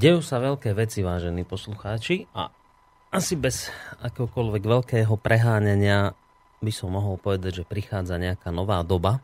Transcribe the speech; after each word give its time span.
Dejú 0.00 0.24
sa 0.24 0.40
veľké 0.40 0.72
veci, 0.72 1.04
vážení 1.04 1.44
poslucháči, 1.44 2.24
a 2.32 2.48
asi 3.12 3.36
bez 3.36 3.68
akokoľvek 4.00 4.62
veľkého 4.64 5.12
preháňania 5.20 6.16
by 6.64 6.72
som 6.72 6.96
mohol 6.96 7.20
povedať, 7.20 7.60
že 7.60 7.68
prichádza 7.68 8.16
nejaká 8.16 8.48
nová 8.48 8.80
doba. 8.80 9.20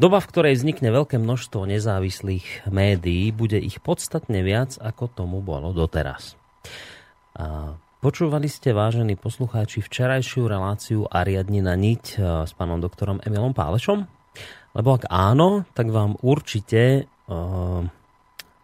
Doba, 0.00 0.24
v 0.24 0.30
ktorej 0.32 0.56
vznikne 0.56 0.88
veľké 0.88 1.20
množstvo 1.20 1.68
nezávislých 1.68 2.72
médií, 2.72 3.28
bude 3.28 3.60
ich 3.60 3.76
podstatne 3.84 4.40
viac, 4.40 4.80
ako 4.80 5.12
tomu 5.12 5.44
bolo 5.44 5.76
doteraz. 5.76 6.32
A 7.36 7.76
počúvali 8.00 8.48
ste, 8.48 8.72
vážení 8.72 9.20
poslucháči, 9.20 9.84
včerajšiu 9.84 10.48
reláciu 10.48 11.04
Ariadni 11.12 11.60
na 11.60 11.76
niť 11.76 12.04
e, 12.16 12.48
s 12.48 12.56
pánom 12.56 12.80
doktorom 12.80 13.20
Emilom 13.20 13.52
Pálešom? 13.52 14.08
Lebo 14.72 14.96
ak 14.96 15.12
áno, 15.12 15.68
tak 15.76 15.92
vám 15.92 16.16
určite 16.24 17.04
uh, 17.26 17.82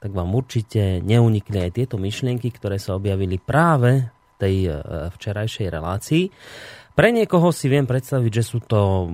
tak 0.00 0.10
vám 0.12 0.30
určite 0.36 1.00
neunikli 1.00 1.66
aj 1.66 1.70
tieto 1.76 1.96
myšlienky, 1.96 2.52
ktoré 2.52 2.76
sa 2.76 2.94
objavili 2.94 3.40
práve 3.40 4.06
v 4.06 4.34
tej 4.36 4.56
e, 4.68 4.70
včerajšej 5.12 5.68
relácii. 5.72 6.24
Pre 6.96 7.08
niekoho 7.12 7.52
si 7.52 7.68
viem 7.68 7.84
predstaviť, 7.84 8.32
že 8.40 8.44
sú 8.44 8.58
to 8.64 9.08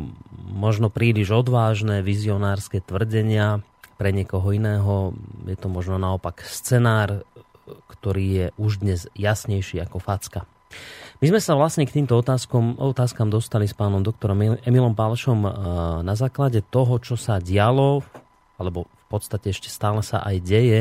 možno 0.46 0.86
príliš 0.90 1.34
odvážne 1.34 2.02
vizionárske 2.02 2.78
tvrdenia, 2.82 3.62
pre 4.02 4.10
niekoho 4.10 4.50
iného 4.50 5.14
je 5.46 5.54
to 5.54 5.70
možno 5.70 5.94
naopak 5.94 6.42
scenár, 6.42 7.22
ktorý 7.86 8.26
je 8.26 8.46
už 8.58 8.82
dnes 8.82 9.06
jasnejší 9.14 9.78
ako 9.78 10.02
facka. 10.02 10.42
My 11.22 11.30
sme 11.30 11.38
sa 11.38 11.54
vlastne 11.54 11.86
k 11.86 12.02
týmto 12.02 12.18
otázkom, 12.18 12.82
otázkam 12.82 13.30
dostali 13.30 13.70
s 13.70 13.78
pánom 13.78 14.02
doktorom 14.02 14.58
Emilom 14.66 14.98
Pálšom 14.98 15.46
e, 15.46 15.50
na 16.02 16.14
základe 16.18 16.66
toho, 16.66 16.98
čo 16.98 17.14
sa 17.14 17.38
dialo, 17.38 18.02
alebo 18.58 18.90
podstate 19.12 19.52
ešte 19.52 19.68
stále 19.68 20.00
sa 20.00 20.24
aj 20.24 20.36
deje 20.40 20.80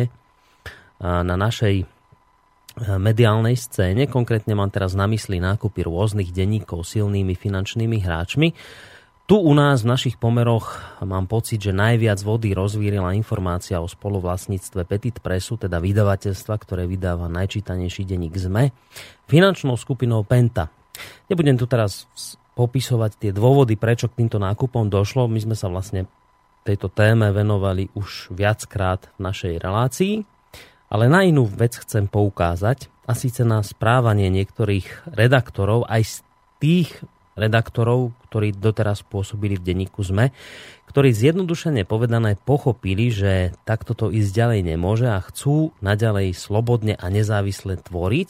na 1.04 1.36
našej 1.36 1.84
mediálnej 2.96 3.60
scéne. 3.60 4.08
Konkrétne 4.08 4.56
mám 4.56 4.72
teraz 4.72 4.96
na 4.96 5.04
mysli 5.12 5.44
nákupy 5.44 5.84
rôznych 5.84 6.32
denníkov 6.32 6.88
silnými 6.88 7.36
finančnými 7.36 8.00
hráčmi. 8.00 8.56
Tu 9.28 9.36
u 9.40 9.54
nás 9.56 9.84
v 9.84 9.92
našich 9.92 10.16
pomeroch 10.20 10.76
mám 11.04 11.24
pocit, 11.24 11.60
že 11.64 11.72
najviac 11.72 12.20
vody 12.20 12.52
rozvírila 12.52 13.16
informácia 13.16 13.80
o 13.80 13.88
spoluvlastníctve 13.88 14.84
Petit 14.84 15.16
Pressu, 15.24 15.56
teda 15.56 15.80
vydavateľstva, 15.80 16.56
ktoré 16.60 16.84
vydáva 16.84 17.32
najčítanejší 17.32 18.04
denník 18.08 18.36
ZME, 18.36 18.76
finančnou 19.32 19.80
skupinou 19.80 20.28
Penta. 20.28 20.68
Nebudem 21.32 21.56
tu 21.56 21.64
teraz 21.64 22.12
popisovať 22.60 23.12
tie 23.20 23.32
dôvody, 23.32 23.80
prečo 23.80 24.12
k 24.12 24.20
týmto 24.20 24.36
nákupom 24.36 24.92
došlo. 24.92 25.32
My 25.32 25.40
sme 25.40 25.56
sa 25.56 25.72
vlastne 25.72 26.12
tejto 26.64 26.88
téme 26.94 27.34
venovali 27.34 27.90
už 27.98 28.32
viackrát 28.34 29.10
v 29.18 29.20
našej 29.26 29.54
relácii, 29.62 30.16
ale 30.92 31.08
na 31.08 31.24
inú 31.24 31.48
vec 31.48 31.80
chcem 31.80 32.06
poukázať, 32.06 32.92
a 33.10 33.18
síce 33.18 33.44
na 33.44 33.60
správanie 33.60 34.32
niektorých 34.32 35.12
redaktorov, 35.18 35.84
aj 35.92 36.02
z 36.06 36.16
tých 36.64 36.90
redaktorov, 37.36 38.16
ktorí 38.30 38.56
doteraz 38.56 39.04
pôsobili 39.04 39.60
v 39.60 39.66
denníku 39.68 40.00
ZME, 40.00 40.32
ktorí 40.88 41.12
zjednodušene 41.12 41.84
povedané 41.84 42.40
pochopili, 42.40 43.12
že 43.12 43.56
takto 43.68 43.96
to 43.96 44.12
ísť 44.12 44.32
ďalej 44.32 44.60
nemôže 44.64 45.08
a 45.12 45.20
chcú 45.24 45.76
naďalej 45.84 46.36
slobodne 46.36 46.96
a 46.96 47.06
nezávisle 47.08 47.80
tvoriť, 47.80 48.30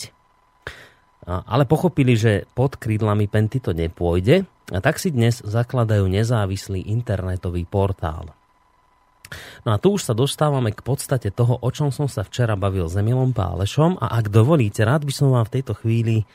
ale 1.25 1.63
pochopili, 1.69 2.17
že 2.17 2.49
pod 2.57 2.77
krídlami 2.81 3.29
Penty 3.29 3.61
to 3.61 3.77
nepôjde 3.77 4.49
a 4.71 4.79
tak 4.79 4.97
si 4.97 5.11
dnes 5.11 5.43
zakladajú 5.43 6.07
nezávislý 6.07 6.87
internetový 6.87 7.67
portál. 7.67 8.31
No 9.63 9.75
a 9.75 9.79
tu 9.79 9.95
už 9.95 10.03
sa 10.03 10.13
dostávame 10.15 10.75
k 10.75 10.83
podstate 10.83 11.31
toho, 11.31 11.55
o 11.59 11.69
čom 11.71 11.91
som 11.91 12.11
sa 12.11 12.27
včera 12.27 12.59
bavil 12.59 12.91
s 12.91 12.99
Emilom 12.99 13.31
Pálešom 13.31 13.99
a 13.99 14.19
ak 14.19 14.27
dovolíte, 14.27 14.83
rád 14.83 15.07
by 15.07 15.13
som 15.15 15.31
vám 15.31 15.47
v 15.47 15.53
tejto 15.59 15.73
chvíli 15.79 16.27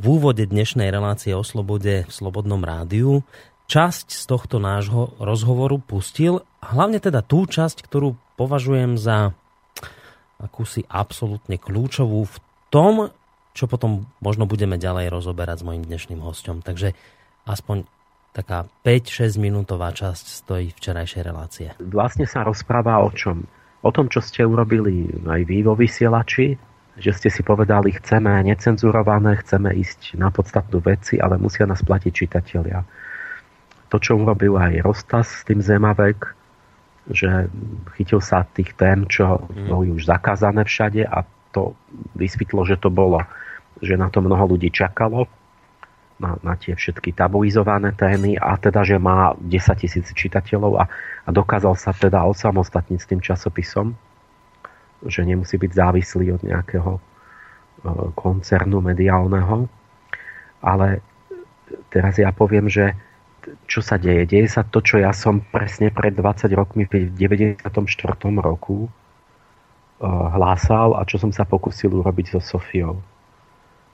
v 0.00 0.04
úvode 0.06 0.46
dnešnej 0.48 0.88
relácie 0.88 1.34
o 1.36 1.44
slobode 1.44 2.08
v 2.08 2.12
Slobodnom 2.12 2.62
rádiu 2.62 3.26
časť 3.68 4.08
z 4.16 4.24
tohto 4.24 4.56
nášho 4.56 5.12
rozhovoru 5.20 5.76
pustil, 5.76 6.40
hlavne 6.64 7.04
teda 7.04 7.20
tú 7.20 7.44
časť, 7.44 7.84
ktorú 7.84 8.16
považujem 8.40 8.96
za 8.96 9.36
akúsi 10.40 10.88
absolútne 10.88 11.60
kľúčovú 11.60 12.24
v 12.24 12.36
tom, 12.72 13.12
čo 13.52 13.68
potom 13.68 14.08
možno 14.24 14.48
budeme 14.48 14.80
ďalej 14.80 15.12
rozoberať 15.12 15.60
s 15.60 15.66
mojim 15.66 15.84
dnešným 15.84 16.22
hostom. 16.24 16.64
Takže 16.64 16.96
aspoň 17.48 17.88
taká 18.36 18.68
5-6 18.84 19.40
minútová 19.40 19.90
časť 19.90 20.24
stojí 20.44 20.70
včerajšej 20.76 21.22
relácie. 21.24 21.68
Vlastne 21.80 22.28
sa 22.28 22.44
rozpráva 22.44 23.00
o 23.02 23.10
čom? 23.10 23.42
O 23.82 23.90
tom, 23.90 24.06
čo 24.06 24.20
ste 24.22 24.44
urobili 24.44 25.08
aj 25.26 25.42
vy 25.48 25.64
vo 25.64 25.74
vysielači, 25.74 26.54
že 26.98 27.14
ste 27.14 27.30
si 27.30 27.46
povedali, 27.46 27.94
chceme 27.94 28.42
necenzurované, 28.42 29.38
chceme 29.42 29.70
ísť 29.70 30.18
na 30.18 30.34
podstatnú 30.34 30.82
veci, 30.82 31.16
ale 31.18 31.38
musia 31.38 31.62
nás 31.64 31.82
platiť 31.82 32.12
čitatelia. 32.12 32.82
To, 33.88 33.96
čo 33.96 34.18
urobil 34.18 34.58
aj 34.58 34.82
Rostas 34.82 35.30
s 35.30 35.42
tým 35.46 35.62
Zemavek, 35.62 36.34
že 37.08 37.48
chytil 37.96 38.20
sa 38.20 38.44
tých 38.44 38.76
tém, 38.76 39.08
čo 39.08 39.40
mm. 39.40 39.70
boli 39.70 39.88
už 39.94 40.04
zakázané 40.04 40.66
všade 40.66 41.06
a 41.08 41.24
to 41.54 41.72
vysvetlo, 42.18 42.68
že 42.68 42.76
to 42.76 42.92
bolo, 42.92 43.24
že 43.80 43.96
na 43.96 44.12
to 44.12 44.20
mnoho 44.20 44.44
ľudí 44.58 44.68
čakalo 44.68 45.24
na, 46.18 46.34
na 46.42 46.54
tie 46.58 46.74
všetky 46.74 47.14
tabuizované 47.14 47.94
témy 47.94 48.34
a 48.38 48.58
teda, 48.58 48.82
že 48.82 48.98
má 48.98 49.38
10 49.38 49.82
tisíc 49.82 50.06
čitateľov 50.10 50.72
a, 50.82 50.84
a 51.24 51.28
dokázal 51.30 51.78
sa 51.78 51.94
teda 51.94 52.26
osamostatniť 52.26 52.98
s 52.98 53.08
tým 53.08 53.20
časopisom, 53.22 53.94
že 55.06 55.22
nemusí 55.22 55.54
byť 55.54 55.70
závislý 55.70 56.34
od 56.34 56.42
nejakého 56.42 56.98
e, 56.98 57.00
koncernu 58.18 58.82
mediálneho. 58.82 59.70
Ale 60.58 61.06
teraz 61.94 62.18
ja 62.18 62.34
poviem, 62.34 62.66
že 62.66 62.98
čo 63.70 63.78
sa 63.78 63.94
deje? 63.94 64.26
Deje 64.26 64.50
sa 64.50 64.66
to, 64.66 64.82
čo 64.82 64.98
ja 64.98 65.14
som 65.14 65.38
presne 65.38 65.94
pred 65.94 66.12
20 66.12 66.50
rokmi 66.58 66.84
v 66.90 67.14
94. 67.14 67.62
roku 68.42 68.86
e, 68.86 68.90
hlásal 70.10 70.98
a 70.98 71.06
čo 71.06 71.22
som 71.22 71.30
sa 71.30 71.46
pokusil 71.46 71.94
urobiť 71.94 72.34
so 72.34 72.42
Sofiou 72.42 72.98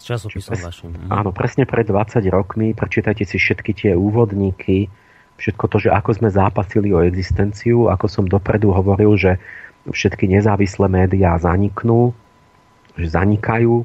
časopisom 0.04 0.60
vašim. 0.60 0.90
Mhm. 0.92 1.08
Áno, 1.08 1.30
presne 1.32 1.64
pred 1.64 1.88
20 1.88 2.28
rokmi. 2.28 2.76
Prečítajte 2.76 3.24
si 3.24 3.40
všetky 3.40 3.72
tie 3.72 3.92
úvodníky, 3.96 4.92
všetko 5.40 5.64
to, 5.66 5.76
že 5.88 5.90
ako 5.90 6.10
sme 6.14 6.28
zápasili 6.30 6.92
o 6.92 7.02
existenciu, 7.02 7.88
ako 7.90 8.06
som 8.06 8.24
dopredu 8.28 8.70
hovoril, 8.70 9.16
že 9.16 9.40
všetky 9.88 10.30
nezávislé 10.30 10.88
médiá 10.88 11.36
zaniknú, 11.36 12.16
že 12.96 13.10
zanikajú, 13.10 13.84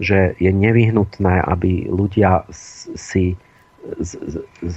že 0.00 0.38
je 0.40 0.48
nevyhnutné, 0.48 1.44
aby 1.44 1.90
ľudia 1.90 2.48
si 2.96 3.36
z, 3.82 4.14
z, 4.14 4.34
z, 4.62 4.76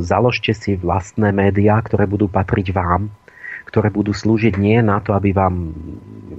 založte 0.00 0.56
si 0.56 0.80
vlastné 0.80 1.36
médiá, 1.36 1.84
ktoré 1.84 2.08
budú 2.08 2.32
patriť 2.32 2.72
vám, 2.72 3.12
ktoré 3.68 3.92
budú 3.92 4.16
slúžiť 4.16 4.56
nie 4.56 4.80
na 4.80 5.04
to, 5.04 5.12
aby 5.12 5.36
vám 5.36 5.76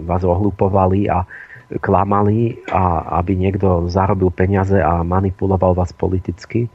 vás 0.09 0.25
ohlupovali 0.25 1.05
a 1.05 1.29
klamali 1.77 2.57
a 2.73 3.13
aby 3.21 3.37
niekto 3.37 3.85
zarobil 3.85 4.33
peniaze 4.33 4.81
a 4.81 5.05
manipuloval 5.05 5.77
vás 5.77 5.93
politicky, 5.93 6.65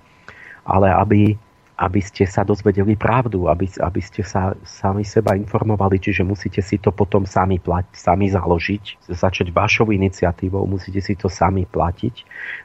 ale 0.63 0.95
aby, 0.95 1.35
aby 1.75 1.99
ste 1.99 2.23
sa 2.23 2.47
dozvedeli 2.47 2.95
pravdu, 2.95 3.51
aby, 3.51 3.67
aby 3.83 3.99
ste 3.99 4.23
sa 4.23 4.55
sami 4.63 5.03
seba 5.03 5.35
informovali, 5.35 5.99
čiže 5.99 6.23
musíte 6.23 6.63
si 6.63 6.79
to 6.79 6.95
potom 6.95 7.27
sami 7.27 7.59
platiť, 7.59 7.95
sami 7.99 8.31
založiť, 8.31 9.11
začať 9.11 9.51
vašou 9.51 9.91
iniciatívou, 9.91 10.63
musíte 10.71 11.03
si 11.03 11.19
to 11.19 11.27
sami 11.27 11.67
platiť, 11.67 12.15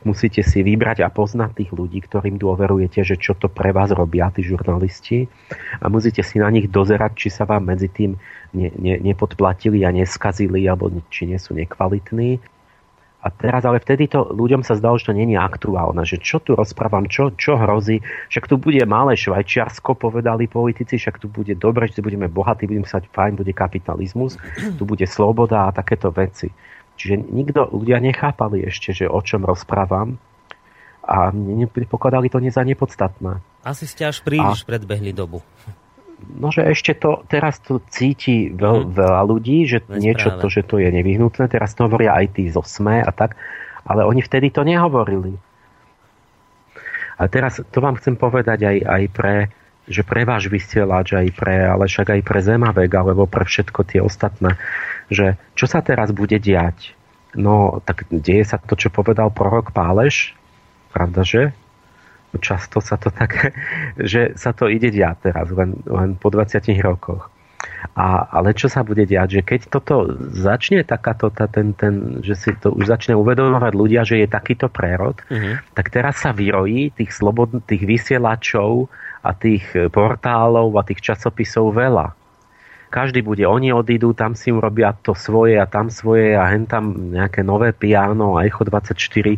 musíte 0.06 0.46
si 0.46 0.62
vybrať 0.62 1.02
a 1.02 1.10
poznať 1.10 1.58
tých 1.58 1.72
ľudí, 1.74 2.06
ktorým 2.06 2.38
dôverujete, 2.38 3.02
že 3.02 3.18
čo 3.18 3.34
to 3.34 3.50
pre 3.50 3.74
vás 3.74 3.90
robia 3.90 4.30
tí 4.30 4.46
žurnalisti 4.46 5.26
a 5.82 5.90
musíte 5.90 6.22
si 6.22 6.38
na 6.38 6.54
nich 6.54 6.70
dozerať, 6.70 7.18
či 7.18 7.30
sa 7.34 7.50
vám 7.50 7.66
medzi 7.66 7.90
tým 7.90 8.14
ne, 8.54 8.70
ne, 8.78 9.02
nepodplatili 9.02 9.82
a 9.86 9.90
neskazili, 9.90 10.70
alebo 10.70 10.94
či 11.10 11.26
nie 11.26 11.42
sú 11.42 11.58
nekvalitní. 11.58 12.59
A 13.20 13.28
teraz 13.28 13.68
ale 13.68 13.84
vtedy 13.84 14.08
to 14.08 14.32
ľuďom 14.32 14.64
sa 14.64 14.80
zdalo, 14.80 14.96
že 14.96 15.12
to 15.12 15.20
není 15.20 15.36
aktuálne, 15.36 16.08
že 16.08 16.24
čo 16.24 16.40
tu 16.40 16.56
rozprávam, 16.56 17.04
čo, 17.12 17.36
čo 17.36 17.60
hrozí, 17.60 18.00
však 18.32 18.48
tu 18.48 18.56
bude 18.56 18.80
malé 18.88 19.20
Švajčiarsko, 19.20 20.00
povedali 20.00 20.48
politici, 20.48 20.96
však 20.96 21.20
tu 21.20 21.28
bude 21.28 21.52
dobre, 21.60 21.92
že 21.92 22.00
budeme 22.00 22.32
bohatí, 22.32 22.64
budeme 22.64 22.88
sa 22.88 23.04
fajn, 23.04 23.36
bude 23.36 23.52
kapitalizmus, 23.52 24.40
tu 24.80 24.88
bude 24.88 25.04
sloboda 25.04 25.68
a 25.68 25.76
takéto 25.76 26.16
veci. 26.16 26.48
Čiže 26.96 27.20
nikto, 27.20 27.68
ľudia 27.76 28.00
nechápali 28.00 28.64
ešte, 28.64 28.96
že 28.96 29.12
o 29.12 29.20
čom 29.20 29.44
rozprávam 29.44 30.16
a 31.04 31.36
nepokladali 31.36 32.32
to 32.32 32.40
nie 32.40 32.56
za 32.56 32.64
nepodstatné. 32.64 33.44
Asi 33.68 33.84
ste 33.84 34.08
až 34.08 34.24
príliš 34.24 34.64
a... 34.64 34.68
predbehli 34.68 35.12
dobu 35.12 35.44
no, 36.20 36.52
že 36.52 36.68
ešte 36.68 36.96
to, 36.98 37.24
teraz 37.32 37.60
to 37.64 37.80
cíti 37.88 38.52
veľ, 38.52 38.78
hmm. 38.86 38.92
veľa 38.96 39.22
ľudí, 39.24 39.66
že 39.70 39.80
Veď 39.86 40.00
niečo 40.00 40.30
práve. 40.36 40.42
to, 40.42 40.48
že 40.52 40.62
to 40.68 40.76
je 40.82 40.90
nevyhnutné, 40.92 41.46
teraz 41.48 41.76
to 41.76 41.88
hovoria 41.88 42.16
aj 42.16 42.36
tí 42.36 42.52
zo 42.52 42.64
SME 42.66 43.04
a 43.04 43.12
tak, 43.14 43.40
ale 43.88 44.04
oni 44.04 44.20
vtedy 44.24 44.52
to 44.52 44.68
nehovorili. 44.68 45.36
A 47.20 47.28
teraz 47.28 47.60
to 47.60 47.78
vám 47.84 48.00
chcem 48.00 48.16
povedať 48.16 48.64
aj, 48.64 48.78
aj 48.80 49.04
pre, 49.12 49.36
že 49.92 50.08
pre 50.08 50.24
váš 50.24 50.48
vysielač, 50.48 51.12
aj 51.12 51.28
pre, 51.36 51.68
ale 51.68 51.92
však 51.92 52.16
aj 52.16 52.22
pre 52.24 52.40
Zemavek, 52.40 52.92
alebo 52.96 53.28
pre 53.28 53.44
všetko 53.44 53.80
tie 53.84 54.00
ostatné 54.00 54.56
že 55.10 55.42
čo 55.58 55.66
sa 55.66 55.82
teraz 55.82 56.14
bude 56.14 56.38
diať? 56.38 56.94
No, 57.34 57.82
tak 57.86 58.10
deje 58.10 58.46
sa 58.46 58.58
to, 58.62 58.78
čo 58.78 58.94
povedal 58.94 59.34
prorok 59.34 59.74
Páleš, 59.74 60.34
pravda, 60.94 61.22
že? 61.26 61.54
Často 62.38 62.78
sa 62.78 63.02
to 63.02 63.10
tak, 63.10 63.58
že 64.12 64.38
sa 64.38 64.54
to 64.54 64.70
ide 64.70 64.94
diať 64.94 65.34
teraz, 65.34 65.50
len, 65.50 65.82
len 65.90 66.14
po 66.14 66.30
20 66.30 66.62
rokoch. 66.86 67.34
A, 67.96 68.28
ale 68.32 68.56
čo 68.56 68.72
sa 68.72 68.84
bude 68.84 69.04
diať, 69.04 69.40
že 69.40 69.42
keď 69.44 69.60
toto 69.72 70.08
začne 70.32 70.84
takáto, 70.84 71.32
tá, 71.32 71.48
ten, 71.48 71.76
ten, 71.76 72.24
že 72.24 72.36
si 72.36 72.52
to 72.56 72.72
už 72.72 72.88
začne 72.88 73.16
uvedomovať 73.16 73.74
ľudia, 73.76 74.02
že 74.08 74.24
je 74.24 74.28
takýto 74.28 74.72
prerod, 74.72 75.20
uh-huh. 75.28 75.60
tak 75.76 75.92
teraz 75.92 76.24
sa 76.24 76.32
vyrojí 76.32 76.96
tých, 76.96 77.12
slobod, 77.12 77.52
tých 77.68 77.84
vysielačov 77.84 78.88
a 79.24 79.32
tých 79.36 79.92
portálov 79.92 80.72
a 80.80 80.88
tých 80.88 81.04
časopisov 81.04 81.76
veľa. 81.76 82.16
Každý 82.90 83.22
bude, 83.22 83.46
oni 83.46 83.70
odídu, 83.70 84.18
tam 84.18 84.34
si 84.34 84.50
urobia 84.50 84.98
to 84.98 85.14
svoje 85.14 85.62
a 85.62 85.70
tam 85.70 85.94
svoje 85.94 86.34
a 86.34 86.50
hen 86.50 86.66
tam 86.66 87.14
nejaké 87.14 87.46
nové 87.46 87.70
piano 87.70 88.34
a 88.34 88.50
Echo 88.50 88.66
24 88.66 89.38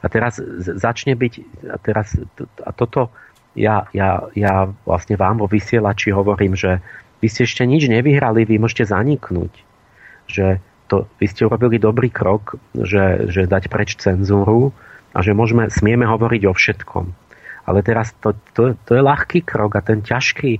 a 0.00 0.06
teraz 0.08 0.40
začne 0.60 1.12
byť 1.12 1.32
a 1.68 1.76
teraz 1.76 2.16
a 2.64 2.70
toto 2.72 3.12
ja, 3.58 3.90
ja, 3.92 4.30
ja 4.32 4.70
vlastne 4.86 5.18
vám 5.18 5.42
vo 5.42 5.46
vysielači 5.50 6.14
hovorím, 6.14 6.54
že 6.54 6.78
vy 7.20 7.26
ste 7.28 7.44
ešte 7.44 7.66
nič 7.66 7.90
nevyhrali, 7.90 8.46
vy 8.46 8.56
môžete 8.56 8.88
zaniknúť. 8.88 9.52
Že 10.30 10.46
to, 10.88 11.10
vy 11.18 11.26
ste 11.28 11.46
urobili 11.46 11.76
dobrý 11.76 12.08
krok, 12.08 12.56
že, 12.72 13.28
že 13.28 13.50
dať 13.50 13.68
preč 13.68 13.98
cenzúru 13.98 14.72
a 15.12 15.18
že 15.20 15.36
môžeme, 15.36 15.68
smieme 15.68 16.06
hovoriť 16.06 16.42
o 16.48 16.54
všetkom. 16.54 17.06
Ale 17.68 17.84
teraz 17.84 18.14
to, 18.18 18.34
to, 18.56 18.74
to 18.86 18.98
je 18.98 19.02
ľahký 19.02 19.44
krok 19.44 19.78
a 19.78 19.84
ten 19.84 20.00
ťažký 20.00 20.58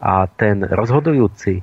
a 0.00 0.28
ten 0.30 0.62
rozhodujúci 0.64 1.60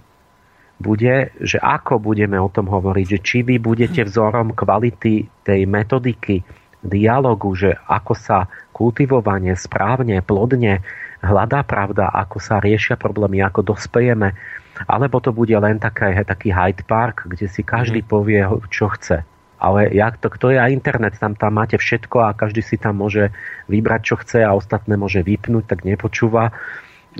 bude, 0.77 1.33
že 1.41 1.57
ako 1.57 1.97
budeme 1.97 2.37
o 2.37 2.53
tom 2.53 2.69
hovoriť, 2.69 3.05
že 3.17 3.19
či 3.25 3.37
vy 3.41 3.57
budete 3.57 4.05
vzorom 4.05 4.53
kvality 4.53 5.25
tej 5.41 5.65
metodiky, 5.65 6.45
dialogu, 6.85 7.53
že 7.57 7.75
ako 7.89 8.13
sa 8.13 8.47
kultivovanie 8.73 9.57
správne, 9.57 10.21
plodne 10.21 10.85
hľadá 11.21 11.65
pravda, 11.65 12.13
ako 12.13 12.37
sa 12.37 12.61
riešia 12.61 12.93
problémy, 12.95 13.41
ako 13.41 13.73
dospejeme, 13.73 14.37
alebo 14.85 15.17
to 15.17 15.33
bude 15.33 15.53
len 15.57 15.81
také, 15.81 16.13
taký 16.21 16.53
Hyde 16.53 16.85
Park, 16.85 17.25
kde 17.25 17.49
si 17.49 17.65
každý 17.65 18.05
mm. 18.05 18.07
povie, 18.07 18.41
čo 18.69 18.93
chce. 18.93 19.25
Ale 19.57 19.89
jak 19.89 20.21
to, 20.21 20.29
kto 20.29 20.53
je 20.53 20.61
aj 20.61 20.69
internet, 20.69 21.17
tam, 21.17 21.33
tam 21.33 21.57
máte 21.57 21.81
všetko 21.81 22.29
a 22.29 22.37
každý 22.37 22.61
si 22.61 22.77
tam 22.77 23.01
môže 23.01 23.33
vybrať, 23.65 24.01
čo 24.05 24.15
chce 24.21 24.45
a 24.45 24.53
ostatné 24.53 24.93
môže 24.93 25.25
vypnúť, 25.25 25.65
tak 25.65 25.81
nepočúva, 25.81 26.53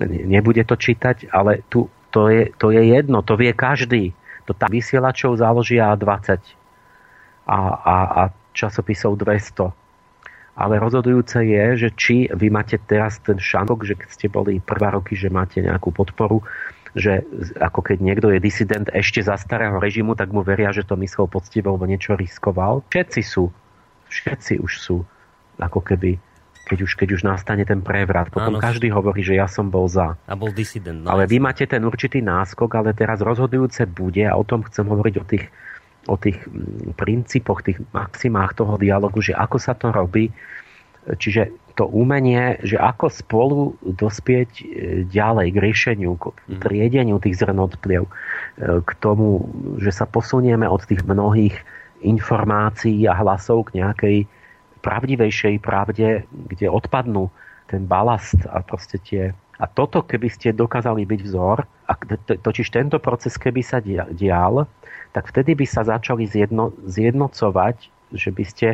nebude 0.06 0.62
to 0.62 0.78
čítať, 0.78 1.34
ale 1.34 1.66
tu, 1.66 1.90
to, 2.14 2.30
je, 2.30 2.54
to 2.62 2.70
je 2.70 2.94
jedno, 2.94 3.26
to 3.26 3.34
vie 3.34 3.50
každý. 3.58 4.14
To 4.46 4.54
tam 4.54 4.70
vysielačov 4.70 5.42
založia 5.42 5.90
20 5.98 6.40
a, 7.50 7.58
a, 7.58 7.96
a 8.06 8.22
časopisov 8.58 9.22
200 9.22 9.88
ale 10.58 10.82
rozhodujúce 10.82 11.46
je, 11.46 11.66
že 11.86 11.90
či 11.94 12.16
vy 12.34 12.50
máte 12.50 12.82
teraz 12.82 13.22
ten 13.22 13.38
šanok, 13.38 13.86
že 13.86 13.94
keď 13.94 14.10
ste 14.10 14.26
boli 14.26 14.58
prvá 14.58 14.90
roky, 14.90 15.14
že 15.14 15.30
máte 15.30 15.62
nejakú 15.62 15.94
podporu, 15.94 16.42
že 16.98 17.22
ako 17.62 17.86
keď 17.86 17.98
niekto 18.02 18.28
je 18.34 18.42
disident 18.42 18.90
ešte 18.90 19.22
za 19.22 19.38
starého 19.38 19.78
režimu, 19.78 20.18
tak 20.18 20.34
mu 20.34 20.42
veria, 20.42 20.74
že 20.74 20.82
to 20.82 20.98
myslel 20.98 21.30
poctivo, 21.30 21.70
alebo 21.70 21.86
niečo 21.86 22.18
riskoval. 22.18 22.82
Všetci 22.90 23.22
sú, 23.22 23.54
všetci 24.10 24.58
už 24.58 24.72
sú, 24.82 25.06
ako 25.62 25.78
keby 25.86 26.18
keď 26.68 26.84
už, 26.84 26.92
keď 27.00 27.10
už 27.16 27.22
nastane 27.24 27.64
ten 27.64 27.80
prevrat. 27.80 28.28
Potom 28.28 28.60
Áno. 28.60 28.60
každý 28.60 28.92
hovorí, 28.92 29.24
že 29.24 29.40
ja 29.40 29.48
som 29.48 29.72
bol 29.72 29.88
za. 29.88 30.20
A 30.28 30.36
bol 30.36 30.52
disident. 30.52 31.00
No 31.00 31.16
ale 31.16 31.24
vy 31.24 31.40
máte 31.40 31.64
ten 31.64 31.80
určitý 31.80 32.20
náskok, 32.20 32.68
ale 32.76 32.92
teraz 32.92 33.24
rozhodujúce 33.24 33.88
bude, 33.88 34.28
a 34.28 34.36
o 34.36 34.44
tom 34.44 34.68
chcem 34.68 34.84
hovoriť 34.84 35.16
o 35.16 35.24
tých 35.24 35.48
o 36.08 36.16
tých 36.16 36.40
mm, 36.48 36.96
princípoch, 36.96 37.64
tých 37.64 37.80
maximách 37.92 38.58
toho 38.58 38.80
dialogu, 38.80 39.20
že 39.22 39.36
ako 39.36 39.58
sa 39.60 39.76
to 39.76 39.92
robí, 39.92 40.32
čiže 41.16 41.54
to 41.78 41.86
umenie, 41.86 42.58
že 42.66 42.82
ako 42.82 43.06
spolu 43.14 43.60
dospieť 43.86 44.50
e, 44.60 44.64
ďalej 45.06 45.48
k 45.54 45.58
riešeniu, 45.62 46.18
k 46.18 46.34
mhm. 46.34 46.60
triedeniu 46.60 47.18
tých 47.22 47.38
zrnotpliev, 47.38 48.10
e, 48.10 48.12
k 48.82 48.92
tomu, 48.98 49.46
že 49.78 49.94
sa 49.94 50.10
posunieme 50.10 50.66
od 50.66 50.82
tých 50.84 51.06
mnohých 51.06 51.54
informácií 52.02 53.06
a 53.06 53.14
hlasov 53.14 53.70
k 53.70 53.86
nejakej 53.86 54.18
pravdivejšej 54.82 55.62
pravde, 55.62 56.26
kde 56.30 56.68
odpadnú 56.70 57.30
ten 57.70 57.86
balast 57.86 58.38
a 58.50 58.62
proste 58.66 58.98
tie... 59.02 59.24
A 59.58 59.66
toto, 59.66 60.06
keby 60.06 60.30
ste 60.30 60.54
dokázali 60.54 61.06
byť 61.06 61.22
vzor, 61.26 61.66
a 61.88 61.94
totiž 62.44 62.68
tento 62.68 63.00
proces, 63.00 63.40
keby 63.40 63.64
sa 63.64 63.80
dial, 64.12 64.68
tak 65.16 65.32
vtedy 65.32 65.56
by 65.56 65.66
sa 65.66 65.88
začali 65.88 66.28
zjedno, 66.28 66.76
zjednocovať, 66.84 67.78
že 68.12 68.30
by 68.30 68.44
ste 68.44 68.68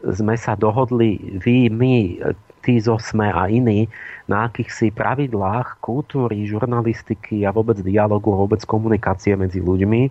sme 0.00 0.36
sa 0.36 0.56
dohodli 0.56 1.38
vy, 1.40 1.68
my, 1.72 2.20
tí 2.64 2.80
zo 2.80 2.96
SME 2.96 3.28
a 3.28 3.48
iní 3.48 3.88
na 4.24 4.48
akýchsi 4.48 4.88
pravidlách 4.92 5.80
kultúry, 5.84 6.48
žurnalistiky 6.48 7.44
a 7.44 7.52
vôbec 7.52 7.76
dialogu, 7.84 8.32
vôbec 8.32 8.60
komunikácie 8.64 9.36
medzi 9.36 9.60
ľuďmi 9.60 10.08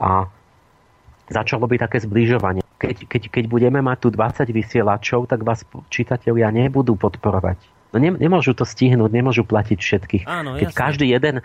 a 0.00 0.28
začalo 1.32 1.64
by 1.64 1.80
také 1.80 2.04
zbližovanie. 2.04 2.64
Keď, 2.78 3.10
keď, 3.10 3.22
keď 3.32 3.44
budeme 3.48 3.80
mať 3.80 3.98
tu 4.04 4.08
20 4.12 4.48
vysielačov, 4.52 5.26
tak 5.26 5.42
vás 5.42 5.64
čitatelia 5.90 6.52
nebudú 6.52 6.94
podporovať. 6.94 7.77
No 7.88 7.96
ne, 7.96 8.12
nemôžu 8.12 8.52
to 8.52 8.68
stihnúť, 8.68 9.08
nemôžu 9.08 9.48
platiť 9.48 9.78
všetkých. 9.80 10.24
Áno, 10.28 10.60
keď 10.60 10.68
jasne. 10.68 10.78
každý 10.78 11.06
jeden 11.08 11.36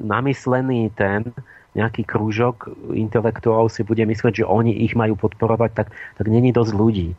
namyslený 0.00 0.88
ten 0.96 1.36
nejaký 1.76 2.08
krúžok 2.08 2.72
intelektuálov 2.96 3.68
si 3.68 3.84
bude 3.84 4.00
myslieť, 4.00 4.40
že 4.40 4.48
oni 4.48 4.72
ich 4.72 4.96
majú 4.96 5.20
podporovať, 5.20 5.70
tak, 5.76 5.88
tak 5.92 6.26
není 6.32 6.48
dosť 6.48 6.72
ľudí, 6.72 7.12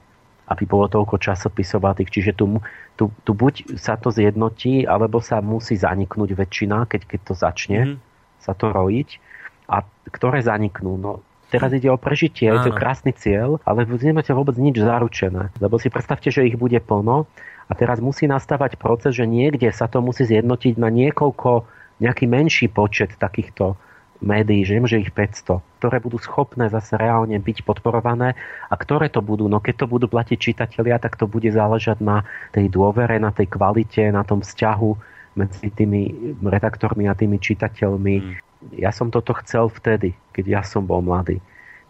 aby 0.49 0.63
bolo 0.65 0.89
toľko 0.89 1.21
časopisových. 1.21 2.09
Čiže 2.09 2.31
tu, 2.33 2.57
tu, 2.97 3.13
tu 3.21 3.31
buď 3.37 3.77
sa 3.77 4.01
to 4.01 4.09
zjednotí, 4.09 4.89
alebo 4.89 5.21
sa 5.21 5.45
musí 5.45 5.77
zaniknúť 5.77 6.33
väčšina, 6.33 6.89
keď, 6.89 7.01
keď 7.05 7.19
to 7.21 7.33
začne 7.37 7.81
mm. 7.85 7.95
sa 8.41 8.57
to 8.57 8.73
rojiť. 8.73 9.21
A 9.69 9.85
ktoré 10.09 10.41
zaniknú? 10.41 10.97
No, 10.97 11.21
Teraz 11.47 11.71
ide 11.71 11.87
o 11.87 11.95
prežitie, 11.95 12.51
Áno. 12.51 12.59
je 12.59 12.67
to 12.67 12.71
krásny 12.75 13.15
cieľ, 13.15 13.63
ale 13.63 13.87
nemáte 13.87 14.35
vôbec 14.35 14.59
nič 14.59 14.83
zaručené. 14.83 15.55
Lebo 15.63 15.79
si 15.79 15.87
predstavte, 15.87 16.27
že 16.27 16.43
ich 16.43 16.59
bude 16.59 16.75
plno 16.83 17.23
a 17.67 17.71
teraz 17.71 18.03
musí 18.03 18.27
nastávať 18.27 18.75
proces, 18.75 19.15
že 19.15 19.23
niekde 19.23 19.71
sa 19.71 19.87
to 19.87 20.03
musí 20.03 20.27
zjednotiť 20.27 20.75
na 20.75 20.91
niekoľko, 20.91 21.63
nejaký 22.03 22.25
menší 22.27 22.67
počet 22.67 23.15
takýchto 23.15 23.79
médií, 24.21 24.65
že 24.65 24.75
nemôže 24.77 24.97
ich 24.97 25.13
500, 25.13 25.61
ktoré 25.77 25.97
budú 26.01 26.17
schopné 26.17 26.69
zase 26.73 26.97
reálne 26.97 27.37
byť 27.37 27.57
podporované 27.63 28.33
a 28.69 28.75
ktoré 28.75 29.13
to 29.13 29.21
budú, 29.21 29.45
no 29.45 29.61
keď 29.61 29.85
to 29.85 29.87
budú 29.87 30.09
platiť 30.09 30.37
čitatelia, 30.37 30.97
tak 30.97 31.15
to 31.15 31.29
bude 31.29 31.47
záležať 31.47 32.01
na 32.01 32.25
tej 32.49 32.69
dôvere, 32.69 33.21
na 33.21 33.29
tej 33.29 33.45
kvalite, 33.49 34.09
na 34.09 34.25
tom 34.25 34.41
vzťahu 34.41 34.91
medzi 35.37 35.69
tými 35.69 36.33
redaktormi 36.41 37.05
a 37.05 37.13
tými 37.13 37.37
čitateľmi. 37.37 38.15
Mm. 38.17 38.46
Ja 38.73 38.89
som 38.89 39.13
toto 39.13 39.37
chcel 39.43 39.69
vtedy, 39.69 40.17
keď 40.33 40.45
ja 40.45 40.61
som 40.65 40.85
bol 40.85 41.01
mladý. 41.05 41.41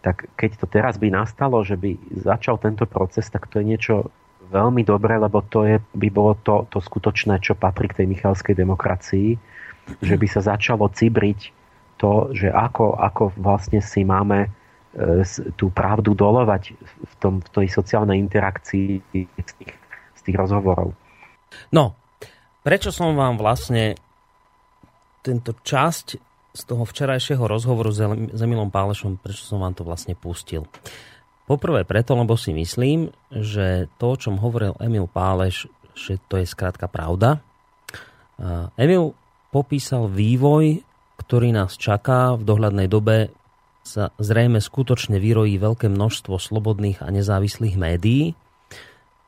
Tak 0.04 0.30
keď 0.38 0.50
to 0.62 0.66
teraz 0.70 0.94
by 1.00 1.10
nastalo, 1.10 1.64
že 1.66 1.74
by 1.74 1.98
začal 2.12 2.60
tento 2.60 2.86
proces, 2.86 3.26
tak 3.32 3.50
to 3.50 3.58
je 3.58 3.66
niečo 3.66 3.94
veľmi 4.48 4.82
dobré, 4.84 5.20
lebo 5.20 5.44
to 5.44 5.68
je, 5.68 5.76
by 5.92 6.08
bolo 6.08 6.38
to, 6.40 6.64
to 6.72 6.80
skutočné, 6.80 7.40
čo 7.44 7.58
patrí 7.58 7.90
k 7.90 8.04
tej 8.04 8.06
michalskej 8.08 8.54
demokracii, 8.56 9.36
že 10.00 10.14
by 10.16 10.26
sa 10.28 10.40
začalo 10.40 10.88
cibriť 10.88 11.52
to, 11.98 12.32
že 12.32 12.48
ako, 12.48 12.96
ako 12.96 13.34
vlastne 13.36 13.82
si 13.82 14.06
máme 14.06 14.46
e, 14.46 14.48
tú 15.58 15.68
pravdu 15.74 16.14
dolovať 16.14 16.78
v, 16.78 17.14
tom, 17.18 17.42
v 17.42 17.48
tej 17.50 17.68
sociálnej 17.68 18.16
interakcii 18.22 18.88
z 19.36 19.52
tých, 19.58 19.72
z 20.14 20.20
tých 20.22 20.36
rozhovorov. 20.38 20.94
No, 21.74 21.98
prečo 22.62 22.94
som 22.94 23.12
vám 23.18 23.36
vlastne 23.36 23.98
tento 25.20 25.52
časť 25.58 26.27
z 26.58 26.62
toho 26.66 26.82
včerajšieho 26.82 27.46
rozhovoru 27.46 27.94
s 27.94 28.40
Emilom 28.42 28.74
Pálešom, 28.74 29.22
prečo 29.22 29.46
som 29.46 29.62
vám 29.62 29.78
to 29.78 29.86
vlastne 29.86 30.18
pustil? 30.18 30.66
Poprvé 31.46 31.86
preto, 31.86 32.18
lebo 32.18 32.34
si 32.34 32.50
myslím, 32.50 33.14
že 33.30 33.86
to, 34.02 34.18
o 34.18 34.20
čom 34.20 34.42
hovoril 34.42 34.74
Emil 34.82 35.06
Páleš, 35.06 35.70
že 35.94 36.18
to 36.26 36.42
je 36.42 36.50
skrátka 36.50 36.90
pravda. 36.90 37.38
Emil 38.74 39.14
popísal 39.54 40.10
vývoj 40.10 40.82
ktorý 41.18 41.50
nás 41.50 41.74
čaká 41.74 42.38
v 42.38 42.46
dohľadnej 42.46 42.88
dobe, 42.88 43.34
sa 43.82 44.14
zrejme 44.20 44.62
skutočne 44.62 45.18
vyrojí 45.18 45.58
veľké 45.58 45.90
množstvo 45.90 46.40
slobodných 46.40 47.02
a 47.02 47.08
nezávislých 47.10 47.76
médií, 47.76 48.32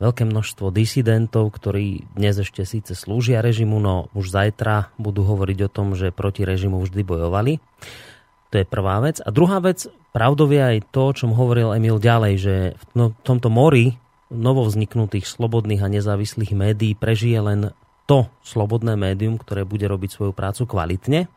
veľké 0.01 0.25
množstvo 0.25 0.73
disidentov, 0.73 1.53
ktorí 1.53 2.09
dnes 2.17 2.41
ešte 2.41 2.65
síce 2.65 2.97
slúžia 2.97 3.45
režimu, 3.45 3.77
no 3.79 4.09
už 4.17 4.33
zajtra 4.33 4.97
budú 4.97 5.23
hovoriť 5.29 5.59
o 5.69 5.73
tom, 5.73 5.93
že 5.93 6.11
proti 6.11 6.49
režimu 6.49 6.81
vždy 6.81 7.05
bojovali. 7.05 7.61
To 8.51 8.55
je 8.59 8.67
prvá 8.67 8.99
vec. 9.05 9.23
A 9.23 9.31
druhá 9.31 9.61
vec, 9.63 9.87
pravdou 10.11 10.51
je 10.51 10.59
aj 10.59 10.91
to, 10.91 11.13
o 11.13 11.15
čom 11.15 11.37
hovoril 11.37 11.77
Emil 11.77 12.03
ďalej, 12.03 12.35
že 12.41 12.55
v 12.75 12.85
tomto 13.23 13.53
mori 13.53 14.01
novovzniknutých 14.33 15.29
slobodných 15.29 15.85
a 15.85 15.93
nezávislých 15.93 16.57
médií 16.57 16.99
prežije 16.99 17.39
len 17.39 17.61
to 18.11 18.27
slobodné 18.43 18.99
médium, 18.99 19.39
ktoré 19.39 19.63
bude 19.63 19.87
robiť 19.87 20.11
svoju 20.11 20.33
prácu 20.35 20.67
kvalitne 20.67 21.31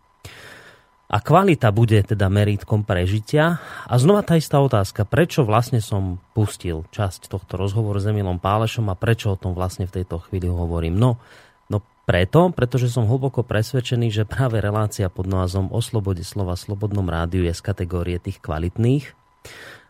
a 1.13 1.21
kvalita 1.21 1.69
bude 1.69 2.01
teda 2.01 2.25
meritkom 2.25 2.81
prežitia. 2.81 3.61
A 3.85 4.01
znova 4.01 4.25
tá 4.25 4.33
istá 4.33 4.57
otázka, 4.57 5.05
prečo 5.05 5.45
vlastne 5.45 5.77
som 5.77 6.17
pustil 6.33 6.89
časť 6.89 7.29
tohto 7.29 7.61
rozhovoru 7.61 8.01
s 8.01 8.09
Emilom 8.09 8.41
Pálešom 8.41 8.89
a 8.89 8.97
prečo 8.97 9.37
o 9.37 9.37
tom 9.37 9.53
vlastne 9.53 9.85
v 9.85 10.01
tejto 10.01 10.25
chvíli 10.25 10.49
hovorím. 10.49 10.97
No, 10.97 11.21
no 11.69 11.85
preto, 12.09 12.49
pretože 12.49 12.89
som 12.89 13.05
hlboko 13.05 13.45
presvedčený, 13.45 14.09
že 14.09 14.25
práve 14.25 14.57
relácia 14.57 15.05
pod 15.05 15.29
názvom 15.29 15.69
O 15.69 15.85
slobode 15.85 16.25
slova 16.25 16.57
Slobodnom 16.57 17.05
rádiu 17.05 17.45
je 17.45 17.53
z 17.53 17.61
kategórie 17.61 18.17
tých 18.17 18.41
kvalitných. 18.41 19.13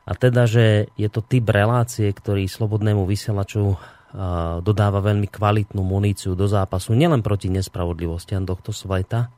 A 0.03 0.11
teda, 0.19 0.43
že 0.43 0.91
je 0.99 1.07
to 1.07 1.23
typ 1.23 1.47
relácie, 1.47 2.11
ktorý 2.11 2.51
slobodnému 2.51 3.07
vysielaču 3.07 3.79
dodáva 4.59 5.01
veľmi 5.01 5.25
kvalitnú 5.25 5.81
muníciu 5.81 6.37
do 6.37 6.45
zápasu, 6.45 6.93
nielen 6.93 7.25
proti 7.25 7.49
nespravodlivostiam 7.49 8.45
tohto 8.45 8.69
sveta, 8.69 9.33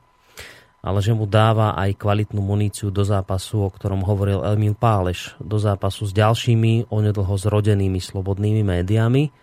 ale 0.86 1.02
že 1.02 1.10
mu 1.10 1.26
dáva 1.26 1.74
aj 1.74 1.98
kvalitnú 1.98 2.38
muníciu 2.38 2.94
do 2.94 3.02
zápasu, 3.02 3.66
o 3.66 3.70
ktorom 3.74 4.06
hovoril 4.06 4.46
Emil 4.46 4.78
Páleš, 4.78 5.34
do 5.42 5.58
zápasu 5.58 6.06
s 6.06 6.14
ďalšími 6.14 6.86
onedlho 6.94 7.34
zrodenými 7.34 7.98
slobodnými 7.98 8.62
médiami. 8.62 9.34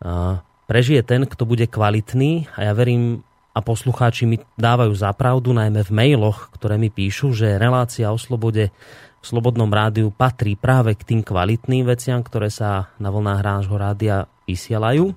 A 0.00 0.40
prežije 0.64 1.04
ten, 1.04 1.28
kto 1.28 1.44
bude 1.44 1.68
kvalitný 1.68 2.48
a 2.56 2.64
ja 2.64 2.72
verím, 2.72 3.20
a 3.52 3.60
poslucháči 3.60 4.24
mi 4.24 4.40
dávajú 4.56 4.96
zapravdu, 4.96 5.52
najmä 5.52 5.84
v 5.84 5.92
mailoch, 5.92 6.48
ktoré 6.56 6.80
mi 6.80 6.88
píšu, 6.88 7.36
že 7.36 7.60
relácia 7.60 8.08
o 8.08 8.16
slobode 8.16 8.72
v 9.22 9.24
Slobodnom 9.28 9.68
rádiu 9.68 10.08
patrí 10.08 10.56
práve 10.56 10.96
k 10.96 11.04
tým 11.04 11.20
kvalitným 11.20 11.86
veciam, 11.86 12.24
ktoré 12.24 12.48
sa 12.48 12.90
na 12.96 13.12
vlnách 13.12 13.40
nášho 13.44 13.76
rádia 13.76 14.26
vysielajú. 14.48 15.12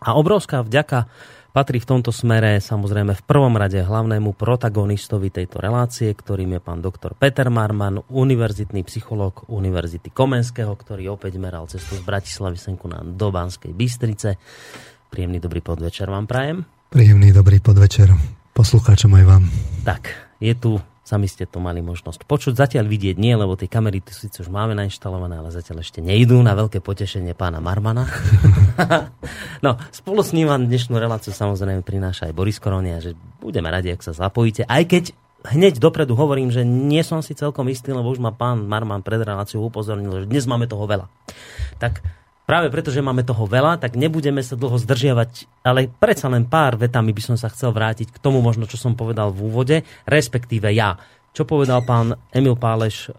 A 0.00 0.16
obrovská 0.16 0.64
vďaka 0.64 1.06
Patrí 1.54 1.78
v 1.78 1.86
tomto 1.86 2.10
smere 2.10 2.58
samozrejme 2.58 3.14
v 3.14 3.22
prvom 3.30 3.54
rade 3.54 3.78
hlavnému 3.78 4.34
protagonistovi 4.34 5.30
tejto 5.30 5.62
relácie, 5.62 6.10
ktorým 6.10 6.58
je 6.58 6.60
pán 6.60 6.82
doktor 6.82 7.14
Peter 7.14 7.46
Marman, 7.46 8.02
univerzitný 8.10 8.82
psychológ 8.82 9.46
Univerzity 9.46 10.10
Komenského, 10.10 10.74
ktorý 10.74 11.14
opäť 11.14 11.38
meral 11.38 11.70
cestu 11.70 11.94
z 11.94 12.02
Bratislavy 12.02 12.58
senku 12.58 12.90
na 12.90 13.06
do 13.06 13.30
Banskej 13.30 13.70
Bystrice. 13.70 14.34
Príjemný 15.06 15.38
dobrý 15.38 15.62
podvečer 15.62 16.10
vám 16.10 16.26
prajem. 16.26 16.66
Príjemný 16.90 17.30
dobrý 17.30 17.62
podvečer 17.62 18.10
poslucháčom 18.50 19.14
aj 19.14 19.22
vám. 19.22 19.46
Tak, 19.86 20.10
je 20.42 20.58
tu 20.58 20.82
Sami 21.04 21.28
ste 21.28 21.44
to 21.44 21.60
mali 21.60 21.84
možnosť 21.84 22.24
počuť. 22.24 22.56
Zatiaľ 22.56 22.88
vidieť 22.88 23.20
nie, 23.20 23.36
lebo 23.36 23.60
tie 23.60 23.68
kamery 23.68 24.00
tu 24.00 24.16
síce 24.16 24.40
už 24.40 24.48
máme 24.48 24.72
nainštalované, 24.72 25.36
ale 25.36 25.52
zatiaľ 25.52 25.84
ešte 25.84 26.00
nejdú 26.00 26.40
na 26.40 26.56
veľké 26.56 26.80
potešenie 26.80 27.36
pána 27.36 27.60
Marmana. 27.60 28.08
no, 29.64 29.76
spolu 29.92 30.24
s 30.24 30.32
ním 30.32 30.48
vám 30.48 30.64
dnešnú 30.64 30.96
reláciu 30.96 31.36
samozrejme 31.36 31.84
prináša 31.84 32.32
aj 32.32 32.36
Boris 32.36 32.56
Koronia, 32.56 33.04
že 33.04 33.12
budeme 33.36 33.68
radi, 33.68 33.92
ak 33.92 34.00
sa 34.00 34.16
zapojíte. 34.16 34.64
Aj 34.64 34.80
keď 34.80 35.12
hneď 35.44 35.76
dopredu 35.76 36.16
hovorím, 36.16 36.48
že 36.48 36.64
nie 36.64 37.04
som 37.04 37.20
si 37.20 37.36
celkom 37.36 37.68
istý, 37.68 37.92
lebo 37.92 38.08
už 38.08 38.24
ma 38.24 38.32
pán 38.32 38.64
Marman 38.64 39.04
pred 39.04 39.20
reláciou 39.20 39.68
upozornil, 39.68 40.24
že 40.24 40.30
dnes 40.32 40.48
máme 40.48 40.64
toho 40.64 40.88
veľa. 40.88 41.04
Tak 41.76 42.00
práve 42.44 42.68
preto, 42.68 42.92
že 42.92 43.04
máme 43.04 43.24
toho 43.24 43.48
veľa, 43.48 43.80
tak 43.80 43.96
nebudeme 43.96 44.44
sa 44.44 44.56
dlho 44.56 44.76
zdržiavať, 44.76 45.64
ale 45.64 45.88
predsa 45.88 46.28
len 46.28 46.44
pár 46.44 46.76
vetami 46.76 47.12
by 47.16 47.22
som 47.24 47.36
sa 47.40 47.48
chcel 47.48 47.72
vrátiť 47.72 48.12
k 48.12 48.20
tomu 48.20 48.44
možno, 48.44 48.68
čo 48.68 48.76
som 48.76 48.96
povedal 48.96 49.32
v 49.32 49.40
úvode, 49.48 49.76
respektíve 50.04 50.68
ja. 50.72 50.96
Čo 51.34 51.48
povedal 51.48 51.82
pán 51.82 52.14
Emil 52.30 52.54
Páleš 52.54 53.10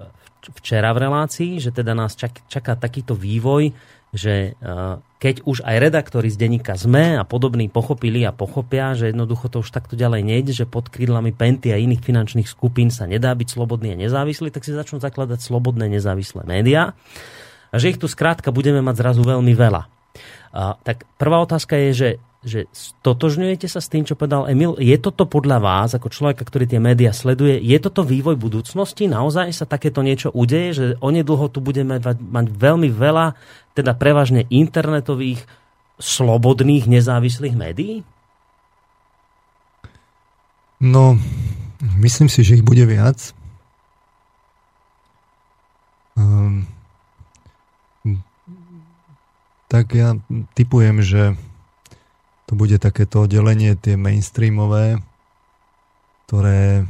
včera 0.62 0.94
v 0.94 1.10
relácii, 1.10 1.58
že 1.58 1.74
teda 1.74 1.98
nás 1.98 2.14
čak, 2.14 2.46
čaká 2.46 2.78
takýto 2.78 3.18
vývoj, 3.18 3.74
že 4.16 4.56
keď 5.20 5.44
už 5.44 5.66
aj 5.68 5.76
redaktori 5.82 6.32
z 6.32 6.40
denníka 6.40 6.78
ZME 6.78 7.20
a 7.20 7.28
podobní 7.28 7.68
pochopili 7.68 8.24
a 8.24 8.32
pochopia, 8.32 8.96
že 8.96 9.12
jednoducho 9.12 9.52
to 9.52 9.60
už 9.60 9.74
takto 9.74 10.00
ďalej 10.00 10.22
nejde, 10.24 10.54
že 10.56 10.70
pod 10.70 10.88
krídlami 10.88 11.36
Penty 11.36 11.74
a 11.74 11.82
iných 11.82 12.00
finančných 12.00 12.48
skupín 12.48 12.94
sa 12.94 13.10
nedá 13.10 13.34
byť 13.36 13.58
slobodný 13.58 13.92
a 13.92 14.00
nezávislý, 14.00 14.54
tak 14.54 14.64
si 14.64 14.72
začnú 14.72 15.04
zakladať 15.04 15.42
slobodné 15.44 15.92
nezávislé 15.92 16.48
médiá 16.48 16.96
a 17.76 17.80
že 17.82 17.92
ich 17.92 18.00
tu 18.00 18.08
skrátka 18.08 18.56
budeme 18.56 18.80
mať 18.80 18.96
zrazu 19.04 19.22
veľmi 19.28 19.52
veľa. 19.52 19.84
A, 20.56 20.80
tak 20.80 21.04
prvá 21.20 21.44
otázka 21.44 21.76
je, 21.76 21.90
že, 21.92 22.10
že 22.40 22.60
stotožňujete 22.72 23.68
sa 23.68 23.84
s 23.84 23.92
tým, 23.92 24.08
čo 24.08 24.16
povedal 24.16 24.48
Emil? 24.48 24.80
Je 24.80 24.96
toto 24.96 25.28
podľa 25.28 25.60
vás, 25.60 25.92
ako 25.92 26.08
človeka, 26.08 26.48
ktorý 26.48 26.72
tie 26.72 26.80
médiá 26.80 27.12
sleduje, 27.12 27.60
je 27.60 27.78
toto 27.84 28.08
vývoj 28.08 28.40
budúcnosti? 28.40 29.12
Naozaj 29.12 29.52
sa 29.52 29.68
takéto 29.68 30.00
niečo 30.00 30.32
udeje, 30.32 30.70
že 30.72 30.86
onedlho 31.04 31.52
tu 31.52 31.60
budeme 31.60 32.00
mať, 32.00 32.16
mať 32.16 32.46
veľmi 32.48 32.88
veľa, 32.88 33.36
teda 33.76 33.92
prevažne 34.00 34.48
internetových, 34.48 35.44
slobodných, 36.00 36.88
nezávislých 36.88 37.56
médií? 37.56 38.08
No, 40.80 41.20
myslím 42.00 42.28
si, 42.28 42.44
že 42.44 42.60
ich 42.60 42.68
bude 42.68 42.84
viac. 42.84 43.36
Um, 46.16 46.68
tak 49.76 49.92
ja 49.92 50.16
typujem, 50.56 51.04
že 51.04 51.36
to 52.48 52.56
bude 52.56 52.80
takéto 52.80 53.28
delenie 53.28 53.76
tie 53.76 54.00
mainstreamové, 54.00 55.04
ktoré 56.24 56.88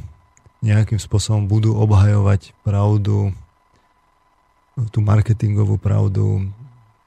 nejakým 0.61 1.01
spôsobom 1.01 1.49
budú 1.49 1.73
obhajovať 1.81 2.53
pravdu, 2.61 3.33
tú 4.93 5.01
marketingovú 5.01 5.81
pravdu 5.81 6.45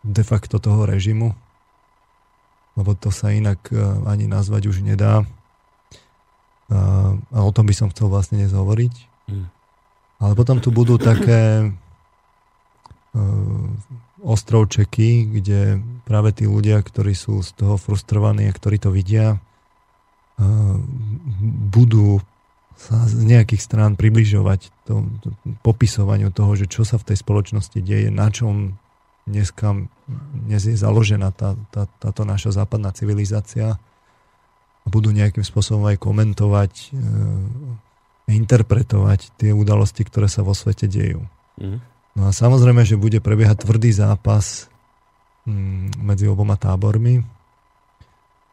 de 0.03 0.25
facto 0.27 0.59
toho 0.59 0.83
režimu, 0.83 1.31
lebo 2.75 2.99
to 2.99 3.15
sa 3.15 3.31
inak 3.31 3.63
e, 3.71 3.79
ani 4.11 4.27
nazvať 4.27 4.67
už 4.67 4.83
nedá. 4.83 5.23
A 7.33 7.39
o 7.41 7.51
tom 7.55 7.65
by 7.65 7.73
som 7.73 7.89
chcel 7.89 8.13
vlastne 8.13 8.37
dnes 8.37 8.53
hovoriť. 8.53 8.95
Mm. 9.31 9.47
Ale 10.21 10.33
potom 10.37 10.61
tu 10.61 10.69
budú 10.69 11.01
také 11.01 11.65
e, 11.65 11.69
ostrovčeky, 14.23 15.39
kde 15.39 15.79
práve 16.03 16.35
tí 16.35 16.45
ľudia, 16.51 16.83
ktorí 16.83 17.15
sú 17.15 17.43
z 17.43 17.55
toho 17.55 17.77
frustrovaní 17.79 18.51
a 18.51 18.57
ktorí 18.57 18.83
to 18.83 18.91
vidia, 18.91 19.39
budú 21.71 22.23
sa 22.79 23.03
z 23.11 23.27
nejakých 23.27 23.59
strán 23.59 23.93
približovať 23.99 24.71
to, 24.87 25.03
to, 25.19 25.29
popisovaniu 25.67 26.31
toho, 26.31 26.55
že 26.55 26.71
čo 26.71 26.87
sa 26.87 26.95
v 26.95 27.11
tej 27.11 27.19
spoločnosti 27.19 27.79
deje, 27.83 28.07
na 28.15 28.31
čom 28.31 28.79
dneska 29.27 29.75
dnes 30.47 30.63
je 30.63 30.79
založená 30.79 31.35
tá, 31.35 31.59
tá, 31.75 31.91
táto 31.99 32.23
naša 32.23 32.63
západná 32.63 32.95
civilizácia 32.95 33.77
a 33.77 34.87
budú 34.87 35.11
nejakým 35.11 35.43
spôsobom 35.43 35.91
aj 35.91 36.01
komentovať, 36.01 36.73
e, 36.95 36.99
interpretovať 38.31 39.37
tie 39.37 39.51
udalosti, 39.53 40.07
ktoré 40.07 40.31
sa 40.31 40.47
vo 40.47 40.55
svete 40.55 40.87
dejú. 40.87 41.27
Mm. 41.59 41.83
No 42.17 42.29
a 42.29 42.31
samozrejme, 42.33 42.87
že 42.87 43.01
bude 43.01 43.21
prebiehať 43.21 43.67
tvrdý 43.67 43.93
zápas 43.93 44.71
mm, 45.45 46.01
medzi 46.01 46.25
oboma 46.31 46.57
tábormi, 46.57 47.23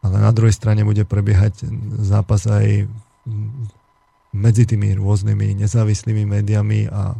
ale 0.04 0.16
na 0.22 0.30
druhej 0.30 0.54
strane 0.54 0.86
bude 0.86 1.02
prebiehať 1.02 1.66
zápas 1.98 2.46
aj 2.46 2.86
medzi 4.36 4.68
tými 4.68 4.94
rôznymi 4.94 5.56
nezávislými 5.58 6.28
médiami 6.28 6.86
a 6.86 7.16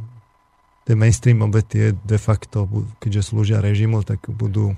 tie 0.87 0.95
mainstreamové 0.95 1.67
tie 1.67 1.85
de 1.97 2.19
facto, 2.21 2.71
keďže 3.03 3.35
slúžia 3.35 3.59
režimu, 3.59 4.07
tak 4.07 4.23
budú 4.31 4.71
e, 4.71 4.77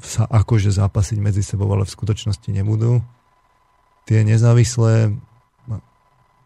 sa 0.00 0.24
akože 0.24 0.72
zápasiť 0.72 1.18
medzi 1.20 1.44
sebou, 1.44 1.68
ale 1.68 1.84
v 1.84 1.92
skutočnosti 1.92 2.48
nebudú. 2.48 3.04
Tie 4.08 4.24
nezávislé 4.24 5.12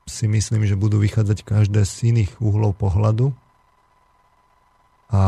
si 0.04 0.28
myslím, 0.28 0.68
že 0.68 0.76
budú 0.76 1.00
vychádzať 1.00 1.44
každé 1.44 1.84
z 1.88 2.12
iných 2.12 2.40
uhlov 2.40 2.76
pohľadu 2.76 3.32
a 5.08 5.23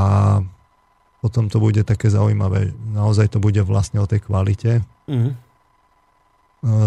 potom 1.25 1.49
to 1.49 1.59
bude 1.59 1.81
také 1.83 2.13
zaujímavé. 2.13 2.77
Naozaj 2.93 3.35
to 3.35 3.39
bude 3.41 3.59
vlastne 3.65 3.99
o 3.99 4.07
tej 4.07 4.23
kvalite. 4.23 4.85
Mm-hmm. 5.09 5.33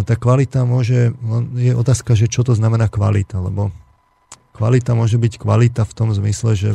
Tá 0.05 0.13
kvalita 0.15 0.63
môže, 0.67 1.15
je 1.55 1.71
otázka, 1.73 2.13
že 2.13 2.27
čo 2.29 2.43
to 2.45 2.53
znamená 2.53 2.91
kvalita, 2.91 3.41
lebo 3.41 3.71
kvalita 4.53 4.91
môže 4.93 5.15
byť 5.15 5.33
kvalita 5.39 5.87
v 5.87 5.95
tom 5.95 6.11
zmysle, 6.11 6.51
že 6.55 6.69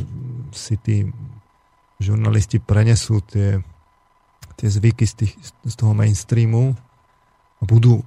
si 0.56 0.75
tí 0.80 0.97
žurnalisti 2.00 2.59
prenesú 2.59 3.21
tie, 3.23 3.61
tie 4.56 4.68
zvyky 4.68 5.04
z, 5.04 5.14
tých, 5.25 5.33
z 5.42 5.75
toho 5.76 5.92
mainstreamu 5.92 6.75
a 7.61 7.62
budú 7.62 8.02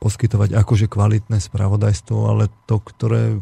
poskytovať 0.00 0.56
akože 0.56 0.88
kvalitné 0.88 1.38
spravodajstvo, 1.38 2.18
ale 2.24 2.48
to, 2.64 2.80
ktoré, 2.80 3.38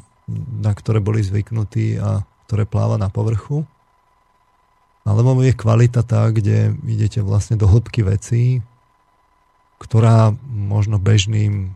na 0.58 0.74
ktoré 0.74 0.98
boli 0.98 1.22
zvyknutí 1.22 2.02
a 2.02 2.26
ktoré 2.50 2.66
pláva 2.66 2.98
na 2.98 3.06
povrchu. 3.08 3.62
Alebo 5.06 5.38
je 5.40 5.54
kvalita 5.56 6.04
tá, 6.04 6.28
kde 6.28 6.76
idete 6.84 7.24
vlastne 7.24 7.56
do 7.56 7.64
hĺbky 7.64 8.04
vecí, 8.04 8.60
ktorá 9.78 10.34
možno 10.50 10.98
bežným 10.98 11.72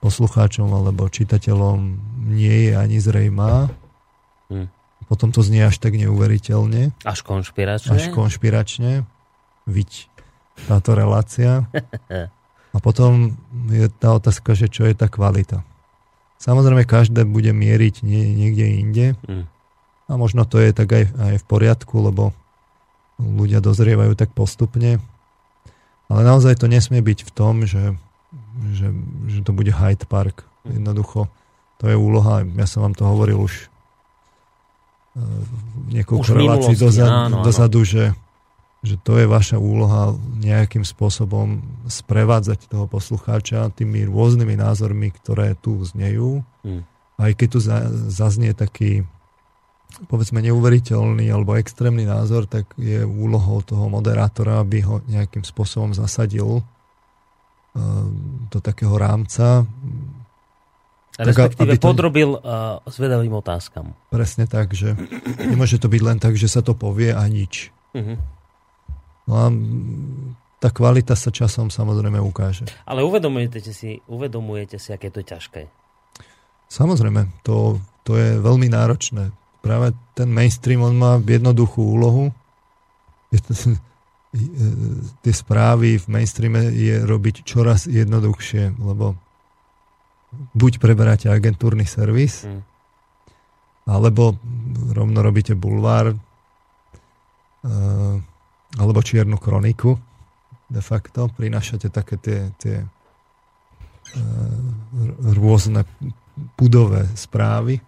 poslucháčom 0.00 0.70
alebo 0.70 1.10
čitateľom 1.10 1.98
nie 2.30 2.70
je 2.70 2.72
ani 2.78 2.96
zrejmá. 3.02 3.68
Hmm. 4.46 4.70
Potom 5.10 5.34
to 5.34 5.42
znie 5.42 5.66
až 5.66 5.82
tak 5.82 5.98
neuveriteľne. 5.98 6.94
Až 7.02 7.26
konšpiračne. 7.26 7.90
Až 7.90 8.14
konšpiračne. 8.14 9.02
Viď 9.66 10.06
táto 10.70 10.94
relácia. 10.94 11.66
A 12.76 12.80
potom 12.84 13.32
je 13.72 13.88
tá 13.88 14.12
otázka, 14.12 14.52
že 14.52 14.68
čo 14.68 14.84
je 14.84 14.92
tá 14.92 15.08
kvalita. 15.08 15.64
Samozrejme, 16.36 16.84
každé 16.84 17.24
bude 17.24 17.48
mieriť 17.56 18.04
nie, 18.04 18.36
niekde 18.36 18.64
inde. 18.76 19.06
Mm. 19.24 19.48
A 20.06 20.12
možno 20.20 20.44
to 20.44 20.60
je 20.60 20.76
tak 20.76 20.92
aj, 20.92 21.04
aj 21.08 21.34
v 21.40 21.44
poriadku, 21.48 21.96
lebo 22.04 22.36
ľudia 23.16 23.64
dozrievajú 23.64 24.12
tak 24.12 24.36
postupne. 24.36 25.00
Ale 26.12 26.20
naozaj 26.20 26.60
to 26.60 26.68
nesmie 26.68 27.00
byť 27.00 27.24
v 27.24 27.30
tom, 27.32 27.64
že, 27.64 27.96
že, 28.76 28.92
že 29.26 29.40
to 29.40 29.56
bude 29.56 29.72
Hyde 29.72 30.04
Park. 30.04 30.44
Mm. 30.68 30.84
Jednoducho, 30.84 31.32
to 31.80 31.88
je 31.88 31.96
úloha, 31.96 32.44
ja 32.44 32.68
som 32.68 32.84
vám 32.84 32.92
to 32.92 33.08
hovoril 33.08 33.40
už 33.40 33.56
e, 33.56 35.24
niekoľko 35.96 36.28
relácií 36.28 36.76
dozadu, 36.76 37.08
áno, 37.08 37.40
áno. 37.40 37.44
dozadu 37.48 37.80
že 37.88 38.12
že 38.84 38.96
to 39.02 39.18
je 39.18 39.26
vaša 39.26 39.58
úloha 39.58 40.14
nejakým 40.38 40.84
spôsobom 40.86 41.64
sprevádzať 41.90 42.70
toho 42.70 42.86
poslucháča 42.86 43.72
tými 43.74 44.06
rôznymi 44.06 44.54
názormi, 44.58 45.10
ktoré 45.10 45.58
tu 45.58 45.80
znejú. 45.82 46.44
Hmm. 46.62 46.86
Aj 47.16 47.32
keď 47.32 47.48
tu 47.48 47.58
zaznie 48.12 48.52
taký 48.52 49.08
povedzme 50.04 50.44
neuveriteľný 50.44 51.24
alebo 51.32 51.56
extrémny 51.56 52.04
názor, 52.04 52.44
tak 52.44 52.68
je 52.76 53.00
úlohou 53.00 53.64
toho 53.64 53.88
moderátora, 53.88 54.60
aby 54.60 54.84
ho 54.84 55.00
nejakým 55.08 55.40
spôsobom 55.40 55.96
zasadil 55.96 56.60
uh, 56.60 56.62
do 58.52 58.58
takého 58.60 58.92
rámca. 59.00 59.64
Respektíve 61.16 61.80
tak, 61.80 61.82
to... 61.82 61.88
podrobil 61.88 62.36
uh, 62.36 62.84
zvedavým 62.84 63.32
otázkam. 63.40 63.96
Presne 64.12 64.44
tak, 64.44 64.76
že 64.76 64.92
nemôže 65.40 65.80
to 65.80 65.88
byť 65.88 66.02
len 66.04 66.18
tak, 66.20 66.36
že 66.36 66.52
sa 66.52 66.60
to 66.60 66.76
povie 66.76 67.16
a 67.16 67.24
nič. 67.24 67.72
Uh-huh. 67.96 68.20
No 69.26 69.34
a 69.34 69.50
tá 70.62 70.72
kvalita 70.72 71.18
sa 71.18 71.34
časom 71.34 71.68
samozrejme 71.68 72.16
ukáže. 72.22 72.64
Ale 72.88 73.04
uvedomujete 73.04 73.60
si, 73.60 74.00
uvedomujete 74.08 74.80
si, 74.80 74.94
aké 74.94 75.12
to 75.12 75.20
je 75.20 75.34
ťažké? 75.34 75.62
Samozrejme, 76.66 77.30
to, 77.46 77.78
to 78.02 78.18
je 78.18 78.40
veľmi 78.40 78.70
náročné. 78.70 79.30
Práve 79.62 79.94
ten 80.14 80.30
mainstream, 80.30 80.82
on 80.82 80.96
má 80.96 81.18
jednoduchú 81.20 81.82
úlohu. 81.82 82.32
Je 83.34 83.40
to, 83.42 83.52
tie 85.22 85.34
správy 85.34 85.98
v 85.98 86.06
mainstreame 86.06 86.70
je 86.72 87.04
robiť 87.04 87.42
čoraz 87.42 87.90
jednoduchšie, 87.90 88.78
lebo 88.78 89.18
buď 90.54 90.78
preberáte 90.78 91.30
agentúrny 91.30 91.86
servis, 91.86 92.44
hmm. 92.44 92.62
alebo 93.88 94.36
rovno 94.92 95.22
robíte 95.22 95.54
bulvár, 95.54 96.12
uh, 96.12 96.18
alebo 98.74 98.98
čiernu 98.98 99.38
kroniku 99.38 99.94
de 100.66 100.82
facto, 100.82 101.30
prinášate 101.30 101.88
také 101.90 102.18
tie, 102.18 102.40
tie 102.58 102.76
e, 102.82 102.86
rôzne 105.38 105.86
pudové 106.58 107.06
správy, 107.14 107.80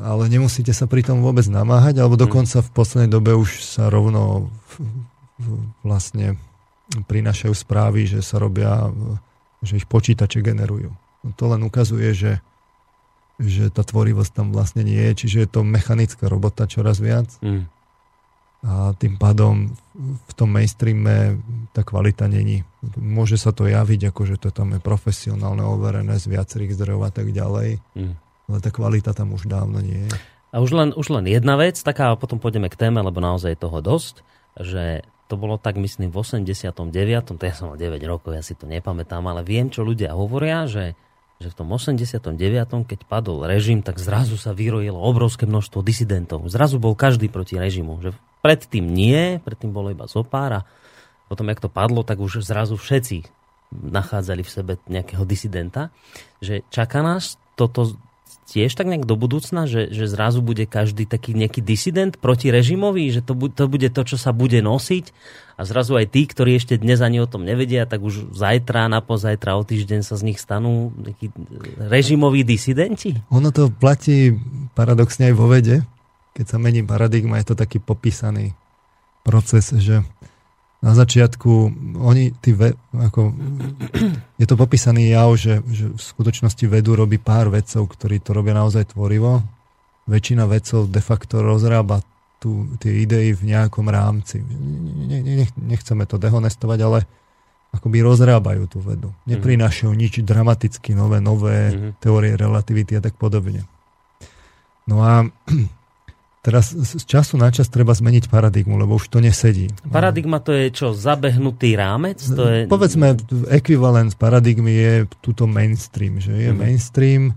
ale 0.00 0.22
nemusíte 0.26 0.72
sa 0.74 0.88
pri 0.88 1.04
tom 1.06 1.22
vôbec 1.22 1.44
namáhať, 1.46 2.00
alebo 2.02 2.18
dokonca 2.18 2.64
v 2.64 2.70
poslednej 2.74 3.10
dobe 3.12 3.36
už 3.36 3.62
sa 3.62 3.92
rovno 3.92 4.50
vlastne 5.86 6.40
prinášajú 6.88 7.54
správy, 7.54 8.08
že 8.08 8.20
sa 8.24 8.40
robia, 8.40 8.90
že 9.60 9.78
ich 9.80 9.86
počítače 9.88 10.40
generujú. 10.40 10.92
No 11.24 11.30
to 11.36 11.44
len 11.48 11.64
ukazuje, 11.64 12.12
že, 12.12 12.32
že 13.40 13.68
tá 13.72 13.84
tvorivosť 13.84 14.32
tam 14.32 14.46
vlastne 14.52 14.84
nie 14.84 15.00
je, 15.12 15.24
čiže 15.24 15.38
je 15.44 15.48
to 15.48 15.60
mechanická 15.64 16.28
robota 16.28 16.68
čoraz 16.68 16.98
viac. 17.00 17.30
Mm 17.40 17.70
a 18.64 18.96
tým 18.96 19.20
pádom 19.20 19.68
v 20.24 20.32
tom 20.32 20.48
mainstreame 20.48 21.36
tá 21.76 21.84
kvalita 21.84 22.24
není. 22.24 22.64
Môže 22.96 23.36
sa 23.36 23.52
to 23.52 23.68
javiť, 23.68 24.08
ako 24.08 24.22
že 24.24 24.36
to 24.40 24.48
tam 24.48 24.72
je 24.72 24.80
profesionálne, 24.80 25.60
overené 25.60 26.16
z 26.16 26.32
viacerých 26.32 26.72
zdrojov 26.80 27.02
a 27.04 27.12
tak 27.12 27.28
ďalej, 27.28 27.84
mm. 27.92 28.14
ale 28.48 28.58
tá 28.64 28.72
kvalita 28.72 29.12
tam 29.12 29.36
už 29.36 29.44
dávno 29.44 29.84
nie 29.84 30.08
je. 30.08 30.12
A 30.54 30.64
už 30.64 30.70
len, 30.72 30.88
už 30.96 31.12
len 31.12 31.28
jedna 31.28 31.60
vec, 31.60 31.76
taká 31.76 32.14
a 32.14 32.16
potom 32.16 32.40
pôjdeme 32.40 32.72
k 32.72 32.78
téme, 32.78 33.04
lebo 33.04 33.20
naozaj 33.20 33.52
je 33.52 33.64
toho 33.68 33.78
dosť, 33.84 34.24
že 34.56 35.04
to 35.28 35.34
bolo 35.36 35.60
tak, 35.60 35.76
myslím, 35.76 36.08
v 36.08 36.24
89. 36.24 37.36
To 37.36 37.42
ja 37.44 37.54
som 37.56 37.74
mal 37.74 37.76
9 37.76 38.00
rokov, 38.08 38.32
ja 38.32 38.40
si 38.40 38.56
to 38.56 38.64
nepamätám, 38.64 39.24
ale 39.28 39.44
viem, 39.44 39.68
čo 39.68 39.84
ľudia 39.84 40.16
hovoria, 40.16 40.64
že 40.64 40.96
že 41.42 41.50
v 41.50 41.58
tom 41.60 41.68
89. 41.74 42.38
keď 42.86 43.00
padol 43.10 43.42
režim, 43.42 43.82
tak 43.82 43.98
zrazu 43.98 44.38
sa 44.38 44.54
vyrojilo 44.54 44.96
obrovské 44.96 45.50
množstvo 45.50 45.82
disidentov. 45.82 46.46
Zrazu 46.46 46.78
bol 46.78 46.94
každý 46.94 47.26
proti 47.26 47.58
režimu. 47.58 47.98
Že 47.98 48.14
predtým 48.44 48.84
nie, 48.84 49.40
predtým 49.40 49.72
bolo 49.72 49.88
iba 49.88 50.04
zopár 50.04 50.60
a 50.60 50.66
potom, 51.32 51.48
jak 51.48 51.64
to 51.64 51.72
padlo, 51.72 52.04
tak 52.04 52.20
už 52.20 52.44
zrazu 52.44 52.76
všetci 52.76 53.24
nachádzali 53.72 54.44
v 54.44 54.52
sebe 54.52 54.72
nejakého 54.86 55.24
disidenta. 55.24 55.88
Že 56.44 56.60
čaká 56.68 57.00
nás 57.00 57.40
toto 57.56 57.96
tiež 58.44 58.76
tak 58.76 58.84
nejak 58.84 59.08
do 59.08 59.16
budúcna, 59.16 59.64
že, 59.64 59.88
že 59.88 60.04
zrazu 60.04 60.44
bude 60.44 60.68
každý 60.68 61.08
taký 61.08 61.32
nejaký 61.32 61.64
disident 61.64 62.12
proti 62.20 62.52
režimovi, 62.52 63.08
že 63.08 63.24
to, 63.24 63.32
to 63.48 63.64
bude 63.66 63.88
to, 63.88 64.02
čo 64.04 64.20
sa 64.20 64.36
bude 64.36 64.60
nosiť 64.60 65.16
a 65.56 65.62
zrazu 65.64 65.96
aj 65.96 66.12
tí, 66.12 66.28
ktorí 66.28 66.60
ešte 66.60 66.76
dnes 66.76 67.00
ani 67.00 67.24
o 67.24 67.30
tom 67.30 67.48
nevedia, 67.48 67.88
tak 67.88 68.04
už 68.04 68.36
zajtra, 68.36 68.92
na 68.92 69.00
pozajtra, 69.00 69.56
o 69.56 69.64
týždeň 69.64 70.04
sa 70.04 70.20
z 70.20 70.28
nich 70.28 70.38
stanú 70.38 70.92
nejakí 70.92 71.32
režimoví 71.88 72.44
disidenti? 72.44 73.16
Ono 73.32 73.48
to 73.48 73.72
platí 73.72 74.36
paradoxne 74.76 75.32
aj 75.32 75.34
vo 75.34 75.48
vede. 75.48 75.80
Keď 76.34 76.46
sa 76.50 76.58
mení 76.58 76.82
paradigma, 76.82 77.38
je 77.38 77.54
to 77.54 77.56
taký 77.56 77.78
popísaný 77.78 78.58
proces, 79.22 79.70
že 79.70 80.02
na 80.84 80.92
začiatku 80.92 81.72
oni, 81.96 82.36
tí 82.44 82.52
ve, 82.52 82.76
ako, 82.92 83.32
je 84.36 84.44
to 84.44 84.56
popísaný 84.60 85.16
jav, 85.16 85.32
že, 85.40 85.64
že 85.72 85.88
v 85.88 85.96
skutočnosti 85.96 86.60
vedu 86.68 86.92
robí 86.92 87.16
pár 87.16 87.48
vedcov, 87.48 87.88
ktorí 87.88 88.20
to 88.20 88.36
robia 88.36 88.52
naozaj 88.52 88.92
tvorivo. 88.92 89.40
Väčšina 90.04 90.44
vedcov 90.44 90.92
de 90.92 91.00
facto 91.00 91.40
rozrába 91.40 92.04
tú, 92.36 92.68
tie 92.76 93.00
idei 93.00 93.32
v 93.32 93.56
nejakom 93.56 93.88
rámci. 93.88 94.44
Ne, 94.44 95.24
ne, 95.24 95.48
nechceme 95.56 96.04
to 96.04 96.20
dehonestovať, 96.20 96.78
ale 96.84 97.08
akoby 97.72 98.04
rozrábajú 98.04 98.68
tú 98.68 98.84
vedu. 98.84 99.08
Neprinášajú 99.24 99.90
nič 99.96 100.20
dramaticky 100.20 100.92
nové, 100.92 101.24
nové 101.24 101.72
mm-hmm. 101.72 101.90
teórie 102.04 102.36
relativity 102.36 103.00
a 103.00 103.02
tak 103.02 103.16
podobne. 103.16 103.64
No 104.84 105.00
a 105.00 105.24
Teraz 106.44 106.76
z 106.76 107.00
času 107.08 107.40
na 107.40 107.48
čas 107.48 107.72
treba 107.72 107.96
zmeniť 107.96 108.28
paradigmu, 108.28 108.76
lebo 108.76 109.00
už 109.00 109.08
to 109.08 109.24
nesedí. 109.24 109.72
Paradigma 109.88 110.44
to 110.44 110.52
je 110.52 110.68
čo, 110.68 110.92
zabehnutý 110.92 111.72
rámec? 111.72 112.20
To 112.20 112.44
je... 112.44 112.58
Povedzme, 112.68 113.16
ekvivalent 113.48 114.12
paradigmy 114.20 114.76
je 114.76 114.94
túto 115.24 115.48
mainstream. 115.48 116.20
Že 116.20 116.36
je 116.36 116.50
mm. 116.52 116.58
mainstream 116.60 117.32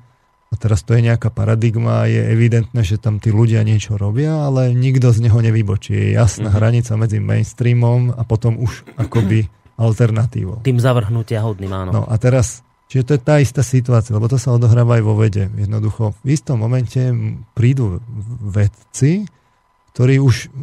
a 0.51 0.59
teraz 0.59 0.83
to 0.83 0.91
je 0.99 1.07
nejaká 1.07 1.31
paradigma, 1.31 2.03
je 2.11 2.19
evidentné, 2.19 2.83
že 2.83 2.99
tam 2.99 3.23
tí 3.23 3.31
ľudia 3.31 3.63
niečo 3.63 3.95
robia, 3.95 4.43
ale 4.43 4.75
nikto 4.75 5.15
z 5.15 5.23
neho 5.23 5.39
nevybočí. 5.39 5.95
Je 5.95 6.07
jasná 6.19 6.51
mm. 6.51 6.55
hranica 6.59 6.93
medzi 6.99 7.23
mainstreamom 7.23 8.11
a 8.11 8.27
potom 8.27 8.59
už 8.59 8.91
akoby 8.99 9.47
alternatívou. 9.87 10.67
Tým 10.67 10.83
zavrhnutia 10.83 11.47
hodným, 11.47 11.71
áno. 11.71 11.91
No 11.95 12.03
a 12.03 12.15
teraz 12.19 12.66
Čiže 12.87 13.03
to 13.03 13.11
je 13.19 13.21
tá 13.21 13.35
istá 13.43 13.61
situácia, 13.67 14.15
lebo 14.15 14.31
to 14.31 14.39
sa 14.39 14.55
odohráva 14.55 14.95
aj 14.95 15.03
vo 15.03 15.19
vede. 15.19 15.51
Jednoducho, 15.59 16.15
v 16.23 16.27
istom 16.31 16.63
momente 16.63 17.11
prídu 17.51 17.99
vedci, 18.39 19.27
ktorí 19.91 20.21
už, 20.21 20.53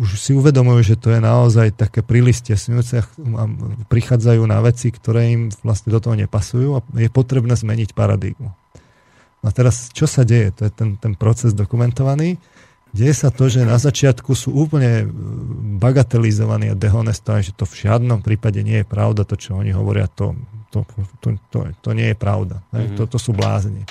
už 0.00 0.08
si 0.16 0.32
uvedomujú, 0.38 0.94
že 0.94 0.96
to 0.96 1.10
je 1.10 1.18
naozaj 1.18 1.74
také 1.74 2.00
prílistie 2.00 2.54
snúce 2.54 3.02
a 3.02 3.44
prichádzajú 3.90 4.42
na 4.46 4.62
veci, 4.62 4.94
ktoré 4.94 5.34
im 5.34 5.42
vlastne 5.66 5.90
do 5.90 5.98
toho 5.98 6.14
nepasujú 6.14 6.78
a 6.78 6.80
je 6.94 7.10
potrebné 7.10 7.58
zmeniť 7.58 7.90
paradigmu. 7.92 8.54
A 9.42 9.48
teraz, 9.50 9.90
čo 9.90 10.06
sa 10.06 10.22
deje? 10.22 10.54
To 10.56 10.62
je 10.66 10.72
ten, 10.72 10.94
ten 10.94 11.18
proces 11.18 11.58
dokumentovaný. 11.58 12.38
Deje 12.88 13.14
sa 13.14 13.28
to, 13.28 13.52
že 13.52 13.68
na 13.68 13.76
začiatku 13.76 14.32
sú 14.32 14.52
úplne 14.52 15.04
bagatelizovaní 15.76 16.72
a 16.72 16.78
dehonestovaní, 16.78 17.44
že 17.44 17.56
to 17.56 17.68
v 17.68 17.84
žiadnom 17.84 18.24
prípade 18.24 18.64
nie 18.64 18.80
je 18.80 18.86
pravda, 18.88 19.28
to, 19.28 19.36
čo 19.36 19.60
oni 19.60 19.76
hovoria, 19.76 20.08
to 20.08 20.32
to, 20.70 20.84
to, 21.20 21.28
to, 21.50 21.58
to 21.80 21.90
nie 21.96 22.12
je 22.12 22.16
pravda. 22.16 22.60
Mm-hmm. 22.72 22.96
To, 23.00 23.02
to 23.08 23.18
sú 23.18 23.32
blázni. 23.32 23.88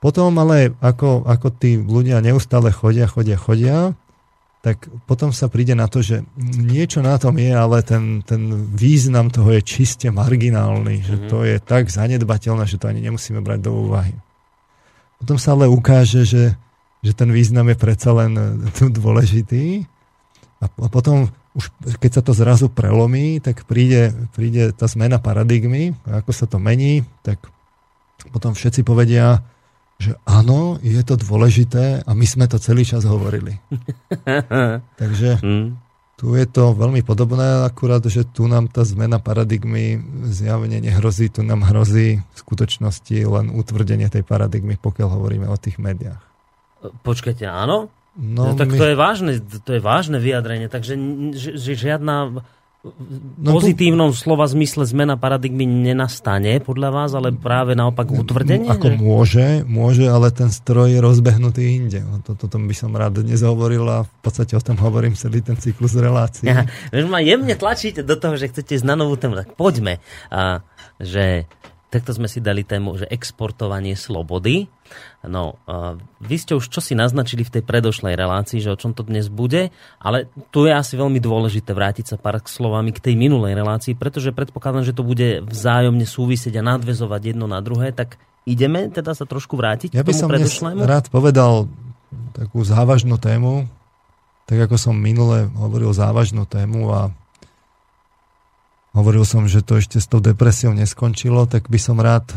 Potom 0.00 0.36
ale, 0.36 0.76
ako, 0.84 1.24
ako 1.24 1.48
tí 1.56 1.80
ľudia 1.80 2.20
neustále 2.20 2.68
chodia, 2.68 3.08
chodia, 3.08 3.40
chodia, 3.40 3.96
tak 4.60 4.90
potom 5.06 5.30
sa 5.30 5.46
príde 5.46 5.78
na 5.78 5.86
to, 5.86 6.02
že 6.02 6.26
niečo 6.36 6.98
na 7.00 7.16
tom 7.16 7.38
je, 7.38 7.54
ale 7.54 7.86
ten, 7.86 8.20
ten 8.26 8.66
význam 8.74 9.30
toho 9.30 9.54
je 9.56 9.62
čiste 9.62 10.10
marginálny, 10.10 11.06
že 11.06 11.16
mhm. 11.16 11.26
to 11.30 11.38
je 11.46 11.56
tak 11.62 11.88
zanedbateľné, 11.88 12.64
že 12.68 12.76
to 12.76 12.90
ani 12.90 13.00
nemusíme 13.08 13.40
brať 13.40 13.60
do 13.62 13.72
úvahy. 13.72 14.14
Potom 15.16 15.40
sa 15.40 15.56
ale 15.56 15.64
ukáže, 15.64 16.28
že, 16.28 16.52
že 17.06 17.14
ten 17.14 17.30
význam 17.30 17.70
je 17.70 17.78
predsa 17.78 18.10
len 18.10 18.34
dôležitý 18.98 19.86
a, 20.58 20.66
a 20.66 20.86
potom 20.90 21.30
už 21.56 21.72
keď 21.96 22.20
sa 22.20 22.22
to 22.22 22.36
zrazu 22.36 22.68
prelomí, 22.68 23.40
tak 23.40 23.64
príde, 23.64 24.12
príde 24.36 24.76
tá 24.76 24.84
zmena 24.84 25.16
paradigmy, 25.16 25.96
a 26.04 26.20
ako 26.20 26.30
sa 26.36 26.44
to 26.44 26.60
mení, 26.60 27.00
tak 27.24 27.40
potom 28.28 28.52
všetci 28.52 28.84
povedia, 28.84 29.40
že 29.96 30.20
áno, 30.28 30.76
je 30.84 31.00
to 31.00 31.16
dôležité 31.16 32.04
a 32.04 32.10
my 32.12 32.26
sme 32.28 32.44
to 32.44 32.60
celý 32.60 32.84
čas 32.84 33.08
hovorili. 33.08 33.56
Takže 35.00 35.40
hmm. 35.40 35.86
Tu 36.16 36.32
je 36.32 36.48
to 36.48 36.72
veľmi 36.72 37.04
podobné, 37.04 37.68
akurát, 37.68 38.00
že 38.08 38.24
tu 38.24 38.48
nám 38.48 38.72
tá 38.72 38.88
zmena 38.88 39.20
paradigmy 39.20 40.00
zjavne 40.24 40.80
nehrozí, 40.80 41.28
tu 41.28 41.44
nám 41.44 41.60
hrozí 41.60 42.24
v 42.24 42.36
skutočnosti 42.40 43.20
len 43.20 43.52
utvrdenie 43.52 44.08
tej 44.08 44.24
paradigmy, 44.24 44.80
pokiaľ 44.80 45.12
hovoríme 45.12 45.44
o 45.44 45.60
tých 45.60 45.76
médiách. 45.76 46.25
Počkajte, 47.02 47.46
áno? 47.46 47.88
No, 48.16 48.52
no 48.52 48.52
tak 48.56 48.72
my... 48.72 48.78
to 48.80 48.84
je 48.88 48.96
vážne, 48.96 49.32
to 49.40 49.70
je 49.76 49.80
vážne 49.84 50.16
vyjadrenie, 50.16 50.72
takže 50.72 50.96
že, 51.36 51.76
žiadna 51.76 52.40
no 53.36 53.50
pozitívnom 53.52 54.14
tu... 54.14 54.16
slova 54.16 54.48
zmysle 54.48 54.88
zmena 54.88 55.20
paradigmy 55.20 55.68
nenastane 55.68 56.56
podľa 56.64 56.90
vás, 56.96 57.10
ale 57.12 57.36
práve 57.36 57.76
naopak 57.76 58.08
utvrdenie? 58.08 58.72
Ako 58.72 58.88
že? 58.88 58.96
môže, 58.96 59.46
môže, 59.68 60.04
ale 60.08 60.32
ten 60.32 60.48
stroj 60.48 60.96
je 60.96 61.00
rozbehnutý 61.04 61.62
inde. 61.76 62.00
No, 62.00 62.24
toto 62.24 62.48
to 62.48 62.56
by 62.56 62.72
som 62.72 62.96
rád 62.96 63.20
dnes 63.20 63.44
hovoril 63.44 63.84
a 63.84 64.08
v 64.08 64.12
podstate 64.24 64.56
o 64.56 64.62
tom 64.64 64.80
hovorím 64.80 65.12
celý 65.12 65.44
ten 65.44 65.60
cyklus 65.60 65.92
relácií. 65.98 66.48
Ja, 66.48 66.64
ma 67.04 67.20
jemne 67.20 67.52
tlačíte 67.52 68.00
do 68.00 68.16
toho, 68.16 68.40
že 68.40 68.48
chcete 68.48 68.80
ísť 68.80 68.86
na 68.86 68.96
novú 68.96 69.20
tému, 69.20 69.36
tak 69.36 69.52
poďme. 69.58 70.00
A, 70.32 70.64
že 70.96 71.44
takto 71.92 72.16
sme 72.16 72.32
si 72.32 72.40
dali 72.40 72.64
tému, 72.64 72.96
že 72.96 73.06
exportovanie 73.12 73.92
slobody. 73.92 74.72
No, 75.26 75.58
vy 76.22 76.36
ste 76.38 76.54
už 76.54 76.70
čo 76.70 76.78
si 76.78 76.94
naznačili 76.94 77.42
v 77.42 77.58
tej 77.58 77.62
predošlej 77.66 78.14
relácii, 78.14 78.62
že 78.62 78.70
o 78.70 78.78
čom 78.78 78.94
to 78.94 79.02
dnes 79.02 79.26
bude, 79.26 79.74
ale 79.98 80.30
tu 80.54 80.64
je 80.66 80.72
asi 80.72 80.94
veľmi 80.94 81.18
dôležité 81.18 81.74
vrátiť 81.74 82.14
sa 82.14 82.16
pár 82.16 82.38
slovami 82.46 82.94
k 82.94 83.02
tej 83.02 83.14
minulej 83.18 83.58
relácii, 83.58 83.98
pretože 83.98 84.30
predpokladám, 84.30 84.86
že 84.86 84.94
to 84.94 85.02
bude 85.02 85.42
vzájomne 85.42 86.06
súvisieť 86.06 86.62
a 86.62 86.66
nadvezovať 86.76 87.34
jedno 87.34 87.50
na 87.50 87.58
druhé, 87.58 87.90
tak 87.90 88.20
ideme 88.46 88.86
teda 88.86 89.18
sa 89.18 89.26
trošku 89.26 89.58
vrátiť 89.58 89.90
ja 89.92 90.06
k 90.06 90.14
tomu 90.14 90.20
som 90.22 90.30
predošlému? 90.30 90.86
rád 90.86 91.10
povedal 91.10 91.66
takú 92.30 92.62
závažnú 92.62 93.18
tému, 93.18 93.66
tak 94.46 94.70
ako 94.70 94.78
som 94.78 94.94
minule 94.94 95.50
hovoril 95.58 95.90
závažnú 95.90 96.46
tému 96.46 96.86
a 96.94 97.10
hovoril 98.96 99.28
som, 99.28 99.44
že 99.44 99.60
to 99.60 99.76
ešte 99.76 100.00
s 100.00 100.08
tou 100.08 100.24
depresiou 100.24 100.72
neskončilo, 100.72 101.44
tak 101.44 101.68
by 101.68 101.76
som 101.76 102.00
rád 102.00 102.32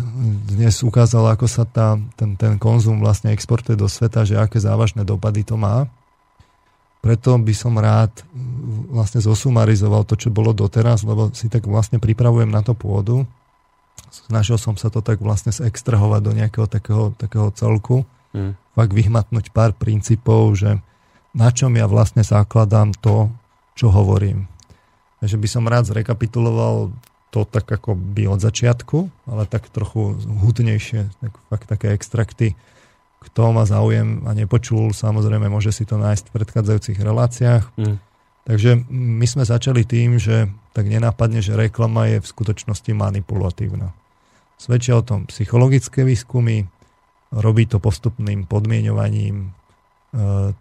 dnes 0.51 0.83
ukázal, 0.83 1.31
ako 1.31 1.47
sa 1.47 1.63
tá, 1.63 1.95
ten, 2.19 2.35
ten 2.35 2.59
konzum 2.59 2.99
vlastne 2.99 3.31
exportuje 3.31 3.79
do 3.79 3.87
sveta, 3.87 4.27
že 4.27 4.35
aké 4.35 4.59
závažné 4.59 5.07
dopady 5.07 5.47
to 5.47 5.55
má. 5.55 5.87
Preto 6.99 7.39
by 7.39 7.55
som 7.55 7.79
rád 7.79 8.11
vlastne 8.91 9.23
zosumarizoval 9.23 10.03
to, 10.03 10.19
čo 10.19 10.35
bolo 10.35 10.51
doteraz, 10.51 11.07
lebo 11.07 11.31
si 11.31 11.47
tak 11.47 11.63
vlastne 11.63 11.95
pripravujem 11.95 12.51
na 12.51 12.59
to 12.59 12.75
pôdu. 12.75 13.23
Snažil 14.11 14.59
som 14.59 14.75
sa 14.75 14.91
to 14.91 14.99
tak 14.99 15.23
vlastne 15.23 15.55
extrahovať 15.55 16.21
do 16.27 16.31
nejakého 16.35 16.67
takého, 16.67 17.15
takého 17.15 17.55
celku. 17.55 18.03
Mm. 18.35 18.59
Fakt 18.75 18.91
vyhmatnúť 18.91 19.55
pár 19.55 19.71
princípov, 19.79 20.59
že 20.59 20.83
na 21.31 21.55
čom 21.55 21.71
ja 21.79 21.87
vlastne 21.87 22.19
zakladám 22.19 22.91
to, 22.99 23.31
čo 23.79 23.87
hovorím 23.95 24.58
Takže 25.19 25.35
by 25.35 25.47
som 25.51 25.67
rád 25.67 25.91
zrekapituloval 25.91 26.95
to 27.29 27.45
tak 27.45 27.69
ako 27.69 27.93
by 27.93 28.25
od 28.25 28.41
začiatku, 28.41 29.29
ale 29.29 29.45
tak 29.45 29.69
trochu 29.69 30.17
hutnejšie, 30.17 31.13
tak 31.21 31.31
fakt 31.51 31.67
také 31.69 31.93
extrakty. 31.93 32.57
Kto 33.19 33.53
má 33.53 33.67
záujem 33.69 34.25
a 34.25 34.33
nepočul, 34.33 34.95
samozrejme 34.95 35.51
môže 35.51 35.69
si 35.69 35.85
to 35.85 35.99
nájsť 35.99 36.31
v 36.31 36.35
predchádzajúcich 36.39 36.97
reláciách. 36.97 37.63
Mm. 37.77 37.97
Takže 38.49 38.81
my 38.89 39.25
sme 39.29 39.43
začali 39.45 39.85
tým, 39.85 40.17
že 40.17 40.49
tak 40.73 40.89
nenápadne, 40.89 41.43
že 41.43 41.53
reklama 41.53 42.09
je 42.09 42.17
v 42.23 42.31
skutočnosti 42.31 42.89
manipulatívna. 42.97 43.93
Svedčia 44.57 44.97
o 44.97 45.05
tom 45.05 45.29
psychologické 45.29 46.01
výskumy, 46.01 46.65
robí 47.29 47.69
to 47.69 47.77
postupným 47.77 48.49
podmienovaním 48.49 49.35
e, 49.45 49.47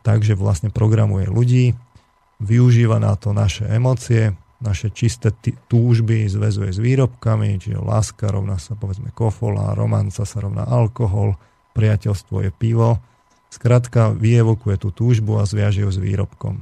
takže 0.05 0.37
vlastne 0.37 0.69
programuje 0.69 1.33
ľudí, 1.33 1.73
využíva 2.45 3.01
na 3.01 3.17
to 3.17 3.33
naše 3.33 3.65
emócie, 3.73 4.37
naše 4.59 4.91
čisté 4.91 5.31
túžby 5.71 6.27
zväzuje 6.27 6.75
s 6.75 6.83
výrobkami, 6.83 7.63
čiže 7.63 7.79
láska 7.79 8.27
rovná 8.27 8.59
sa 8.59 8.75
povedzme 8.75 9.15
kofola, 9.15 9.79
romanca 9.79 10.27
sa 10.27 10.39
rovná 10.43 10.67
alkohol, 10.67 11.39
priateľstvo 11.79 12.43
je 12.43 12.51
pivo. 12.51 12.99
Skrátka 13.49 14.13
vyevokuje 14.13 14.77
tú 14.83 14.91
túžbu 14.91 15.39
a 15.39 15.47
zviaže 15.47 15.87
ju 15.87 15.91
s 15.91 16.03
výrobkom. 16.03 16.61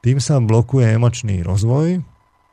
Tým 0.00 0.16
sa 0.16 0.40
blokuje 0.40 0.96
emočný 0.96 1.44
rozvoj, 1.44 2.00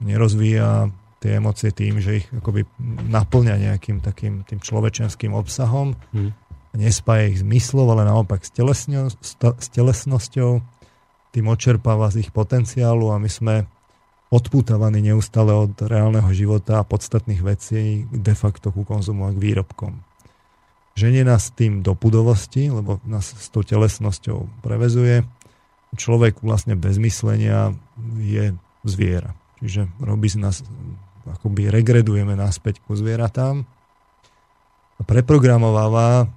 nerozvíja 0.04 0.92
tie 1.24 1.40
emócie 1.40 1.72
tým, 1.72 2.04
že 2.04 2.22
ich 2.22 2.28
akoby 2.30 2.68
naplňa 3.08 3.72
nejakým 3.72 4.04
takým 4.04 4.44
tým 4.46 4.60
človečenským 4.62 5.32
obsahom, 5.32 5.96
hmm. 6.12 6.32
nespája 6.76 7.32
ich 7.32 7.42
zmyslov, 7.42 7.96
ale 7.96 8.06
naopak 8.06 8.44
s, 8.44 8.52
s 9.32 9.68
telesnosťou, 9.74 10.62
tým 11.34 11.46
očerpáva 11.48 12.12
z 12.12 12.28
ich 12.28 12.30
potenciálu 12.36 13.10
a 13.10 13.18
my 13.18 13.30
sme 13.32 13.56
odpútavaní 14.28 15.00
neustále 15.00 15.56
od 15.56 15.72
reálneho 15.80 16.28
života 16.36 16.84
a 16.84 16.88
podstatných 16.88 17.40
vecí 17.40 18.04
de 18.12 18.36
facto 18.36 18.76
ku 18.76 18.84
konzumu 18.84 19.28
a 19.28 19.32
k 19.32 19.40
výrobkom. 19.40 20.04
Ženie 20.98 21.24
nás 21.24 21.54
tým 21.54 21.86
do 21.86 21.94
pudovosti, 21.94 22.74
lebo 22.74 22.98
nás 23.06 23.30
s 23.30 23.48
tou 23.54 23.62
telesnosťou 23.62 24.66
prevezuje. 24.66 25.24
Človek 25.96 26.42
vlastne 26.42 26.74
bez 26.74 26.98
myslenia 26.98 27.72
je 28.18 28.52
zviera. 28.84 29.38
Čiže 29.62 29.88
robí 30.02 30.28
z 30.28 30.42
nás, 30.42 30.66
akoby 31.30 31.70
regredujeme 31.70 32.34
naspäť 32.34 32.82
ku 32.84 32.98
zvieratám 32.98 33.64
a 34.98 35.02
preprogramováva 35.06 36.26
e, 36.26 36.28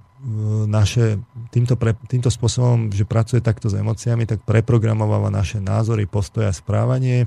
naše, 0.69 1.17
týmto, 1.49 1.73
pre, 1.75 1.97
týmto 2.05 2.29
spôsobom, 2.29 2.93
že 2.93 3.03
pracuje 3.03 3.41
takto 3.41 3.65
s 3.65 3.75
emóciami, 3.75 4.29
tak 4.29 4.45
preprogramováva 4.45 5.33
naše 5.33 5.57
názory, 5.57 6.05
postoje 6.05 6.47
a 6.47 6.53
správanie 6.53 7.25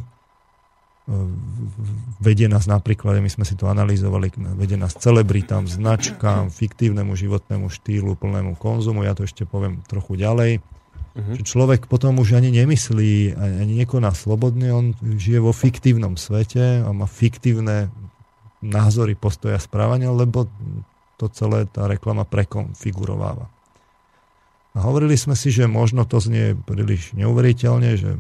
vedie 2.17 2.49
nás 2.49 2.65
napríklad, 2.65 3.21
my 3.21 3.29
sme 3.29 3.45
si 3.45 3.53
to 3.61 3.69
analyzovali, 3.69 4.33
vedie 4.57 4.81
nás 4.81 4.97
celebritám, 4.97 5.69
značkám, 5.69 6.49
fiktívnemu 6.49 7.13
životnému 7.13 7.69
štýlu, 7.69 8.17
plnému 8.17 8.57
konzumu, 8.57 9.05
ja 9.05 9.13
to 9.13 9.29
ešte 9.29 9.45
poviem 9.45 9.85
trochu 9.85 10.17
ďalej. 10.17 10.65
Uh-huh. 11.15 11.35
Že 11.37 11.43
človek 11.45 11.81
potom 11.93 12.19
už 12.25 12.41
ani 12.41 12.49
nemyslí, 12.57 13.37
ani 13.37 13.75
nekoná 13.85 14.17
slobodne, 14.17 14.73
on 14.73 14.97
žije 14.99 15.45
vo 15.45 15.53
fiktívnom 15.53 16.17
svete 16.17 16.81
a 16.81 16.89
má 16.91 17.05
fiktívne 17.05 17.93
názory, 18.65 19.13
postoja, 19.13 19.61
správania, 19.61 20.09
lebo 20.09 20.49
to 21.21 21.29
celé 21.29 21.69
tá 21.69 21.85
reklama 21.85 22.25
prekonfigurováva. 22.25 23.53
A 24.75 24.83
hovorili 24.83 25.15
sme 25.15 25.39
si, 25.39 25.55
že 25.55 25.71
možno 25.71 26.03
to 26.03 26.19
znie 26.19 26.59
príliš 26.59 27.15
neuveriteľne, 27.15 27.95
že 27.95 28.19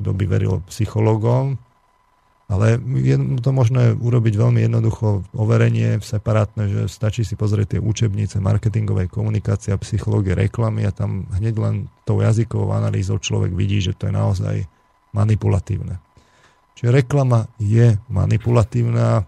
kto 0.00 0.10
by 0.16 0.24
veril 0.24 0.64
psychológom, 0.70 1.60
ale 2.50 2.82
je 2.82 3.14
to 3.38 3.54
možné 3.54 3.94
urobiť 3.94 4.34
veľmi 4.34 4.66
jednoducho 4.66 5.22
overenie 5.38 6.02
separátne, 6.02 6.66
že 6.66 6.80
stačí 6.90 7.22
si 7.22 7.38
pozrieť 7.38 7.78
tie 7.78 7.80
učebnice 7.80 8.42
marketingovej 8.42 9.06
komunikácie 9.06 9.70
a 9.70 9.78
psychológie 9.78 10.34
reklamy 10.34 10.82
a 10.82 10.90
tam 10.90 11.30
hneď 11.30 11.54
len 11.62 11.74
tou 12.02 12.18
jazykovou 12.18 12.74
analýzou 12.74 13.22
človek 13.22 13.54
vidí, 13.54 13.78
že 13.78 13.94
to 13.94 14.10
je 14.10 14.14
naozaj 14.18 14.56
manipulatívne. 15.14 16.02
Čiže 16.74 16.90
reklama 16.90 17.46
je 17.62 18.02
manipulatívna, 18.10 19.22
e, 19.22 19.24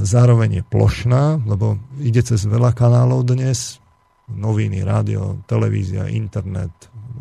zároveň 0.00 0.62
je 0.62 0.64
plošná, 0.64 1.44
lebo 1.44 1.76
ide 2.00 2.24
cez 2.24 2.40
veľa 2.48 2.72
kanálov 2.72 3.20
dnes, 3.28 3.84
noviny, 4.32 4.80
rádio, 4.80 5.44
televízia, 5.44 6.08
internet, 6.08 6.72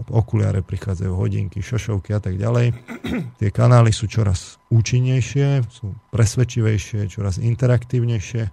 okuliare 0.09 0.65
prichádzajú 0.65 1.13
hodinky, 1.13 1.61
šošovky 1.61 2.13
a 2.13 2.19
tak 2.19 2.37
ďalej. 2.37 2.73
Tie 3.39 3.49
kanály 3.49 3.93
sú 3.93 4.09
čoraz 4.09 4.61
účinnejšie, 4.73 5.65
sú 5.69 5.93
presvedčivejšie, 6.09 7.07
čoraz 7.09 7.37
interaktívnejšie, 7.37 8.43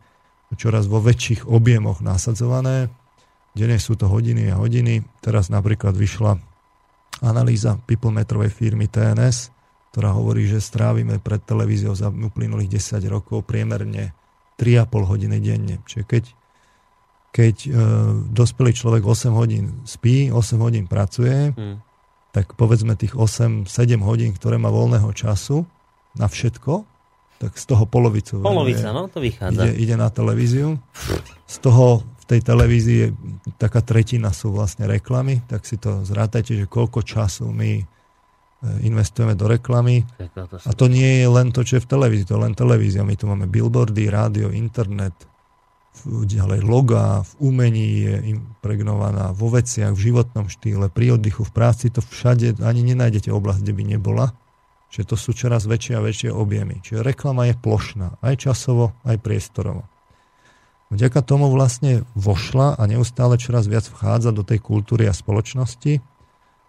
čoraz 0.55 0.90
vo 0.90 1.00
väčších 1.00 1.46
objemoch 1.46 2.03
nasadzované. 2.03 2.90
Dnes 3.50 3.83
sú 3.83 3.98
to 3.98 4.07
hodiny 4.07 4.50
a 4.50 4.59
hodiny. 4.59 5.03
Teraz 5.18 5.50
napríklad 5.50 5.94
vyšla 5.98 6.38
analýza 7.20 7.76
peoplemetrovej 7.85 8.50
firmy 8.55 8.87
TNS, 8.87 9.50
ktorá 9.90 10.14
hovorí, 10.14 10.46
že 10.46 10.62
strávime 10.62 11.18
pred 11.18 11.42
televíziou 11.42 11.92
za 11.98 12.09
uplynulých 12.09 12.79
10 12.79 13.03
rokov 13.11 13.42
priemerne 13.42 14.14
3,5 14.57 15.11
hodiny 15.11 15.37
denne. 15.42 15.76
Čiže 15.85 16.05
keď 16.07 16.24
keď 17.31 17.57
e, 17.66 17.71
dospelý 18.35 18.75
človek 18.75 19.03
8 19.07 19.31
hodín 19.35 19.87
spí, 19.87 20.35
8 20.35 20.59
hodín 20.59 20.90
pracuje, 20.90 21.55
hmm. 21.55 21.77
tak 22.35 22.59
povedzme 22.59 22.99
tých 22.99 23.14
8-7 23.14 23.66
hodín, 24.03 24.35
ktoré 24.35 24.59
má 24.59 24.69
voľného 24.69 25.11
času 25.14 25.62
na 26.19 26.27
všetko, 26.27 26.83
tak 27.40 27.57
z 27.57 27.64
toho 27.64 27.88
polovicu 27.88 28.45
Polovica, 28.45 28.93
no, 28.93 29.09
to 29.09 29.16
vychádza. 29.16 29.64
Ide, 29.64 29.81
ide 29.81 29.97
na 29.97 30.12
televíziu. 30.12 30.77
Z 31.49 31.57
toho 31.64 32.05
v 32.05 32.25
tej 32.29 32.40
televízii 32.45 32.99
je, 33.01 33.09
taká 33.57 33.81
tretina 33.81 34.29
sú 34.35 34.53
vlastne 34.53 34.85
reklamy, 34.85 35.40
tak 35.49 35.64
si 35.64 35.81
to 35.81 36.05
zrátajte, 36.05 36.53
že 36.53 36.66
koľko 36.69 37.01
času 37.01 37.49
my 37.49 37.81
e, 37.81 37.85
investujeme 38.85 39.33
do 39.38 39.49
reklamy. 39.49 40.05
A 40.69 40.71
to 40.77 40.90
nie 40.90 41.25
je 41.25 41.29
len 41.33 41.49
to, 41.55 41.64
čo 41.64 41.81
je 41.81 41.85
v 41.87 41.88
televízii, 41.88 42.29
to 42.29 42.37
je 42.37 42.45
len 42.45 42.53
televízia. 42.53 43.09
My 43.09 43.16
tu 43.16 43.25
máme 43.25 43.49
billboardy, 43.49 44.12
rádio, 44.12 44.53
internet, 44.53 45.30
ďalej 46.07 46.61
loga, 46.64 47.26
v 47.26 47.33
umení 47.53 47.88
je 48.07 48.14
impregnovaná, 48.38 49.37
vo 49.37 49.53
veciach, 49.53 49.92
v 49.92 50.11
životnom 50.11 50.46
štýle, 50.48 50.88
pri 50.88 51.20
oddychu, 51.20 51.44
v 51.44 51.53
práci, 51.53 51.92
to 51.92 52.00
všade 52.00 52.62
ani 52.62 52.81
nenájdete 52.94 53.29
oblasť, 53.29 53.61
kde 53.61 53.74
by 53.76 53.85
nebola. 53.98 54.26
Čiže 54.90 55.14
to 55.14 55.16
sú 55.18 55.31
čoraz 55.37 55.70
väčšie 55.70 55.94
a 55.94 56.03
väčšie 56.03 56.31
objemy. 56.35 56.83
Čiže 56.83 57.07
reklama 57.07 57.46
je 57.46 57.55
plošná, 57.55 58.18
aj 58.22 58.50
časovo, 58.50 58.90
aj 59.07 59.22
priestorovo. 59.22 59.87
Vďaka 60.90 61.22
tomu 61.22 61.46
vlastne 61.46 62.03
vošla 62.18 62.74
a 62.74 62.83
neustále 62.90 63.38
čoraz 63.38 63.70
viac 63.70 63.87
vchádza 63.87 64.35
do 64.35 64.42
tej 64.42 64.59
kultúry 64.59 65.07
a 65.07 65.14
spoločnosti. 65.14 66.03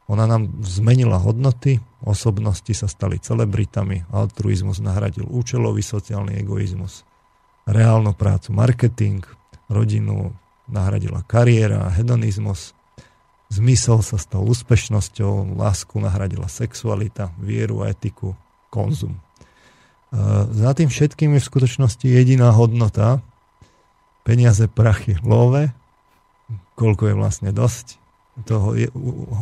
Ona 0.05 0.29
nám 0.29 0.61
zmenila 0.61 1.17
hodnoty, 1.17 1.81
osobnosti 2.05 2.69
sa 2.77 2.85
stali 2.85 3.17
celebritami, 3.17 4.05
altruizmus 4.13 4.77
nahradil 4.77 5.25
účelový 5.25 5.81
sociálny 5.81 6.37
egoizmus 6.37 7.09
reálnu 7.67 8.13
prácu, 8.13 8.53
marketing, 8.53 9.25
rodinu 9.69 10.33
nahradila 10.71 11.21
kariéra, 11.27 11.91
hedonizmus, 11.91 12.73
zmysel 13.51 13.99
sa 13.99 14.15
stal 14.15 14.47
úspešnosťou, 14.47 15.59
lásku 15.59 15.99
nahradila 15.99 16.47
sexualita, 16.47 17.35
vieru 17.37 17.83
etiku, 17.83 18.33
konzum. 18.71 19.19
E, 19.19 19.21
za 20.47 20.71
tým 20.71 20.87
všetkým 20.87 21.35
je 21.35 21.43
v 21.43 21.49
skutočnosti 21.51 22.07
jediná 22.07 22.55
hodnota, 22.55 23.19
peniaze, 24.23 24.71
prachy, 24.71 25.19
love, 25.21 25.75
koľko 26.79 27.11
je 27.11 27.15
vlastne 27.19 27.49
dosť. 27.51 27.99
Toho 28.47 28.73
je 28.79 28.87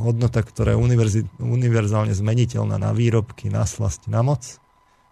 hodnota, 0.01 0.41
ktorá 0.41 0.73
je 0.73 0.81
univerzálne 1.37 2.11
zmeniteľná 2.11 2.81
na 2.81 2.89
výrobky, 2.89 3.53
na 3.53 3.63
slasť, 3.63 4.09
na 4.09 4.25
moc 4.25 4.57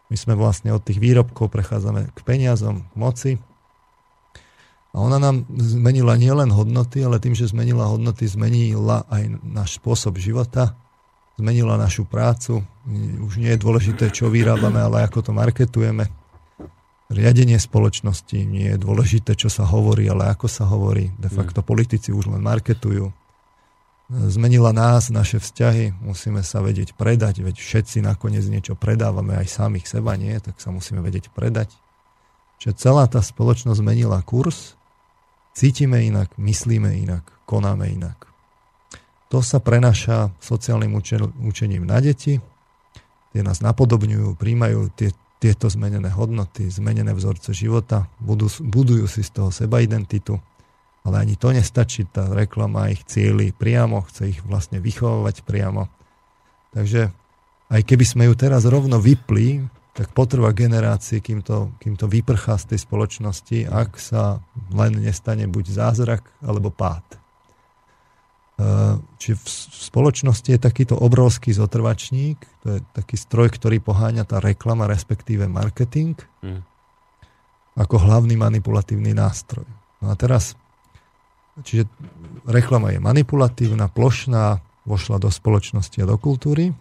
my 0.08 0.16
sme 0.16 0.34
vlastne 0.40 0.72
od 0.72 0.80
tých 0.84 1.04
výrobkov 1.04 1.52
prechádzame 1.52 2.16
k 2.16 2.20
peniazom, 2.24 2.88
k 2.88 2.96
moci. 2.96 3.32
A 4.96 5.04
ona 5.04 5.20
nám 5.20 5.44
zmenila 5.52 6.16
nielen 6.16 6.50
hodnoty, 6.50 7.04
ale 7.04 7.20
tým, 7.20 7.36
že 7.36 7.52
zmenila 7.52 7.92
hodnoty, 7.92 8.24
zmenila 8.24 9.04
aj 9.12 9.24
náš 9.44 9.78
spôsob 9.78 10.16
života, 10.18 10.74
zmenila 11.36 11.76
našu 11.76 12.08
prácu. 12.08 12.64
Už 13.20 13.38
nie 13.38 13.52
je 13.52 13.62
dôležité, 13.62 14.10
čo 14.10 14.32
vyrábame, 14.32 14.80
ale 14.80 15.04
ako 15.06 15.28
to 15.28 15.32
marketujeme. 15.36 16.08
Riadenie 17.08 17.60
spoločnosti 17.60 18.36
nie 18.48 18.74
je 18.74 18.78
dôležité, 18.80 19.36
čo 19.36 19.48
sa 19.48 19.68
hovorí, 19.68 20.08
ale 20.08 20.32
ako 20.32 20.48
sa 20.48 20.68
hovorí. 20.68 21.12
De 21.16 21.32
facto 21.32 21.64
mm. 21.64 21.68
politici 21.68 22.10
už 22.12 22.32
len 22.32 22.44
marketujú 22.44 23.12
zmenila 24.08 24.72
nás, 24.72 25.12
naše 25.12 25.40
vzťahy, 25.44 26.00
musíme 26.00 26.40
sa 26.40 26.64
vedieť 26.64 26.96
predať, 26.96 27.44
veď 27.44 27.60
všetci 27.60 28.00
nakoniec 28.00 28.48
niečo 28.48 28.80
predávame 28.80 29.36
aj 29.36 29.52
samých 29.52 29.88
seba, 29.88 30.16
nie, 30.16 30.36
tak 30.40 30.60
sa 30.64 30.72
musíme 30.72 31.04
vedieť 31.04 31.32
predať. 31.36 31.76
Čiže 32.64 32.80
celá 32.80 33.06
tá 33.12 33.20
spoločnosť 33.20 33.84
zmenila 33.84 34.24
kurz, 34.24 34.80
cítime 35.52 36.08
inak, 36.08 36.32
myslíme 36.40 36.96
inak, 37.04 37.28
konáme 37.44 37.92
inak. 37.92 38.32
To 39.28 39.44
sa 39.44 39.60
prenaša 39.60 40.32
sociálnym 40.40 40.96
učením 41.44 41.84
na 41.84 42.00
deti, 42.00 42.40
tie 43.36 43.42
nás 43.44 43.60
napodobňujú, 43.60 44.40
príjmajú 44.40 44.88
tie, 44.96 45.12
tieto 45.44 45.68
zmenené 45.68 46.08
hodnoty, 46.16 46.72
zmenené 46.72 47.12
vzorce 47.12 47.52
života, 47.52 48.08
budujú 48.64 49.04
si 49.06 49.22
z 49.22 49.30
toho 49.36 49.52
seba 49.52 49.84
identitu, 49.84 50.40
ale 51.04 51.16
ani 51.24 51.36
to 51.38 51.54
nestačí, 51.54 52.08
tá 52.10 52.32
reklama 52.32 52.90
ich 52.90 53.06
cieli 53.06 53.54
priamo, 53.54 54.04
chce 54.08 54.38
ich 54.38 54.40
vlastne 54.44 54.82
vychovávať 54.82 55.46
priamo. 55.46 55.88
Takže 56.76 57.14
aj 57.68 57.82
keby 57.84 58.06
sme 58.08 58.24
ju 58.32 58.34
teraz 58.36 58.64
rovno 58.64 59.00
vypli, 59.00 59.64
tak 59.98 60.14
potrvá 60.14 60.54
generácie, 60.54 61.18
kým 61.26 61.42
to, 61.42 61.74
kým 61.82 61.98
to 61.98 62.06
vyprchá 62.06 62.62
z 62.62 62.76
tej 62.76 62.80
spoločnosti, 62.86 63.66
ak 63.66 63.98
sa 63.98 64.46
len 64.70 65.02
nestane 65.02 65.50
buď 65.50 65.74
zázrak, 65.74 66.22
alebo 66.46 66.70
pád. 66.70 67.02
E, 67.14 67.18
čiže 69.18 69.42
v 69.42 69.48
spoločnosti 69.90 70.54
je 70.54 70.62
takýto 70.62 70.94
obrovský 70.94 71.50
zotrvačník, 71.50 72.38
to 72.62 72.78
je 72.78 72.80
taký 72.94 73.18
stroj, 73.18 73.50
ktorý 73.50 73.82
poháňa 73.82 74.30
tá 74.30 74.38
reklama, 74.38 74.86
respektíve 74.86 75.50
marketing, 75.50 76.14
mm. 76.46 76.62
ako 77.82 77.98
hlavný 77.98 78.38
manipulatívny 78.38 79.18
nástroj. 79.18 79.66
No 79.98 80.14
a 80.14 80.16
teraz 80.16 80.54
Čiže 81.64 81.90
reklama 82.46 82.94
je 82.94 83.00
manipulatívna, 83.02 83.90
plošná, 83.90 84.62
vošla 84.86 85.18
do 85.18 85.28
spoločnosti 85.34 85.98
a 86.00 86.10
do 86.10 86.16
kultúry. 86.16 86.72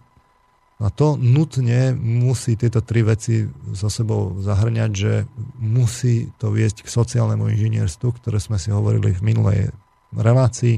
A 0.77 0.93
to 0.93 1.17
nutne 1.17 1.97
musí 1.97 2.53
tieto 2.53 2.85
tri 2.85 3.01
veci 3.01 3.49
so 3.73 3.89
sebou 3.89 4.37
zahrňať, 4.37 4.91
že 4.93 5.25
musí 5.57 6.29
to 6.37 6.53
viesť 6.53 6.85
k 6.85 6.93
sociálnemu 6.93 7.49
inžinierstvu, 7.49 8.21
ktoré 8.21 8.37
sme 8.37 8.61
si 8.61 8.69
hovorili 8.69 9.09
v 9.09 9.25
minulej 9.25 9.59
relácii, 10.13 10.77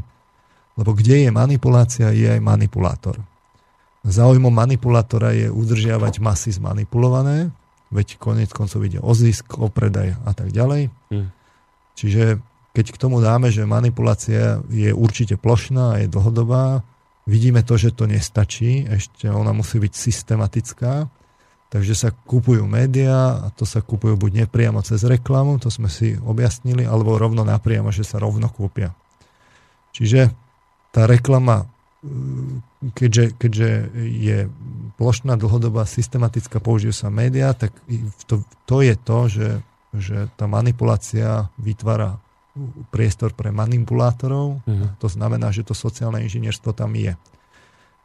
lebo 0.79 0.95
kde 0.95 1.27
je 1.27 1.29
manipulácia, 1.35 2.15
je 2.15 2.31
aj 2.31 2.39
manipulátor. 2.39 3.19
Záujmom 4.07 4.55
manipulátora 4.55 5.35
je 5.35 5.51
udržiavať 5.51 6.23
masy 6.23 6.55
zmanipulované, 6.55 7.51
veď 7.91 8.15
konec 8.15 8.55
koncov 8.55 8.79
ide 8.87 9.03
o 9.03 9.11
zisk, 9.11 9.59
o 9.59 9.67
predaj 9.67 10.15
a 10.23 10.31
tak 10.31 10.55
ďalej. 10.55 10.87
Hmm. 11.11 11.35
Čiže 11.99 12.39
keď 12.73 12.85
k 12.93 13.01
tomu 13.01 13.17
dáme, 13.19 13.49
že 13.49 13.65
manipulácia 13.65 14.61
je 14.69 14.93
určite 14.93 15.35
plošná 15.41 15.97
a 15.97 15.99
je 16.05 16.07
dlhodobá, 16.07 16.85
vidíme 17.25 17.61
to, 17.65 17.77
že 17.77 17.93
to 17.93 18.05
nestačí, 18.09 18.85
ešte 18.85 19.29
ona 19.29 19.53
musí 19.53 19.81
byť 19.81 19.93
systematická, 19.93 21.09
takže 21.69 21.93
sa 21.93 22.09
kupujú 22.09 22.65
médiá 22.65 23.45
a 23.45 23.47
to 23.53 23.65
sa 23.65 23.85
kupujú 23.85 24.17
buď 24.17 24.45
nepriamo 24.45 24.81
cez 24.81 25.05
reklamu, 25.05 25.61
to 25.61 25.69
sme 25.69 25.89
si 25.89 26.17
objasnili, 26.17 26.85
alebo 26.85 27.17
rovno 27.17 27.45
napriamo, 27.45 27.93
že 27.93 28.01
sa 28.01 28.17
rovno 28.17 28.49
kúpia. 28.49 28.93
Čiže 29.93 30.33
tá 30.89 31.05
reklama, 31.05 31.69
keďže, 32.97 33.37
keďže 33.37 33.69
je 33.97 34.37
plošná, 34.97 35.37
dlhodobá, 35.37 35.85
systematická, 35.85 36.57
použijú 36.57 36.93
sa 36.93 37.13
médiá, 37.13 37.53
tak 37.53 37.73
to, 38.25 38.41
to 38.65 38.81
je 38.81 38.95
to, 38.97 39.19
že, 39.29 39.49
že 39.93 40.17
tá 40.33 40.49
manipulácia 40.49 41.53
vytvára 41.61 42.17
priestor 42.89 43.33
pre 43.33 43.49
manipulátorov. 43.49 44.61
Uh-huh. 44.63 44.87
To 44.99 45.07
znamená, 45.07 45.49
že 45.49 45.65
to 45.65 45.77
sociálne 45.77 46.21
inžinierstvo 46.23 46.75
tam 46.75 46.93
je. 46.95 47.13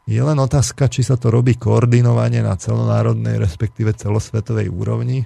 Je 0.05 0.21
len 0.21 0.37
otázka, 0.37 0.85
či 0.85 1.01
sa 1.01 1.17
to 1.17 1.33
robí 1.33 1.57
koordinovane 1.57 2.45
na 2.45 2.53
celonárodnej, 2.53 3.41
respektíve 3.41 3.97
celosvetovej 3.97 4.69
úrovni, 4.69 5.25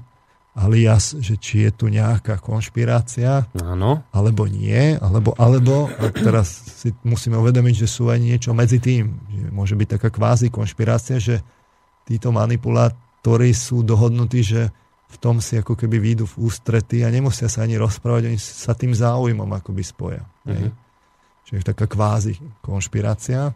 alias, 0.56 1.16
že 1.20 1.36
či 1.36 1.68
je 1.68 1.72
tu 1.76 1.86
nejaká 1.92 2.40
konšpirácia, 2.40 3.48
Áno. 3.60 4.04
alebo 4.12 4.48
nie, 4.48 4.96
alebo, 4.98 5.36
alebo 5.36 5.92
a 6.00 6.10
teraz 6.12 6.64
si 6.84 6.96
musíme 7.04 7.36
uvedomiť, 7.40 7.86
že 7.86 7.88
sú 7.88 8.08
aj 8.08 8.20
niečo 8.20 8.52
medzi 8.56 8.80
tým. 8.80 9.20
Že 9.30 9.48
môže 9.52 9.76
byť 9.76 9.88
taká 10.00 10.10
kvázi 10.12 10.48
konšpirácia, 10.48 11.20
že 11.20 11.44
títo 12.08 12.32
manipulátori 12.32 13.52
sú 13.54 13.84
dohodnutí, 13.86 14.42
že 14.42 14.62
v 15.10 15.18
tom 15.18 15.42
si 15.42 15.58
ako 15.58 15.74
keby 15.74 15.98
výjdu 15.98 16.30
v 16.30 16.46
ústrety 16.46 17.02
a 17.02 17.10
nemusia 17.10 17.50
sa 17.50 17.66
ani 17.66 17.82
rozprávať, 17.82 18.30
oni 18.30 18.40
sa 18.40 18.78
tým 18.78 18.94
záujmom 18.94 19.50
akoby 19.50 19.82
spoja. 19.82 20.24
Mm-hmm. 20.46 20.72
Čiže 21.50 21.74
taká 21.74 21.90
kvázi 21.90 22.38
konšpirácia. 22.62 23.50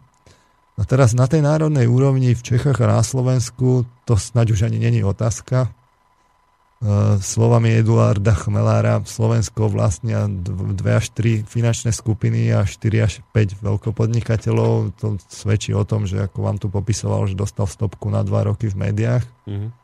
A 0.74 0.82
teraz 0.82 1.14
na 1.14 1.30
tej 1.30 1.46
národnej 1.46 1.86
úrovni 1.86 2.34
v 2.34 2.42
Čechách 2.42 2.82
a 2.82 2.98
na 2.98 3.02
Slovensku 3.06 3.86
to 4.02 4.18
snáď 4.18 4.58
už 4.58 4.66
ani 4.66 4.82
není 4.82 5.06
otázka. 5.06 5.70
E, 5.70 7.22
slovami 7.22 7.78
Eduarda 7.78 8.34
Chmelára 8.34 8.98
Slovensko 9.06 9.70
vlastnia 9.70 10.26
2 10.26 10.74
až 10.90 11.14
3 11.14 11.46
finančné 11.46 11.94
skupiny 11.94 12.50
a 12.50 12.66
4 12.66 13.06
až 13.06 13.22
5 13.30 13.62
veľkopodnikateľov. 13.62 14.98
To 14.98 15.14
svedčí 15.30 15.70
o 15.70 15.86
tom, 15.86 16.10
že 16.10 16.18
ako 16.18 16.38
vám 16.42 16.58
tu 16.58 16.66
popisoval, 16.66 17.30
že 17.30 17.38
dostal 17.38 17.70
stopku 17.70 18.10
na 18.10 18.26
2 18.26 18.50
roky 18.50 18.66
v 18.66 18.90
médiách. 18.90 19.22
Mm-hmm 19.46 19.83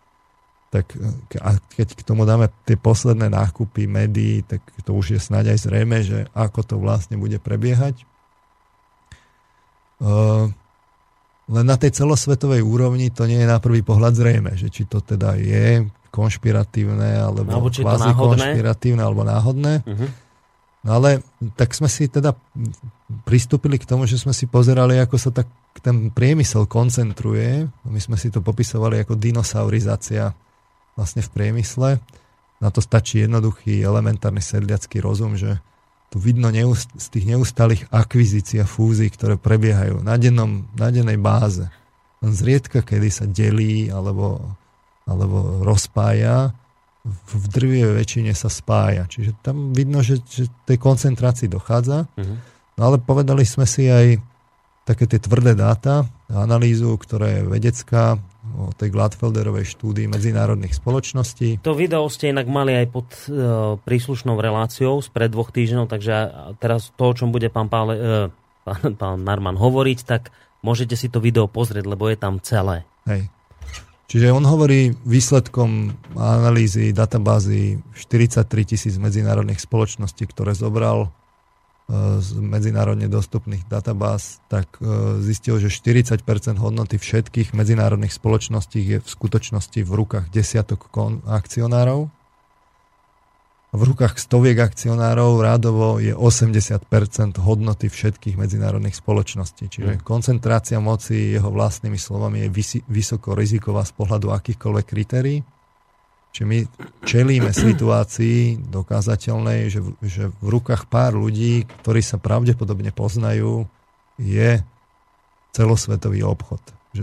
tak 0.70 0.94
a 1.42 1.58
keď 1.74 1.98
k 1.98 2.02
tomu 2.06 2.22
dáme 2.22 2.46
tie 2.62 2.78
posledné 2.78 3.26
nákupy 3.26 3.90
médií, 3.90 4.46
tak 4.46 4.62
to 4.86 4.94
už 4.94 5.18
je 5.18 5.20
snáď 5.20 5.58
aj 5.58 5.58
zrejme, 5.66 5.98
že 6.06 6.30
ako 6.30 6.60
to 6.62 6.74
vlastne 6.78 7.18
bude 7.18 7.42
prebiehať. 7.42 8.06
Uh, 9.98 10.46
len 11.50 11.66
na 11.66 11.74
tej 11.74 11.98
celosvetovej 11.98 12.62
úrovni 12.62 13.10
to 13.10 13.26
nie 13.26 13.42
je 13.42 13.50
na 13.50 13.58
prvý 13.58 13.82
pohľad 13.82 14.14
zrejme, 14.14 14.54
že 14.54 14.70
či 14.70 14.86
to 14.86 15.02
teda 15.02 15.34
je 15.34 15.90
konšpiratívne, 16.14 17.18
alebo, 17.18 17.50
alebo 17.50 17.68
kvázi 17.70 18.14
konšpiratívne, 18.14 19.02
alebo 19.02 19.26
náhodné. 19.26 19.82
Uh-huh. 19.82 20.08
No 20.86 20.90
ale 21.02 21.26
tak 21.58 21.74
sme 21.74 21.90
si 21.90 22.06
teda 22.06 22.32
pristúpili 23.26 23.76
k 23.76 23.84
tomu, 23.84 24.06
že 24.06 24.16
sme 24.16 24.32
si 24.32 24.46
pozerali, 24.46 24.96
ako 25.02 25.16
sa 25.18 25.30
tak 25.34 25.50
ten 25.82 26.08
priemysel 26.14 26.64
koncentruje. 26.70 27.66
My 27.84 28.00
sme 28.00 28.14
si 28.14 28.30
to 28.30 28.40
popisovali 28.40 29.02
ako 29.02 29.18
dinosaurizácia 29.18 30.30
vlastne 31.00 31.24
v 31.24 31.32
priemysle. 31.32 31.96
Na 32.60 32.68
to 32.68 32.84
stačí 32.84 33.24
jednoduchý 33.24 33.80
elementárny 33.80 34.44
sedliacký 34.44 35.00
rozum, 35.00 35.40
že 35.40 35.56
tu 36.12 36.20
vidno 36.20 36.52
neust- 36.52 36.92
z 36.92 37.06
tých 37.08 37.24
neustálých 37.32 37.88
akvizícií 37.88 38.60
a 38.60 38.68
fúzií, 38.68 39.08
ktoré 39.08 39.40
prebiehajú 39.40 40.04
na, 40.04 40.20
dennom, 40.20 40.68
na 40.76 40.92
dennej 40.92 41.16
báze. 41.16 41.64
Len 42.20 42.32
zriedka, 42.36 42.84
kedy 42.84 43.08
sa 43.08 43.24
delí 43.24 43.88
alebo, 43.88 44.44
alebo 45.08 45.64
rozpája, 45.64 46.52
v 47.08 47.44
drvie 47.48 47.96
väčšine 47.96 48.36
sa 48.36 48.52
spája. 48.52 49.08
Čiže 49.08 49.40
tam 49.40 49.72
vidno, 49.72 50.04
že, 50.04 50.20
že 50.20 50.52
tej 50.68 50.76
koncentrácii 50.76 51.48
dochádza. 51.48 52.04
Uh-huh. 52.12 52.36
No 52.76 52.92
ale 52.92 53.00
povedali 53.00 53.48
sme 53.48 53.64
si 53.64 53.88
aj 53.88 54.20
také 54.84 55.08
tie 55.08 55.16
tvrdé 55.16 55.56
dáta, 55.56 56.04
analýzu, 56.28 56.92
ktorá 57.00 57.40
je 57.40 57.42
vedecká, 57.48 58.20
o 58.68 58.72
tej 58.76 58.92
Gladfelderovej 58.92 59.64
štúdii 59.72 60.10
medzinárodných 60.10 60.76
spoločností. 60.76 61.64
To 61.64 61.72
video 61.72 62.04
ste 62.12 62.34
inak 62.34 62.44
mali 62.44 62.76
aj 62.76 62.86
pod 62.92 63.08
e, 63.08 63.20
príslušnou 63.80 64.36
reláciou 64.36 65.00
spred 65.00 65.32
dvoch 65.32 65.48
týždňov, 65.48 65.88
takže 65.88 66.14
teraz 66.60 66.92
to, 66.92 67.04
o 67.08 67.16
čom 67.16 67.32
bude 67.32 67.48
pán, 67.48 67.72
Pále, 67.72 67.94
e, 67.96 68.10
pán, 68.66 68.82
pán 69.00 69.18
Narman 69.24 69.56
hovoriť, 69.56 69.98
tak 70.04 70.28
môžete 70.60 70.94
si 70.98 71.08
to 71.08 71.22
video 71.22 71.48
pozrieť, 71.48 71.88
lebo 71.88 72.10
je 72.12 72.18
tam 72.20 72.36
celé. 72.44 72.84
Hej. 73.08 73.32
Čiže 74.10 74.34
on 74.34 74.42
hovorí 74.42 74.90
výsledkom 75.06 75.94
analýzy 76.18 76.90
databázy 76.90 77.78
43 77.94 78.42
tisíc 78.66 78.98
medzinárodných 78.98 79.62
spoločností, 79.62 80.26
ktoré 80.26 80.50
zobral 80.58 81.14
z 82.22 82.28
medzinárodne 82.38 83.10
dostupných 83.10 83.66
databáz, 83.66 84.38
tak 84.46 84.78
e, 84.78 85.18
zistil, 85.26 85.58
že 85.58 85.74
40% 85.74 86.22
hodnoty 86.62 87.02
všetkých 87.02 87.50
medzinárodných 87.50 88.14
spoločností 88.14 88.78
je 88.78 88.98
v 89.02 89.08
skutočnosti 89.08 89.82
v 89.82 89.92
rukách 89.92 90.30
desiatok 90.30 90.86
akcionárov 91.26 92.10
v 93.70 93.82
rukách 93.86 94.18
stoviek 94.18 94.58
akcionárov 94.58 95.38
rádovo 95.38 96.02
je 96.02 96.10
80% 96.10 97.38
hodnoty 97.38 97.86
všetkých 97.86 98.34
medzinárodných 98.34 98.98
spoločností. 98.98 99.70
Čiže 99.70 99.92
mm. 99.94 100.02
koncentrácia 100.02 100.82
moci 100.82 101.38
jeho 101.38 101.54
vlastnými 101.54 101.94
slovami 101.94 102.46
je 102.46 102.48
vys- 102.50 102.86
vysoko 102.90 103.38
riziková 103.38 103.86
z 103.86 103.94
pohľadu 103.94 104.34
akýchkoľvek 104.34 104.86
kritérií. 104.90 105.38
Čiže 106.30 106.46
my 106.46 106.58
čelíme 107.02 107.50
situácii 107.50 108.70
dokázateľnej, 108.70 109.66
že 109.66 109.82
v, 109.82 109.88
že 110.06 110.24
v 110.30 110.46
rukách 110.46 110.86
pár 110.86 111.18
ľudí, 111.18 111.66
ktorí 111.82 112.00
sa 112.06 112.22
pravdepodobne 112.22 112.94
poznajú, 112.94 113.66
je 114.14 114.62
celosvetový 115.50 116.22
obchod. 116.22 116.62
Že 116.94 117.02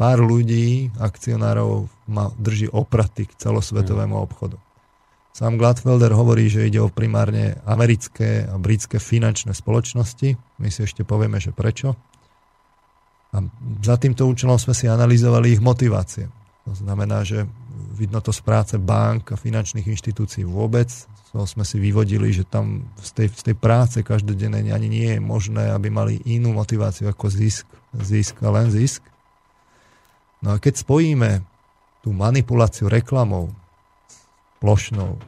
pár 0.00 0.24
ľudí, 0.24 0.88
akcionárov, 0.96 1.92
ma 2.08 2.32
drží 2.40 2.72
opraty 2.72 3.28
k 3.28 3.36
celosvetovému 3.36 4.16
mm. 4.16 4.24
obchodu. 4.24 4.56
Sám 5.36 5.54
Gladfelder 5.54 6.10
hovorí, 6.16 6.50
že 6.50 6.66
ide 6.66 6.82
o 6.82 6.90
primárne 6.90 7.62
americké 7.62 8.48
a 8.48 8.58
britské 8.58 8.98
finančné 8.98 9.54
spoločnosti. 9.54 10.34
My 10.58 10.72
si 10.72 10.82
ešte 10.82 11.06
povieme, 11.06 11.38
že 11.38 11.54
prečo. 11.54 11.94
A 13.30 13.44
za 13.84 14.00
týmto 14.00 14.26
účelom 14.26 14.56
sme 14.56 14.74
si 14.74 14.88
analyzovali 14.88 15.54
ich 15.54 15.62
motivácie. 15.62 16.26
To 16.66 16.72
znamená, 16.74 17.22
že 17.22 17.46
vidno 17.98 18.22
to 18.22 18.30
z 18.30 18.40
práce 18.46 18.74
bank 18.78 19.34
a 19.34 19.36
finančných 19.36 19.90
inštitúcií 19.90 20.46
vôbec. 20.46 20.86
To 21.34 21.42
sme 21.44 21.66
si 21.66 21.82
vyvodili, 21.82 22.30
že 22.30 22.46
tam 22.46 22.86
z 23.02 23.10
tej, 23.12 23.28
z 23.34 23.42
tej 23.50 23.56
práce 23.58 23.98
každodennej 24.06 24.70
ani 24.70 24.88
nie 24.88 25.18
je 25.18 25.20
možné, 25.20 25.74
aby 25.74 25.90
mali 25.90 26.22
inú 26.24 26.54
motiváciu 26.54 27.10
ako 27.10 27.26
zisk, 27.26 27.66
zisk 27.92 28.38
a 28.46 28.54
len 28.54 28.70
zisk. 28.70 29.02
No 30.38 30.54
a 30.54 30.62
keď 30.62 30.86
spojíme 30.86 31.42
tú 32.00 32.14
manipuláciu 32.14 32.86
reklamou 32.86 33.50
plošnou 34.62 35.18
e, 35.18 35.20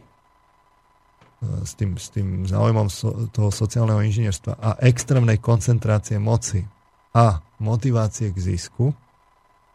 s 1.66 1.74
tým, 1.74 1.98
s 1.98 2.08
tým 2.14 2.46
záujmom 2.46 2.86
so, 2.86 3.26
toho 3.34 3.50
sociálneho 3.50 4.00
inžinierstva 4.06 4.56
a 4.56 4.70
extrémnej 4.86 5.42
koncentrácie 5.42 6.22
moci 6.22 6.62
a 7.10 7.42
motivácie 7.58 8.30
k 8.30 8.38
zisku, 8.38 8.94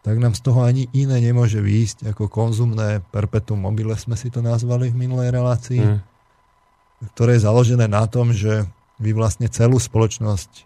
tak 0.05 0.21
nám 0.21 0.37
z 0.37 0.45
toho 0.45 0.61
ani 0.61 0.85
iné 0.93 1.17
nemôže 1.17 1.57
výjsť 1.57 2.13
ako 2.13 2.29
konzumné 2.29 3.01
perpetuum 3.09 3.65
mobile, 3.65 3.97
sme 3.97 4.13
si 4.13 4.29
to 4.29 4.45
nazvali 4.45 4.93
v 4.93 5.01
minulej 5.01 5.33
relácii, 5.33 5.81
mm. 5.81 5.99
ktoré 7.17 7.41
je 7.41 7.49
založené 7.49 7.89
na 7.89 8.05
tom, 8.05 8.29
že 8.29 8.69
vy 9.01 9.17
vlastne 9.17 9.49
celú 9.49 9.81
spoločnosť 9.81 10.51
e, 10.53 10.63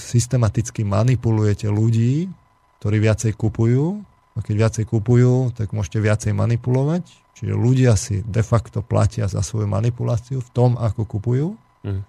systematicky 0.00 0.88
manipulujete 0.88 1.68
ľudí, 1.68 2.32
ktorí 2.80 2.96
viacej 2.96 3.36
kupujú 3.36 4.00
a 4.32 4.38
keď 4.40 4.54
viacej 4.56 4.84
kupujú, 4.88 5.52
tak 5.52 5.76
môžete 5.76 6.00
viacej 6.00 6.32
manipulovať. 6.32 7.04
Čiže 7.36 7.52
ľudia 7.52 7.92
si 8.00 8.24
de 8.24 8.40
facto 8.40 8.80
platia 8.80 9.28
za 9.28 9.44
svoju 9.44 9.68
manipuláciu 9.68 10.40
v 10.40 10.50
tom, 10.56 10.80
ako 10.80 11.04
kupujú. 11.04 11.52
Mm. 11.84 12.00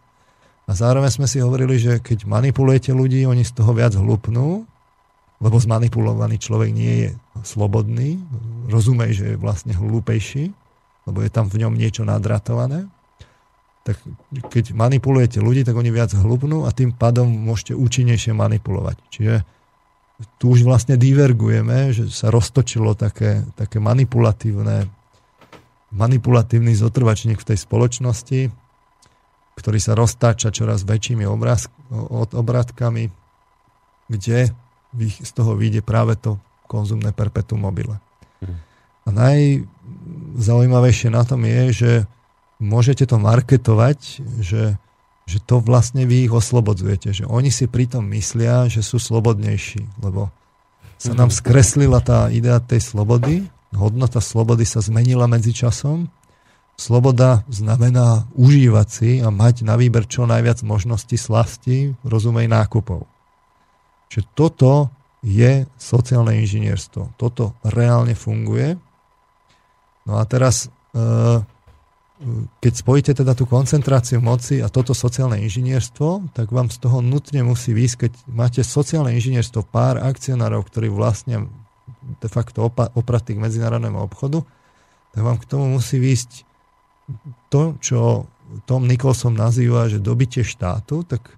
A 0.68 0.72
zároveň 0.72 1.12
sme 1.12 1.28
si 1.28 1.44
hovorili, 1.44 1.76
že 1.76 2.00
keď 2.00 2.24
manipulujete 2.24 2.96
ľudí, 2.96 3.28
oni 3.28 3.44
z 3.44 3.52
toho 3.52 3.76
viac 3.76 3.92
hlupnú, 4.00 4.64
lebo 5.38 5.62
zmanipulovaný 5.62 6.42
človek 6.42 6.70
nie 6.74 6.94
je 7.06 7.10
slobodný, 7.46 8.18
rozumej, 8.68 9.12
že 9.14 9.26
je 9.34 9.38
vlastne 9.38 9.74
hlúpejší, 9.78 10.50
lebo 11.06 11.22
je 11.22 11.30
tam 11.30 11.48
v 11.48 11.62
ňom 11.66 11.74
niečo 11.78 12.04
nadratované. 12.04 12.90
Tak 13.86 14.02
keď 14.52 14.76
manipulujete 14.76 15.40
ľudí, 15.40 15.64
tak 15.64 15.78
oni 15.78 15.94
viac 15.94 16.12
hlupnú 16.12 16.68
a 16.68 16.74
tým 16.76 16.92
pádom 16.92 17.30
môžete 17.30 17.78
účinnejšie 17.78 18.36
manipulovať. 18.36 18.98
Čiže 19.14 19.36
tu 20.42 20.52
už 20.52 20.66
vlastne 20.66 20.98
divergujeme, 20.98 21.94
že 21.94 22.10
sa 22.10 22.34
roztočilo 22.34 22.98
také, 22.98 23.46
také 23.54 23.78
manipulatívne 23.78 24.90
manipulatívny 25.94 26.76
zotrvačník 26.76 27.40
v 27.40 27.48
tej 27.54 27.58
spoločnosti, 27.64 28.52
ktorý 29.56 29.80
sa 29.80 29.96
roztáča 29.96 30.52
čoraz 30.52 30.84
väčšími 30.84 31.24
obraz, 31.24 31.72
obratkami, 32.36 33.10
kde 34.12 34.52
z 34.98 35.32
toho 35.38 35.54
vyjde 35.54 35.86
práve 35.86 36.18
to 36.18 36.42
konzumné 36.66 37.14
perpetuum 37.14 37.62
mobile. 37.64 38.02
A 39.08 39.10
najzaujímavejšie 39.14 41.14
na 41.14 41.24
tom 41.24 41.46
je, 41.48 41.72
že 41.72 42.04
môžete 42.60 43.08
to 43.08 43.16
marketovať, 43.22 44.20
že 44.44 44.76
že 45.28 45.44
to 45.44 45.60
vlastne 45.60 46.08
vy 46.08 46.32
ich 46.32 46.32
oslobodzujete, 46.32 47.12
že 47.12 47.28
oni 47.28 47.52
si 47.52 47.68
pritom 47.68 48.00
myslia, 48.16 48.72
že 48.72 48.80
sú 48.80 48.96
slobodnejší, 48.96 50.00
lebo 50.00 50.32
sa 50.96 51.12
nám 51.12 51.30
mhm. 51.30 51.36
skreslila 51.36 52.00
tá 52.00 52.32
idea 52.32 52.64
tej 52.64 52.80
slobody, 52.80 53.44
hodnota 53.76 54.24
slobody 54.24 54.64
sa 54.64 54.80
zmenila 54.80 55.28
medzi 55.28 55.52
časom. 55.52 56.08
Sloboda 56.78 57.42
znamená 57.50 58.30
užívať 58.38 58.88
si 58.88 59.12
a 59.20 59.34
mať 59.34 59.66
na 59.66 59.76
výber 59.76 60.06
čo 60.06 60.30
najviac 60.30 60.62
možností 60.62 61.18
slasti, 61.18 61.98
rozumej 62.06 62.48
nákupov. 62.48 63.10
Čiže 64.08 64.26
toto 64.36 64.92
je 65.26 65.68
sociálne 65.76 66.40
inžinierstvo. 66.40 67.20
Toto 67.20 67.58
reálne 67.66 68.16
funguje. 68.16 68.80
No 70.08 70.22
a 70.22 70.24
teraz 70.24 70.72
e, 70.96 70.98
keď 72.64 72.74
spojíte 72.74 73.12
teda 73.14 73.38
tú 73.38 73.46
koncentráciu 73.46 74.18
moci 74.18 74.58
a 74.58 74.74
toto 74.74 74.98
sociálne 74.98 75.38
inžinierstvo, 75.46 76.34
tak 76.34 76.50
vám 76.50 76.74
z 76.74 76.82
toho 76.82 76.98
nutne 77.06 77.46
musí 77.46 77.78
výjsť, 77.78 77.96
keď 78.08 78.12
máte 78.34 78.62
sociálne 78.66 79.14
inžinierstvo 79.14 79.62
pár 79.70 80.02
akcionárov, 80.02 80.66
ktorí 80.66 80.90
vlastne 80.90 81.46
de 82.18 82.30
facto 82.30 82.66
opratí 82.98 83.38
k 83.38 83.44
medzinárodnému 83.44 84.02
obchodu, 84.02 84.42
tak 85.14 85.22
vám 85.22 85.38
k 85.38 85.46
tomu 85.46 85.78
musí 85.78 86.02
výjsť 86.02 86.32
to, 87.54 87.78
čo 87.78 88.26
Tom 88.66 88.90
Nicholson 88.90 89.38
nazýva, 89.38 89.86
že 89.86 90.02
dobitie 90.02 90.42
štátu, 90.42 91.06
tak, 91.06 91.37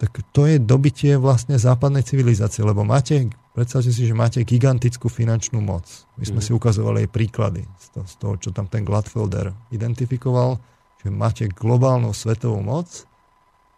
tak 0.00 0.16
to 0.32 0.48
je 0.48 0.56
dobitie 0.56 1.20
vlastne 1.20 1.60
západnej 1.60 2.00
civilizácie, 2.00 2.64
lebo 2.64 2.88
máte 2.88 3.28
Predstavte 3.50 3.90
si, 3.90 4.06
že 4.06 4.14
máte 4.14 4.46
gigantickú 4.46 5.10
finančnú 5.10 5.58
moc. 5.58 6.06
My 6.14 6.24
sme 6.24 6.38
mm. 6.38 6.46
si 6.46 6.50
ukazovali 6.54 7.04
aj 7.06 7.08
príklady 7.10 7.66
z 7.82 7.86
toho, 7.90 8.06
z 8.06 8.14
toho, 8.16 8.34
čo 8.38 8.50
tam 8.54 8.70
ten 8.70 8.86
Gladfelder 8.86 9.50
identifikoval, 9.74 10.62
že 11.02 11.10
máte 11.10 11.50
globálnu 11.50 12.14
svetovú 12.14 12.62
moc, 12.62 13.10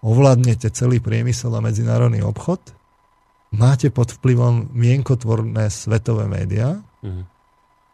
ovládnete 0.04 0.68
celý 0.76 1.00
priemysel 1.00 1.56
a 1.56 1.64
medzinárodný 1.64 2.20
obchod, 2.20 2.60
máte 3.56 3.88
pod 3.88 4.12
vplyvom 4.12 4.76
mienkotvorné 4.76 5.72
svetové 5.72 6.28
médiá, 6.28 6.84
mm. 7.00 7.24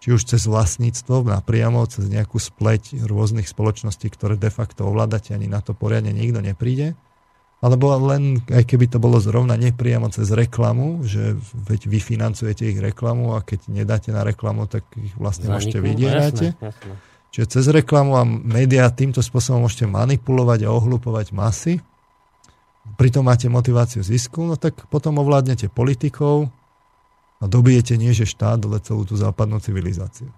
či 0.03 0.09
už 0.19 0.35
cez 0.35 0.51
vlastníctvo, 0.51 1.31
napriamo, 1.31 1.87
cez 1.87 2.11
nejakú 2.11 2.43
spleť 2.43 3.07
rôznych 3.07 3.47
spoločností, 3.47 4.11
ktoré 4.11 4.35
de 4.35 4.51
facto 4.51 4.83
ovládate, 4.83 5.31
ani 5.31 5.47
na 5.47 5.63
to 5.63 5.79
poriadne 5.79 6.11
nikto 6.11 6.43
nepríde, 6.43 6.99
alebo 7.59 7.91
len, 8.07 8.39
aj 8.55 8.63
keby 8.71 8.87
to 8.87 9.03
bolo 9.03 9.19
zrovna 9.19 9.59
nepriamo 9.59 10.07
cez 10.15 10.31
reklamu, 10.31 11.03
že 11.03 11.35
veď 11.67 11.91
vy 11.91 11.99
financujete 11.99 12.71
ich 12.71 12.79
reklamu 12.79 13.35
a 13.35 13.43
keď 13.43 13.67
nedáte 13.67 14.15
na 14.15 14.23
reklamu, 14.23 14.71
tak 14.71 14.87
ich 14.95 15.11
vlastne 15.19 15.51
Zaniknú, 15.51 15.59
môžete 15.59 15.79
vydierať. 15.83 16.37
Čiže 17.35 17.47
cez 17.59 17.65
reklamu 17.67 18.15
a 18.15 18.23
médiá 18.25 18.87
týmto 18.95 19.19
spôsobom 19.19 19.67
môžete 19.67 19.91
manipulovať 19.91 20.71
a 20.71 20.73
ohlupovať 20.73 21.35
masy. 21.35 21.83
Pritom 22.95 23.27
máte 23.27 23.51
motiváciu 23.51 24.07
zisku, 24.07 24.47
no 24.47 24.55
tak 24.55 24.87
potom 24.89 25.19
ovládnete 25.19 25.67
politikov 25.67 26.49
a 27.43 27.45
dobijete 27.51 27.99
nie 27.99 28.15
že 28.15 28.25
štát, 28.25 28.63
ale 28.65 28.79
celú 28.81 29.03
tú 29.03 29.19
západnú 29.19 29.59
civilizáciu. 29.59 30.31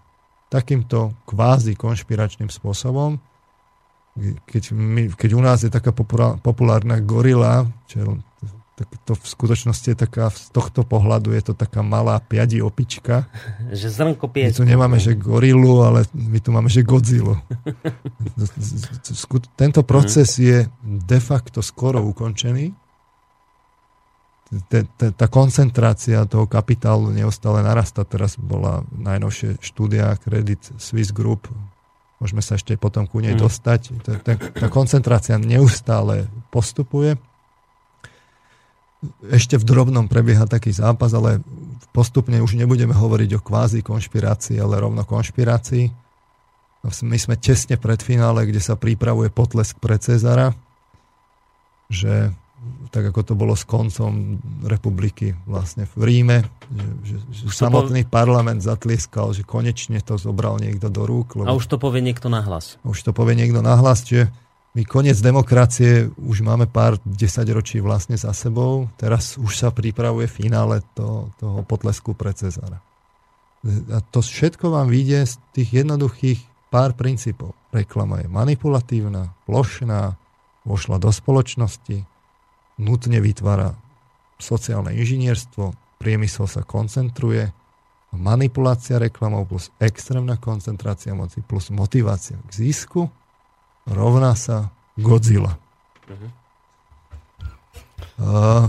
Takýmto 0.49 1.15
kvázi 1.29 1.77
konšpiračným 1.77 2.49
spôsobom 2.49 3.21
keď, 4.47 4.75
my, 4.75 5.03
keď 5.15 5.31
u 5.39 5.43
nás 5.43 5.63
je 5.63 5.71
taká 5.71 5.95
populárna 6.43 6.99
gorila, 6.99 7.67
čo 7.87 8.19
tak 8.81 8.97
to 9.05 9.13
v 9.13 9.27
skutočnosti 9.29 9.93
je 9.93 9.99
taká, 10.09 10.33
z 10.33 10.57
tohto 10.57 10.89
pohľadu 10.89 11.37
je 11.37 11.43
to 11.45 11.53
taká 11.53 11.85
malá 11.85 12.17
piadi 12.17 12.65
opička. 12.65 13.29
Že 13.77 13.93
zrnko 13.93 14.25
piesku. 14.33 14.57
My 14.57 14.57
tu 14.57 14.65
nemáme, 14.65 14.97
že 14.97 15.13
gorilu, 15.13 15.85
ale 15.85 16.09
my 16.17 16.41
tu 16.41 16.49
máme, 16.49 16.73
že 16.73 16.81
Godzilla. 16.81 17.45
Tento 19.61 19.85
proces 19.85 20.33
je 20.41 20.65
de 20.81 21.21
facto 21.21 21.61
skoro 21.61 22.01
ukončený. 22.01 22.73
Tá 24.97 25.27
koncentrácia 25.31 26.25
toho 26.27 26.49
kapitálu 26.49 27.13
neustále 27.13 27.61
narasta. 27.61 28.03
Teraz 28.09 28.35
bola 28.41 28.83
najnovšia 28.97 29.61
štúdia 29.61 30.17
Credit 30.19 30.81
Swiss 30.81 31.13
Group. 31.13 31.53
Môžeme 32.21 32.45
sa 32.45 32.61
ešte 32.61 32.77
potom 32.77 33.09
ku 33.09 33.25
nej 33.25 33.33
mhm. 33.33 33.41
dostať. 33.41 33.81
Tá 34.61 34.69
koncentrácia 34.69 35.41
neustále 35.41 36.29
postupuje 36.53 37.17
ešte 39.33 39.57
v 39.57 39.65
drobnom 39.65 40.07
prebieha 40.07 40.45
taký 40.45 40.77
zápas, 40.77 41.17
ale 41.17 41.41
postupne 41.97 42.37
už 42.45 42.57
nebudeme 42.57 42.93
hovoriť 42.93 43.31
o 43.37 43.41
kvázi 43.41 43.81
konšpirácii, 43.81 44.61
ale 44.61 44.77
rovno 44.77 45.09
konšpirácii. 45.09 45.89
My 46.85 47.19
sme 47.21 47.37
tesne 47.37 47.77
pred 47.81 48.01
finále, 48.01 48.49
kde 48.49 48.61
sa 48.61 48.77
pripravuje 48.77 49.33
potlesk 49.33 49.81
pre 49.81 50.01
Cezara, 50.01 50.53
že 51.89 52.33
tak 52.91 53.15
ako 53.15 53.21
to 53.23 53.35
bolo 53.39 53.55
s 53.57 53.65
koncom 53.65 54.37
republiky 54.67 55.33
vlastne 55.47 55.87
v 55.97 56.03
Ríme, 56.05 56.39
že, 56.69 56.89
že, 57.07 57.17
že 57.33 57.43
samotný 57.49 58.05
po... 58.05 58.11
parlament 58.13 58.61
zatlieskal, 58.61 59.33
že 59.33 59.47
konečne 59.47 60.03
to 60.05 60.19
zobral 60.21 60.59
niekto 60.61 60.93
do 60.93 61.07
rúk. 61.07 61.39
Lebo... 61.39 61.49
A 61.49 61.57
už 61.57 61.71
to 61.71 61.81
povie 61.81 62.05
niekto 62.05 62.29
nahlas. 62.29 62.77
Už 62.85 63.01
to 63.01 63.17
povie 63.17 63.39
niekto 63.39 63.63
nahlas, 63.65 64.05
čiže 64.05 64.29
my 64.71 64.87
koniec 64.87 65.19
demokracie 65.19 66.15
už 66.15 66.47
máme 66.47 66.71
pár 66.71 66.95
desaťročí 67.03 67.83
vlastne 67.83 68.15
za 68.15 68.31
sebou. 68.31 68.87
Teraz 68.95 69.35
už 69.35 69.51
sa 69.59 69.75
pripravuje 69.75 70.31
finále 70.31 70.87
to, 70.95 71.31
toho 71.43 71.67
potlesku 71.67 72.15
pre 72.15 72.31
Cezara. 72.31 72.79
A 73.91 73.99
to 74.15 74.23
všetko 74.23 74.71
vám 74.71 74.87
vyjde 74.89 75.27
z 75.27 75.35
tých 75.53 75.83
jednoduchých 75.83 76.41
pár 76.71 76.95
princípov. 76.95 77.53
Reklama 77.75 78.23
je 78.23 78.29
manipulatívna, 78.31 79.35
plošná, 79.45 80.15
vošla 80.63 81.03
do 81.03 81.11
spoločnosti, 81.11 82.07
nutne 82.81 83.21
vytvára 83.21 83.77
sociálne 84.41 84.97
inžinierstvo, 84.97 85.77
priemysel 86.01 86.49
sa 86.49 86.65
koncentruje, 86.65 87.53
manipulácia 88.17 88.99
reklamou 88.99 89.45
plus 89.45 89.71
extrémna 89.79 90.41
koncentrácia 90.41 91.15
moci 91.15 91.45
plus 91.45 91.71
motivácia 91.71 92.35
k 92.49 92.51
zisku 92.51 93.07
rovná 93.87 94.35
sa 94.35 94.75
Godzilla. 94.99 95.55
Uh-huh. 96.11 96.31
Uh, 98.21 98.65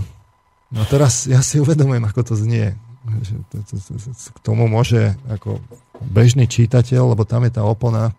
no 0.70 0.82
teraz 0.88 1.26
ja 1.26 1.42
si 1.42 1.58
uvedomujem, 1.58 2.06
ako 2.06 2.20
to 2.22 2.34
znie. 2.38 2.78
K 4.30 4.38
tomu 4.46 4.70
môže 4.70 5.18
ako 5.26 5.58
bežný 6.00 6.46
čítateľ, 6.46 7.12
lebo 7.12 7.26
tam 7.26 7.42
je 7.44 7.52
tá 7.58 7.66
opona, 7.66 8.14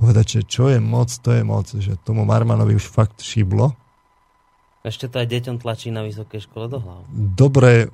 povedať, 0.00 0.40
že 0.40 0.40
čo 0.48 0.72
je 0.72 0.80
moc, 0.80 1.12
to 1.12 1.30
je 1.36 1.42
moc. 1.44 1.68
Že 1.68 2.00
tomu 2.02 2.24
Marmanovi 2.24 2.74
už 2.74 2.88
fakt 2.88 3.20
šiblo. 3.20 3.76
Ešte 4.88 5.12
to 5.12 5.20
aj 5.20 5.28
deťom 5.28 5.56
tlačí 5.60 5.92
na 5.92 6.02
vysokej 6.02 6.48
škole 6.48 6.66
do 6.72 6.80
hlavu. 6.80 7.04
Dobre, 7.12 7.92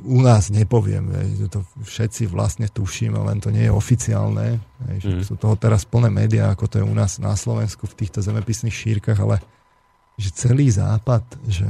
u 0.00 0.20
nás 0.20 0.48
nepoviem, 0.48 1.12
že 1.36 1.48
to 1.52 1.60
všetci 1.84 2.28
vlastne 2.28 2.68
tušíme, 2.68 3.16
len 3.20 3.40
to 3.40 3.52
nie 3.52 3.68
je 3.68 3.72
oficiálne. 3.72 4.60
Mm. 4.80 5.24
Sú 5.24 5.36
toho 5.36 5.56
teraz 5.56 5.84
plné 5.84 6.08
médiá, 6.08 6.52
ako 6.52 6.64
to 6.68 6.74
je 6.80 6.84
u 6.84 6.94
nás 6.96 7.20
na 7.20 7.36
Slovensku 7.36 7.84
v 7.88 7.96
týchto 8.04 8.24
zemepisných 8.24 8.72
šírkach, 8.72 9.20
ale 9.20 9.40
že 10.20 10.32
celý 10.32 10.68
západ, 10.68 11.24
že 11.48 11.68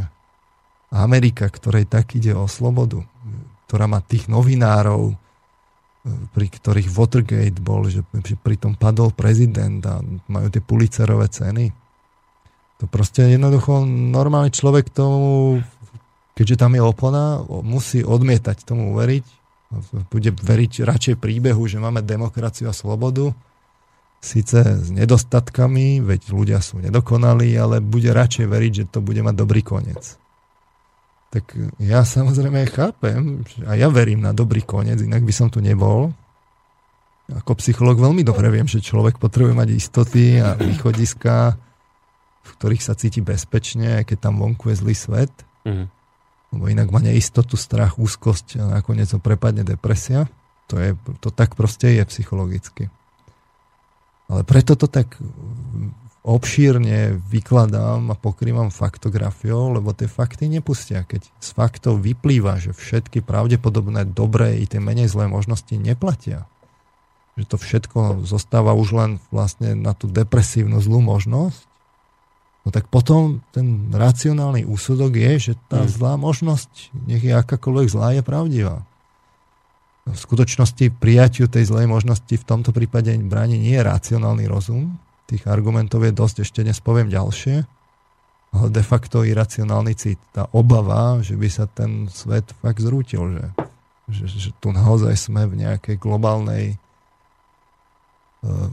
Amerika, 0.90 1.46
ktorej 1.46 1.86
tak 1.86 2.18
ide 2.18 2.34
o 2.34 2.50
slobodu, 2.50 3.02
ktorá 3.70 3.86
má 3.86 4.02
tých 4.02 4.26
novinárov, 4.26 5.14
pri 6.34 6.46
ktorých 6.50 6.90
Watergate 6.90 7.62
bol, 7.62 7.86
že 7.86 8.02
pri 8.42 8.56
tom 8.58 8.74
padol 8.74 9.14
prezident 9.14 9.78
a 9.86 10.02
majú 10.26 10.50
tie 10.50 10.58
pulicerové 10.58 11.30
ceny. 11.30 11.70
To 12.80 12.88
proste 12.88 13.28
jednoducho 13.28 13.84
normálny 13.84 14.48
človek 14.50 14.88
tomu 14.88 15.60
keďže 16.40 16.56
tam 16.56 16.72
je 16.72 16.80
opona, 16.80 17.44
musí 17.60 18.00
odmietať 18.00 18.64
tomu 18.64 18.96
uveriť, 18.96 19.24
bude 20.08 20.30
veriť 20.32 20.72
radšej 20.88 21.14
príbehu, 21.20 21.68
že 21.68 21.76
máme 21.76 22.00
demokraciu 22.00 22.72
a 22.72 22.74
slobodu, 22.74 23.36
síce 24.24 24.56
s 24.56 24.88
nedostatkami, 24.88 26.00
veď 26.00 26.32
ľudia 26.32 26.64
sú 26.64 26.80
nedokonalí, 26.80 27.52
ale 27.60 27.84
bude 27.84 28.08
radšej 28.08 28.46
veriť, 28.48 28.72
že 28.72 28.84
to 28.88 29.04
bude 29.04 29.20
mať 29.20 29.36
dobrý 29.36 29.60
koniec. 29.60 30.16
Tak 31.28 31.76
ja 31.76 32.08
samozrejme 32.08 32.64
chápem, 32.72 33.44
a 33.68 33.76
ja 33.76 33.92
verím 33.92 34.24
na 34.24 34.32
dobrý 34.32 34.64
koniec, 34.64 34.96
inak 34.96 35.20
by 35.20 35.34
som 35.36 35.52
tu 35.52 35.60
nebol. 35.60 36.08
Ako 37.30 37.52
psycholog 37.60 38.00
veľmi 38.00 38.24
dobre 38.24 38.48
viem, 38.48 38.64
že 38.66 38.80
človek 38.82 39.20
potrebuje 39.20 39.54
mať 39.54 39.68
istoty 39.76 40.40
a 40.40 40.56
východiska, 40.56 41.54
v 42.40 42.50
ktorých 42.56 42.82
sa 42.82 42.96
cíti 42.96 43.20
bezpečne, 43.20 44.04
keď 44.04 44.30
tam 44.30 44.40
vonku 44.40 44.72
je 44.72 44.80
zlý 44.80 44.94
svet. 44.96 45.32
Mm 45.64 45.88
lebo 46.50 46.66
inak 46.66 46.90
má 46.90 46.98
neistotu, 46.98 47.54
strach, 47.54 47.96
úzkosť 47.98 48.58
a 48.58 48.64
nakoniec 48.82 49.06
ho 49.14 49.22
prepadne 49.22 49.62
depresia. 49.62 50.26
To, 50.70 50.78
je, 50.78 50.98
to 51.22 51.30
tak 51.30 51.54
proste 51.54 51.94
je 51.98 52.02
psychologicky. 52.10 52.90
Ale 54.30 54.46
preto 54.46 54.78
to 54.78 54.86
tak 54.86 55.18
obšírne 56.22 57.18
vykladám 57.32 58.12
a 58.12 58.18
pokrývam 58.18 58.70
faktografiou, 58.70 59.72
lebo 59.74 59.94
tie 59.94 60.06
fakty 60.06 60.46
nepustia. 60.50 61.06
Keď 61.06 61.22
z 61.26 61.48
faktov 61.54 62.02
vyplýva, 62.02 62.58
že 62.58 62.74
všetky 62.74 63.22
pravdepodobné 63.24 64.06
dobré 64.10 64.58
i 64.62 64.66
tie 64.66 64.78
menej 64.82 65.10
zlé 65.10 65.26
možnosti 65.30 65.72
neplatia, 65.74 66.46
že 67.38 67.46
to 67.46 67.56
všetko 67.56 68.26
zostáva 68.26 68.74
už 68.74 68.88
len 68.94 69.10
vlastne 69.34 69.74
na 69.78 69.96
tú 69.96 70.10
depresívnu 70.10 70.78
zlú 70.82 71.02
možnosť, 71.02 71.69
no 72.64 72.68
tak 72.68 72.86
potom 72.92 73.40
ten 73.50 73.88
racionálny 73.92 74.68
úsudok 74.68 75.16
je, 75.16 75.32
že 75.50 75.52
tá 75.68 75.84
hmm. 75.84 75.90
zlá 75.90 76.14
možnosť, 76.20 76.92
nech 77.08 77.24
je 77.24 77.32
akákoľvek 77.32 77.88
zlá, 77.88 78.08
je 78.16 78.22
pravdivá. 78.24 78.84
V 80.10 80.16
skutočnosti 80.16 80.96
prijatiu 80.96 81.46
tej 81.46 81.70
zlej 81.70 81.86
možnosti 81.86 82.32
v 82.32 82.44
tomto 82.48 82.72
prípade 82.72 83.14
bráni 83.20 83.60
nie 83.60 83.76
je 83.76 83.84
racionálny 83.84 84.48
rozum. 84.48 84.98
Tých 85.28 85.46
argumentov 85.46 86.02
je 86.02 86.10
dosť, 86.10 86.42
ešte 86.42 86.64
dnes 86.66 86.80
poviem 86.82 87.06
ďalšie. 87.12 87.62
Ale 88.50 88.66
de 88.74 88.82
facto 88.82 89.22
iracionálny 89.22 89.94
cit. 89.94 90.18
Tá 90.34 90.50
obava, 90.50 91.22
že 91.22 91.38
by 91.38 91.46
sa 91.46 91.70
ten 91.70 92.10
svet 92.10 92.50
fakt 92.58 92.82
zrútil, 92.82 93.38
že, 93.38 93.46
že, 94.10 94.24
že 94.26 94.50
tu 94.58 94.74
naozaj 94.74 95.14
sme 95.14 95.46
v 95.46 95.62
nejakej 95.62 96.02
globálnej 96.02 96.74
uh, 98.42 98.66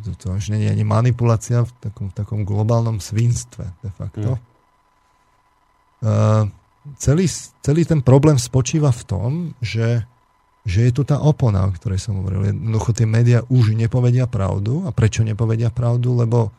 to, 0.00 0.10
to 0.16 0.26
už 0.32 0.56
nie 0.56 0.64
je 0.64 0.72
ani 0.72 0.84
manipulácia 0.88 1.68
v 1.68 1.72
takom, 1.84 2.06
v 2.08 2.14
takom 2.16 2.40
globálnom 2.48 2.96
svinstve 2.96 3.68
de 3.84 3.90
facto. 3.92 4.30
Mm. 4.34 4.50
Uh, 6.02 6.44
celý, 6.98 7.28
celý 7.62 7.84
ten 7.84 8.00
problém 8.02 8.40
spočíva 8.40 8.90
v 8.90 9.02
tom, 9.06 9.30
že, 9.62 10.02
že 10.66 10.88
je 10.88 10.92
tu 10.96 11.02
tá 11.06 11.20
opona, 11.20 11.68
o 11.68 11.74
ktorej 11.76 12.02
som 12.02 12.18
hovoril. 12.18 12.50
Jednoducho 12.50 12.90
tie 12.96 13.06
médiá 13.06 13.44
už 13.46 13.76
nepovedia 13.78 14.26
pravdu. 14.26 14.82
A 14.88 14.90
prečo 14.90 15.22
nepovedia 15.22 15.70
pravdu? 15.70 16.18
Lebo, 16.18 16.50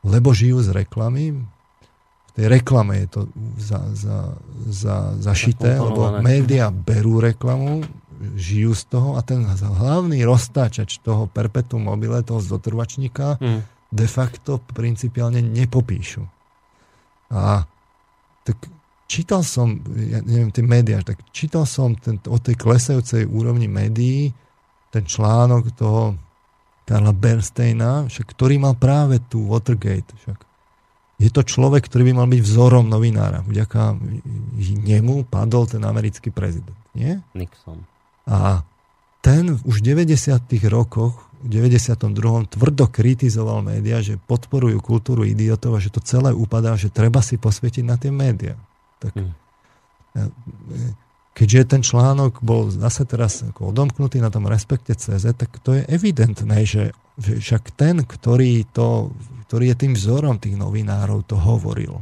lebo 0.00 0.32
žijú 0.32 0.64
z 0.64 0.72
reklamy. 0.72 1.36
V 1.36 2.30
tej 2.32 2.46
reklame 2.52 3.04
je 3.04 3.08
to 3.08 3.20
za, 3.56 3.80
za, 3.96 4.18
za, 4.68 4.96
zašité, 5.20 5.80
lebo 5.80 6.20
médiá 6.20 6.68
berú 6.68 7.20
reklamu, 7.20 7.80
žijú 8.34 8.74
z 8.74 8.82
toho 8.90 9.14
a 9.14 9.22
ten 9.22 9.46
hlavný 9.46 10.26
roztáčač 10.26 10.98
toho 11.04 11.30
perpetuum 11.30 11.86
mobile, 11.86 12.18
toho 12.26 12.42
zotrvačníka, 12.42 13.38
mm. 13.38 13.60
de 13.94 14.06
facto 14.10 14.58
principiálne 14.74 15.38
nepopíšu. 15.44 16.26
A 17.30 17.62
tak 18.42 18.58
čítal 19.06 19.46
som, 19.46 19.78
ja 19.94 20.22
neviem, 20.22 20.50
tie 20.50 20.66
médiá, 20.66 21.02
tak 21.02 21.22
čítal 21.30 21.66
som 21.66 21.94
ten, 21.94 22.18
o 22.26 22.38
tej 22.38 22.58
klesajúcej 22.58 23.26
úrovni 23.26 23.70
médií 23.70 24.34
ten 24.90 25.04
článok 25.04 25.74
toho 25.74 26.16
Karla 26.86 27.10
Bernsteina, 27.10 28.06
však, 28.06 28.26
ktorý 28.30 28.62
mal 28.62 28.78
práve 28.78 29.18
tu 29.26 29.42
Watergate. 29.50 30.14
Však. 30.22 30.38
Je 31.18 31.30
to 31.34 31.42
človek, 31.42 31.90
ktorý 31.90 32.12
by 32.12 32.22
mal 32.22 32.28
byť 32.30 32.40
vzorom 32.46 32.86
novinára. 32.86 33.42
Vďaka 33.42 33.98
nemu 34.86 35.26
padol 35.26 35.66
ten 35.66 35.82
americký 35.82 36.30
prezident. 36.30 36.78
Nie? 36.94 37.18
Nixon. 37.34 37.82
A 38.26 38.66
ten 39.22 39.58
už 39.62 39.82
v 39.82 39.94
90. 39.94 40.38
rokoch, 40.70 41.26
v 41.42 41.48
92. 41.50 42.50
tvrdo 42.50 42.84
kritizoval 42.90 43.62
médiá, 43.62 44.02
že 44.02 44.18
podporujú 44.18 44.82
kultúru 44.82 45.22
idiotov 45.22 45.78
a 45.78 45.82
že 45.82 45.94
to 45.94 46.02
celé 46.02 46.34
upadá, 46.34 46.74
že 46.74 46.90
treba 46.90 47.22
si 47.22 47.38
posvietiť 47.38 47.84
na 47.86 47.94
tie 47.98 48.10
médiá. 48.10 48.58
Tak, 48.98 49.14
hmm. 49.14 49.32
Keďže 51.36 51.76
ten 51.76 51.82
článok 51.84 52.40
bol 52.40 52.72
zase 52.72 53.04
teraz 53.04 53.44
odomknutý 53.60 54.24
na 54.24 54.32
tom 54.32 54.48
respekte 54.48 54.96
CZ, 54.96 55.36
tak 55.36 55.60
to 55.60 55.76
je 55.76 55.84
evidentné, 55.84 56.64
že, 56.64 56.96
že 57.20 57.36
však 57.36 57.76
ten, 57.76 58.00
ktorý, 58.00 58.64
to, 58.72 59.12
ktorý 59.44 59.76
je 59.76 59.76
tým 59.76 59.92
vzorom 59.92 60.40
tých 60.40 60.56
novinárov, 60.56 61.28
to 61.28 61.36
hovoril. 61.36 62.00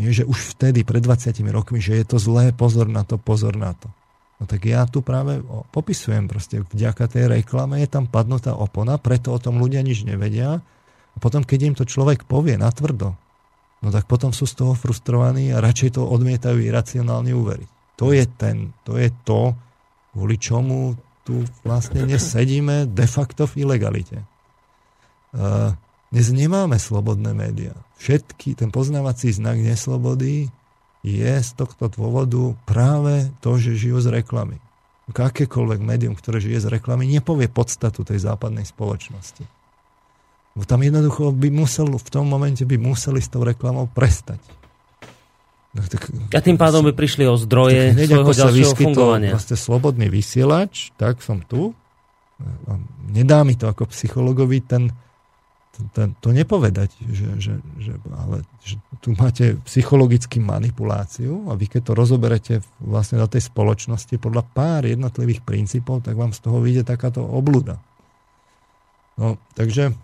Nie, 0.00 0.16
že 0.16 0.24
už 0.24 0.56
vtedy, 0.56 0.80
pred 0.80 1.04
20 1.04 1.36
rokmi, 1.52 1.82
že 1.82 2.00
je 2.00 2.06
to 2.08 2.16
zlé, 2.16 2.56
pozor 2.56 2.88
na 2.88 3.04
to, 3.04 3.20
pozor 3.20 3.52
na 3.52 3.76
to. 3.76 3.92
No 4.38 4.46
tak 4.46 4.70
ja 4.70 4.86
tu 4.86 5.02
práve 5.02 5.42
popisujem 5.74 6.30
proste, 6.30 6.62
vďaka 6.62 7.10
tej 7.10 7.26
reklame 7.26 7.82
je 7.82 7.90
tam 7.90 8.06
padnutá 8.06 8.54
opona, 8.54 8.94
preto 8.94 9.34
o 9.34 9.42
tom 9.42 9.58
ľudia 9.58 9.82
nič 9.82 10.06
nevedia. 10.06 10.62
A 11.14 11.16
potom, 11.18 11.42
keď 11.42 11.60
im 11.66 11.74
to 11.74 11.82
človek 11.82 12.22
povie 12.22 12.54
natvrdo, 12.54 13.18
no 13.82 13.88
tak 13.90 14.06
potom 14.06 14.30
sú 14.30 14.46
z 14.46 14.62
toho 14.62 14.78
frustrovaní 14.78 15.50
a 15.50 15.58
radšej 15.58 15.98
to 15.98 16.06
odmietajú 16.06 16.62
iracionálne 16.62 17.34
uveriť. 17.34 17.70
To 17.98 18.14
je 18.14 18.24
ten, 18.30 18.70
to 18.86 18.94
je 18.94 19.10
to, 19.26 19.58
kvôli 20.14 20.38
čomu 20.38 20.94
tu 21.26 21.42
vlastne 21.66 22.06
dnes 22.06 22.22
sedíme 22.22 22.86
de 22.86 23.06
facto 23.10 23.44
v 23.50 23.66
ilegalite. 23.66 24.22
Uh, 25.34 25.76
dnes 26.08 26.32
nemáme 26.32 26.80
slobodné 26.80 27.36
médiá. 27.36 27.76
Všetky, 28.00 28.56
ten 28.56 28.72
poznávací 28.72 29.28
znak 29.34 29.60
neslobody 29.60 30.48
je 31.06 31.32
z 31.40 31.50
tohto 31.54 31.86
dôvodu 31.90 32.58
práve 32.66 33.30
to, 33.38 33.56
že 33.58 33.78
žijú 33.78 34.02
z 34.02 34.22
reklamy. 34.22 34.58
Akékoľvek 35.08 35.80
médium, 35.80 36.12
ktoré 36.12 36.36
žije 36.36 36.68
z 36.68 36.68
reklamy, 36.68 37.08
nepovie 37.08 37.48
podstatu 37.48 38.04
tej 38.04 38.20
západnej 38.20 38.68
spoločnosti. 38.68 39.40
Bo 40.52 40.66
tam 40.66 40.82
jednoducho 40.82 41.32
by 41.32 41.48
musel, 41.54 41.96
v 41.96 42.10
tom 42.10 42.26
momente 42.28 42.66
by 42.66 42.76
museli 42.76 43.22
s 43.22 43.30
tou 43.30 43.46
reklamou 43.46 43.86
prestať. 43.88 44.42
No, 45.72 45.84
tak, 45.84 46.10
a 46.10 46.40
tým 46.42 46.58
pádom 46.58 46.82
by 46.82 46.92
prišli 46.96 47.28
o 47.28 47.38
zdroje 47.38 47.94
svojho 47.94 48.32
ďalšieho 48.34 48.74
fungovania. 48.74 49.32
Vlastne 49.36 49.56
slobodný 49.56 50.10
vysielač, 50.10 50.90
tak 50.98 51.22
som 51.22 51.44
tu. 51.44 51.76
Nedá 53.08 53.46
mi 53.46 53.54
to 53.54 53.70
ako 53.70 53.86
psychologovi 53.92 54.64
ten, 54.64 54.90
to, 55.94 56.10
to 56.18 56.28
nepovedať, 56.34 56.90
že, 57.06 57.28
že, 57.38 57.54
že, 57.78 57.92
ale, 58.10 58.42
že 58.66 58.76
tu 58.98 59.14
máte 59.14 59.54
psychologickú 59.62 60.42
manipuláciu 60.42 61.46
a 61.46 61.54
vy 61.54 61.70
keď 61.70 61.90
to 61.90 61.92
rozoberete 61.94 62.54
vlastne 62.82 63.22
do 63.22 63.30
tej 63.30 63.46
spoločnosti 63.46 64.18
podľa 64.18 64.42
pár 64.42 64.90
jednotlivých 64.90 65.46
princípov, 65.46 66.02
tak 66.02 66.18
vám 66.18 66.34
z 66.34 66.42
toho 66.42 66.58
vyjde 66.58 66.82
takáto 66.82 67.22
obluda. 67.22 67.78
No, 69.18 69.38
takže 69.54 69.94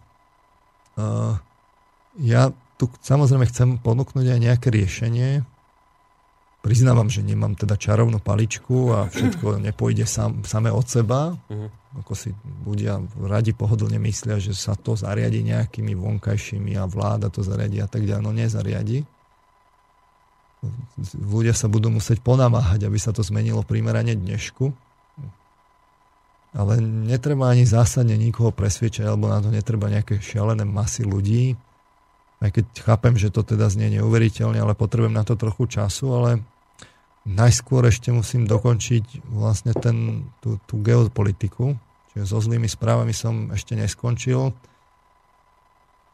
uh, 0.98 1.34
ja 2.22 2.50
tu 2.78 2.90
samozrejme 3.02 3.46
chcem 3.50 3.78
ponúknuť 3.78 4.26
aj 4.30 4.40
nejaké 4.42 4.68
riešenie. 4.70 5.42
Priznávam, 6.62 7.10
že 7.10 7.22
nemám 7.22 7.58
teda 7.58 7.78
čarovnú 7.78 8.22
paličku 8.22 8.94
a 8.94 9.10
všetko 9.10 9.62
nepôjde 9.62 10.06
sam, 10.06 10.42
samé 10.46 10.70
od 10.70 10.86
seba. 10.86 11.34
Uh-huh 11.50 11.83
ako 11.94 12.12
si 12.18 12.34
ľudia 12.66 12.98
radi 13.22 13.54
pohodlne 13.54 14.02
myslia, 14.02 14.42
že 14.42 14.50
sa 14.50 14.74
to 14.74 14.98
zariadi 14.98 15.46
nejakými 15.46 15.94
vonkajšími 15.94 16.74
a 16.74 16.90
vláda 16.90 17.30
to 17.30 17.46
zariadi 17.46 17.78
a 17.78 17.86
tak 17.86 18.02
ďalej. 18.02 18.24
No 18.24 18.34
nezariadi. 18.34 19.06
Ľudia 21.14 21.54
sa 21.54 21.70
budú 21.70 21.92
musieť 21.94 22.18
ponamáhať, 22.24 22.88
aby 22.88 22.98
sa 22.98 23.14
to 23.14 23.22
zmenilo 23.22 23.62
primerane 23.62 24.16
dnešku. 24.18 24.74
Ale 26.54 26.78
netreba 26.82 27.50
ani 27.50 27.66
zásadne 27.66 28.14
nikoho 28.14 28.54
presviečať, 28.54 29.06
alebo 29.10 29.26
na 29.26 29.42
to 29.42 29.50
netreba 29.50 29.90
nejaké 29.90 30.22
šialené 30.22 30.62
masy 30.62 31.02
ľudí. 31.02 31.58
Aj 32.38 32.50
keď 32.50 32.64
chápem, 32.82 33.14
že 33.18 33.34
to 33.34 33.42
teda 33.42 33.70
znie 33.70 33.98
neuveriteľne, 33.98 34.58
ale 34.58 34.78
potrebujem 34.78 35.14
na 35.14 35.26
to 35.26 35.34
trochu 35.34 35.66
času, 35.66 36.06
ale 36.14 36.30
najskôr 37.26 37.88
ešte 37.88 38.12
musím 38.12 38.44
dokončiť 38.44 39.26
vlastne 39.32 39.72
ten, 39.74 40.28
tú, 40.44 40.60
tú 40.68 40.78
geopolitiku. 40.78 41.74
Čiže 42.14 42.24
so 42.30 42.38
zlými 42.38 42.70
správami 42.70 43.10
som 43.10 43.50
ešte 43.50 43.74
neskončil. 43.74 44.54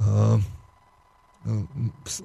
Ehm, 0.00 0.40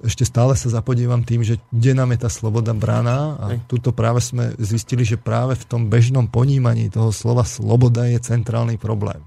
ešte 0.04 0.28
stále 0.28 0.52
sa 0.56 0.68
zapodívam 0.68 1.24
tým, 1.24 1.40
že 1.40 1.56
kde 1.72 1.96
nám 1.96 2.12
je 2.12 2.24
tá 2.24 2.30
sloboda 2.32 2.76
brána 2.76 3.36
a 3.40 3.46
tuto 3.64 3.88
práve 3.88 4.20
sme 4.20 4.52
zistili, 4.60 5.08
že 5.08 5.16
práve 5.16 5.56
v 5.56 5.64
tom 5.64 5.88
bežnom 5.88 6.28
ponímaní 6.28 6.92
toho 6.92 7.08
slova 7.16 7.48
sloboda 7.48 8.04
je 8.12 8.20
centrálny 8.20 8.76
problém. 8.76 9.24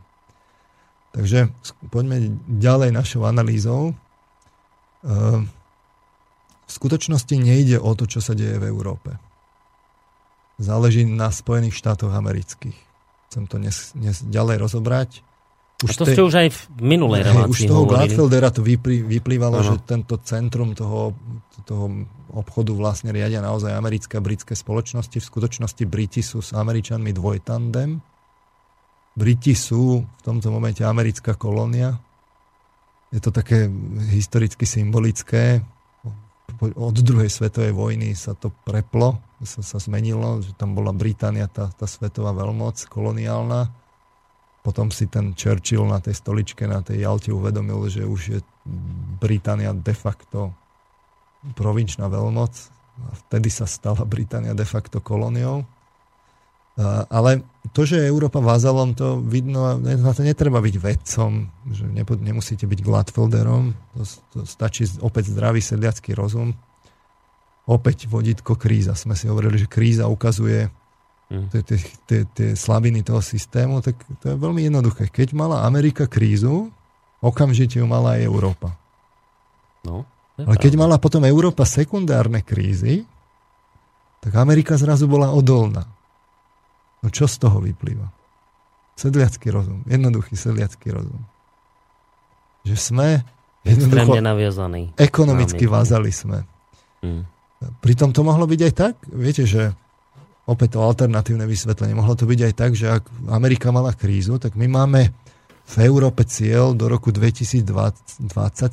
Takže 1.09 1.49
poďme 1.89 2.37
ďalej 2.45 2.93
našou 2.93 3.25
analýzou. 3.25 3.97
Ehm, 5.01 5.49
v 6.69 6.71
skutočnosti 6.73 7.33
nejde 7.33 7.81
o 7.81 7.97
to, 7.97 8.05
čo 8.05 8.21
sa 8.21 8.37
deje 8.37 8.61
v 8.61 8.69
Európe 8.69 9.17
záleží 10.59 11.07
na 11.07 11.31
Spojených 11.31 11.79
štátoch 11.79 12.11
amerických. 12.11 12.88
Chcem 13.29 13.45
to 13.45 13.61
dnes, 13.61 13.93
dnes 13.93 14.25
ďalej 14.25 14.57
rozobrať. 14.57 15.09
Už 15.79 15.95
a 15.95 15.99
to 16.01 16.05
te, 16.09 16.11
ste 16.11 16.21
už 16.25 16.35
aj 16.35 16.47
v 16.49 16.59
minulej 16.81 17.23
relácii 17.23 17.53
Už 17.55 17.59
toho 17.71 17.87
Gladfeldera 17.87 18.51
to 18.51 18.59
vyplý, 18.59 19.05
vyplývalo, 19.05 19.63
ano. 19.63 19.67
že 19.69 19.75
tento 19.87 20.19
centrum 20.19 20.75
toho, 20.75 21.15
toho 21.63 22.09
obchodu 22.35 22.75
vlastne 22.75 23.15
riadia 23.15 23.39
naozaj 23.39 23.71
americké 23.71 24.19
a 24.19 24.25
britské 24.25 24.59
spoločnosti. 24.59 25.21
V 25.21 25.29
skutočnosti 25.29 25.83
Briti 25.87 26.19
sú 26.19 26.43
s 26.43 26.51
Američanmi 26.51 27.15
dvojtandem. 27.15 28.01
Briti 29.15 29.53
sú 29.55 30.03
v 30.03 30.21
tomto 30.25 30.51
momente 30.51 30.83
americká 30.83 31.37
kolónia. 31.39 31.95
Je 33.13 33.23
to 33.23 33.31
také 33.31 33.71
historicky 34.11 34.67
symbolické 34.67 35.63
od 36.59 36.95
druhej 36.99 37.31
svetovej 37.31 37.71
vojny 37.71 38.17
sa 38.17 38.35
to 38.35 38.51
preplo, 38.51 39.21
sa, 39.43 39.61
sa 39.63 39.77
zmenilo, 39.79 40.43
že 40.43 40.51
tam 40.55 40.75
bola 40.75 40.91
Británia, 40.91 41.47
tá, 41.47 41.71
tá 41.71 41.87
svetová 41.87 42.35
veľmoc 42.35 42.87
koloniálna. 42.91 43.71
Potom 44.59 44.91
si 44.91 45.07
ten 45.07 45.31
Churchill 45.31 45.87
na 45.87 46.03
tej 46.03 46.19
stoličke, 46.19 46.67
na 46.67 46.83
tej 46.83 47.07
Jalte 47.07 47.31
uvedomil, 47.31 47.87
že 47.87 48.03
už 48.03 48.21
je 48.27 48.39
Británia 49.19 49.71
de 49.71 49.95
facto 49.95 50.51
provinčná 51.55 52.11
veľmoc. 52.11 52.53
A 52.99 53.15
vtedy 53.27 53.47
sa 53.47 53.63
stala 53.63 54.03
Británia 54.03 54.51
de 54.51 54.67
facto 54.67 54.99
kolóniou. 54.99 55.63
Ale 57.07 57.43
to, 57.75 57.83
že 57.83 57.99
je 57.99 58.11
Európa 58.11 58.39
vázalom, 58.39 58.95
to 58.95 59.19
vidno, 59.19 59.75
na 59.79 60.11
to 60.15 60.23
netreba 60.23 60.63
byť 60.63 60.75
vedcom, 60.79 61.51
že 61.71 61.83
nemusíte 62.23 62.63
byť 62.63 62.79
Gladfelderom, 62.79 63.75
to, 63.95 64.03
to 64.31 64.39
stačí 64.47 64.87
opäť 65.03 65.31
zdravý 65.31 65.59
sedliacký 65.59 66.15
rozum. 66.15 66.55
Opäť 67.69 68.09
vodítko 68.09 68.57
kríza. 68.57 68.97
Sme 68.97 69.13
si 69.13 69.29
hovorili, 69.29 69.61
že 69.61 69.69
kríza 69.69 70.09
ukazuje 70.09 70.73
mm. 71.29 71.53
tie 72.33 72.49
slabiny 72.57 73.05
toho 73.05 73.21
systému, 73.21 73.85
tak 73.85 74.01
to 74.25 74.33
je 74.33 74.35
veľmi 74.35 74.65
jednoduché. 74.65 75.13
Keď 75.13 75.37
mala 75.37 75.61
Amerika 75.69 76.09
krízu, 76.09 76.73
okamžite 77.21 77.77
ju 77.77 77.85
mala 77.85 78.17
aj 78.17 78.25
Európa. 78.25 78.73
No, 79.85 80.03
Ale 80.35 80.57
keď 80.57 80.73
mala 80.75 80.97
potom 80.97 81.23
Európa 81.23 81.63
sekundárne 81.63 82.41
krízy, 82.41 83.05
tak 84.19 84.35
Amerika 84.35 84.75
zrazu 84.75 85.07
bola 85.07 85.31
odolná. 85.31 85.87
No 86.99 87.07
čo 87.07 87.29
z 87.29 87.39
toho 87.39 87.63
vyplýva? 87.63 88.11
Sedliacký 88.99 89.47
rozum. 89.55 89.87
Jednoduchý 89.87 90.35
sedliacký 90.35 90.91
rozum. 90.91 91.23
Že 92.67 92.75
sme 92.75 93.07
jednoducho 93.63 94.19
naviazaní. 94.19 94.91
Ekonomicky 94.99 95.63
vázali 95.71 96.11
sme. 96.11 96.43
Hmm. 96.99 97.23
Pritom 97.59 98.15
to 98.15 98.23
mohlo 98.23 98.47
byť 98.47 98.61
aj 98.71 98.73
tak, 98.73 98.95
viete, 99.11 99.43
že 99.43 99.75
opäť 100.47 100.79
to 100.79 100.79
alternatívne 100.79 101.43
vysvetlenie, 101.43 101.91
mohlo 101.91 102.15
to 102.15 102.23
byť 102.23 102.39
aj 102.47 102.53
tak, 102.55 102.71
že 102.73 102.87
ak 102.87 103.03
Amerika 103.27 103.69
mala 103.75 103.91
krízu, 103.91 104.39
tak 104.39 104.55
my 104.55 104.65
máme 104.65 105.11
v 105.69 105.75
Európe 105.85 106.25
cieľ 106.25 106.73
do 106.73 106.89
roku 106.89 107.13
2020 107.13 107.61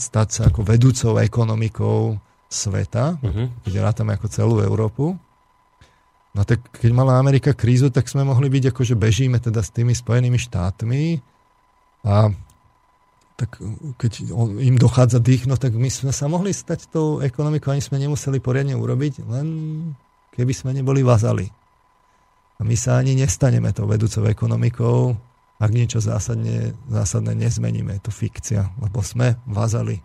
stať 0.01 0.28
sa 0.30 0.43
ako 0.49 0.64
vedúcou 0.64 1.20
ekonomikou 1.20 2.16
sveta, 2.49 3.20
uh-huh. 3.20 3.47
keď 3.66 3.72
rátame 3.82 4.16
ako 4.16 4.26
celú 4.30 4.55
Európu. 4.62 5.18
No 6.32 6.41
tak 6.47 6.62
keď 6.72 6.91
mala 6.95 7.18
Amerika 7.18 7.53
krízu, 7.53 7.93
tak 7.93 8.09
sme 8.09 8.24
mohli 8.24 8.49
byť 8.49 8.72
ako, 8.72 8.82
že 8.87 8.95
bežíme 8.97 9.43
teda 9.43 9.61
s 9.61 9.74
tými 9.74 9.93
Spojenými 9.93 10.39
štátmi 10.41 11.20
a 12.07 12.30
tak 13.37 13.61
keď 14.01 14.32
im 14.64 14.76
dochádza 14.80 15.20
dých, 15.20 15.45
no 15.45 15.61
tak 15.61 15.76
my 15.76 15.93
sme 15.93 16.09
sa 16.11 16.24
mohli 16.26 16.57
stať 16.57 16.89
tou 16.89 17.20
ekonomikou, 17.20 17.68
ani 17.72 17.84
sme 17.84 18.01
nemuseli 18.01 18.41
poriadne 18.41 18.72
urobiť, 18.72 19.28
len 19.28 19.47
keby 20.32 20.53
sme 20.57 20.72
neboli 20.72 21.05
vazali. 21.05 21.45
A 22.57 22.64
my 22.64 22.72
sa 22.72 22.97
ani 22.97 23.12
nestaneme 23.12 23.68
tou 23.76 23.84
vedúcou 23.84 24.24
ekonomikou, 24.24 25.12
ak 25.61 25.70
niečo 25.72 26.01
zásadne, 26.01 26.72
zásadne 26.89 27.37
nezmeníme. 27.37 28.01
Je 28.01 28.03
to 28.09 28.12
fikcia, 28.12 28.72
lebo 28.80 29.05
sme 29.05 29.37
vazali. 29.45 30.01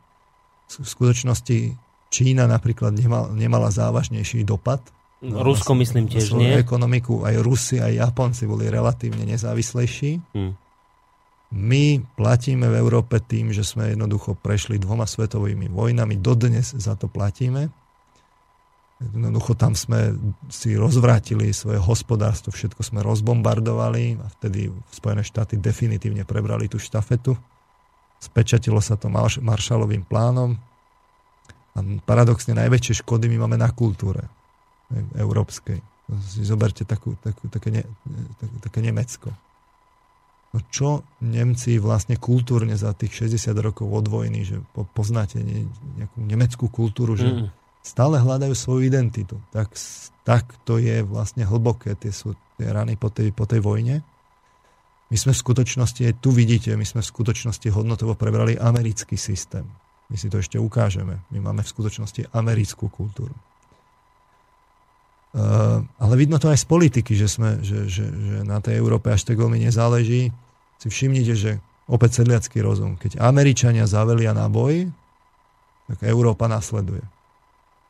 V 0.67 0.88
skutočnosti 0.88 1.75
Čína 2.11 2.47
napríklad 2.47 2.91
nemal, 2.95 3.32
nemala 3.32 3.71
závažnejší 3.71 4.43
dopad 4.43 4.84
No, 5.21 5.45
Rusko 5.45 5.77
myslím 5.77 6.09
tiež 6.09 6.34
nie. 6.34 6.57
ekonomiku 6.57 7.21
aj 7.21 7.45
Rusi, 7.45 7.77
aj 7.77 7.93
Japonci 7.93 8.49
boli 8.49 8.65
relatívne 8.73 9.21
nezávislejší. 9.29 10.17
Hmm. 10.34 10.57
My 11.51 11.99
platíme 12.15 12.71
v 12.71 12.79
Európe 12.79 13.19
tým, 13.19 13.51
že 13.51 13.67
sme 13.67 13.91
jednoducho 13.91 14.39
prešli 14.39 14.79
dvoma 14.79 15.03
svetovými 15.03 15.67
vojnami, 15.67 16.15
dodnes 16.15 16.71
za 16.71 16.95
to 16.95 17.11
platíme. 17.11 17.67
Jednoducho 19.01 19.57
tam 19.59 19.75
sme 19.75 20.15
si 20.47 20.77
rozvrátili 20.79 21.51
svoje 21.51 21.81
hospodárstvo, 21.81 22.55
všetko 22.55 22.85
sme 22.85 23.03
rozbombardovali 23.03 24.15
a 24.21 24.25
vtedy 24.39 24.71
Spojené 24.93 25.25
štáty 25.27 25.59
definitívne 25.59 26.23
prebrali 26.23 26.71
tú 26.71 26.79
štafetu. 26.79 27.35
Spečatilo 28.21 28.79
sa 28.79 28.95
to 28.95 29.11
Maršalovým 29.41 30.05
plánom. 30.05 30.55
A 31.75 31.79
paradoxne 32.05 32.55
najväčšie 32.55 33.01
škody 33.01 33.27
my 33.27 33.43
máme 33.43 33.57
na 33.57 33.73
kultúre 33.73 34.23
európskej. 35.17 35.81
Si 36.31 36.43
zoberte 36.45 36.85
takú, 36.87 37.17
takú, 37.19 37.49
také, 37.49 37.73
ne, 37.73 37.83
také, 38.39 38.55
také 38.69 38.79
Nemecko. 38.85 39.33
No 40.51 40.59
čo 40.67 41.07
Nemci 41.23 41.79
vlastne 41.79 42.19
kultúrne 42.19 42.75
za 42.75 42.91
tých 42.91 43.23
60 43.31 43.55
rokov 43.63 43.87
od 43.87 44.05
vojny, 44.11 44.43
že 44.43 44.59
poznáte 44.91 45.39
nejakú 45.39 46.19
nemeckú 46.19 46.67
kultúru, 46.67 47.15
že 47.15 47.31
mm. 47.31 47.47
stále 47.79 48.19
hľadajú 48.19 48.51
svoju 48.51 48.83
identitu. 48.83 49.39
Tak, 49.55 49.71
tak 50.27 50.51
to 50.67 50.75
je 50.75 51.07
vlastne 51.07 51.47
hlboké, 51.47 51.95
tie 51.95 52.11
sú 52.11 52.35
tie 52.59 52.67
rany 52.67 52.99
po 52.99 53.07
tej, 53.07 53.31
po 53.31 53.47
tej 53.47 53.63
vojne. 53.63 54.03
My 55.07 55.17
sme 55.19 55.31
v 55.31 55.43
skutočnosti, 55.43 56.01
aj 56.07 56.19
tu 56.19 56.35
vidíte, 56.35 56.75
my 56.75 56.87
sme 56.87 56.99
v 56.99 57.11
skutočnosti 57.11 57.67
hodnotovo 57.71 58.15
prebrali 58.15 58.59
americký 58.59 59.15
systém. 59.15 59.67
My 60.11 60.19
si 60.19 60.27
to 60.27 60.43
ešte 60.43 60.59
ukážeme. 60.59 61.23
My 61.31 61.39
máme 61.39 61.63
v 61.63 61.71
skutočnosti 61.71 62.31
americkú 62.35 62.91
kultúru. 62.91 63.31
Uh, 65.32 65.79
ale 65.95 66.19
vidno 66.19 66.36
to 66.43 66.51
aj 66.51 66.59
z 66.59 66.67
politiky, 66.67 67.15
že, 67.15 67.32
sme, 67.32 67.63
že, 67.63 67.88
že, 67.88 68.03
že 68.03 68.38
na 68.43 68.59
tej 68.59 68.75
Európe 68.75 69.07
až 69.15 69.23
tak 69.23 69.39
veľmi 69.39 69.63
nezáleží. 69.63 70.27
Si 70.75 70.88
všimnite, 70.91 71.34
že 71.39 71.51
opäť 71.88 72.19
sedliacký 72.19 72.59
rozum. 72.59 72.99
Keď 72.99 73.15
Američania 73.23 73.88
zavelia 73.88 74.36
na 74.36 74.51
boj, 74.51 74.91
tak 75.88 76.03
Európa 76.03 76.51
nasleduje. 76.51 77.03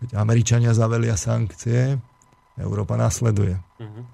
Keď 0.05 0.21
Američania 0.21 0.77
zavelia 0.77 1.17
sankcie, 1.17 1.97
Európa 2.61 2.93
nasleduje. 2.93 3.57
Uh-huh. 3.57 4.05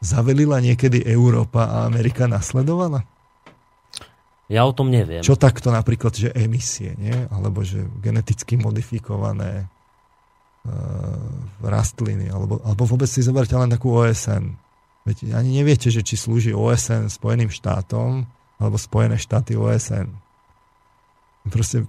Zavelila 0.00 0.56
niekedy 0.64 1.04
Európa 1.04 1.68
a 1.68 1.76
Amerika 1.84 2.24
nasledovala? 2.24 3.04
Ja 4.48 4.64
o 4.64 4.72
tom 4.72 4.88
neviem. 4.88 5.20
Čo 5.20 5.36
takto 5.36 5.68
napríklad, 5.68 6.16
že 6.16 6.32
emisie, 6.32 6.96
nie? 6.96 7.28
alebo 7.28 7.60
že 7.64 7.84
geneticky 8.00 8.56
modifikované 8.56 9.68
Eh, 9.68 9.81
rastliny, 11.62 12.30
alebo, 12.30 12.62
alebo 12.62 12.82
vôbec 12.86 13.10
si 13.10 13.22
zoberte 13.22 13.54
len 13.54 13.70
takú 13.70 13.90
OSN. 13.98 14.54
Veď 15.02 15.34
ani 15.34 15.58
neviete, 15.58 15.90
že 15.90 16.06
či 16.06 16.14
slúži 16.14 16.54
OSN 16.54 17.10
Spojeným 17.10 17.50
štátom, 17.50 18.22
alebo 18.62 18.76
Spojené 18.78 19.18
štáty 19.18 19.58
OSN. 19.58 20.06
Proste 21.50 21.82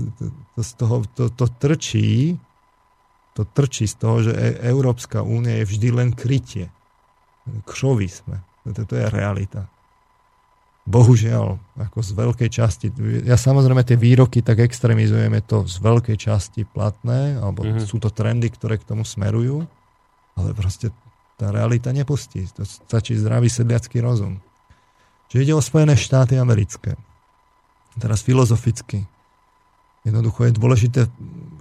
to, 0.58 0.60
z 0.62 0.72
toho, 0.74 1.06
to, 1.14 1.30
to 1.30 1.46
trčí, 1.46 2.34
to 3.38 3.46
trčí 3.46 3.86
z 3.86 3.94
toho, 3.94 4.16
že 4.26 4.32
e- 4.34 4.58
Európska 4.66 5.22
únia 5.22 5.62
je 5.62 5.70
vždy 5.70 5.88
len 5.94 6.10
krytie. 6.10 6.66
Kšovi 7.46 8.08
sme. 8.10 8.42
To, 8.66 8.82
to 8.82 8.94
je 8.98 9.06
realita 9.06 9.70
bohužiaľ, 10.86 11.58
ako 11.90 11.98
z 11.98 12.10
veľkej 12.14 12.50
časti, 12.50 12.86
ja 13.26 13.34
samozrejme 13.34 13.82
tie 13.82 13.98
výroky 13.98 14.38
tak 14.38 14.62
extrémizujeme 14.62 15.42
to 15.42 15.66
z 15.66 15.82
veľkej 15.82 16.16
časti 16.16 16.62
platné, 16.62 17.42
alebo 17.42 17.66
mm-hmm. 17.66 17.82
sú 17.90 17.98
to 17.98 18.14
trendy, 18.14 18.46
ktoré 18.54 18.78
k 18.78 18.86
tomu 18.86 19.02
smerujú, 19.02 19.66
ale 20.38 20.54
proste 20.54 20.94
tá 21.36 21.50
realita 21.50 21.90
nepustí. 21.90 22.46
To 22.54 22.62
stačí 22.64 23.18
zdravý 23.18 23.50
sedliacký 23.50 23.98
rozum. 23.98 24.38
Čiže 25.26 25.42
ide 25.42 25.54
o 25.58 25.60
Spojené 25.60 25.98
štáty 25.98 26.38
americké. 26.38 26.94
Teraz 27.98 28.22
filozoficky. 28.22 29.04
Jednoducho 30.06 30.46
je 30.46 30.54
dôležité, 30.54 31.00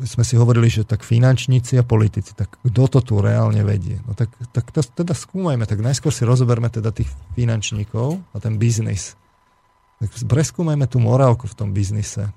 sme 0.05 0.21
si 0.21 0.37
hovorili, 0.37 0.69
že 0.69 0.85
tak 0.85 1.01
finančníci 1.01 1.81
a 1.81 1.83
politici, 1.87 2.37
tak 2.37 2.61
kto 2.61 2.85
to 2.85 2.99
tu 3.01 3.13
reálne 3.17 3.65
vedie? 3.65 3.97
No 4.05 4.13
tak, 4.13 4.29
tak 4.53 4.69
to 4.69 4.85
teda 4.85 5.17
skúmajme, 5.17 5.65
tak 5.65 5.81
najskôr 5.81 6.13
si 6.13 6.29
rozoberme 6.29 6.69
teda 6.69 6.93
tých 6.93 7.09
finančníkov 7.33 8.21
a 8.21 8.37
ten 8.37 8.61
biznis. 8.61 9.17
Tak 9.97 10.13
preskúmajme 10.29 10.85
tú 10.85 11.01
morálku 11.01 11.49
v 11.49 11.57
tom 11.57 11.73
biznise. 11.73 12.29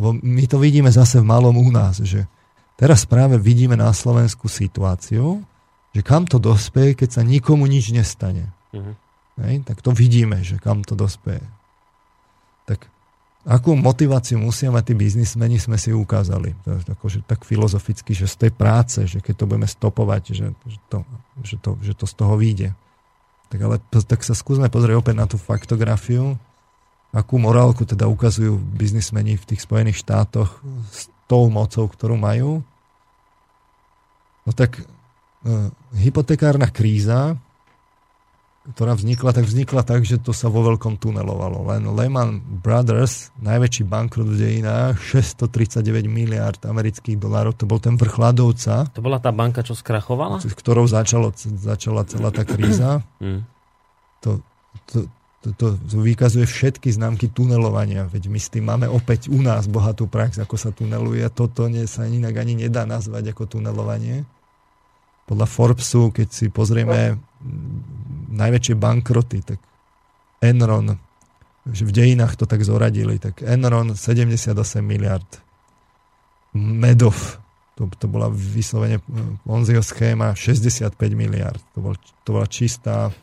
Lebo 0.00 0.16
my 0.16 0.44
to 0.48 0.56
vidíme 0.56 0.88
zase 0.88 1.20
v 1.20 1.28
malom 1.28 1.60
u 1.60 1.68
nás, 1.68 2.00
že 2.00 2.24
teraz 2.80 3.04
práve 3.04 3.36
vidíme 3.36 3.76
na 3.76 3.92
Slovensku 3.92 4.48
situáciu, 4.48 5.44
že 5.92 6.00
kam 6.00 6.24
to 6.24 6.40
dospeje, 6.40 6.96
keď 6.96 7.20
sa 7.20 7.22
nikomu 7.26 7.68
nič 7.68 7.92
nestane. 7.92 8.48
Uh-huh. 8.72 8.96
Hej, 9.44 9.68
tak 9.68 9.84
to 9.84 9.92
vidíme, 9.92 10.40
že 10.40 10.56
kam 10.56 10.80
to 10.80 10.96
dospeje. 10.96 11.44
Akú 13.42 13.74
motiváciu 13.74 14.38
musia 14.38 14.70
mať 14.70 14.92
tí 14.92 14.94
biznismeni, 14.94 15.58
sme 15.58 15.74
si 15.74 15.90
ukázali. 15.90 16.54
Akože 16.66 17.26
tak 17.26 17.42
filozoficky, 17.42 18.14
že 18.14 18.30
z 18.30 18.46
tej 18.46 18.52
práce, 18.54 19.02
že 19.02 19.18
keď 19.18 19.34
to 19.34 19.44
budeme 19.50 19.66
stopovať, 19.66 20.22
že, 20.30 20.46
že, 20.62 20.78
to, 20.86 20.98
že, 21.42 21.56
to, 21.58 21.70
že 21.82 21.92
to 21.98 22.06
z 22.06 22.14
toho 22.14 22.38
vyjde. 22.38 22.70
Tak 23.50 23.58
ale 23.58 23.82
tak 23.82 24.22
sa 24.22 24.38
skúsme 24.38 24.70
pozrieť 24.70 24.94
opäť 24.94 25.14
na 25.18 25.26
tú 25.26 25.42
faktografiu, 25.42 26.38
akú 27.10 27.36
morálku 27.42 27.82
teda 27.82 28.06
ukazujú 28.06 28.62
biznismeni 28.78 29.34
v 29.34 29.44
tých 29.44 29.66
Spojených 29.66 29.98
štátoch 29.98 30.62
s 30.94 31.10
tou 31.26 31.50
mocou, 31.50 31.90
ktorú 31.90 32.14
majú. 32.14 32.62
No 34.46 34.50
tak 34.54 34.86
uh, 34.86 35.66
hypotekárna 35.98 36.70
kríza 36.70 37.41
ktorá 38.62 38.94
vznikla, 38.94 39.34
tak 39.34 39.50
vznikla 39.50 39.82
tak, 39.82 40.06
že 40.06 40.22
to 40.22 40.30
sa 40.30 40.46
vo 40.46 40.62
veľkom 40.62 40.94
tunelovalo. 40.94 41.66
Len 41.66 41.82
Lehman 41.98 42.38
Brothers, 42.38 43.34
najväčší 43.42 43.82
bankrot 43.82 44.30
v 44.30 44.38
dejinách, 44.38 45.02
639 45.02 46.06
miliard 46.06 46.62
amerických 46.62 47.18
dolárov, 47.18 47.58
to 47.58 47.66
bol 47.66 47.82
ten 47.82 47.98
vrch 47.98 48.14
ľadovca. 48.22 48.86
To 48.94 49.02
bola 49.02 49.18
tá 49.18 49.34
banka, 49.34 49.66
čo 49.66 49.74
skrachovala? 49.74 50.38
S 50.38 50.54
ktorou 50.54 50.86
začalo, 50.86 51.34
začala 51.58 52.06
celá 52.06 52.30
tá 52.30 52.46
kríza. 52.46 53.02
Mm. 53.18 53.42
To, 54.22 54.38
to, 54.86 55.10
to, 55.42 55.48
to, 55.58 55.66
to 55.74 55.96
vykazuje 55.98 56.46
všetky 56.46 56.86
známky 56.94 57.34
tunelovania. 57.34 58.06
Veď 58.06 58.30
my 58.30 58.38
s 58.38 58.46
tým 58.46 58.70
máme 58.70 58.86
opäť 58.86 59.26
u 59.26 59.42
nás 59.42 59.66
bohatú 59.66 60.06
prax, 60.06 60.38
ako 60.38 60.54
sa 60.54 60.70
tuneluje. 60.70 61.26
Toto 61.34 61.66
nie, 61.66 61.82
sa 61.90 62.06
inak 62.06 62.38
ani 62.38 62.62
nedá 62.62 62.86
nazvať 62.86 63.34
ako 63.34 63.58
tunelovanie. 63.58 64.22
Podľa 65.26 65.46
Forbesu, 65.50 66.14
keď 66.14 66.28
si 66.30 66.46
pozrieme 66.46 67.18
najväčšie 68.32 68.74
bankroty, 68.74 69.44
tak 69.44 69.60
Enron, 70.42 70.98
v 71.62 71.90
dejinách 71.94 72.34
to 72.34 72.44
tak 72.48 72.66
zoradili, 72.66 73.22
tak 73.22 73.44
Enron 73.46 73.94
78 73.94 74.50
miliard. 74.82 75.26
Medov, 76.52 77.16
to, 77.78 77.88
to 77.96 78.10
bola 78.10 78.28
vyslovene 78.28 79.00
Ponziho 79.46 79.80
schéma 79.80 80.36
65 80.36 80.92
miliard. 81.14 81.62
To, 81.72 81.80
bol, 81.80 81.94
to 82.26 82.28
bola 82.34 82.44
čistá 82.50 83.14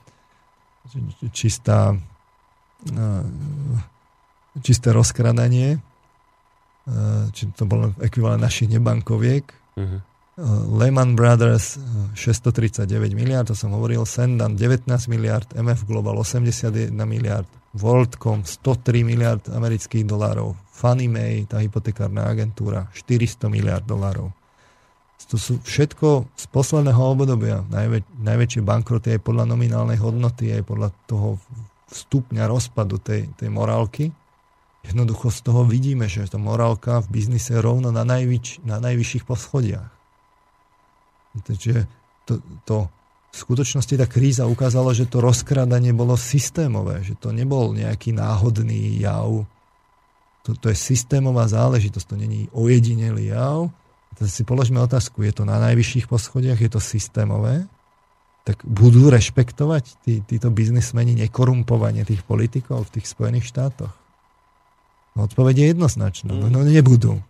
čistá 1.30 1.94
čisté 4.66 4.90
rozkradanie 4.90 5.78
či 7.34 7.44
to 7.54 7.64
bol 7.70 7.94
ekvivalent 8.02 8.42
našich 8.42 8.70
nebankoviek. 8.72 9.46
Uh-huh. 9.78 10.02
Lehman 10.72 11.20
Brothers 11.20 11.76
639 12.16 13.12
miliard, 13.12 13.52
to 13.52 13.56
som 13.56 13.76
hovoril, 13.76 14.08
Sendan 14.08 14.56
19 14.56 14.88
miliard, 15.12 15.52
MF 15.52 15.84
Global 15.84 16.16
81 16.24 16.96
miliard, 17.04 17.48
WorldCom 17.76 18.48
103 18.48 19.04
miliard 19.04 19.44
amerických 19.52 20.08
dolárov, 20.08 20.56
Fannie 20.72 21.12
Mae, 21.12 21.44
tá 21.44 21.60
hypotekárna 21.60 22.32
agentúra, 22.32 22.88
400 22.96 23.52
miliard 23.52 23.84
dolárov. 23.84 24.32
To 25.28 25.36
sú 25.36 25.60
všetko 25.60 26.32
z 26.40 26.46
posledného 26.50 27.04
obdobia. 27.04 27.62
Najväč- 27.68 28.08
najväčšie 28.24 28.62
bankroty 28.64 29.20
aj 29.20 29.22
podľa 29.22 29.46
nominálnej 29.52 30.00
hodnoty, 30.00 30.56
aj 30.56 30.64
podľa 30.64 30.90
toho 31.06 31.38
stupňa 31.92 32.48
rozpadu 32.48 32.98
tej, 32.98 33.28
tej 33.36 33.52
morálky. 33.52 34.16
Jednoducho 34.88 35.28
z 35.30 35.40
toho 35.44 35.68
vidíme, 35.68 36.08
že 36.08 36.24
tá 36.32 36.40
morálka 36.40 37.04
v 37.04 37.20
biznise 37.20 37.52
je 37.52 37.62
rovno 37.62 37.92
na, 37.92 38.08
najvyč- 38.08 38.64
na 38.64 38.80
najvyšších 38.80 39.28
poschodiach. 39.28 39.99
Takže 41.44 41.88
to, 42.28 42.40
to 42.66 42.78
v 43.30 43.36
skutočnosti 43.38 43.94
tá 43.94 44.10
kríza 44.10 44.50
ukázala, 44.50 44.94
že 44.94 45.06
to 45.06 45.22
rozkrádanie 45.22 45.94
bolo 45.94 46.18
systémové, 46.18 47.06
že 47.06 47.14
to 47.14 47.30
nebol 47.30 47.74
nejaký 47.78 48.14
náhodný 48.14 48.98
jav. 48.98 49.46
To, 50.48 50.50
to 50.58 50.74
je 50.74 50.78
systémová 50.78 51.46
záležitosť, 51.46 52.06
to 52.10 52.16
není 52.18 52.50
ojedinelý 52.50 53.30
jav. 53.30 53.70
Teraz 54.18 54.34
si 54.34 54.42
položme 54.42 54.82
otázku, 54.82 55.22
je 55.22 55.32
to 55.32 55.44
na 55.46 55.62
najvyšších 55.62 56.10
poschodiach, 56.10 56.58
je 56.58 56.72
to 56.74 56.82
systémové? 56.82 57.70
Tak 58.50 58.66
budú 58.66 59.14
rešpektovať 59.14 59.84
tí, 60.02 60.26
títo 60.26 60.50
biznismeni 60.50 61.14
nekorumpovanie 61.14 62.02
tých 62.02 62.26
politikov 62.26 62.90
v 62.90 63.00
tých 63.00 63.06
Spojených 63.14 63.46
štátoch? 63.46 63.94
No, 65.14 65.30
odpoveď 65.30 65.56
je 65.62 65.66
jednoznačná. 65.78 66.34
No, 66.34 66.50
no 66.50 66.66
nebudú. 66.66 67.22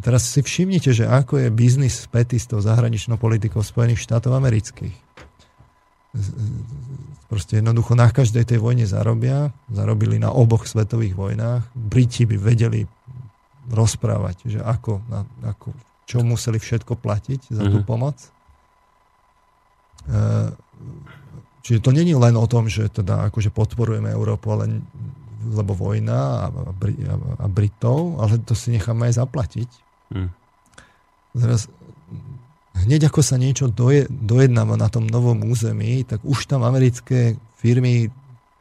Teraz 0.00 0.32
si 0.32 0.40
všimnite, 0.40 0.96
že 0.96 1.04
ako 1.04 1.44
je 1.44 1.48
biznis 1.52 2.08
spätý 2.08 2.40
s 2.40 2.48
tou 2.48 2.58
zahraničnou 2.64 3.20
politikou 3.20 3.60
Spojených 3.60 4.00
štátov 4.00 4.32
amerických. 4.32 4.96
Proste 7.30 7.62
jednoducho 7.62 7.94
na 7.94 8.10
každej 8.10 8.42
tej 8.42 8.58
vojne 8.58 8.88
zarobia, 8.88 9.54
zarobili 9.70 10.18
na 10.18 10.34
oboch 10.34 10.66
svetových 10.66 11.14
vojnách. 11.14 11.62
Briti 11.76 12.26
by 12.26 12.36
vedeli 12.40 12.88
rozprávať, 13.70 14.36
že 14.50 14.58
ako, 14.58 15.04
na, 15.06 15.22
ako 15.46 15.70
čo 16.08 16.26
museli 16.26 16.58
všetko 16.58 16.98
platiť 16.98 17.54
za 17.54 17.62
tú 17.70 17.78
mhm. 17.84 17.86
pomoc. 17.86 18.18
E, 18.18 18.28
čiže 21.62 21.78
to 21.84 21.94
není 21.94 22.18
len 22.18 22.34
o 22.34 22.46
tom, 22.50 22.66
že 22.66 22.90
teda 22.90 23.30
akože 23.30 23.54
podporujeme 23.54 24.10
Európu, 24.10 24.50
ale 24.50 24.82
lebo 25.40 25.72
vojna 25.72 26.18
a, 26.18 26.46
a, 26.52 27.14
a 27.40 27.46
Britov, 27.48 28.20
ale 28.20 28.36
to 28.44 28.52
si 28.52 28.76
necháme 28.76 29.08
aj 29.08 29.24
zaplatiť. 29.24 29.89
Hmm. 30.10 30.30
Teraz 31.34 31.70
hneď 32.84 33.10
ako 33.10 33.20
sa 33.22 33.36
niečo 33.38 33.70
doje, 33.70 34.06
dojednáva 34.10 34.74
na 34.74 34.90
tom 34.90 35.06
novom 35.06 35.46
území, 35.46 36.02
tak 36.02 36.24
už 36.26 36.50
tam 36.50 36.66
americké 36.66 37.38
firmy 37.60 38.10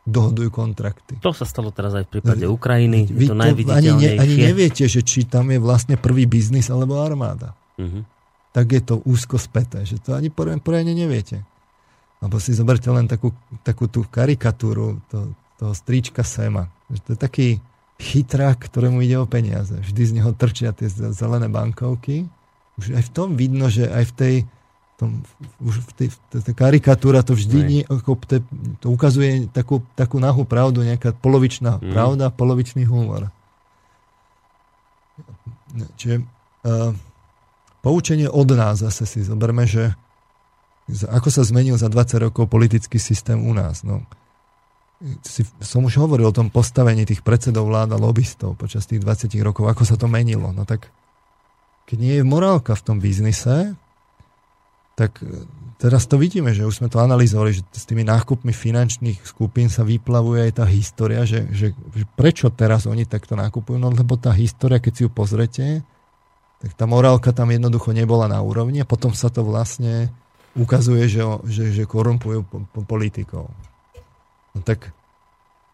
dohodujú 0.10 0.50
kontrakty. 0.50 1.22
To 1.22 1.32
sa 1.32 1.46
stalo 1.46 1.70
teraz 1.70 1.94
aj 1.94 2.10
v 2.10 2.12
prípade 2.18 2.46
Ukrajiny. 2.50 3.06
Vy 3.06 3.26
to, 3.30 3.36
to 3.38 3.74
ani, 3.74 3.92
ne, 3.94 4.10
ani 4.18 4.36
neviete, 4.50 4.90
že 4.90 5.06
či 5.06 5.30
tam 5.30 5.54
je 5.54 5.62
vlastne 5.62 5.96
prvý 5.96 6.26
biznis 6.26 6.74
alebo 6.74 6.98
armáda. 6.98 7.54
Uh-huh. 7.78 8.02
Tak 8.50 8.74
je 8.74 8.82
to 8.82 9.06
úzko 9.06 9.38
späté, 9.38 9.86
že 9.86 10.02
to 10.02 10.18
ani 10.18 10.34
poriadne 10.34 10.94
neviete. 10.98 11.46
Alebo 12.20 12.42
si 12.42 12.52
zoberte 12.58 12.90
len 12.90 13.06
takú, 13.06 13.32
takú 13.62 13.86
tú 13.88 14.04
karikatúru 14.04 15.00
to, 15.08 15.32
toho 15.62 15.74
strička 15.78 16.26
Sema. 16.26 16.68
Že 16.90 17.00
to 17.06 17.10
je 17.14 17.20
taký 17.20 17.48
chytrák, 18.00 18.56
ktorému 18.56 19.04
ide 19.04 19.20
o 19.20 19.28
peniaze. 19.28 19.76
Vždy 19.76 20.02
z 20.08 20.12
neho 20.24 20.32
trčia 20.32 20.72
tie 20.72 20.88
zelené 20.90 21.52
bankovky 21.52 22.32
už 22.80 22.96
aj 22.96 23.04
v 23.04 23.12
tom 23.12 23.30
vidno, 23.36 23.68
že 23.68 23.92
aj 23.92 24.04
v 24.08 24.14
tej, 24.16 24.36
tom, 24.96 25.20
už 25.60 25.84
v 25.84 25.92
tej, 26.00 26.08
tej 26.32 26.56
karikatúra 26.56 27.20
to 27.28 27.36
vždy 27.36 27.60
nie, 27.68 27.82
ako 27.84 28.16
te, 28.24 28.40
to 28.80 28.88
ukazuje 28.88 29.52
takú, 29.52 29.84
takú 30.00 30.24
nahú 30.24 30.48
pravdu, 30.48 30.80
nejaká 30.88 31.12
polovičná 31.20 31.84
mm. 31.84 31.92
pravda, 31.92 32.32
polovičný 32.32 32.88
humor. 32.88 33.28
Čiže 36.00 36.24
uh, 36.24 36.96
poučenie 37.84 38.32
od 38.32 38.48
nás 38.56 38.80
zase 38.80 39.04
si 39.04 39.20
zoberme, 39.28 39.68
že 39.68 39.94
ako 41.06 41.30
sa 41.30 41.46
zmenil 41.46 41.78
za 41.78 41.86
20 41.86 42.32
rokov 42.32 42.50
politický 42.50 42.98
systém 42.98 43.38
u 43.38 43.54
nás. 43.54 43.86
No, 43.86 44.02
si, 45.24 45.48
som 45.64 45.88
už 45.88 45.96
hovoril 45.96 46.28
o 46.28 46.36
tom 46.36 46.52
postavení 46.52 47.08
tých 47.08 47.24
predsedov 47.24 47.72
vláda 47.72 47.96
lobbystov 47.96 48.60
počas 48.60 48.84
tých 48.84 49.00
20 49.00 49.32
rokov, 49.40 49.72
ako 49.72 49.84
sa 49.88 49.96
to 49.96 50.12
menilo. 50.12 50.52
No 50.52 50.68
tak 50.68 50.92
keď 51.88 51.98
nie 51.98 52.16
je 52.20 52.28
morálka 52.28 52.76
v 52.76 52.86
tom 52.86 52.98
biznise, 53.00 53.74
tak 55.00 55.24
e, 55.24 55.48
teraz 55.80 56.04
to 56.04 56.20
vidíme, 56.20 56.52
že 56.52 56.68
už 56.68 56.84
sme 56.84 56.92
to 56.92 57.00
analyzovali, 57.00 57.56
že 57.56 57.64
s 57.72 57.88
tými 57.88 58.04
nákupmi 58.04 58.52
finančných 58.52 59.24
skupín 59.24 59.72
sa 59.72 59.88
vyplavuje 59.88 60.52
aj 60.52 60.54
tá 60.60 60.66
história, 60.68 61.24
že, 61.24 61.48
že, 61.56 61.72
že 61.72 62.06
prečo 62.20 62.52
teraz 62.52 62.84
oni 62.84 63.08
takto 63.08 63.40
nakupujú, 63.40 63.80
no 63.80 63.88
lebo 63.96 64.20
tá 64.20 64.36
história, 64.36 64.84
keď 64.84 64.94
si 64.94 65.02
ju 65.08 65.10
pozrete, 65.10 65.66
tak 66.60 66.76
tá 66.76 66.84
morálka 66.84 67.32
tam 67.32 67.56
jednoducho 67.56 67.96
nebola 67.96 68.28
na 68.28 68.44
úrovni 68.44 68.84
a 68.84 68.90
potom 68.90 69.16
sa 69.16 69.32
to 69.32 69.48
vlastne 69.48 70.12
ukazuje, 70.60 71.08
že, 71.08 71.24
že, 71.48 71.64
že 71.72 71.84
korumpujú 71.88 72.44
po, 72.44 72.58
po 72.68 72.82
politikov. 72.84 73.48
No 74.54 74.62
tak 74.66 74.92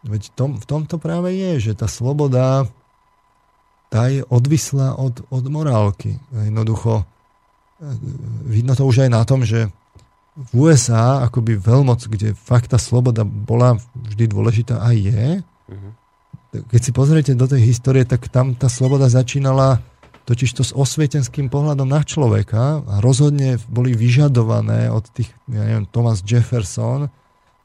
veď 0.06 0.30
tom, 0.36 0.60
v 0.60 0.66
tomto 0.66 0.96
práve 1.00 1.34
je, 1.34 1.70
že 1.70 1.72
tá 1.78 1.90
sloboda 1.90 2.68
tá 3.86 4.10
je 4.10 4.26
odvislá 4.26 4.98
od, 4.98 5.22
od 5.30 5.44
morálky. 5.46 6.18
Jednoducho, 6.34 7.06
e, 7.78 7.86
vidno 8.50 8.74
to 8.74 8.82
už 8.82 9.06
aj 9.06 9.10
na 9.10 9.22
tom, 9.22 9.46
že 9.46 9.70
v 10.36 10.68
USA, 10.68 11.24
akoby 11.24 11.56
veľmoc, 11.56 12.02
kde 12.12 12.36
fakt 12.36 12.74
tá 12.74 12.76
sloboda 12.76 13.24
bola 13.24 13.80
vždy 13.96 14.28
dôležitá 14.28 14.84
a 14.84 14.92
je, 14.92 15.40
mm-hmm. 15.40 15.92
keď 16.68 16.80
si 16.82 16.92
pozriete 16.92 17.32
do 17.32 17.48
tej 17.48 17.64
histórie, 17.64 18.04
tak 18.04 18.28
tam 18.28 18.52
tá 18.52 18.68
sloboda 18.68 19.08
začínala 19.08 19.80
totiž 20.26 20.58
to 20.58 20.62
s 20.66 20.74
osvietenským 20.74 21.46
pohľadom 21.48 21.86
na 21.86 22.02
človeka 22.02 22.82
a 22.82 22.94
rozhodne 22.98 23.62
boli 23.70 23.94
vyžadované 23.94 24.90
od 24.90 25.06
tých, 25.14 25.30
ja 25.46 25.62
neviem, 25.62 25.86
Thomas 25.88 26.20
Jefferson, 26.20 27.08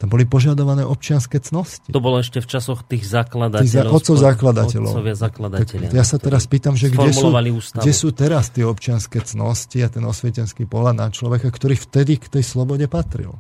tam 0.02 0.10
boli 0.10 0.26
požadované 0.26 0.82
občianske 0.82 1.38
cnosti. 1.46 1.94
To 1.94 2.02
bolo 2.02 2.18
ešte 2.26 2.42
v 2.42 2.50
časoch 2.50 2.82
tých 2.90 3.06
zakladateľov. 3.06 3.70
Tých 3.70 3.98
otcov 4.02 4.16
zakladateľov. 4.18 4.94
zakladatelia. 5.14 5.94
ja 5.94 6.02
sa 6.02 6.18
teraz 6.18 6.50
pýtam, 6.50 6.74
že 6.74 6.90
kde 6.90 7.14
sú, 7.14 7.30
kde 7.30 7.94
sú 7.94 8.10
teraz 8.10 8.50
tie 8.50 8.66
občianske 8.66 9.22
cnosti 9.22 9.78
a 9.86 9.94
ten 9.94 10.02
osvietenský 10.02 10.66
pohľad 10.66 10.98
na 10.98 11.14
človeka, 11.14 11.54
ktorý 11.54 11.78
vtedy 11.78 12.18
k 12.18 12.34
tej 12.34 12.42
slobode 12.42 12.90
patril. 12.90 13.38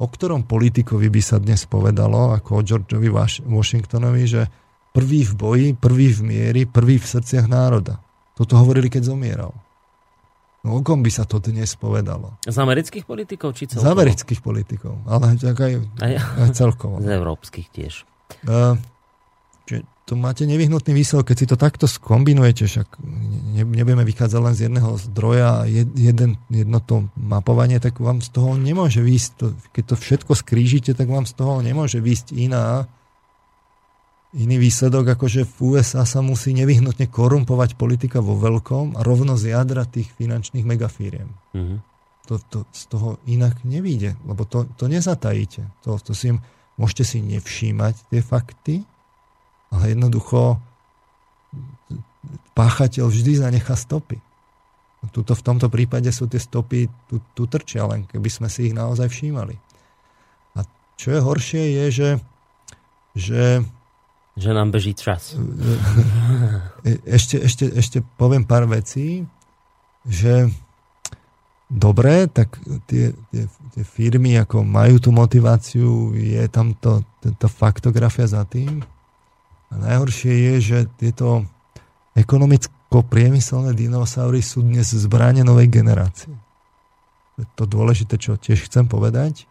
O 0.00 0.08
ktorom 0.08 0.48
politikovi 0.48 1.12
by 1.12 1.20
sa 1.20 1.36
dnes 1.36 1.68
povedalo, 1.68 2.32
ako 2.32 2.50
o 2.56 2.64
Georgeovi 2.64 3.12
Washingtonovi, 3.44 4.24
že 4.24 4.48
prvý 4.96 5.28
v 5.28 5.32
boji, 5.36 5.68
prvý 5.76 6.08
v 6.16 6.20
miery, 6.24 6.62
prvý 6.64 6.96
v 6.96 7.04
srdciach 7.04 7.44
národa. 7.52 8.00
Toto 8.32 8.56
hovorili, 8.56 8.88
keď 8.88 9.12
zomieral. 9.12 9.52
No 10.66 10.74
o 10.74 10.82
kom 10.82 10.98
by 10.98 11.14
sa 11.14 11.22
to 11.22 11.38
dnes 11.38 11.78
povedalo? 11.78 12.42
Z 12.42 12.58
amerických 12.58 13.06
politikov 13.06 13.54
či 13.54 13.70
celkovo? 13.70 13.86
Z 13.86 13.94
amerických 13.94 14.40
politikov, 14.42 14.98
ale 15.06 15.38
tak 15.38 15.62
aj, 15.62 15.72
aj, 16.02 16.12
celkovo. 16.58 16.98
Z 17.06 17.06
európskych 17.06 17.70
tiež. 17.70 18.02
Uh, 18.42 18.74
čiže 19.70 19.86
to 20.10 20.18
máte 20.18 20.42
nevyhnutný 20.42 20.90
výsledok, 20.90 21.30
keď 21.30 21.36
si 21.38 21.46
to 21.46 21.54
takto 21.54 21.86
skombinujete, 21.86 22.66
však 22.66 22.98
ne, 23.54 23.62
nebudeme 23.62 24.02
vychádzať 24.02 24.40
len 24.42 24.54
z 24.58 24.60
jedného 24.66 24.90
zdroja 24.98 25.62
a 25.62 25.70
jed, 25.70 25.86
jeden, 25.94 26.34
jedno 26.50 26.82
to 26.82 27.06
mapovanie, 27.14 27.78
tak 27.78 28.02
vám 28.02 28.18
z 28.18 28.34
toho 28.34 28.58
nemôže 28.58 29.06
výjsť, 29.06 29.30
to, 29.38 29.46
keď 29.70 29.84
to 29.94 29.94
všetko 29.94 30.32
skrížite, 30.34 30.90
tak 30.98 31.06
vám 31.06 31.30
z 31.30 31.34
toho 31.38 31.62
nemôže 31.62 32.02
výjsť 32.02 32.34
iná 32.34 32.90
iný 34.36 34.60
výsledok, 34.60 35.16
ako 35.16 35.26
že 35.26 35.42
v 35.48 35.74
USA 35.74 36.04
sa 36.04 36.20
musí 36.20 36.52
nevyhnutne 36.52 37.08
korumpovať 37.08 37.80
politika 37.80 38.20
vo 38.20 38.36
veľkom 38.36 39.00
a 39.00 39.00
rovno 39.00 39.40
z 39.40 39.56
jadra 39.56 39.88
tých 39.88 40.12
finančných 40.12 40.68
megafíriem. 40.68 41.28
Mm-hmm. 41.56 41.78
To, 42.26 42.34
to 42.52 42.58
z 42.74 42.82
toho 42.90 43.16
inak 43.24 43.64
nevíde, 43.64 44.18
lebo 44.28 44.44
to, 44.44 44.68
to 44.76 44.92
nezatajíte. 44.92 45.64
To, 45.88 45.96
to 45.96 46.12
si, 46.12 46.36
môžete 46.76 47.04
si 47.06 47.18
nevšímať 47.24 48.12
tie 48.12 48.20
fakty, 48.20 48.84
ale 49.72 49.96
jednoducho 49.96 50.60
páchateľ 52.52 53.08
vždy 53.08 53.32
zanechá 53.40 53.78
stopy. 53.78 54.20
Tuto 55.14 55.38
v 55.38 55.44
tomto 55.46 55.70
prípade 55.70 56.10
sú 56.10 56.26
tie 56.26 56.42
stopy, 56.42 56.90
tu, 57.06 57.22
tu 57.30 57.46
trčia, 57.46 57.86
len 57.86 58.10
keby 58.10 58.26
sme 58.26 58.48
si 58.50 58.68
ich 58.68 58.74
naozaj 58.74 59.06
všímali. 59.06 59.54
A 60.58 60.66
čo 60.98 61.14
je 61.14 61.20
horšie 61.22 61.62
je, 61.62 61.84
že, 61.94 62.10
že 63.14 63.42
že 64.36 64.52
nám 64.52 64.70
beží 64.70 64.92
čas. 64.92 65.34
E, 66.86 67.02
ešte, 67.02 67.42
ešte, 67.42 67.66
ešte 67.66 67.98
poviem 68.14 68.46
pár 68.46 68.70
vecí, 68.70 69.26
že 70.06 70.46
dobre, 71.66 72.30
tak 72.30 72.62
tie, 72.86 73.10
tie, 73.34 73.50
tie 73.74 73.82
firmy 73.82 74.38
ako 74.38 74.62
majú 74.62 75.02
tú 75.02 75.10
motiváciu, 75.10 76.14
je 76.14 76.46
tam 76.46 76.78
to, 76.78 77.02
to 77.26 77.50
faktografia 77.50 78.30
za 78.30 78.46
tým. 78.46 78.86
A 79.66 79.74
najhoršie 79.82 80.30
je, 80.30 80.54
že 80.62 80.78
tieto 80.94 81.42
ekonomicko-priemyselné 82.14 83.74
dinosaury 83.74 84.38
sú 84.46 84.62
dnes 84.62 84.94
zbranie 84.94 85.42
novej 85.42 85.66
generácie. 85.66 86.30
To 87.58 87.66
dôležité, 87.66 88.22
čo 88.22 88.38
tiež 88.38 88.70
chcem 88.70 88.86
povedať 88.86 89.50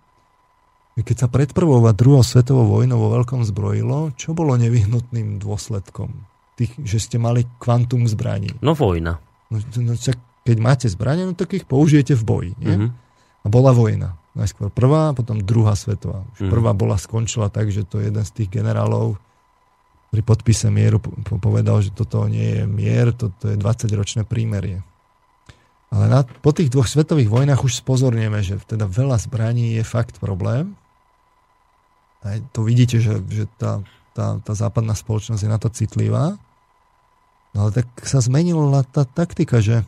keď 1.03 1.17
sa 1.17 1.27
pred 1.27 1.51
prvou 1.51 1.83
a 1.83 1.91
druhou 1.91 2.23
svetovou 2.23 2.71
vojnou 2.71 2.95
vo 2.95 3.11
veľkom 3.19 3.43
zbrojilo, 3.43 4.15
čo 4.15 4.31
bolo 4.31 4.55
nevyhnutným 4.55 5.43
dôsledkom? 5.43 6.07
Tých, 6.55 6.71
že 6.87 7.03
ste 7.03 7.17
mali 7.19 7.43
kvantum 7.59 8.07
zbraní. 8.07 8.55
No 8.63 8.71
vojna. 8.71 9.19
No, 9.51 9.59
no, 9.59 9.93
keď 10.47 10.57
máte 10.63 10.87
zbranie, 10.87 11.27
no 11.27 11.35
tak 11.35 11.51
ich 11.51 11.67
použijete 11.67 12.15
v 12.15 12.23
boji. 12.23 12.51
Nie? 12.63 12.79
Mm-hmm. 12.79 12.91
A 13.43 13.47
bola 13.51 13.75
vojna. 13.75 14.15
Najskôr 14.39 14.71
prvá, 14.71 15.11
potom 15.11 15.43
druhá 15.43 15.75
svetová. 15.75 16.23
Už 16.39 16.47
mm-hmm. 16.47 16.53
prvá 16.55 16.71
bola 16.71 16.95
skončila 16.95 17.51
tak, 17.51 17.75
že 17.75 17.83
to 17.83 17.99
jeden 17.99 18.23
z 18.23 18.31
tých 18.31 18.49
generálov 18.55 19.19
pri 20.15 20.23
podpise 20.23 20.71
mieru 20.71 21.03
povedal, 21.43 21.83
že 21.83 21.91
toto 21.91 22.23
nie 22.31 22.61
je 22.61 22.63
mier, 22.63 23.11
toto 23.11 23.51
je 23.51 23.59
20-ročné 23.59 24.23
prímerie. 24.23 24.79
Ale 25.91 26.07
na, 26.07 26.23
po 26.23 26.55
tých 26.55 26.71
dvoch 26.71 26.87
svetových 26.87 27.27
vojnách 27.27 27.67
už 27.67 27.83
spozornieme, 27.83 28.39
že 28.39 28.55
teda 28.63 28.87
veľa 28.87 29.19
zbraní 29.19 29.75
je 29.75 29.83
fakt 29.83 30.23
problém 30.23 30.71
Hej, 32.26 32.41
to 32.49 32.65
vidíte, 32.65 32.97
že, 32.97 33.21
že 33.30 33.45
tá, 33.61 33.86
tá, 34.17 34.41
tá 34.41 34.53
západná 34.57 34.97
spoločnosť 34.97 35.41
je 35.45 35.49
na 35.49 35.61
to 35.61 35.69
citlivá. 35.69 36.41
No 37.53 37.69
ale 37.69 37.71
tak 37.71 37.88
sa 38.01 38.19
zmenila 38.19 38.82
tá 38.84 39.05
taktika, 39.05 39.61
že 39.61 39.86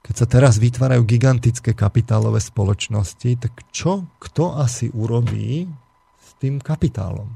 keď 0.00 0.14
sa 0.16 0.26
teraz 0.26 0.56
vytvárajú 0.56 1.04
gigantické 1.04 1.76
kapitálové 1.76 2.40
spoločnosti, 2.40 3.30
tak 3.36 3.52
čo 3.68 4.08
kto 4.16 4.56
asi 4.56 4.88
urobí 4.88 5.68
s 6.16 6.28
tým 6.40 6.56
kapitálom? 6.58 7.28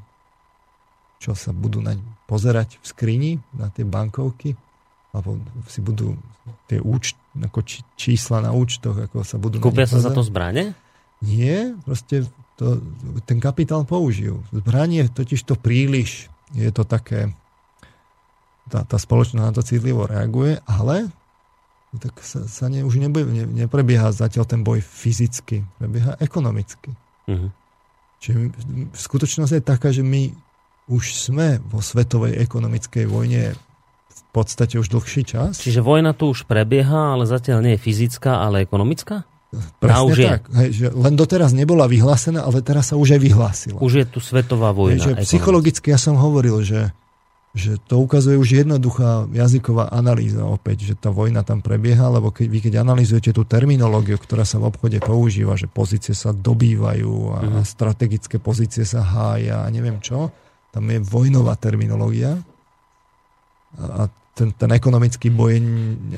Čo 1.20 1.37
sa 1.37 1.53
budú 1.53 1.85
naň 1.85 2.01
pozerať 2.25 2.81
v 2.81 2.85
skrini 2.89 3.33
na 3.53 3.68
tie 3.68 3.85
bankovky? 3.85 4.57
Alebo 5.12 5.39
si 5.68 5.85
budú 5.85 6.16
tie 6.66 6.81
úč, 6.81 7.14
ako 7.37 7.62
či, 7.62 7.85
čísla 7.95 8.43
na 8.43 8.51
účtoch, 8.51 8.97
ako 8.97 9.22
sa 9.22 9.37
budú... 9.39 9.61
Kúpia 9.61 9.87
sa 9.87 10.01
za 10.01 10.11
to 10.11 10.25
zbranie? 10.25 10.75
Nie, 11.22 11.79
proste 11.87 12.27
to, 12.55 12.78
ten 13.26 13.42
kapitál 13.42 13.82
použijú. 13.82 14.42
Zbranie 14.55 15.11
totiž 15.11 15.42
to 15.42 15.59
príliš, 15.59 16.30
je 16.55 16.70
to 16.70 16.86
také, 16.86 17.34
tá, 18.70 18.86
tá 18.86 18.96
spoločnosť 18.96 19.44
na 19.44 19.55
to 19.55 19.62
citlivo 19.66 20.07
reaguje, 20.07 20.62
ale 20.64 21.11
tak 21.94 22.18
sa, 22.26 22.46
sa 22.50 22.66
ne, 22.66 22.82
už 22.82 22.98
nebude, 22.98 23.26
ne, 23.30 23.46
neprebieha 23.46 24.11
zatiaľ 24.11 24.46
ten 24.46 24.66
boj 24.66 24.82
fyzicky, 24.82 25.62
prebieha 25.78 26.18
ekonomicky. 26.18 26.90
Uh-huh. 27.30 27.50
Čiže 28.18 28.50
skutočnosť 28.94 29.52
je 29.55 29.62
taká, 29.62 29.94
že 29.94 30.02
my 30.02 30.34
už 30.90 31.16
sme 31.16 31.62
vo 31.64 31.80
svetovej 31.80 32.36
ekonomickej 32.42 33.05
vojne 33.07 33.55
v 34.11 34.22
podstate 34.34 34.76
už 34.76 34.90
dlhší 34.90 35.22
čas. 35.22 35.62
Čiže 35.62 35.80
vojna 35.80 36.12
tu 36.12 36.34
už 36.34 36.44
prebieha, 36.50 37.14
ale 37.14 37.30
zatiaľ 37.30 37.62
nie 37.62 37.78
je 37.78 37.84
fyzická, 37.84 38.42
ale 38.42 38.66
ekonomická? 38.66 39.22
Presne 39.78 40.07
už 40.07 40.16
tak. 40.20 40.42
Hej, 40.52 40.68
že 40.74 40.86
len 40.92 41.14
doteraz 41.14 41.50
nebola 41.55 41.88
vyhlásená, 41.88 42.44
ale 42.44 42.61
teraz 42.61 42.92
sa 42.92 42.98
už 42.98 43.16
aj 43.16 43.20
vyhlásila. 43.20 43.78
Už 43.80 43.92
je 44.02 44.05
tu 44.09 44.18
svetová 44.18 44.74
vojna. 44.74 44.98
Hej, 44.98 45.02
že 45.02 45.12
psychologicky 45.26 45.92
ja 45.92 45.98
som 45.98 46.18
hovoril, 46.18 46.61
že 46.62 46.92
že 47.55 47.78
to 47.86 48.02
ukazuje 48.02 48.34
už 48.34 48.66
jednoduchá 48.66 49.30
jazyková 49.30 49.86
analýza 49.94 50.42
opäť, 50.42 50.90
že 50.90 50.94
tá 50.98 51.14
vojna 51.14 51.46
tam 51.46 51.62
prebieha, 51.62 52.11
lebo 52.11 52.34
keď, 52.34 52.50
vy 52.50 52.59
keď 52.59 52.82
analýzujete 52.82 53.30
tú 53.30 53.46
terminológiu, 53.46 54.18
ktorá 54.18 54.42
sa 54.42 54.59
v 54.59 54.74
obchode 54.74 54.98
používa, 54.98 55.55
že 55.55 55.70
pozície 55.70 56.18
sa 56.18 56.34
dobývajú 56.34 57.14
a 57.30 57.38
mm-hmm. 57.46 57.62
strategické 57.62 58.42
pozície 58.42 58.82
sa 58.82 59.07
hája 59.07 59.62
a 59.62 59.70
neviem 59.70 60.02
čo, 60.02 60.34
tam 60.74 60.90
je 60.90 60.98
vojnová 60.98 61.55
terminológia 61.55 62.42
a 63.78 64.11
ten, 64.34 64.50
ten 64.59 64.70
ekonomický 64.74 65.30
boj 65.30 65.62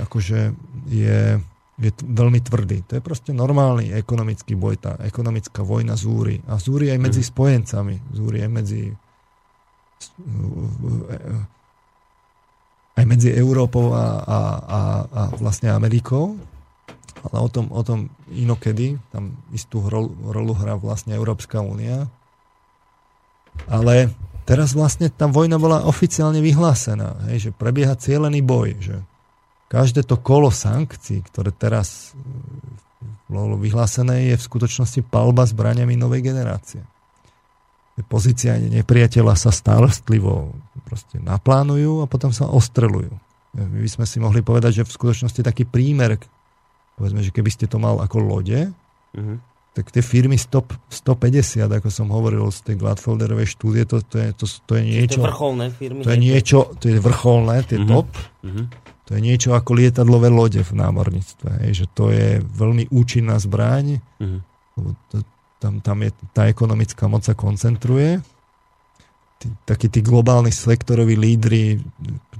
akože 0.09 0.41
je, 0.89 1.37
je 1.77 1.93
veľmi 1.93 2.41
tvrdý. 2.41 2.89
To 2.89 2.93
je 2.97 3.03
proste 3.05 3.37
normálny 3.37 3.93
ekonomický 3.93 4.57
boj, 4.57 4.81
tá 4.81 4.93
ekonomická 5.05 5.61
vojna 5.61 5.93
zúri. 5.93 6.41
A 6.49 6.57
zúri 6.57 6.89
aj 6.89 7.01
medzi 7.01 7.21
mm. 7.21 7.29
spojencami, 7.29 7.97
zúri 8.17 8.41
aj 8.41 8.51
medzi 8.51 8.83
aj 12.97 13.05
medzi 13.05 13.29
Európou 13.33 13.93
a, 13.93 14.25
a, 14.25 14.39
a, 14.61 14.81
a 15.05 15.23
vlastne 15.37 15.73
Amerikou, 15.73 16.37
ale 17.29 17.37
o 17.41 17.49
tom, 17.49 17.69
o 17.73 17.83
tom 17.85 18.09
inokedy, 18.33 18.97
tam 19.13 19.37
istú 19.53 19.85
rolu, 19.85 20.13
rolu 20.33 20.53
hrá 20.57 20.77
vlastne 20.77 21.17
Európska 21.17 21.61
únia. 21.61 22.09
Ale 23.69 24.13
teraz 24.45 24.77
vlastne 24.77 25.09
tá 25.09 25.29
vojna 25.29 25.57
bola 25.57 25.85
oficiálne 25.89 26.45
vyhlásená, 26.45 27.33
hej, 27.33 27.49
že 27.49 27.51
prebieha 27.57 27.97
cieľený 27.97 28.41
boj, 28.45 28.69
že 28.81 28.97
každé 29.67 30.07
to 30.07 30.17
kolo 30.19 30.51
sankcií, 30.53 31.23
ktoré 31.27 31.51
teraz 31.51 32.15
bolo 33.27 33.59
vyhlásené, 33.59 34.31
je 34.31 34.37
v 34.39 34.47
skutočnosti 34.47 35.03
palba 35.11 35.43
zbraniami 35.43 35.99
novej 35.99 36.23
generácie 36.23 36.83
pozícia 38.05 38.61
nepriateľa 38.61 39.35
sa 39.41 39.49
starostlivo 39.49 40.53
proste 40.85 41.17
naplánujú 41.17 42.05
a 42.05 42.11
potom 42.11 42.29
sa 42.29 42.45
ostrelujú. 42.45 43.09
My 43.57 43.81
by 43.81 43.89
sme 43.89 44.05
si 44.05 44.21
mohli 44.21 44.45
povedať, 44.45 44.83
že 44.83 44.85
v 44.85 44.93
skutočnosti 44.93 45.41
taký 45.41 45.65
prímer, 45.65 46.21
povedzme, 47.01 47.25
že 47.25 47.33
keby 47.33 47.49
ste 47.49 47.65
to 47.65 47.81
mal 47.81 47.97
ako 48.05 48.21
lode, 48.21 48.69
uh-huh. 48.69 49.37
tak 49.73 49.89
tie 49.89 50.05
firmy 50.05 50.37
stop 50.37 50.77
150, 50.93 51.65
ako 51.65 51.89
som 51.89 52.13
hovoril 52.13 52.45
z 52.53 52.69
tej 52.69 52.77
Gladfelderovej 52.77 53.49
štúdie, 53.49 53.89
to, 53.89 54.05
to, 54.05 54.21
je, 54.21 54.29
to, 54.37 54.45
to 54.45 54.73
je 54.77 54.83
niečo... 54.85 55.25
To 55.25 55.25
je 55.25 55.31
vrcholné 55.33 55.67
firmy. 55.73 56.01
To 56.05 56.11
je 56.13 56.21
niečo, 56.21 56.59
to 56.77 56.85
je 56.93 57.01
vrcholné, 57.01 57.57
to 57.65 57.73
je 57.73 57.81
uh-huh. 57.81 57.93
top. 57.97 58.11
Uh-huh. 58.45 58.69
To 59.07 59.15
je 59.15 59.23
niečo 59.23 59.55
ako 59.55 59.79
lietadlové 59.79 60.27
lode 60.27 60.59
v 60.67 60.73
námorníctve. 60.75 61.63
Hej, 61.63 61.73
že 61.83 61.87
to 61.95 62.11
je 62.11 62.43
veľmi 62.43 62.91
účinná 62.91 63.39
zbraň. 63.39 64.03
Uh-huh. 64.19 64.43
To, 65.15 65.23
tam, 65.63 65.79
tam 65.79 66.03
je, 66.03 66.11
tá 66.35 66.51
ekonomická 66.51 67.07
moc 67.07 67.23
sa 67.23 67.39
koncentruje. 67.39 68.19
Tí, 69.39 69.47
takí 69.63 69.87
tí 69.87 70.03
globálni 70.03 70.51
sektoroví 70.51 71.15
lídry 71.15 71.79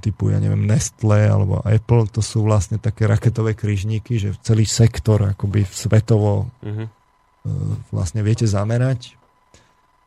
typu, 0.03 0.29
ja 0.33 0.43
neviem, 0.43 0.67
Nestle 0.67 1.29
alebo 1.31 1.63
Apple, 1.63 2.09
to 2.11 2.19
sú 2.19 2.43
vlastne 2.43 2.77
také 2.77 3.07
raketové 3.07 3.55
kryžníky, 3.55 4.19
že 4.19 4.35
celý 4.43 4.67
sektor 4.67 5.33
akoby 5.33 5.65
svetovo 5.65 6.51
uh-huh. 6.61 6.87
vlastne 7.95 8.21
viete 8.27 8.43
zamerať. 8.43 9.15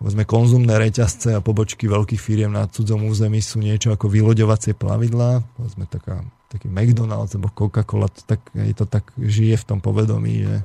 Povedzme, 0.01 0.25
konzumné 0.25 0.81
reťazce 0.81 1.37
a 1.37 1.45
pobočky 1.45 1.85
veľkých 1.85 2.21
firiem 2.21 2.53
na 2.53 2.65
cudzom 2.65 3.05
území 3.05 3.45
sú 3.45 3.61
niečo 3.61 3.93
ako 3.93 4.09
vyloďovacie 4.09 4.73
plavidlá. 4.73 5.45
Povedzme, 5.61 5.85
taká, 5.85 6.25
taký 6.51 6.67
McDonald's 6.67 7.39
alebo 7.39 7.55
Coca-Cola, 7.55 8.11
to 8.11 8.27
tak, 8.27 8.43
je 8.53 8.75
to 8.75 8.85
tak 8.85 9.07
žije 9.17 9.55
v 9.57 9.65
tom 9.65 9.79
povedomí, 9.79 10.35
že 10.45 10.57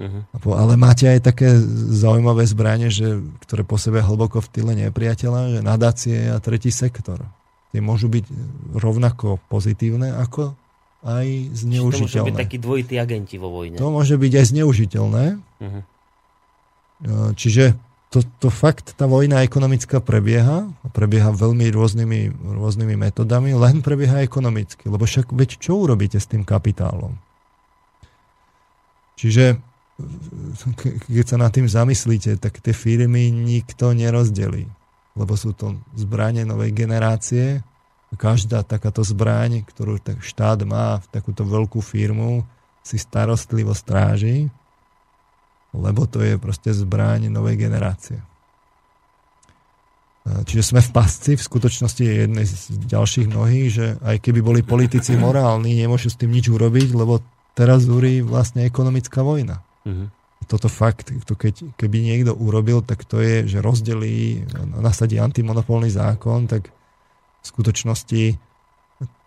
Uh-huh. 0.00 0.56
Ale 0.56 0.80
máte 0.80 1.04
aj 1.04 1.20
také 1.20 1.52
zaujímavé 1.92 2.48
zbranie, 2.48 2.88
že, 2.88 3.20
ktoré 3.44 3.68
po 3.68 3.76
sebe 3.76 4.00
hlboko 4.00 4.40
v 4.40 4.48
tyle 4.48 4.72
nepriateľa, 4.72 5.40
že 5.52 5.60
nadácie 5.60 6.32
a 6.32 6.40
tretí 6.40 6.72
sektor. 6.72 7.20
Tie 7.68 7.84
môžu 7.84 8.08
byť 8.08 8.24
rovnako 8.80 9.36
pozitívne, 9.52 10.16
ako 10.16 10.56
aj 11.04 11.52
zneužiteľné. 11.52 12.00
Čiže 12.00 12.16
to 12.16 12.24
môžu 12.24 12.28
byť 12.32 12.40
takí 12.40 12.56
dvojití 12.56 12.94
agenti 12.96 13.36
vo 13.36 13.52
vojne. 13.52 13.76
To 13.76 13.92
môže 13.92 14.16
byť 14.16 14.32
aj 14.40 14.46
zneužiteľné. 14.48 15.24
Uh-huh. 15.36 15.82
Čiže 17.36 17.76
to, 18.10 18.26
to 18.42 18.50
fakt, 18.50 18.98
tá 18.98 19.06
vojna 19.06 19.46
ekonomická 19.46 20.02
prebieha, 20.02 20.66
prebieha 20.90 21.30
veľmi 21.30 21.70
rôznymi, 21.70 22.20
rôznymi 22.58 22.94
metodami, 22.98 23.54
len 23.54 23.86
prebieha 23.86 24.26
ekonomicky, 24.26 24.90
lebo 24.90 25.06
však 25.06 25.30
veď 25.30 25.50
čo 25.62 25.78
urobíte 25.78 26.18
s 26.18 26.26
tým 26.26 26.42
kapitálom? 26.42 27.14
Čiže 29.14 29.62
keď 31.06 31.26
sa 31.28 31.36
nad 31.38 31.52
tým 31.52 31.68
zamyslíte, 31.68 32.40
tak 32.40 32.58
tie 32.58 32.72
firmy 32.72 33.30
nikto 33.30 33.92
nerozdelí. 33.92 34.66
Lebo 35.14 35.36
sú 35.36 35.52
to 35.52 35.76
zbranie 35.92 36.48
novej 36.48 36.72
generácie. 36.72 37.60
Každá 38.16 38.66
takáto 38.66 39.04
zbraň, 39.04 39.62
ktorú 39.62 40.00
štát 40.02 40.64
má 40.66 40.98
v 40.98 41.06
takúto 41.14 41.46
veľkú 41.46 41.78
firmu, 41.84 42.42
si 42.80 42.96
starostlivo 42.96 43.76
stráži, 43.76 44.48
lebo 45.76 46.06
to 46.06 46.22
je 46.22 46.34
proste 46.36 46.70
zbraň 46.74 47.30
novej 47.30 47.56
generácie. 47.58 48.18
Čiže 50.20 50.62
sme 50.62 50.84
v 50.84 50.90
pasci, 50.92 51.32
v 51.34 51.42
skutočnosti 51.42 52.02
je 52.04 52.14
jednej 52.28 52.44
z 52.44 52.76
ďalších 52.86 53.26
mnohých, 53.32 53.68
že 53.72 53.86
aj 54.04 54.20
keby 54.20 54.40
boli 54.44 54.60
politici 54.60 55.16
morálni, 55.16 55.72
nemôžu 55.80 56.12
s 56.12 56.20
tým 56.20 56.30
nič 56.30 56.52
urobiť, 56.52 56.92
lebo 56.92 57.24
teraz 57.56 57.88
zúri 57.88 58.20
vlastne 58.20 58.68
ekonomická 58.68 59.24
vojna. 59.24 59.64
Mm-hmm. 59.88 60.08
Toto 60.44 60.68
fakt, 60.68 61.08
to 61.24 61.34
keď, 61.34 61.72
keby 61.78 62.04
niekto 62.04 62.36
urobil, 62.36 62.84
tak 62.84 63.08
to 63.08 63.22
je, 63.22 63.48
že 63.48 63.64
rozdelí, 63.64 64.44
nasadí 64.76 65.16
antimonopolný 65.16 65.88
zákon, 65.88 66.44
tak 66.50 66.68
v 67.40 67.44
skutočnosti 67.44 68.36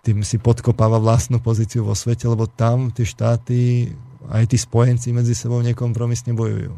tým 0.03 0.19
si 0.21 0.37
podkopáva 0.37 0.99
vlastnú 0.99 1.39
pozíciu 1.39 1.87
vo 1.87 1.95
svete, 1.95 2.27
lebo 2.27 2.45
tam 2.45 2.91
tie 2.91 3.07
štáty, 3.07 3.87
aj 4.29 4.53
tí 4.53 4.57
spojenci 4.59 5.11
medzi 5.11 5.33
sebou 5.33 5.59
nekompromisne 5.59 6.35
bojujú. 6.35 6.75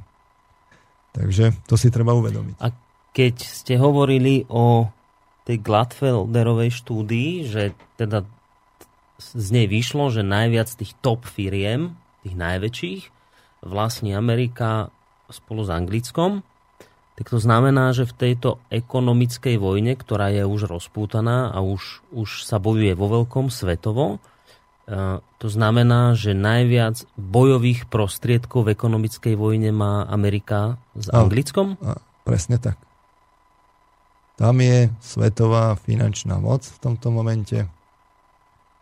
Takže 1.16 1.56
to 1.66 1.76
si 1.80 1.88
treba 1.94 2.12
uvedomiť. 2.12 2.60
A 2.60 2.72
keď 3.16 3.36
ste 3.40 3.80
hovorili 3.80 4.44
o 4.52 4.92
tej 5.48 5.62
Gladfelderovej 5.62 6.74
štúdii, 6.74 7.48
že 7.48 7.72
teda 7.96 8.28
z 9.22 9.48
nej 9.56 9.68
vyšlo, 9.72 10.12
že 10.12 10.28
najviac 10.28 10.68
tých 10.68 10.92
top 11.00 11.24
firiem, 11.24 11.96
tých 12.28 12.36
najväčších, 12.36 13.02
vlastní 13.64 14.12
Amerika 14.12 14.92
spolu 15.32 15.64
s 15.64 15.72
Anglickom, 15.72 16.44
tak 17.16 17.32
to 17.32 17.40
znamená, 17.40 17.96
že 17.96 18.04
v 18.04 18.18
tejto 18.28 18.60
ekonomickej 18.68 19.56
vojne, 19.56 19.96
ktorá 19.96 20.36
je 20.36 20.44
už 20.44 20.68
rozpútaná 20.68 21.48
a 21.48 21.64
už, 21.64 22.04
už 22.12 22.44
sa 22.44 22.60
bojuje 22.60 22.92
vo 22.92 23.08
veľkom 23.08 23.48
svetovo, 23.48 24.20
to 25.42 25.48
znamená, 25.50 26.14
že 26.14 26.38
najviac 26.38 27.10
bojových 27.18 27.90
prostriedkov 27.90 28.70
v 28.70 28.78
ekonomickej 28.78 29.34
vojne 29.34 29.74
má 29.74 30.06
Amerika 30.06 30.78
s 30.94 31.10
Anglickom? 31.10 31.82
A, 31.82 31.98
a, 31.98 32.02
presne 32.22 32.62
tak. 32.62 32.78
Tam 34.38 34.62
je 34.62 34.94
svetová 35.02 35.74
finančná 35.80 36.38
moc 36.38 36.68
v 36.70 36.78
tomto 36.78 37.10
momente. 37.10 37.66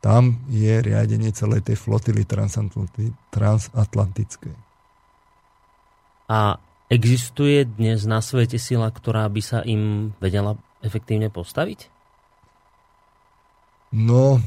Tam 0.04 0.44
je 0.52 0.84
riadenie 0.84 1.32
celej 1.32 1.64
tej 1.64 1.80
flotily 1.80 2.28
transatlantickej. 3.32 4.56
A 6.28 6.60
existuje 6.92 7.64
dnes 7.64 8.04
na 8.04 8.20
svete 8.20 8.60
sila, 8.60 8.92
ktorá 8.92 9.24
by 9.32 9.40
sa 9.40 9.64
im 9.64 10.12
vedela 10.20 10.60
efektívne 10.84 11.32
postaviť? 11.32 11.88
No, 13.94 14.42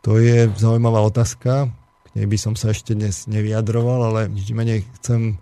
to 0.00 0.16
je 0.20 0.48
zaujímavá 0.56 1.04
otázka. 1.04 1.68
K 1.70 2.08
nej 2.16 2.26
by 2.26 2.38
som 2.40 2.54
sa 2.58 2.72
ešte 2.72 2.96
dnes 2.96 3.28
nevyjadroval, 3.30 4.00
ale 4.12 4.20
nič 4.32 4.50
menej 4.50 4.82
chcem 5.00 5.38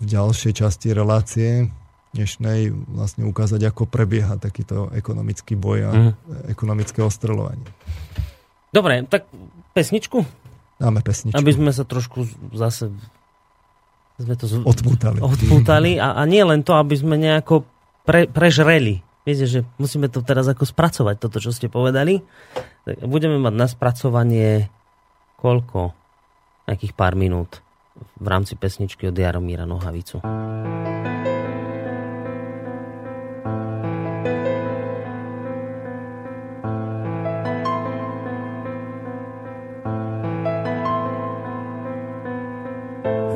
v 0.00 0.04
ďalšej 0.04 0.52
časti 0.64 0.90
relácie 0.90 1.70
dnešnej 2.12 2.68
vlastne 2.92 3.24
ukázať, 3.24 3.72
ako 3.72 3.88
prebieha 3.88 4.36
takýto 4.36 4.92
ekonomický 4.92 5.56
boj 5.56 5.78
a 5.88 5.90
mm. 5.92 6.12
ekonomické 6.52 7.00
ostreľovanie. 7.00 7.64
Dobre, 8.68 9.08
tak 9.08 9.28
pesničku? 9.72 10.20
Dáme 10.76 11.00
pesničku. 11.00 11.36
Aby 11.36 11.52
sme 11.56 11.72
sa 11.72 11.88
trošku 11.88 12.28
zase 12.52 12.92
sme 14.20 14.34
to 14.36 14.44
z... 14.44 14.60
odpútali. 14.60 15.18
odpútali 15.24 15.92
a, 15.96 16.14
a 16.14 16.22
nie 16.28 16.44
len 16.44 16.60
to, 16.60 16.76
aby 16.76 16.94
sme 16.94 17.16
nejako 17.16 17.64
pre, 18.04 18.28
prežreli 18.28 19.00
viete, 19.22 19.46
že 19.46 19.62
musíme 19.78 20.10
to 20.10 20.22
teraz 20.22 20.46
ako 20.50 20.66
spracovať, 20.66 21.16
toto, 21.18 21.38
čo 21.38 21.54
ste 21.54 21.70
povedali. 21.70 22.22
Tak 22.86 23.06
budeme 23.06 23.38
mať 23.38 23.54
na 23.54 23.66
spracovanie 23.70 24.70
koľko? 25.38 25.94
Nejakých 26.66 26.94
pár 26.94 27.18
minút 27.18 27.58
v 28.22 28.26
rámci 28.26 28.54
pesničky 28.54 29.10
od 29.10 29.18
Jaromíra 29.18 29.66
Nohavicu. 29.66 30.22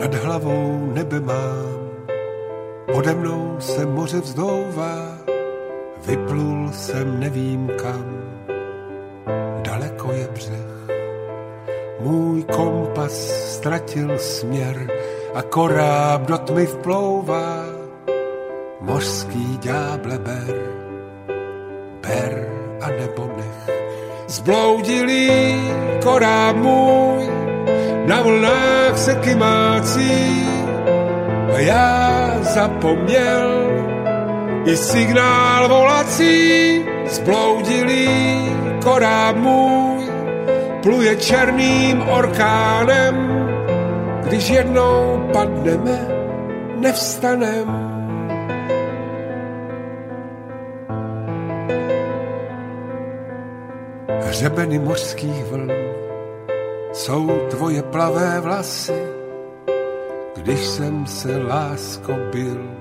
Nad 0.06 0.14
hlavou 0.22 0.94
nebe 0.94 1.18
mám, 1.20 1.98
ode 2.94 3.14
mnou 3.14 3.58
se 3.60 3.86
moře 3.86 4.20
vzdouvá, 4.20 5.15
vyplul 6.06 6.72
jsem 6.72 7.20
nevím 7.20 7.70
kam, 7.82 8.06
daleko 9.62 10.12
je 10.12 10.28
břeh. 10.32 10.76
Můj 12.00 12.42
kompas 12.42 13.12
ztratil 13.54 14.18
směr 14.18 14.90
a 15.34 15.42
koráb 15.42 16.22
do 16.22 16.38
tmy 16.38 16.66
vplouvá. 16.66 17.64
Mořský 18.80 19.58
ďáble 19.58 20.18
ber, 20.18 20.56
ber 22.02 22.48
a 22.80 22.88
nebo 22.90 23.30
nech. 23.36 23.76
Zbloudilý 24.26 25.30
koráb 26.02 26.56
můj 26.56 27.30
na 28.06 28.22
vlnách 28.22 28.98
se 28.98 29.14
kymácí 29.14 30.46
a 31.54 31.58
já 31.58 32.30
zapomněl 32.40 33.66
i 34.66 34.76
signál 34.76 35.68
volací. 35.68 36.84
Zbloudilý 37.06 38.08
koráb 38.82 39.36
můj 39.36 40.10
pluje 40.82 41.16
černým 41.16 42.02
orkánem, 42.02 43.14
když 44.22 44.50
jednou 44.50 45.28
padneme, 45.32 46.08
nevstanem. 46.76 47.86
Hřebeny 54.26 54.78
mořských 54.78 55.44
vln 55.44 55.72
jsou 56.92 57.26
tvoje 57.50 57.82
plavé 57.82 58.40
vlasy, 58.40 59.02
když 60.36 60.60
jsem 60.60 61.06
se 61.06 61.38
lásko 61.38 62.12
byl 62.32 62.76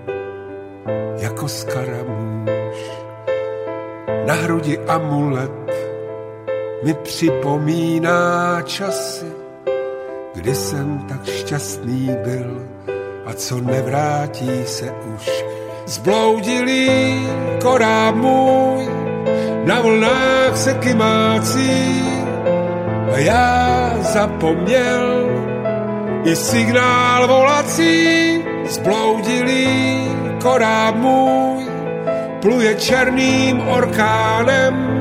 jako 1.18 1.48
skaramůž. 1.48 2.92
Na 4.26 4.34
hrudi 4.34 4.80
amulet 4.88 5.52
mi 6.84 6.94
připomíná 6.94 8.62
časy, 8.62 9.32
kdy 10.36 10.56
jsem 10.56 11.00
tak 11.10 11.26
šťastný 11.26 12.16
byl 12.24 12.68
a 13.26 13.34
co 13.34 13.62
nevrátí 13.62 14.66
se 14.66 14.94
už. 15.16 15.46
Zbloudilý 15.86 17.20
koráb 17.62 18.16
můj 18.16 18.90
na 19.66 19.82
vlnách 19.82 20.58
se 20.58 20.74
kymácí 20.74 22.04
a 23.14 23.18
já 23.18 23.94
zapomněl 24.00 25.30
i 26.24 26.36
signál 26.36 27.28
volací. 27.28 28.44
Zbloudilý 28.70 30.15
koráb 30.46 30.96
můj 30.96 31.66
pluje 32.42 32.76
černým 32.76 33.60
orkánem 33.62 34.96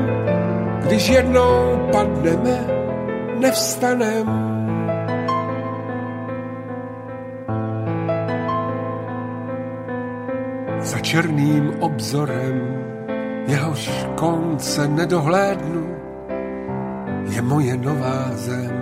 když 0.85 1.09
jednou 1.09 1.89
padneme, 1.91 2.67
nevstanem. 3.39 4.25
Za 10.79 10.99
černým 10.99 11.73
obzorem, 11.79 12.85
jehož 13.47 13.89
konce 14.15 14.87
nedohlédnu, 14.87 15.95
je 17.29 17.41
moje 17.41 17.77
nová 17.77 18.29
zem, 18.33 18.73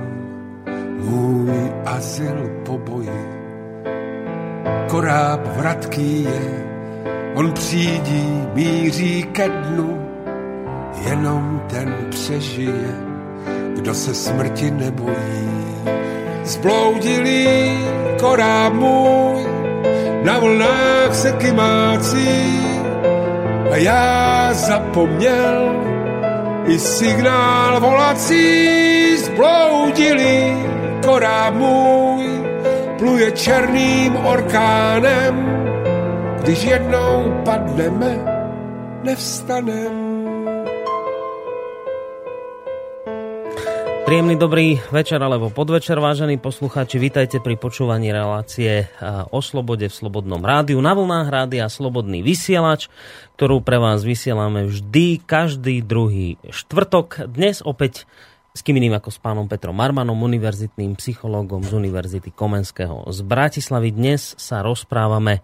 můj 1.00 1.72
azyl 1.86 2.52
po 2.66 2.78
boji. 2.78 3.43
Koráb 4.94 5.42
vratký 5.58 6.24
je, 6.24 6.66
on 7.36 7.52
přijdí, 7.52 8.48
míří 8.54 9.24
ke 9.24 9.50
dnu, 9.50 10.10
jenom 11.10 11.62
ten 11.70 11.96
přežije, 12.10 12.96
kdo 13.76 13.94
se 13.94 14.14
smrti 14.14 14.72
nebojí. 14.72 15.50
Zbloudilý 16.44 17.48
koráb 18.20 18.74
můj 18.74 19.46
na 20.24 20.40
vlnách 20.40 21.16
se 21.16 21.32
kymácí 21.32 22.60
a 23.72 23.76
já 23.76 24.50
zapomněl 24.54 25.76
i 26.66 26.80
signál 26.80 27.80
volací. 27.80 29.18
Zbloudilý 29.18 30.58
koráb 31.06 31.54
můj 31.54 32.13
pluje 33.04 33.36
černým 33.36 34.16
orkánem, 34.16 35.36
když 36.40 36.60
jednou 36.64 37.36
padneme, 37.44 38.16
nevstanem. 39.04 39.92
Príjemný 44.08 44.40
dobrý 44.40 44.80
večer 44.88 45.20
alebo 45.20 45.52
podvečer, 45.52 46.00
vážení 46.00 46.40
poslucháči. 46.40 46.96
Vítajte 46.96 47.44
pri 47.44 47.60
počúvaní 47.60 48.08
relácie 48.16 48.88
o 49.36 49.44
slobode 49.44 49.92
v 49.92 49.98
Slobodnom 50.00 50.40
rádiu. 50.40 50.80
Na 50.80 50.96
vlnách 50.96 51.28
rádia 51.28 51.68
Slobodný 51.68 52.24
vysielač, 52.24 52.88
ktorú 53.36 53.60
pre 53.68 53.84
vás 53.84 54.08
vysielame 54.08 54.64
vždy, 54.64 55.28
každý 55.28 55.84
druhý 55.84 56.40
štvrtok. 56.48 57.28
Dnes 57.28 57.60
opäť 57.68 58.08
s 58.54 58.62
kým 58.62 58.78
iným 58.78 58.94
ako 58.94 59.10
s 59.10 59.18
pánom 59.18 59.50
Petrom 59.50 59.74
Marmanom, 59.74 60.22
univerzitným 60.22 60.94
psychológom 61.02 61.66
z 61.66 61.74
Univerzity 61.74 62.30
Komenského 62.30 63.10
z 63.10 63.20
Bratislavy. 63.26 63.90
Dnes 63.90 64.38
sa 64.38 64.62
rozprávame 64.62 65.42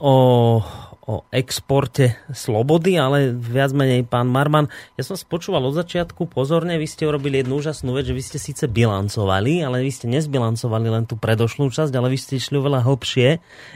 o 0.00 0.58
o 1.02 1.26
exporte 1.34 2.14
slobody, 2.30 2.94
ale 2.94 3.34
viac 3.34 3.74
menej 3.74 4.06
pán 4.06 4.30
Marman. 4.30 4.70
Ja 4.94 5.02
som 5.02 5.18
spočúval 5.18 5.66
od 5.66 5.74
začiatku 5.74 6.30
pozorne, 6.30 6.78
vy 6.78 6.86
ste 6.86 7.10
urobili 7.10 7.42
jednu 7.42 7.58
úžasnú 7.58 7.90
vec, 7.98 8.06
že 8.06 8.14
vy 8.14 8.22
ste 8.22 8.38
síce 8.38 8.70
bilancovali, 8.70 9.66
ale 9.66 9.82
vy 9.82 9.90
ste 9.90 10.06
nezbilancovali 10.06 10.86
len 10.86 11.04
tú 11.10 11.18
predošlú 11.18 11.74
časť, 11.74 11.90
ale 11.98 12.06
vy 12.06 12.18
ste 12.22 12.38
išli 12.38 12.54
oveľa 12.54 12.86
hlbšie, 12.86 13.28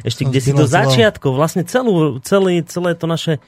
ešte 0.06 0.22
kde 0.22 0.38
si 0.38 0.54
do 0.54 0.70
začiatku, 0.70 1.34
vlastne 1.34 1.66
celú, 1.66 2.22
celé, 2.22 2.62
celé 2.62 2.94
to 2.94 3.10
naše 3.10 3.42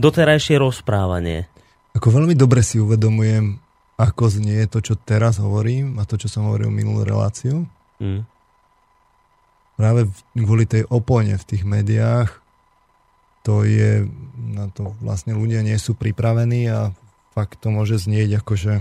doterajšie 0.00 0.56
rozprávanie. 0.56 1.52
Ako 1.92 2.08
veľmi 2.08 2.32
dobre 2.32 2.64
si 2.64 2.80
uvedomujem, 2.80 3.60
ako 3.98 4.30
znie 4.30 4.70
to, 4.70 4.78
čo 4.78 4.94
teraz 4.94 5.42
hovorím 5.42 5.98
a 5.98 6.06
to, 6.06 6.14
čo 6.14 6.30
som 6.30 6.46
hovoril 6.46 6.70
minulú 6.70 7.02
reláciu. 7.02 7.66
Hmm. 7.98 8.22
Práve 9.74 10.06
kvôli 10.38 10.70
tej 10.70 10.86
opone 10.86 11.34
v 11.34 11.44
tých 11.44 11.66
médiách 11.66 12.30
to 13.42 13.66
je, 13.66 14.06
na 14.38 14.70
to 14.70 14.94
vlastne 15.02 15.34
ľudia 15.34 15.66
nie 15.66 15.74
sú 15.82 15.98
pripravení 15.98 16.70
a 16.70 16.94
fakt 17.34 17.58
to 17.58 17.74
môže 17.74 18.06
znieť 18.06 18.38
ako, 18.42 18.54
že 18.54 18.74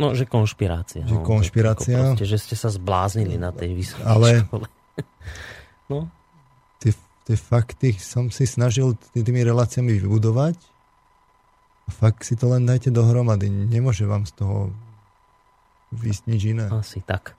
No, 0.00 0.16
že 0.16 0.24
konšpirácia. 0.24 1.04
Že 1.04 1.20
no, 1.20 1.26
konšpirácia. 1.28 2.16
Proste, 2.16 2.24
že 2.24 2.40
ste 2.40 2.56
sa 2.56 2.72
zbláznili 2.72 3.36
na 3.36 3.52
tej 3.52 3.76
vysokej 3.76 4.06
Ale 4.08 4.48
škole. 4.48 4.66
no. 5.92 6.08
tie, 6.80 6.96
tie 7.28 7.36
fakty 7.36 8.00
som 8.00 8.32
si 8.32 8.48
snažil 8.48 8.96
tými 9.12 9.44
reláciami 9.44 10.00
vybudovať 10.00 10.69
fakt 11.90 12.24
si 12.24 12.38
to 12.38 12.48
len 12.50 12.64
dajte 12.64 12.94
dohromady. 12.94 13.50
Nemôže 13.50 14.08
vám 14.08 14.24
z 14.24 14.32
toho 14.38 14.70
vysť 15.90 16.22
nič 16.30 16.42
iné. 16.56 16.66
Asi 16.70 17.02
tak. 17.02 17.34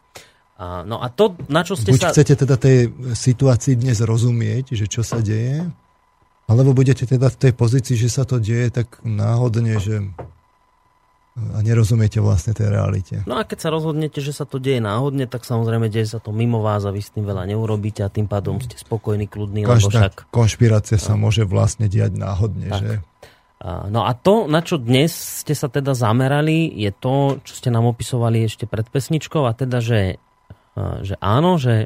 A, 0.62 0.86
no 0.86 1.02
a 1.02 1.10
to, 1.10 1.34
na 1.49 1.66
čo 1.66 1.74
ste 1.74 1.89
Buď 1.89 2.02
sa... 2.06 2.10
chcete 2.14 2.45
teda 2.45 2.56
tej 2.60 2.93
situácii 3.18 3.82
dnes 3.82 3.97
rozumieť, 4.04 4.78
že 4.78 4.86
čo 4.86 5.02
sa 5.02 5.18
deje, 5.18 5.66
alebo 6.45 6.76
budete 6.78 7.10
teda 7.10 7.34
v 7.34 7.38
tej 7.47 7.54
pozícii, 7.58 7.97
že 7.97 8.14
sa 8.14 8.30
to 8.30 8.38
deje 8.38 8.70
tak 8.70 9.02
náhodne, 9.02 9.82
že 9.82 10.06
a 11.32 11.64
nerozumiete 11.64 12.20
vlastne 12.20 12.52
tej 12.52 12.68
realite. 12.76 13.24
No 13.24 13.39
a 13.39 13.47
keď 13.47 13.58
sa 13.64 13.70
rozhodnete, 13.72 14.20
že 14.20 14.36
sa 14.36 14.43
to 14.43 14.60
deje 14.60 14.84
náhodne, 14.84 15.32
tak 15.32 15.47
samozrejme 15.47 15.88
deje 15.88 16.12
sa 16.12 16.20
to 16.20 16.36
mimo 16.36 16.60
vás 16.60 16.84
a 16.84 16.91
vy 16.91 16.99
s 16.99 17.16
tým 17.16 17.24
veľa 17.24 17.47
neurobíte 17.47 18.04
a 18.04 18.12
tým 18.12 18.28
pádom 18.28 18.60
ste 18.60 18.76
spokojní, 18.76 19.32
kľudní. 19.32 19.64
Každá 19.64 20.12
však... 20.12 20.28
konšpirácia 20.28 20.99
sa 20.99 21.16
no. 21.16 21.32
môže 21.32 21.47
vlastne 21.47 21.88
diať 21.88 22.20
náhodne. 22.20 22.68
Tak. 22.68 22.82
Že? 22.84 22.93
No 23.64 24.09
a 24.09 24.18
to, 24.18 24.49
na 24.49 24.66
čo 24.66 24.82
dnes 24.82 25.14
ste 25.14 25.53
sa 25.53 25.70
teda 25.70 25.93
zamerali, 25.93 26.66
je 26.82 26.89
to, 26.89 27.38
čo 27.45 27.53
ste 27.53 27.70
nám 27.70 27.86
opisovali 27.86 28.49
ešte 28.49 28.66
pred 28.66 28.89
pesničkou 28.89 29.45
a 29.45 29.53
teda, 29.53 29.78
že, 29.86 30.18
že 31.05 31.16
áno, 31.22 31.62
že 31.62 31.86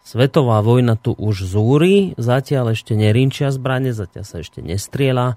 Svetová 0.00 0.64
vojna 0.64 0.96
tu 0.96 1.12
už 1.12 1.44
zúri, 1.44 2.16
zatiaľ 2.16 2.72
ešte 2.72 2.96
nerinčia 2.96 3.52
zbranie, 3.52 3.92
zatiaľ 3.92 4.24
sa 4.24 4.40
ešte 4.40 4.64
nestriela 4.64 5.36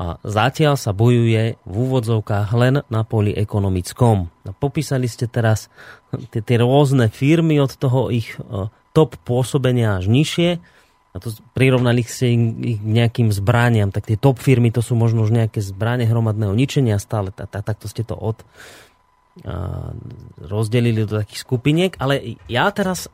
a 0.00 0.16
zatiaľ 0.24 0.80
sa 0.80 0.96
bojuje 0.96 1.60
v 1.60 1.74
úvodzovkách 1.76 2.48
len 2.56 2.80
na 2.88 3.02
poli 3.04 3.36
ekonomickom. 3.36 4.32
A 4.48 4.50
popísali 4.56 5.12
ste 5.12 5.28
teraz 5.28 5.68
tie, 6.32 6.40
tie 6.40 6.56
rôzne 6.56 7.12
firmy 7.12 7.60
od 7.60 7.76
toho 7.76 8.08
ich 8.08 8.32
e, 8.40 8.72
top 8.96 9.20
pôsobenia 9.28 10.00
až 10.00 10.08
nižšie 10.08 10.79
a 11.10 11.16
to 11.18 11.34
prirovnali 11.58 12.06
ste 12.06 12.38
ich 12.62 12.78
k 12.78 12.86
nejakým 12.86 13.34
zbraniam, 13.34 13.90
tak 13.90 14.06
tie 14.06 14.14
top 14.14 14.38
firmy 14.38 14.70
to 14.70 14.78
sú 14.78 14.94
možno 14.94 15.26
už 15.26 15.34
nejaké 15.34 15.58
zbranie 15.58 16.06
hromadného 16.06 16.54
ničenia 16.54 17.02
stále, 17.02 17.34
tak, 17.34 17.50
tak, 17.50 17.66
takto 17.66 17.90
ste 17.90 18.06
to 18.06 18.14
od, 18.14 18.38
rozdelili 20.38 21.02
do 21.02 21.18
takých 21.18 21.40
skupiniek, 21.42 21.92
ale 21.98 22.38
ja 22.46 22.70
teraz 22.70 23.10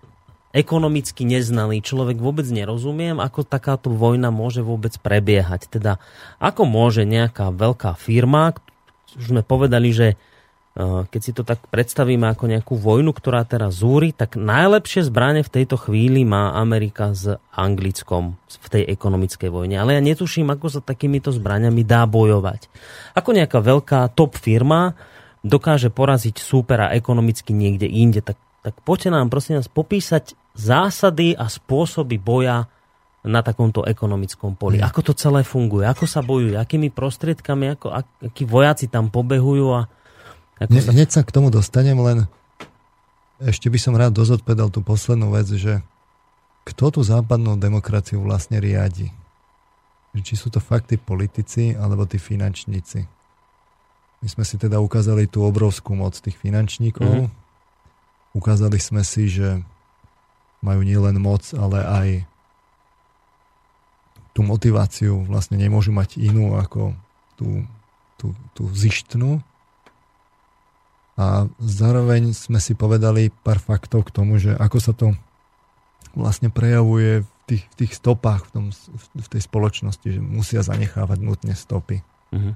ekonomicky 0.56 1.28
neznaný 1.28 1.84
človek 1.84 2.16
vôbec 2.16 2.48
nerozumiem, 2.48 3.20
ako 3.20 3.44
takáto 3.44 3.92
vojna 3.92 4.32
môže 4.32 4.64
vôbec 4.64 4.96
prebiehať. 4.96 5.68
Teda 5.68 6.00
ako 6.40 6.64
môže 6.64 7.04
nejaká 7.04 7.52
veľká 7.52 7.92
firma, 8.00 8.56
už 9.16 9.36
sme 9.36 9.42
povedali, 9.44 9.92
že 9.92 10.16
keď 10.84 11.20
si 11.24 11.32
to 11.32 11.40
tak 11.40 11.64
predstavíme 11.72 12.28
ako 12.28 12.52
nejakú 12.52 12.76
vojnu, 12.76 13.16
ktorá 13.16 13.48
teraz 13.48 13.80
zúri, 13.80 14.12
tak 14.12 14.36
najlepšie 14.36 15.08
zbranie 15.08 15.40
v 15.40 15.48
tejto 15.48 15.80
chvíli 15.80 16.28
má 16.28 16.52
Amerika 16.52 17.16
s 17.16 17.32
Anglickom 17.56 18.36
v 18.44 18.68
tej 18.68 18.82
ekonomickej 18.92 19.48
vojne. 19.48 19.80
Ale 19.80 19.96
ja 19.96 20.04
netuším, 20.04 20.52
ako 20.52 20.68
sa 20.68 20.80
takýmito 20.84 21.32
zbraniami 21.32 21.80
dá 21.80 22.04
bojovať. 22.04 22.68
Ako 23.16 23.32
nejaká 23.32 23.56
veľká 23.64 24.12
top 24.12 24.36
firma 24.36 24.92
dokáže 25.40 25.88
poraziť 25.88 26.36
súpera 26.36 26.92
ekonomicky 26.92 27.56
niekde 27.56 27.88
inde, 27.88 28.20
tak, 28.20 28.36
tak 28.60 28.76
poďte 28.84 29.16
nám 29.16 29.32
prosím 29.32 29.56
nás 29.56 29.72
popísať 29.72 30.36
zásady 30.52 31.32
a 31.40 31.48
spôsoby 31.48 32.20
boja 32.20 32.68
na 33.24 33.40
takomto 33.40 33.80
ekonomickom 33.80 34.60
poli. 34.60 34.84
Ako 34.84 35.00
to 35.00 35.12
celé 35.16 35.40
funguje? 35.40 35.88
Ako 35.88 36.04
sa 36.04 36.20
bojujú? 36.20 36.60
Akými 36.60 36.92
prostriedkami? 36.92 37.74
Ako, 37.74 37.90
akí 38.28 38.44
vojaci 38.44 38.86
tam 38.92 39.08
pobehujú? 39.08 39.66
A 39.72 39.95
ako 40.60 40.72
ne, 40.72 40.80
sa... 40.80 40.90
Hneď 40.92 41.08
sa 41.12 41.22
k 41.22 41.34
tomu 41.34 41.48
dostanem, 41.52 41.98
len 42.00 42.24
ešte 43.42 43.68
by 43.68 43.78
som 43.80 43.94
rád 43.96 44.16
dozodpedal 44.16 44.72
tú 44.72 44.80
poslednú 44.80 45.32
vec, 45.32 45.48
že 45.52 45.84
kto 46.66 46.98
tú 46.98 47.00
západnú 47.04 47.60
demokraciu 47.60 48.24
vlastne 48.24 48.58
riadi? 48.58 49.12
Či 50.16 50.34
sú 50.34 50.48
to 50.48 50.64
fakt 50.64 50.88
tí 50.88 50.96
politici 50.96 51.76
alebo 51.76 52.08
tí 52.08 52.16
finančníci? 52.16 53.04
My 54.24 54.28
sme 54.32 54.48
si 54.48 54.56
teda 54.56 54.80
ukázali 54.80 55.28
tú 55.28 55.44
obrovskú 55.44 55.92
moc 55.92 56.16
tých 56.16 56.40
finančníkov. 56.40 57.28
Mm-hmm. 57.28 58.32
Ukázali 58.32 58.80
sme 58.80 59.04
si, 59.04 59.28
že 59.28 59.60
majú 60.64 60.80
nielen 60.80 61.20
moc, 61.20 61.44
ale 61.52 61.78
aj 61.84 62.08
tú 64.32 64.40
motiváciu 64.40 65.28
vlastne 65.28 65.60
nemôžu 65.60 65.92
mať 65.92 66.16
inú 66.16 66.56
ako 66.56 66.96
tú, 67.36 67.64
tú, 68.16 68.32
tú 68.56 68.68
zištnú. 68.72 69.44
A 71.16 71.48
zároveň 71.56 72.36
sme 72.36 72.60
si 72.60 72.76
povedali 72.76 73.32
pár 73.32 73.56
faktov 73.56 74.04
k 74.04 74.14
tomu, 74.14 74.36
že 74.36 74.52
ako 74.52 74.78
sa 74.78 74.92
to 74.92 75.16
vlastne 76.12 76.52
prejavuje 76.52 77.24
v 77.24 77.30
tých, 77.48 77.64
v 77.72 77.74
tých 77.84 77.92
stopách 77.96 78.48
v, 78.48 78.50
tom, 78.52 78.64
v 79.16 79.28
tej 79.28 79.42
spoločnosti, 79.44 80.08
že 80.08 80.20
musia 80.20 80.60
zanechávať 80.60 81.18
nutne 81.20 81.56
stopy. 81.56 82.04
Uh-huh. 82.32 82.52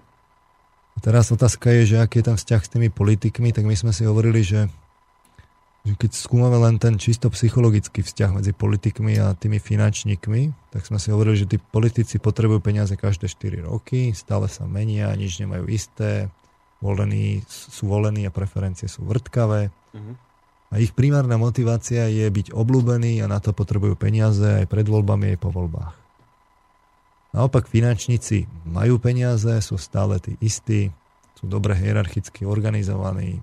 A 0.96 0.98
teraz 1.00 1.32
otázka 1.32 1.72
je, 1.80 1.96
že 1.96 1.96
aký 2.00 2.20
je 2.20 2.28
tam 2.32 2.36
vzťah 2.36 2.62
s 2.64 2.72
tými 2.72 2.88
politikmi, 2.92 3.52
tak 3.56 3.64
my 3.64 3.76
sme 3.76 3.92
si 3.96 4.04
hovorili, 4.04 4.44
že 4.44 4.68
že 5.80 5.96
keď 5.96 6.12
skúmame 6.12 6.60
len 6.60 6.76
ten 6.76 7.00
čisto 7.00 7.32
psychologický 7.32 8.04
vzťah 8.04 8.36
medzi 8.36 8.52
politikmi 8.52 9.16
a 9.16 9.32
tými 9.32 9.56
finančníkmi, 9.56 10.72
tak 10.76 10.84
sme 10.84 11.00
si 11.00 11.08
hovorili, 11.08 11.40
že 11.40 11.48
tí 11.48 11.56
politici 11.56 12.20
potrebujú 12.20 12.60
peniaze 12.60 12.92
každé 13.00 13.32
4 13.32 13.64
roky, 13.64 14.12
stále 14.12 14.44
sa 14.52 14.68
menia, 14.68 15.08
nič 15.16 15.40
nemajú 15.40 15.64
isté, 15.72 16.28
volení, 16.80 17.44
sú 17.48 17.86
volení 17.86 18.24
a 18.24 18.34
preferencie 18.34 18.88
sú 18.88 19.04
vrtkavé. 19.04 19.68
Uh-huh. 19.68 20.14
A 20.70 20.80
ich 20.80 20.96
primárna 20.96 21.36
motivácia 21.36 22.08
je 22.08 22.24
byť 22.24 22.56
obľúbený 22.56 23.20
a 23.20 23.30
na 23.30 23.38
to 23.38 23.52
potrebujú 23.52 23.94
peniaze 24.00 24.64
aj 24.64 24.66
pred 24.70 24.86
voľbami, 24.88 25.36
aj 25.36 25.38
po 25.38 25.50
voľbách. 25.52 25.94
Naopak 27.30 27.70
finančníci 27.70 28.50
majú 28.66 28.98
peniaze, 28.98 29.62
sú 29.62 29.78
stále 29.78 30.18
tí 30.18 30.34
istí, 30.42 30.90
sú 31.38 31.46
dobre 31.46 31.78
hierarchicky 31.78 32.42
organizovaní, 32.42 33.38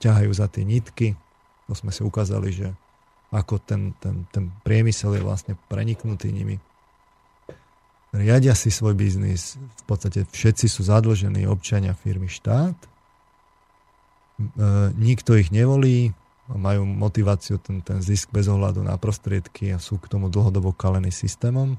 ťahajú 0.00 0.30
za 0.32 0.48
tie 0.48 0.64
nitky, 0.64 1.12
to 1.68 1.72
sme 1.72 1.92
si 1.92 2.00
ukázali, 2.04 2.48
že 2.52 2.68
ako 3.32 3.60
ten, 3.60 3.96
ten, 3.98 4.24
ten 4.30 4.52
priemysel 4.62 5.16
je 5.16 5.22
vlastne 5.24 5.52
preniknutý 5.68 6.30
nimi. 6.30 6.60
Riadia 8.14 8.54
si 8.54 8.70
svoj 8.70 8.94
biznis, 8.94 9.58
v 9.58 9.84
podstate 9.90 10.22
všetci 10.30 10.70
sú 10.70 10.86
zadlžení 10.86 11.50
občania 11.50 11.98
firmy 11.98 12.30
štát, 12.30 12.78
e, 12.78 12.88
nikto 14.94 15.34
ich 15.34 15.50
nevolí, 15.50 16.14
majú 16.46 16.86
motiváciu 16.86 17.58
ten, 17.58 17.82
ten 17.82 17.98
zisk 17.98 18.30
bez 18.30 18.46
ohľadu 18.46 18.86
na 18.86 18.94
prostriedky 19.00 19.74
a 19.74 19.82
sú 19.82 19.98
k 19.98 20.06
tomu 20.06 20.30
dlhodobo 20.30 20.70
kalení 20.70 21.10
systémom. 21.10 21.74
E, 21.74 21.78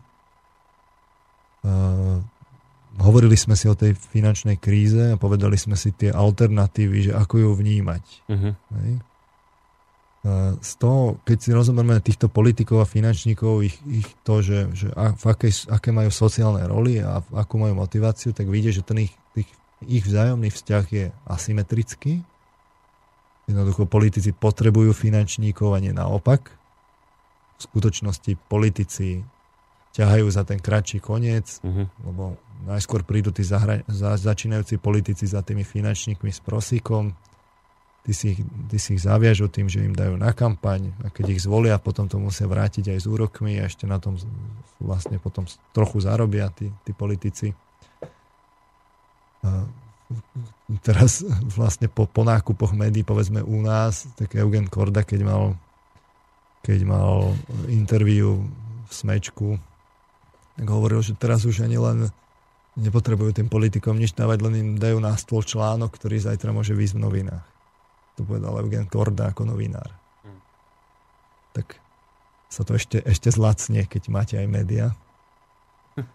hovorili 3.00 3.40
sme 3.40 3.56
si 3.56 3.72
o 3.72 3.76
tej 3.78 3.96
finančnej 3.96 4.60
kríze 4.60 5.16
a 5.16 5.22
povedali 5.22 5.56
sme 5.56 5.80
si 5.80 5.96
tie 5.96 6.12
alternatívy, 6.12 7.12
že 7.12 7.12
ako 7.16 7.36
ju 7.48 7.50
vnímať. 7.56 8.04
Uh-huh. 8.28 8.52
Hej? 8.84 8.92
Z 10.58 10.72
toho, 10.82 11.22
keď 11.22 11.38
si 11.38 11.50
rozoberieme 11.54 12.02
týchto 12.02 12.34
politikov 12.34 12.82
a 12.82 12.90
finančníkov, 12.90 13.62
ich, 13.62 13.78
ich 13.86 14.10
to, 14.26 14.42
že, 14.42 14.74
že 14.74 14.90
v 14.90 15.24
aké, 15.30 15.54
aké 15.70 15.94
majú 15.94 16.10
sociálne 16.10 16.66
roly 16.66 16.98
a 16.98 17.22
akú 17.30 17.62
majú 17.62 17.78
motiváciu, 17.78 18.34
tak 18.34 18.50
vidie, 18.50 18.74
že 18.74 18.82
ten 18.82 19.06
ich, 19.06 19.14
tých, 19.38 19.50
ich 19.86 20.02
vzájomný 20.02 20.50
vzťah 20.50 20.86
je 20.90 21.06
asymetrický. 21.30 22.26
Jednoducho 23.46 23.86
politici 23.86 24.34
potrebujú 24.34 24.98
finančníkov 24.98 25.78
a 25.78 25.82
nie 25.82 25.94
naopak. 25.94 26.50
V 27.56 27.62
skutočnosti 27.62 28.34
politici 28.50 29.22
ťahajú 29.94 30.26
za 30.28 30.42
ten 30.42 30.58
kratší 30.58 31.06
koniec, 31.06 31.62
uh-huh. 31.62 31.86
lebo 32.02 32.42
najskôr 32.66 33.06
prídu 33.06 33.30
tí 33.30 33.46
zahra- 33.46 33.86
za, 33.86 34.18
začínajúci 34.18 34.82
politici 34.82 35.30
za 35.30 35.46
tými 35.46 35.62
finančníkmi 35.62 36.34
s 36.34 36.42
prosíkom, 36.42 37.14
ty 38.06 38.14
si, 38.14 38.38
ich, 38.38 38.42
ty 38.70 38.78
si 38.78 38.94
ich 38.94 39.02
zaviažu 39.02 39.50
tým, 39.50 39.66
že 39.66 39.82
im 39.82 39.98
dajú 39.98 40.14
na 40.14 40.30
kampaň 40.30 40.94
a 41.02 41.10
keď 41.10 41.34
ich 41.34 41.42
zvolia, 41.42 41.82
potom 41.82 42.06
to 42.06 42.22
musia 42.22 42.46
vrátiť 42.46 42.94
aj 42.94 43.00
s 43.02 43.10
úrokmi 43.10 43.58
a 43.58 43.66
ešte 43.66 43.90
na 43.90 43.98
tom 43.98 44.14
vlastne 44.78 45.18
potom 45.18 45.50
trochu 45.74 46.06
zarobia 46.06 46.54
tí, 46.54 46.70
tí 46.86 46.94
politici. 46.94 47.58
A 49.42 49.66
teraz 50.86 51.26
vlastne 51.58 51.90
po, 51.90 52.06
po 52.06 52.22
nákupoch 52.22 52.78
médií, 52.78 53.02
povedzme 53.02 53.42
u 53.42 53.66
nás, 53.66 54.06
tak 54.14 54.38
Eugen 54.38 54.70
Korda, 54.70 55.02
keď 55.02 55.26
mal 55.26 55.44
keď 56.66 56.82
mal 56.82 57.38
interviu 57.70 58.42
v 58.90 58.92
Smečku, 58.92 59.62
tak 60.58 60.66
hovoril, 60.66 61.06
že 61.06 61.14
teraz 61.14 61.46
už 61.46 61.62
ani 61.62 61.78
len 61.78 62.10
nepotrebujú 62.74 63.38
tým 63.38 63.54
politikom 63.54 64.02
nič 64.02 64.18
dávať, 64.18 64.42
len 64.50 64.54
im 64.58 64.70
dajú 64.82 64.98
na 64.98 65.14
stôl 65.14 65.46
článok, 65.46 65.94
ktorý 65.94 66.18
zajtra 66.18 66.50
môže 66.50 66.74
výsť 66.74 66.98
v 66.98 67.04
novinách. 67.06 67.55
To 68.16 68.24
povedal 68.24 68.56
Eugen 68.64 68.88
Korda 68.88 69.36
ako 69.36 69.52
novinár. 69.52 69.92
Hmm. 70.24 70.40
Tak 71.52 71.80
sa 72.48 72.64
to 72.64 72.80
ešte, 72.80 73.04
ešte 73.04 73.28
zlacne, 73.34 73.84
keď 73.84 74.04
máte 74.08 74.36
aj 74.40 74.48
média. 74.48 74.86
Hm. 76.00 76.08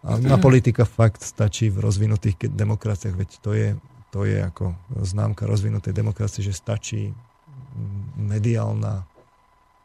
A 0.08 0.10
na 0.16 0.40
politika 0.40 0.88
fakt 0.88 1.20
stačí 1.20 1.68
v 1.68 1.84
rozvinutých 1.84 2.48
demokraciách, 2.48 3.14
veď 3.14 3.30
to 3.44 3.50
je, 3.52 3.68
to 4.08 4.24
je 4.24 4.40
ako 4.40 4.72
známka 5.04 5.44
rozvinutej 5.44 5.92
demokracie, 5.92 6.40
že 6.40 6.56
stačí 6.56 7.12
mediálna 8.16 9.04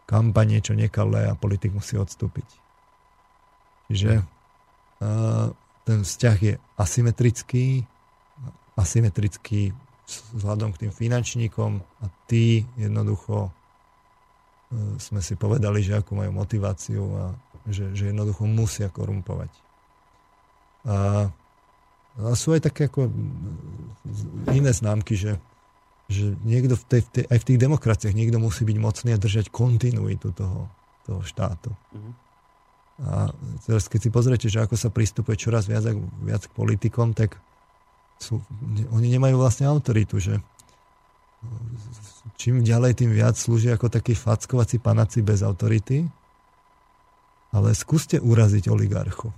kampaň, 0.07 0.59
niečo 0.59 0.73
nekalé 0.75 1.27
a 1.27 1.37
politik 1.37 1.75
musí 1.75 1.99
odstúpiť. 1.99 2.47
Čiže 3.91 4.23
uh, 4.23 5.51
ten 5.83 5.99
vzťah 6.07 6.37
je 6.39 6.53
asymetrický, 6.79 7.83
asymetrický 8.79 9.75
vzhľadom 10.35 10.75
k 10.75 10.87
tým 10.87 10.91
finančníkom 10.93 11.71
a 11.79 12.05
tí 12.29 12.67
jednoducho 12.75 13.47
e, 13.47 13.51
sme 15.01 15.23
si 15.23 15.33
povedali, 15.39 15.81
že 15.81 15.97
akú 15.97 16.13
majú 16.17 16.33
motiváciu 16.35 17.03
a 17.17 17.25
že, 17.69 17.95
že 17.95 18.11
jednoducho 18.11 18.43
musia 18.43 18.91
korumpovať. 18.91 19.51
A, 20.83 21.31
a 22.19 22.35
sú 22.35 22.51
aj 22.51 22.67
také 22.67 22.91
ako 22.91 23.07
iné 24.51 24.71
známky, 24.75 25.15
že, 25.15 25.39
že 26.11 26.35
niekto 26.43 26.75
v 26.75 26.83
tej, 26.85 27.01
v 27.01 27.09
tej, 27.09 27.23
aj 27.31 27.39
v 27.39 27.47
tých 27.47 27.59
demokraciách 27.59 28.15
niekto 28.15 28.37
musí 28.37 28.67
byť 28.67 28.77
mocný 28.77 29.09
a 29.15 29.21
držať 29.21 29.47
kontinuitu 29.47 30.35
toho, 30.35 30.67
toho 31.07 31.21
štátu. 31.23 31.71
Mm-hmm. 31.71 32.13
A 33.03 33.33
teraz 33.65 33.89
keď 33.89 33.99
si 34.05 34.09
pozriete, 34.13 34.47
že 34.51 34.61
ako 34.61 34.77
sa 34.77 34.93
pristupuje 34.93 35.39
čoraz 35.39 35.65
viac, 35.65 35.87
viac 36.21 36.45
k 36.45 36.53
politikom, 36.53 37.17
tak 37.17 37.41
sú, 38.23 38.39
oni 38.95 39.11
nemajú 39.11 39.35
vlastne 39.35 39.67
autoritu, 39.67 40.23
že 40.23 40.39
čím 42.39 42.63
ďalej, 42.63 43.03
tým 43.03 43.11
viac 43.11 43.35
slúžia 43.35 43.75
ako 43.75 43.91
takí 43.91 44.15
fackovací 44.15 44.79
panáci 44.79 45.19
bez 45.19 45.43
autority. 45.43 46.07
Ale 47.53 47.69
skúste 47.77 48.17
uraziť 48.17 48.65
oligarchu. 48.65 49.29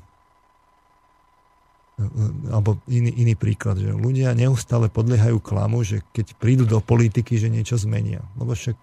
Alebo 2.51 2.79
iný, 2.87 3.11
iný 3.11 3.35
príklad, 3.35 3.79
že 3.79 3.91
ľudia 3.91 4.31
neustále 4.35 4.87
podliehajú 4.87 5.43
klamu, 5.43 5.83
že 5.83 5.99
keď 6.15 6.35
prídu 6.39 6.63
do 6.63 6.79
politiky, 6.79 7.35
že 7.35 7.51
niečo 7.51 7.75
zmenia. 7.75 8.23
Lebo 8.39 8.55
však 8.55 8.75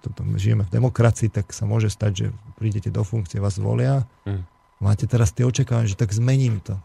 toto, 0.00 0.24
žijeme 0.40 0.64
v 0.64 0.72
demokracii, 0.72 1.28
tak 1.28 1.52
sa 1.52 1.68
môže 1.68 1.92
stať, 1.92 2.12
že 2.16 2.26
prídete 2.56 2.88
do 2.88 3.04
funkcie, 3.04 3.40
vás 3.40 3.60
volia. 3.60 4.08
Mm. 4.24 4.44
Máte 4.80 5.04
teraz 5.04 5.36
tie 5.36 5.44
očakávania, 5.44 5.92
že 5.92 6.00
tak 6.00 6.12
zmením 6.12 6.60
to. 6.64 6.80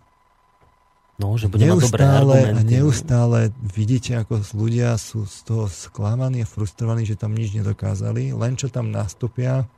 No, 1.22 1.38
že 1.38 1.46
bude 1.46 1.62
neustále, 1.62 1.78
mať 1.78 1.86
dobré 1.94 2.04
argumenty. 2.10 2.58
A 2.58 2.72
neustále 2.82 3.40
vidíte, 3.62 4.12
ako 4.18 4.42
ľudia 4.58 4.98
sú 4.98 5.30
z 5.30 5.46
toho 5.46 5.70
sklamaní 5.70 6.42
a 6.42 6.50
frustrovaní, 6.50 7.06
že 7.06 7.14
tam 7.14 7.38
nič 7.38 7.54
nedokázali. 7.54 8.34
Len 8.34 8.54
čo 8.58 8.74
tam 8.74 8.90
nastúpia, 8.90 9.70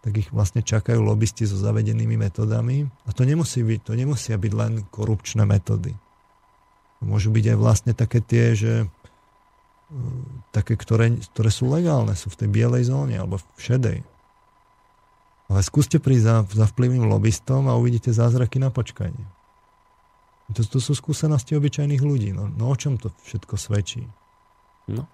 tak 0.00 0.20
ich 0.20 0.28
vlastne 0.32 0.64
čakajú 0.64 1.04
lobbysti 1.04 1.44
so 1.44 1.60
zavedenými 1.60 2.16
metodami. 2.16 2.88
A 3.04 3.12
to 3.12 3.28
nemusí 3.28 3.60
byť, 3.60 3.80
to 3.84 3.92
nemusia 3.92 4.40
byť 4.40 4.52
len 4.56 4.72
korupčné 4.88 5.44
metódy. 5.44 5.92
Môžu 7.04 7.28
byť 7.28 7.44
aj 7.52 7.58
vlastne 7.60 7.92
také 7.92 8.24
tie, 8.24 8.56
že 8.56 8.72
e, 8.84 8.86
také, 10.48 10.80
ktoré, 10.80 11.12
ktoré 11.36 11.52
sú 11.52 11.68
legálne, 11.68 12.16
sú 12.16 12.32
v 12.32 12.40
tej 12.40 12.48
bielej 12.48 12.88
zóne 12.88 13.20
alebo 13.20 13.36
v 13.36 13.60
šedej. 13.60 13.98
Ale 15.52 15.60
skúste 15.60 16.00
prísť 16.00 16.24
za, 16.24 16.36
za 16.64 16.66
vplyvným 16.72 17.04
lobbystom 17.04 17.68
a 17.68 17.76
uvidíte 17.76 18.08
zázraky 18.12 18.56
na 18.56 18.72
počkanie. 18.72 19.33
To, 20.52 20.60
to 20.60 20.78
sú 20.82 20.92
skúsenosti 20.92 21.56
obyčajných 21.56 22.02
ľudí. 22.04 22.36
No, 22.36 22.52
no 22.52 22.68
o 22.68 22.76
čom 22.76 23.00
to 23.00 23.08
všetko 23.24 23.56
svedčí? 23.56 24.04
No. 24.92 25.08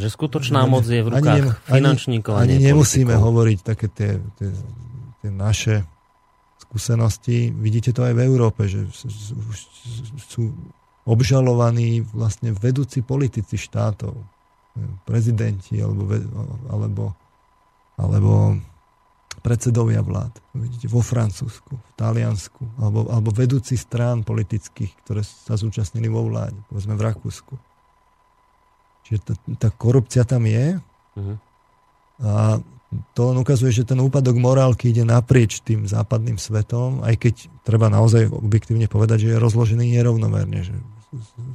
Že 0.00 0.08
skutočná 0.12 0.64
ani, 0.64 0.70
moc 0.72 0.84
je 0.88 1.00
v 1.04 1.08
rukách 1.12 1.44
ani, 1.52 1.76
finančníkov. 1.76 2.32
Ani, 2.36 2.56
ani 2.56 2.72
nemusíme 2.72 3.12
politikov. 3.12 3.26
hovoriť 3.28 3.58
také 3.60 3.86
tie, 3.92 4.10
tie, 4.40 4.48
tie 5.20 5.30
naše 5.32 5.84
skúsenosti. 6.60 7.52
Vidíte 7.52 7.92
to 7.92 8.08
aj 8.08 8.16
v 8.16 8.20
Európe, 8.24 8.64
že 8.64 8.88
sú, 8.92 9.08
sú 10.24 10.42
obžalovaní 11.04 12.00
vlastne 12.12 12.52
vedúci 12.56 13.04
politici 13.04 13.60
štátov. 13.60 14.16
Prezidenti 15.08 15.80
alebo, 15.80 16.04
alebo, 16.68 17.04
alebo 17.96 18.60
predsedovia 19.46 20.02
vlád. 20.02 20.34
Vidíte, 20.58 20.90
vo 20.90 20.98
Francúzsku, 20.98 21.78
v 21.78 21.90
Taliansku, 21.94 22.66
alebo, 22.82 23.06
alebo 23.06 23.30
vedúci 23.30 23.78
strán 23.78 24.26
politických, 24.26 24.90
ktoré 25.06 25.22
sa 25.22 25.54
zúčastnili 25.54 26.10
vo 26.10 26.26
vláde, 26.26 26.58
povedzme 26.66 26.98
v 26.98 27.06
Rakúsku. 27.06 27.54
Čiže 29.06 29.22
tá, 29.22 29.34
tá 29.54 29.68
korupcia 29.70 30.26
tam 30.26 30.50
je 30.50 30.82
uh-huh. 30.82 31.36
a 32.26 32.58
to 33.14 33.30
len 33.30 33.38
ukazuje, 33.38 33.70
že 33.70 33.86
ten 33.86 34.02
úpadok 34.02 34.34
morálky 34.34 34.90
ide 34.90 35.06
naprieč 35.06 35.62
tým 35.62 35.86
západným 35.86 36.42
svetom, 36.42 37.06
aj 37.06 37.14
keď 37.14 37.34
treba 37.62 37.86
naozaj 37.86 38.26
objektívne 38.26 38.90
povedať, 38.90 39.26
že 39.26 39.30
je 39.34 39.42
rozložený 39.42 39.94
nerovnomerne, 39.94 40.66
že, 40.66 40.74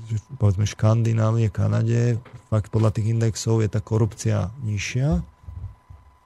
že 0.08 0.16
povedzme 0.40 0.64
Škandinávie, 0.64 1.52
Kanade, 1.52 2.24
fakt 2.48 2.72
podľa 2.72 2.96
tých 2.96 3.20
indexov 3.20 3.60
je 3.60 3.68
tá 3.68 3.84
korupcia 3.84 4.48
nižšia, 4.64 5.24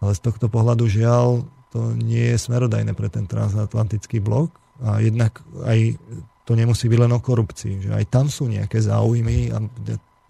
ale 0.06 0.12
z 0.14 0.22
tohto 0.22 0.46
pohľadu 0.46 0.86
žiaľ 0.86 1.50
to 1.76 1.91
nie 1.91 2.31
je 2.31 2.39
smerodajné 2.39 2.95
pre 2.95 3.11
ten 3.11 3.27
transatlantický 3.27 4.23
blok 4.23 4.56
a 4.80 5.03
jednak 5.03 5.43
aj 5.68 5.99
to 6.47 6.56
nemusí 6.56 6.88
byť 6.88 6.99
len 7.03 7.11
o 7.11 7.19
korupcii, 7.19 7.84
že 7.84 7.91
aj 7.91 8.06
tam 8.07 8.31
sú 8.31 8.47
nejaké 8.47 8.80
záujmy 8.80 9.52
a, 9.52 9.60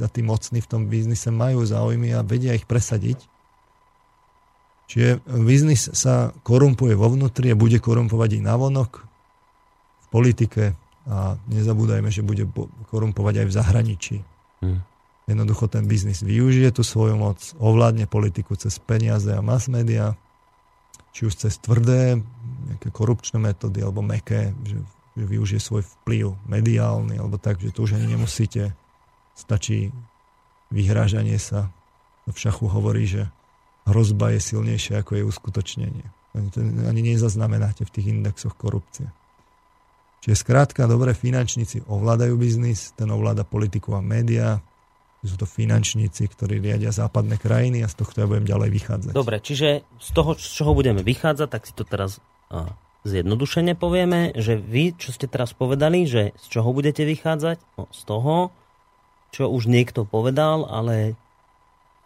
a 0.01 0.07
tí 0.09 0.25
mocní 0.25 0.57
v 0.65 0.69
tom 0.73 0.81
biznise 0.89 1.29
majú 1.29 1.61
záujmy 1.61 2.17
a 2.17 2.25
vedia 2.25 2.57
ich 2.57 2.65
presadiť. 2.65 3.21
Čiže 4.89 5.21
biznis 5.37 5.85
sa 5.93 6.33
korumpuje 6.41 6.97
vo 6.97 7.13
vnútri 7.13 7.53
a 7.53 7.57
bude 7.57 7.77
korumpovať 7.77 8.41
i 8.41 8.41
navonok 8.41 9.05
v 10.01 10.07
politike 10.09 10.73
a 11.05 11.37
nezabúdajme, 11.45 12.09
že 12.09 12.25
bude 12.25 12.49
korumpovať 12.89 13.45
aj 13.45 13.45
v 13.45 13.53
zahraničí. 13.53 14.17
Hmm. 14.65 14.81
Jednoducho 15.29 15.69
ten 15.69 15.85
biznis 15.85 16.25
využije 16.25 16.73
tú 16.73 16.81
svoju 16.81 17.17
moc, 17.17 17.37
ovládne 17.61 18.09
politiku 18.09 18.57
cez 18.57 18.77
peniaze 18.81 19.29
a 19.29 19.41
mass 19.45 19.69
media, 19.69 20.17
či 21.15 21.31
už 21.31 21.47
cez 21.47 21.55
tvrdé, 21.63 22.19
nejaké 22.67 22.91
korupčné 22.91 23.39
metódy, 23.39 23.79
alebo 23.79 24.03
meké, 24.03 24.51
že, 24.67 24.75
že 25.15 25.23
využije 25.23 25.63
svoj 25.63 25.87
vplyv 25.87 26.35
mediálny, 26.43 27.15
alebo 27.15 27.39
tak, 27.39 27.63
že 27.63 27.71
to 27.71 27.87
už 27.87 27.95
ani 27.95 28.11
nemusíte. 28.11 28.75
Stačí 29.31 29.95
vyhrážanie 30.75 31.39
sa. 31.39 31.71
V 32.27 32.35
šachu 32.35 32.67
hovorí, 32.67 33.07
že 33.07 33.31
hrozba 33.87 34.35
je 34.35 34.43
silnejšia 34.43 35.05
ako 35.05 35.11
je 35.15 35.23
uskutočnenie. 35.23 36.05
Ani, 36.35 36.49
to, 36.51 36.59
ani 36.83 37.01
nezaznamenáte 37.15 37.87
v 37.87 37.93
tých 37.95 38.11
indexoch 38.11 38.59
korupcie. 38.59 39.07
Čiže 40.25 40.41
skrátka, 40.41 40.89
dobre, 40.89 41.15
finančníci 41.15 41.85
ovládajú 41.85 42.35
biznis, 42.35 42.91
ten 42.97 43.07
ovláda 43.13 43.45
politiku 43.45 43.93
a 43.95 44.01
médiá, 44.01 44.59
sú 45.25 45.35
to 45.35 45.49
finančníci, 45.49 46.29
ktorí 46.29 46.61
riadia 46.61 46.93
západné 46.93 47.41
krajiny 47.41 47.81
a 47.81 47.91
z 47.91 47.95
tohto 47.97 48.23
ja 48.23 48.29
budem 48.29 48.45
ďalej 48.45 48.69
vychádzať. 48.71 49.11
Dobre, 49.13 49.41
čiže 49.41 49.83
z 49.99 50.09
toho, 50.13 50.37
z 50.37 50.47
čoho 50.47 50.71
budeme 50.77 51.01
vychádzať, 51.01 51.47
tak 51.49 51.63
si 51.65 51.73
to 51.73 51.83
teraz 51.83 52.21
zjednodušene 53.05 53.77
povieme, 53.77 54.33
že 54.33 54.57
vy, 54.57 54.97
čo 54.97 55.13
ste 55.13 55.29
teraz 55.29 55.53
povedali, 55.53 56.09
že 56.09 56.33
z 56.41 56.45
čoho 56.49 56.73
budete 56.73 57.05
vychádzať? 57.05 57.57
No, 57.77 57.85
z 57.93 58.01
toho, 58.05 58.35
čo 59.29 59.51
už 59.51 59.69
niekto 59.69 60.07
povedal, 60.07 60.65
ale 60.65 61.13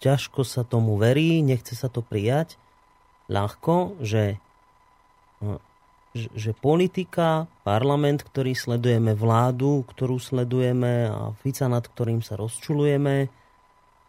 ťažko 0.04 0.44
sa 0.44 0.68
tomu 0.68 1.00
verí, 1.00 1.40
nechce 1.40 1.76
sa 1.76 1.88
to 1.88 2.04
prijať 2.04 2.60
ľahko, 3.32 4.00
že 4.04 4.42
že 6.14 6.58
politika, 6.58 7.46
parlament, 7.62 8.26
ktorý 8.26 8.58
sledujeme, 8.58 9.14
vládu, 9.14 9.86
ktorú 9.86 10.18
sledujeme 10.18 11.06
a 11.06 11.38
Fica, 11.38 11.70
nad 11.70 11.86
ktorým 11.86 12.26
sa 12.26 12.34
rozčulujeme 12.34 13.30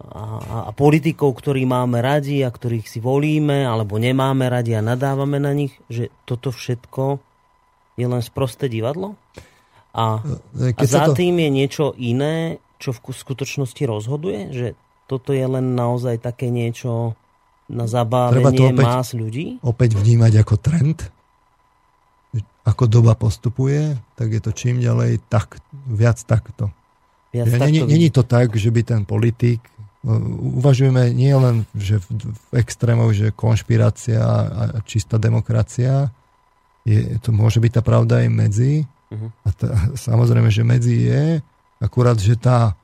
a, 0.00 0.24
a 0.64 0.70
politikov, 0.72 1.36
ktorí 1.36 1.68
máme 1.68 2.00
radi 2.00 2.40
a 2.40 2.48
ktorých 2.48 2.88
si 2.88 3.04
volíme 3.04 3.68
alebo 3.68 4.00
nemáme 4.00 4.48
radi 4.48 4.72
a 4.72 4.80
nadávame 4.80 5.36
na 5.36 5.52
nich, 5.52 5.76
že 5.92 6.08
toto 6.24 6.48
všetko 6.48 7.20
je 8.00 8.06
len 8.08 8.22
sprosté 8.24 8.72
divadlo? 8.72 9.20
A, 9.92 10.24
e, 10.56 10.72
a 10.72 10.82
za 10.88 11.12
to... 11.12 11.20
tým 11.20 11.36
je 11.36 11.50
niečo 11.52 11.92
iné, 12.00 12.64
čo 12.80 12.96
v 12.96 13.12
skutočnosti 13.12 13.82
rozhoduje? 13.84 14.40
Že 14.56 14.66
toto 15.04 15.36
je 15.36 15.44
len 15.44 15.76
naozaj 15.76 16.16
také 16.22 16.48
niečo 16.48 17.12
na 17.68 17.84
zabávenie 17.84 18.72
opäť, 18.72 18.86
más 18.88 19.08
ľudí? 19.12 19.60
Opäť 19.60 20.00
vnímať 20.00 20.32
ako 20.40 20.54
trend? 20.56 20.98
Ako 22.64 22.84
doba 22.86 23.16
postupuje, 23.16 23.98
tak 24.14 24.30
je 24.30 24.40
to 24.40 24.52
čím 24.52 24.78
ďalej 24.78 25.24
tak, 25.26 25.58
viac 25.88 26.20
takto. 26.22 26.70
Viac 27.34 27.46
ja, 27.46 27.58
takto 27.58 27.86
není, 27.86 28.10
to 28.10 28.22
tak, 28.22 28.54
že 28.54 28.70
by 28.70 28.82
ten 28.84 29.02
politik 29.06 29.62
no, 30.04 30.18
uvažujeme 30.60 31.10
nie 31.14 31.32
len 31.34 31.66
že 31.74 31.98
v, 31.98 32.30
v 32.30 32.52
extrémoch, 32.60 33.10
že 33.16 33.34
konšpirácia 33.34 34.22
a 34.22 34.62
čistá 34.84 35.16
demokracia, 35.16 36.12
je, 36.86 37.18
to 37.20 37.30
môže 37.34 37.60
byť 37.60 37.80
tá 37.80 37.82
pravda 37.84 38.24
aj 38.24 38.28
medzi. 38.28 38.72
Uh-huh. 39.10 39.30
A 39.44 39.48
tá, 39.52 39.68
samozrejme, 39.98 40.48
že 40.48 40.62
medzi 40.62 40.96
je, 41.10 41.24
akurát, 41.82 42.16
že 42.16 42.38
tá, 42.38 42.78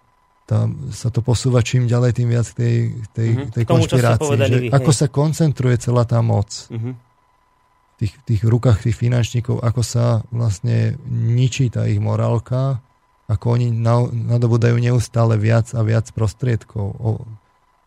tá, 0.44 0.68
sa 0.92 1.08
to 1.08 1.22
posúva 1.22 1.62
čím 1.62 1.88
ďalej, 1.88 2.10
tým 2.12 2.28
viac 2.28 2.48
tej, 2.50 2.92
tej, 3.14 3.28
uh-huh. 3.32 3.52
tej 3.54 3.64
tomu, 3.64 3.86
konšpirácii. 3.86 4.36
Že 4.36 4.58
vy, 4.66 4.68
ako 4.74 4.90
sa 4.92 5.06
koncentruje 5.08 5.76
celá 5.80 6.04
tá 6.04 6.18
moc. 6.20 6.68
Uh-huh 6.72 7.05
tých, 7.96 8.12
tých 8.28 8.42
rukách 8.44 8.84
tých 8.84 8.96
finančníkov, 8.96 9.60
ako 9.64 9.82
sa 9.82 10.20
vlastne 10.28 11.00
ničí 11.08 11.72
tá 11.72 11.88
ich 11.88 12.00
morálka, 12.00 12.84
ako 13.26 13.58
oni 13.58 13.74
nadobudajú 14.12 14.78
neustále 14.78 15.34
viac 15.40 15.74
a 15.74 15.82
viac 15.82 16.12
prostriedkov. 16.14 16.94
O, 17.00 17.26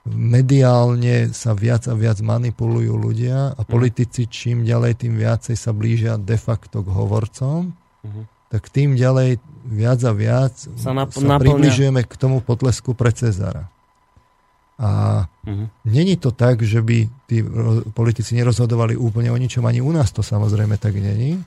mediálne 0.10 1.32
sa 1.32 1.54
viac 1.54 1.86
a 1.88 1.96
viac 1.96 2.20
manipulujú 2.20 2.98
ľudia 2.98 3.54
a 3.56 3.62
mhm. 3.64 3.70
politici 3.70 4.26
čím 4.28 4.66
ďalej, 4.66 5.06
tým 5.06 5.16
viacej 5.16 5.56
sa 5.56 5.72
blížia 5.72 6.18
de 6.18 6.36
facto 6.36 6.82
k 6.82 6.90
hovorcom, 6.90 7.72
uh-huh. 7.72 8.24
tak 8.50 8.68
tým 8.74 8.98
ďalej 8.98 9.38
viac 9.70 10.00
a 10.04 10.12
viac 10.12 10.56
sa, 10.58 10.92
nap- 10.92 11.14
sa 11.14 11.38
približujeme 11.38 12.02
k 12.04 12.14
tomu 12.18 12.42
potlesku 12.42 12.98
pre 12.98 13.14
Cezara. 13.14 13.70
A 14.80 15.24
uh-huh. 15.28 15.68
není 15.84 16.16
to 16.16 16.32
tak, 16.32 16.64
že 16.64 16.80
by 16.80 17.12
tí 17.28 17.44
politici 17.92 18.32
nerozhodovali 18.40 18.96
úplne 18.96 19.28
o 19.28 19.36
ničom, 19.36 19.68
ani 19.68 19.84
u 19.84 19.92
nás 19.92 20.16
to 20.16 20.24
samozrejme 20.24 20.80
tak 20.80 20.96
není. 20.96 21.44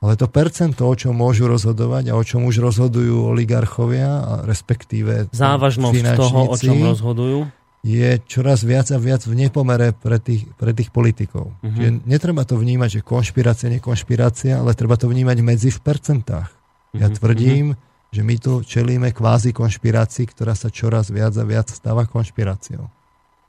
Ale 0.00 0.16
to 0.16 0.32
percento, 0.32 0.88
o 0.88 0.96
čom 0.96 1.12
môžu 1.12 1.44
rozhodovať 1.44 2.08
a 2.08 2.16
o 2.16 2.24
čom 2.24 2.48
už 2.48 2.64
rozhodujú 2.64 3.36
oligarchovia, 3.36 4.08
a 4.24 4.32
respektíve 4.48 5.28
Závažnosť 5.28 6.16
toho, 6.16 6.38
o 6.48 6.56
čom 6.56 6.80
rozhodujú, 6.80 7.38
je 7.84 8.16
čoraz 8.24 8.64
viac 8.64 8.88
a 8.92 8.96
viac 8.96 9.28
v 9.28 9.44
nepomere 9.44 9.92
pre 9.92 10.16
tých, 10.16 10.48
pre 10.56 10.72
tých 10.72 10.88
politikov. 10.88 11.52
Uh-huh. 11.60 11.76
Čiže 11.76 12.08
netreba 12.08 12.48
to 12.48 12.56
vnímať, 12.56 12.96
že 12.96 13.00
konšpirácia, 13.04 13.68
nekonšpirácia, 13.68 14.56
ale 14.56 14.72
treba 14.72 14.96
to 14.96 15.04
vnímať 15.04 15.36
medzi 15.44 15.68
v 15.68 15.80
percentách. 15.84 16.48
Ja 16.96 17.12
tvrdím, 17.12 17.76
uh-huh 17.76 17.89
že 18.10 18.22
my 18.26 18.36
tu 18.42 18.66
čelíme 18.66 19.14
kvázi 19.14 19.54
konšpirácii, 19.54 20.26
ktorá 20.34 20.58
sa 20.58 20.66
čoraz 20.66 21.14
viac 21.14 21.34
a 21.38 21.44
viac 21.46 21.70
stáva 21.70 22.10
konšpiráciou. 22.10 22.90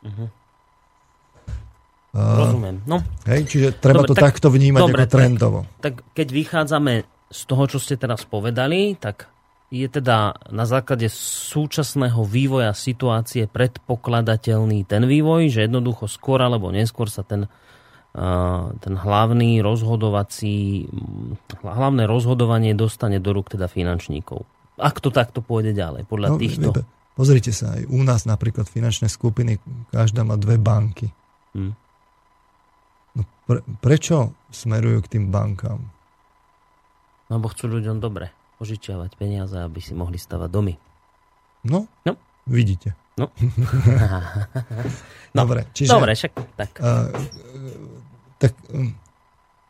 Uh-huh. 0.05 0.29
Uh, 2.11 2.37
Rozumiem. 2.45 2.77
No. 2.85 3.01
Hej, 3.25 3.47
čiže 3.49 3.67
treba 3.79 4.03
dobre, 4.05 4.09
to 4.11 4.15
tak, 4.19 4.25
takto 4.35 4.47
vnímať 4.53 4.81
dobre, 4.83 5.03
ako 5.07 5.13
trendovo. 5.15 5.59
Tak, 5.79 5.79
tak 5.81 5.93
keď 6.13 6.27
vychádzame 6.29 6.93
z 7.31 7.41
toho, 7.47 7.63
čo 7.71 7.79
ste 7.79 7.95
teraz 7.95 8.27
povedali, 8.27 8.99
tak 8.99 9.31
je 9.71 9.87
teda 9.87 10.35
na 10.51 10.67
základe 10.67 11.07
súčasného 11.07 12.27
vývoja 12.27 12.75
situácie 12.75 13.47
predpokladateľný 13.47 14.83
ten 14.83 15.07
vývoj, 15.07 15.47
že 15.47 15.65
jednoducho 15.65 16.11
skôr 16.11 16.43
alebo 16.43 16.75
neskôr 16.75 17.07
sa 17.07 17.23
ten 17.23 17.47
ten 18.11 18.93
hlavný 18.99 19.63
rozhodovací, 19.63 20.83
hlavné 21.63 22.03
rozhodovanie 22.03 22.75
dostane 22.75 23.23
do 23.23 23.31
rúk 23.31 23.55
teda 23.55 23.71
finančníkov. 23.71 24.43
Ak 24.75 24.99
to 24.99 25.15
takto 25.15 25.39
pôjde 25.39 25.71
ďalej, 25.71 26.03
podľa 26.11 26.29
no, 26.35 26.37
týchto... 26.39 26.69
Pozrite 27.11 27.51
sa, 27.51 27.75
aj 27.75 27.91
u 27.91 28.01
nás 28.07 28.23
napríklad 28.23 28.71
finančné 28.71 29.11
skupiny, 29.11 29.59
každá 29.91 30.23
má 30.23 30.39
dve 30.39 30.55
banky. 30.55 31.11
Hmm. 31.51 31.75
No 33.15 33.21
pre, 33.47 33.59
prečo 33.83 34.31
smerujú 34.47 35.03
k 35.03 35.11
tým 35.19 35.25
bankám? 35.27 35.79
Lebo 37.27 37.47
chcú 37.51 37.67
ľuďom 37.67 37.99
dobre 37.99 38.31
požičiavať 38.59 39.19
peniaze, 39.19 39.55
aby 39.55 39.79
si 39.83 39.91
mohli 39.91 40.15
stavať 40.19 40.49
domy. 40.51 40.75
No, 41.67 41.87
no. 42.07 42.13
vidíte. 42.47 42.95
No. 43.19 43.27
no. 45.33 45.41
Dobre, 45.43 45.67
čiže... 45.75 45.91
Dobre, 45.91 46.11
však 46.15 46.31
tak. 46.55 46.71
Uh, 46.79 47.11
tak 48.39 48.55
um, 48.71 48.95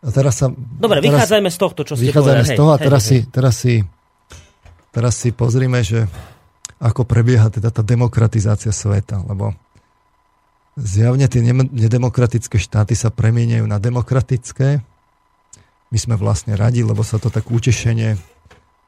a 0.01 0.09
teraz 0.09 0.41
sa... 0.41 0.49
Dobre, 0.49 0.97
teraz, 1.01 1.05
vychádzajme 1.13 1.49
z 1.53 1.57
tohto, 1.61 1.81
čo 1.85 1.93
ste 1.93 2.09
Vychádzajme 2.09 2.45
z 2.45 2.57
toho 2.57 2.71
a 2.73 2.77
teraz, 2.81 3.03
hej, 3.05 3.09
si, 3.09 3.17
teraz, 3.29 3.53
si, 3.61 3.73
teraz 4.89 5.13
si 5.13 5.29
pozrime, 5.29 5.85
že 5.85 6.09
ako 6.81 7.05
prebieha 7.05 7.53
teda 7.53 7.69
tá 7.69 7.85
demokratizácia 7.85 8.73
sveta, 8.73 9.21
lebo 9.29 9.53
zjavne 10.73 11.29
tie 11.29 11.45
nedemokratické 11.53 12.57
štáty 12.57 12.97
sa 12.97 13.13
premieňajú 13.13 13.65
na 13.69 13.77
demokratické. 13.77 14.81
My 15.93 15.97
sme 16.01 16.17
vlastne 16.17 16.57
radi, 16.57 16.81
lebo 16.81 17.05
sa 17.05 17.21
to 17.21 17.29
tak 17.29 17.53
utešenie 17.53 18.17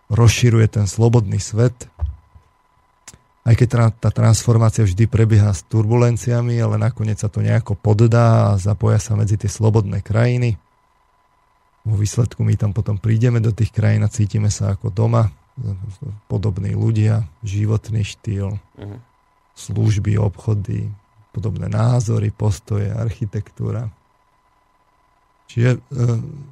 rozširuje 0.09 0.81
ten 0.81 0.85
slobodný 0.89 1.37
svet. 1.37 1.92
Aj 3.43 3.59
keď 3.59 3.91
tá 3.99 4.07
transformácia 4.07 4.87
vždy 4.87 5.03
prebieha 5.11 5.51
s 5.51 5.67
turbulenciami, 5.67 6.55
ale 6.63 6.79
nakoniec 6.79 7.19
sa 7.19 7.27
to 7.27 7.43
nejako 7.43 7.75
poddá 7.75 8.55
a 8.55 8.59
zapoja 8.59 9.03
sa 9.03 9.19
medzi 9.19 9.35
tie 9.35 9.51
slobodné 9.51 9.99
krajiny. 9.99 10.55
Vo 11.83 11.99
výsledku 11.99 12.39
my 12.47 12.55
tam 12.55 12.71
potom 12.71 12.95
prídeme 12.95 13.43
do 13.43 13.51
tých 13.51 13.75
krajín 13.75 14.07
a 14.07 14.13
cítime 14.13 14.47
sa 14.47 14.71
ako 14.71 14.87
doma. 14.95 15.27
Podobní 16.31 16.71
ľudia, 16.71 17.27
životný 17.43 18.07
štýl, 18.07 18.55
uh-huh. 18.55 18.97
služby, 19.59 20.15
obchody, 20.15 20.87
podobné 21.35 21.67
názory, 21.67 22.31
postoje, 22.31 22.87
architektúra. 22.87 23.91
Čiže 25.53 25.77
e, 25.77 25.79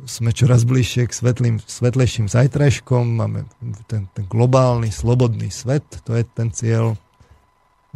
sme 0.06 0.30
čoraz 0.30 0.62
bližšie 0.62 1.10
k 1.10 1.18
svetlým, 1.18 1.56
svetlejším 1.58 2.30
zajtrajškom, 2.30 3.02
máme 3.18 3.50
ten, 3.90 4.06
ten 4.14 4.30
globálny, 4.30 4.94
slobodný 4.94 5.50
svet, 5.50 5.82
to 6.06 6.14
je 6.14 6.22
ten 6.22 6.54
cieľ, 6.54 6.94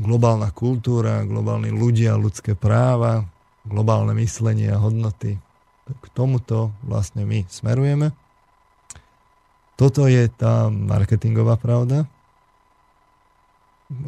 globálna 0.01 0.49
kultúra, 0.49 1.21
globálni 1.21 1.69
ľudia, 1.69 2.17
ľudské 2.17 2.57
práva, 2.57 3.21
globálne 3.69 4.17
myslenie 4.17 4.73
a 4.73 4.81
hodnoty. 4.81 5.37
K 5.85 6.05
tomuto 6.17 6.73
vlastne 6.81 7.21
my 7.21 7.45
smerujeme. 7.53 8.09
Toto 9.77 10.09
je 10.09 10.25
tá 10.33 10.73
marketingová 10.73 11.61
pravda. 11.61 12.09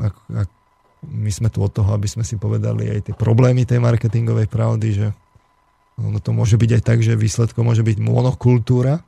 Ak, 0.01 0.17
ak, 0.33 0.49
my 1.05 1.29
sme 1.29 1.53
tu 1.53 1.61
od 1.61 1.69
toho, 1.69 1.93
aby 1.93 2.09
sme 2.09 2.25
si 2.25 2.41
povedali 2.41 2.89
aj 2.89 2.99
tie 3.05 3.13
problémy 3.13 3.69
tej 3.69 3.77
marketingovej 3.77 4.49
pravdy, 4.49 4.87
že 4.97 5.07
ono 5.97 6.21
to 6.21 6.29
môže 6.29 6.61
byť 6.61 6.69
aj 6.77 6.83
tak, 6.85 6.99
že 7.01 7.17
výsledkom 7.17 7.65
môže 7.65 7.81
byť 7.81 7.97
monokultúra. 7.97 9.01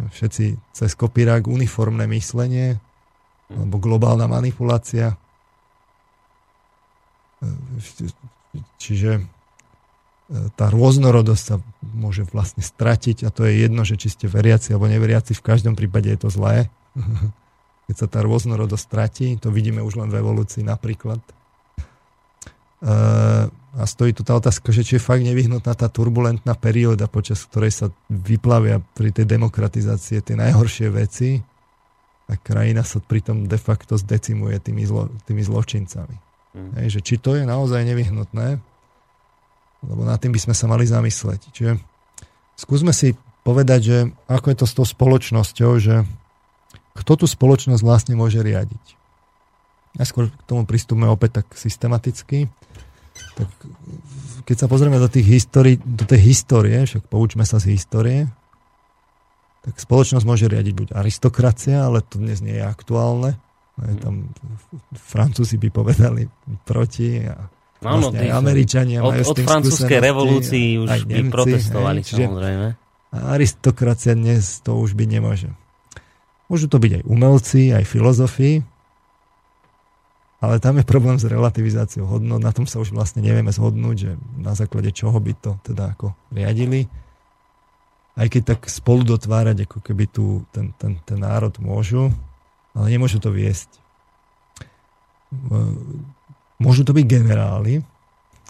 Všetci 0.00 0.56
cez 0.72 0.90
kopírák 0.96 1.44
uniformné 1.44 2.08
myslenie 2.08 2.80
alebo 3.52 3.76
globálna 3.76 4.24
manipulácia. 4.24 5.20
Čiže 8.80 9.20
e, 9.20 9.22
tá 10.56 10.72
rôznorodosť 10.72 11.42
sa 11.44 11.56
môže 11.80 12.24
vlastne 12.32 12.64
stratiť 12.64 13.28
a 13.28 13.32
to 13.32 13.44
je 13.44 13.64
jedno, 13.64 13.84
že 13.84 14.00
či 14.00 14.08
ste 14.12 14.32
veriaci 14.32 14.72
alebo 14.72 14.88
neveriaci, 14.88 15.36
v 15.36 15.44
každom 15.44 15.76
prípade 15.76 16.08
je 16.08 16.20
to 16.20 16.28
zlé. 16.32 16.72
Keď 17.90 17.96
sa 17.96 18.06
tá 18.06 18.22
rôznorodosť 18.22 18.84
stratí, 18.86 19.28
to 19.36 19.50
vidíme 19.50 19.82
už 19.82 19.98
len 19.98 20.08
v 20.14 20.22
evolúcii 20.22 20.62
napríklad. 20.62 21.18
E, 22.80 22.94
a 23.70 23.84
stojí 23.86 24.10
tu 24.10 24.26
tá 24.26 24.34
otázka, 24.34 24.74
že 24.74 24.82
či 24.82 24.98
je 24.98 25.02
fakt 25.02 25.22
nevyhnutná 25.22 25.78
tá 25.78 25.86
turbulentná 25.86 26.58
perióda, 26.58 27.06
počas 27.06 27.46
ktorej 27.46 27.70
sa 27.70 27.86
vyplavia 28.10 28.82
pri 28.98 29.14
tej 29.14 29.30
demokratizácie 29.30 30.18
tie 30.24 30.34
najhoršie 30.34 30.88
veci 30.90 31.38
a 32.26 32.34
krajina 32.34 32.82
sa 32.82 32.98
pritom 32.98 33.46
de 33.46 33.58
facto 33.60 33.94
zdecimuje 33.94 34.58
tými, 34.58 34.82
zlo, 34.88 35.06
tými 35.22 35.42
zločincami. 35.46 36.16
Mm. 36.50 36.70
Hej, 36.82 36.98
že 36.98 37.00
či 37.02 37.14
to 37.22 37.38
je 37.38 37.46
naozaj 37.46 37.86
nevyhnutné, 37.86 38.58
lebo 39.86 40.02
nad 40.02 40.18
tým 40.18 40.34
by 40.34 40.40
sme 40.50 40.54
sa 40.54 40.66
mali 40.66 40.82
zamysleť. 40.82 41.40
Čiže 41.54 41.72
skúsme 42.58 42.90
si 42.90 43.14
povedať, 43.46 43.80
že 43.80 43.98
ako 44.26 44.46
je 44.50 44.56
to 44.58 44.66
s 44.66 44.76
tou 44.76 44.86
spoločnosťou, 44.86 45.70
že 45.78 46.02
kto 46.98 47.12
tú 47.22 47.26
spoločnosť 47.30 47.82
vlastne 47.86 48.14
môže 48.18 48.42
riadiť. 48.42 48.98
A 49.98 50.06
skôr 50.06 50.30
k 50.30 50.42
tomu 50.46 50.66
pristúpme 50.66 51.06
opäť 51.10 51.42
tak 51.42 51.54
systematicky 51.54 52.46
tak 53.36 53.50
keď 54.44 54.56
sa 54.56 54.66
pozrieme 54.66 54.98
do, 54.98 55.06
tých 55.06 55.26
histórií, 55.26 55.78
do 55.78 56.04
tej 56.04 56.20
histórie, 56.34 56.82
však 56.82 57.06
poučme 57.06 57.46
sa 57.46 57.62
z 57.62 57.76
histórie, 57.76 58.26
tak 59.60 59.76
spoločnosť 59.76 60.24
môže 60.24 60.48
riadiť 60.48 60.74
buď 60.74 60.88
aristokracia, 60.96 61.84
ale 61.84 62.00
to 62.00 62.16
dnes 62.16 62.40
nie 62.40 62.56
je 62.56 62.64
aktuálne. 62.64 63.36
Je 63.80 63.96
tam, 63.96 64.28
Francúzi 64.92 65.56
by 65.56 65.68
povedali 65.72 66.28
proti 66.68 67.24
a 67.24 67.48
no, 67.80 68.10
vlastne 68.10 68.28
aj 68.28 68.30
Američania 68.36 68.98
od, 69.00 69.16
majú 69.16 69.24
Od 69.24 69.38
francúzskej 69.40 70.00
revolúcii 70.04 70.66
už 70.84 70.88
aj 70.88 71.00
by 71.08 71.14
Nemci, 71.16 71.32
protestovali, 71.32 72.00
hej, 72.04 72.12
samozrejme. 72.12 72.66
Aristokracia 73.10 74.12
dnes 74.12 74.60
to 74.60 74.76
už 74.76 74.92
by 74.92 75.04
nemôže. 75.08 75.48
Môžu 76.52 76.66
to 76.68 76.76
byť 76.76 77.00
aj 77.00 77.02
umelci, 77.08 77.72
aj 77.72 77.84
filozofii, 77.88 78.60
ale 80.40 80.56
tam 80.56 80.80
je 80.80 80.88
problém 80.88 81.20
s 81.20 81.28
relativizáciou 81.28 82.08
hodnot, 82.08 82.40
na 82.40 82.48
tom 82.48 82.64
sa 82.64 82.80
už 82.80 82.96
vlastne 82.96 83.20
nevieme 83.20 83.52
zhodnúť, 83.52 83.96
že 83.96 84.10
na 84.40 84.56
základe 84.56 84.88
čoho 84.88 85.20
by 85.20 85.36
to 85.36 85.60
teda 85.60 85.92
ako 85.92 86.16
riadili. 86.32 86.88
Aj 88.16 88.24
keď 88.24 88.56
tak 88.56 88.60
spolu 88.72 89.04
dotvárať, 89.04 89.68
ako 89.68 89.78
keby 89.84 90.08
tu 90.08 90.44
ten, 90.48 90.72
ten, 90.80 90.96
ten 91.04 91.20
národ 91.20 91.52
môžu, 91.60 92.08
ale 92.72 92.86
nemôžu 92.88 93.20
to 93.20 93.28
viesť. 93.28 93.68
Môžu 96.56 96.82
to 96.88 96.96
byť 96.96 97.06
generáli, 97.06 97.84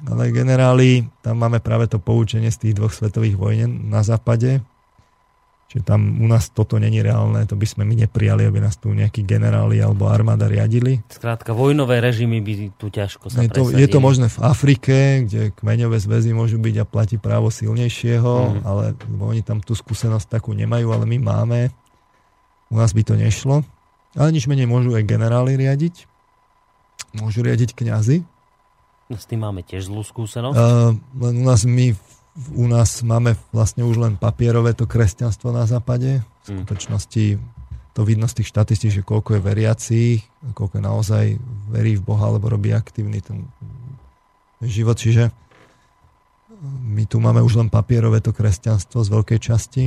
ale 0.06 0.32
generáli, 0.32 1.10
tam 1.20 1.42
máme 1.42 1.58
práve 1.60 1.90
to 1.90 2.00
poučenie 2.00 2.48
z 2.54 2.70
tých 2.70 2.74
dvoch 2.78 2.94
svetových 2.94 3.36
vojen 3.36 3.90
na 3.90 4.00
západe, 4.06 4.62
Čiže 5.70 5.86
tam 5.86 6.18
u 6.18 6.26
nás 6.26 6.50
toto 6.50 6.82
není 6.82 6.98
reálne, 6.98 7.46
to 7.46 7.54
by 7.54 7.62
sme 7.62 7.86
my 7.86 7.94
neprijali, 8.02 8.42
aby 8.42 8.58
nás 8.58 8.74
tu 8.74 8.90
nejakí 8.90 9.22
generáli 9.22 9.78
alebo 9.78 10.10
armáda 10.10 10.50
riadili. 10.50 10.98
Skrátka, 11.06 11.54
vojnové 11.54 12.02
režimy 12.02 12.42
by 12.42 12.74
tu 12.74 12.90
ťažko 12.90 13.30
sa 13.30 13.46
je 13.46 13.54
to, 13.54 13.70
je 13.70 13.86
to 13.86 14.02
možné 14.02 14.26
v 14.26 14.38
Afrike, 14.42 15.22
kde 15.30 15.54
kmeňové 15.54 16.02
zväzy 16.02 16.34
môžu 16.34 16.58
byť 16.58 16.74
a 16.82 16.84
platí 16.90 17.22
právo 17.22 17.54
silnejšieho, 17.54 18.58
mm. 18.58 18.66
ale 18.66 18.98
oni 19.22 19.46
tam 19.46 19.62
tú 19.62 19.78
skúsenosť 19.78 20.26
takú 20.26 20.58
nemajú, 20.58 20.90
ale 20.90 21.06
my 21.06 21.18
máme. 21.22 21.60
U 22.66 22.74
nás 22.74 22.90
by 22.90 23.06
to 23.06 23.14
nešlo. 23.14 23.62
Ale 24.18 24.34
nič 24.34 24.50
menej 24.50 24.66
môžu 24.66 24.90
aj 24.98 25.06
generáli 25.06 25.54
riadiť. 25.54 26.10
Môžu 27.14 27.46
riadiť 27.46 27.78
kňazi. 27.78 28.26
S 29.10 29.26
tým 29.26 29.46
máme 29.46 29.62
tiež 29.62 29.86
zlú 29.86 30.02
skúsenosť. 30.02 30.58
Uh, 30.58 30.98
len 31.18 31.34
u 31.42 31.44
nás 31.46 31.62
my 31.62 31.94
u 32.54 32.64
nás 32.70 33.02
máme 33.02 33.34
vlastne 33.50 33.82
už 33.82 33.96
len 33.98 34.14
papierové 34.14 34.72
to 34.72 34.86
kresťanstvo 34.86 35.50
na 35.50 35.66
západe. 35.66 36.22
V 36.46 36.48
mm. 36.50 36.56
skutočnosti 36.62 37.24
to 37.90 38.00
vidno 38.06 38.30
z 38.30 38.40
tých 38.40 38.50
štatistík, 38.54 39.02
že 39.02 39.02
koľko 39.02 39.36
je 39.36 39.40
veriacich, 39.42 40.18
koľko 40.54 40.78
je 40.78 40.84
naozaj 40.84 41.24
verí 41.68 41.98
v 41.98 42.06
Boha, 42.06 42.30
alebo 42.30 42.46
robí 42.46 42.70
aktívny 42.70 43.18
ten 43.18 43.50
život. 44.62 44.94
Čiže 44.94 45.34
my 46.86 47.02
tu 47.08 47.18
máme 47.18 47.42
už 47.42 47.58
len 47.58 47.68
papierové 47.72 48.22
to 48.22 48.30
kresťanstvo 48.30 49.02
z 49.02 49.08
veľkej 49.10 49.40
časti. 49.42 49.84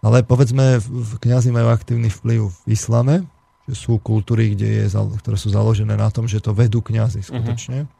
Ale 0.00 0.24
povedzme, 0.24 0.80
kniazy 1.20 1.52
majú 1.52 1.68
aktívny 1.72 2.08
vplyv 2.08 2.48
v 2.48 2.60
islame, 2.72 3.28
že 3.68 3.76
sú 3.76 4.00
kultúry, 4.00 4.56
kde 4.56 4.84
je, 4.84 4.96
ktoré 5.20 5.36
sú 5.36 5.52
založené 5.52 5.94
na 5.94 6.08
tom, 6.08 6.24
že 6.24 6.40
to 6.40 6.56
vedú 6.56 6.80
kniazy 6.80 7.20
skutočne. 7.20 7.84
Uh-huh. 7.84 7.99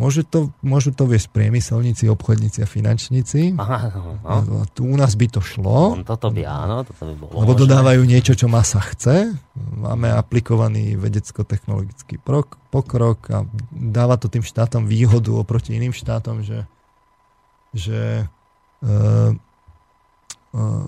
Môžu 0.00 0.24
to, 0.24 0.48
môžu 0.64 0.96
to 0.96 1.04
viesť 1.04 1.28
priemyselníci, 1.28 2.08
obchodníci 2.08 2.64
a 2.64 2.66
finančníci. 2.66 3.52
Aha, 3.60 3.92
no. 4.24 4.64
Tu 4.72 4.80
u 4.80 4.96
nás 4.96 5.12
by 5.12 5.28
to 5.28 5.44
šlo. 5.44 6.00
Toto 6.00 6.32
by 6.32 6.40
áno, 6.48 6.80
toto 6.88 7.04
by 7.04 7.14
bolo 7.20 7.36
Lebo 7.36 7.52
dodávajú 7.52 8.00
niečo, 8.08 8.32
čo 8.32 8.48
masa 8.48 8.80
chce. 8.80 9.36
Máme 9.76 10.08
aplikovaný 10.08 10.96
vedecko-technologický 10.96 12.16
pokrok 12.72 13.20
a 13.28 13.44
dáva 13.76 14.16
to 14.16 14.32
tým 14.32 14.40
štátom 14.40 14.88
výhodu 14.88 15.36
oproti 15.36 15.76
iným 15.76 15.92
štátom, 15.92 16.40
že, 16.40 16.64
že 17.76 18.24
uh, 18.80 19.36
uh, 20.56 20.84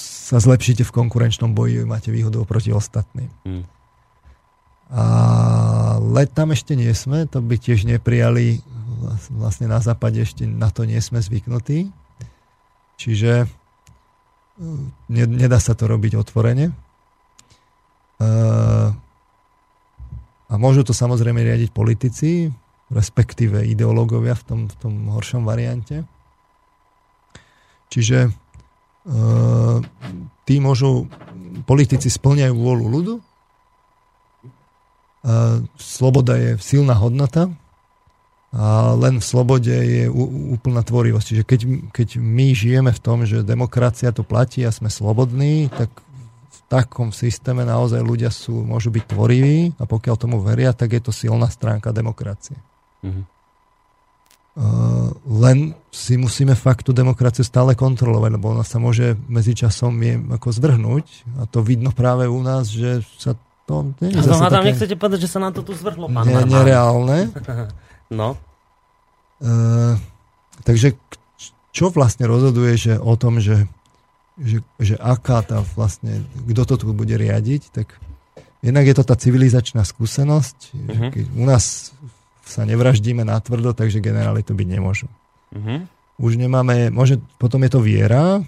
sa 0.00 0.40
zlepšíte 0.40 0.80
v 0.80 0.94
konkurenčnom 0.96 1.52
boji, 1.52 1.84
máte 1.84 2.08
výhodu 2.08 2.40
oproti 2.40 2.72
ostatným. 2.72 3.28
Hmm. 3.44 3.68
Ale 4.88 6.24
tam 6.32 6.56
ešte 6.56 6.72
nie 6.72 6.88
sme, 6.96 7.28
to 7.28 7.44
by 7.44 7.60
tiež 7.60 7.84
neprijali 7.84 8.64
vlastne 9.30 9.68
na 9.68 9.78
západe 9.78 10.18
ešte 10.24 10.48
na 10.48 10.72
to 10.72 10.88
nie 10.88 10.98
sme 10.98 11.22
zvyknutí. 11.22 11.92
Čiže 12.98 13.44
e, 13.44 13.46
nedá 15.12 15.62
sa 15.62 15.78
to 15.78 15.86
robiť 15.86 16.18
otvorene. 16.18 16.72
E, 16.72 16.74
a 20.48 20.54
môžu 20.56 20.82
to 20.82 20.96
samozrejme 20.96 21.44
riadiť 21.44 21.70
politici, 21.70 22.48
respektíve 22.88 23.68
ideológovia 23.68 24.32
v 24.34 24.44
tom, 24.48 24.60
v 24.66 24.76
tom 24.80 24.94
horšom 25.12 25.44
variante. 25.44 26.08
Čiže 27.92 28.32
tí 30.44 30.54
môžu, 30.60 31.08
politici 31.64 32.12
splňajú 32.12 32.52
vôľu 32.52 32.86
ľudu, 32.88 33.14
sloboda 35.76 36.34
je 36.38 36.50
silná 36.62 36.94
hodnota, 36.94 37.50
a 38.48 38.96
len 38.96 39.20
v 39.20 39.24
slobode 39.24 39.68
je 39.68 40.08
úplná 40.56 40.80
tvorivosť. 40.80 41.26
Čiže 41.28 41.44
keď, 41.44 41.60
keď 41.92 42.08
my 42.16 42.56
žijeme 42.56 42.88
v 42.96 43.02
tom, 43.02 43.28
že 43.28 43.44
demokracia 43.44 44.08
to 44.08 44.24
platí 44.24 44.64
a 44.64 44.72
sme 44.72 44.88
slobodní, 44.88 45.68
tak 45.68 45.92
v 46.48 46.58
takom 46.64 47.12
systéme 47.12 47.68
naozaj 47.68 48.00
ľudia 48.00 48.32
sú, 48.32 48.64
môžu 48.64 48.88
byť 48.88 49.04
tvoriví 49.04 49.76
a 49.76 49.84
pokiaľ 49.84 50.14
tomu 50.16 50.40
veria, 50.40 50.72
tak 50.72 50.96
je 50.96 51.02
to 51.04 51.12
silná 51.12 51.52
stránka 51.52 51.92
demokracie. 51.92 52.56
Mm-hmm. 53.04 53.24
Uh, 54.58 55.14
len 55.38 55.76
si 55.94 56.18
musíme 56.18 56.58
fakt 56.58 56.82
tú 56.82 56.90
demokraciu 56.90 57.46
stále 57.46 57.78
kontrolovať, 57.78 58.30
lebo 58.32 58.50
ona 58.56 58.66
sa 58.66 58.82
môže 58.82 59.14
medzičasom 59.30 59.94
je 60.02 60.18
ako 60.34 60.48
zvrhnúť 60.50 61.06
a 61.38 61.46
to 61.46 61.62
vidno 61.62 61.94
práve 61.94 62.26
u 62.26 62.42
nás, 62.42 62.66
že 62.66 63.06
sa 63.22 63.38
to... 63.68 63.92
Nie, 64.00 64.16
a 64.16 64.24
to 64.24 64.48
také... 64.48 64.72
nechcete 64.72 64.94
povedať, 64.96 65.28
že 65.28 65.30
sa 65.36 65.38
nám 65.44 65.52
to 65.52 65.60
tu 65.60 65.76
zvrhlo, 65.76 66.08
pán 66.08 66.24
ne, 66.24 66.48
Nereálne. 66.48 67.28
No. 68.08 68.40
Uh, 69.36 70.00
takže 70.64 70.96
čo 71.76 71.92
vlastne 71.92 72.24
rozhoduje 72.24 72.72
že 72.80 72.92
o 72.96 73.12
tom, 73.20 73.36
že, 73.36 73.68
že, 74.40 74.64
že 74.80 74.96
aká 74.96 75.44
tá 75.44 75.60
vlastne, 75.76 76.24
kto 76.48 76.64
to 76.64 76.74
tu 76.80 76.96
bude 76.96 77.12
riadiť, 77.12 77.68
tak 77.68 78.00
jednak 78.64 78.88
je 78.88 78.96
to 78.96 79.04
tá 79.04 79.12
civilizačná 79.12 79.84
skúsenosť, 79.84 80.58
uh-huh. 80.72 80.88
že 80.88 81.02
keď 81.20 81.24
u 81.36 81.44
nás 81.44 81.92
sa 82.48 82.64
nevraždíme 82.64 83.28
natvrdo, 83.28 83.76
takže 83.76 84.00
generáli 84.00 84.40
to 84.40 84.56
byť 84.56 84.68
nemôžu. 84.72 85.06
Uh-huh. 85.52 85.84
Už 86.16 86.40
nemáme, 86.40 86.88
môže, 86.88 87.20
potom 87.36 87.60
je 87.60 87.70
to 87.70 87.84
viera, 87.84 88.40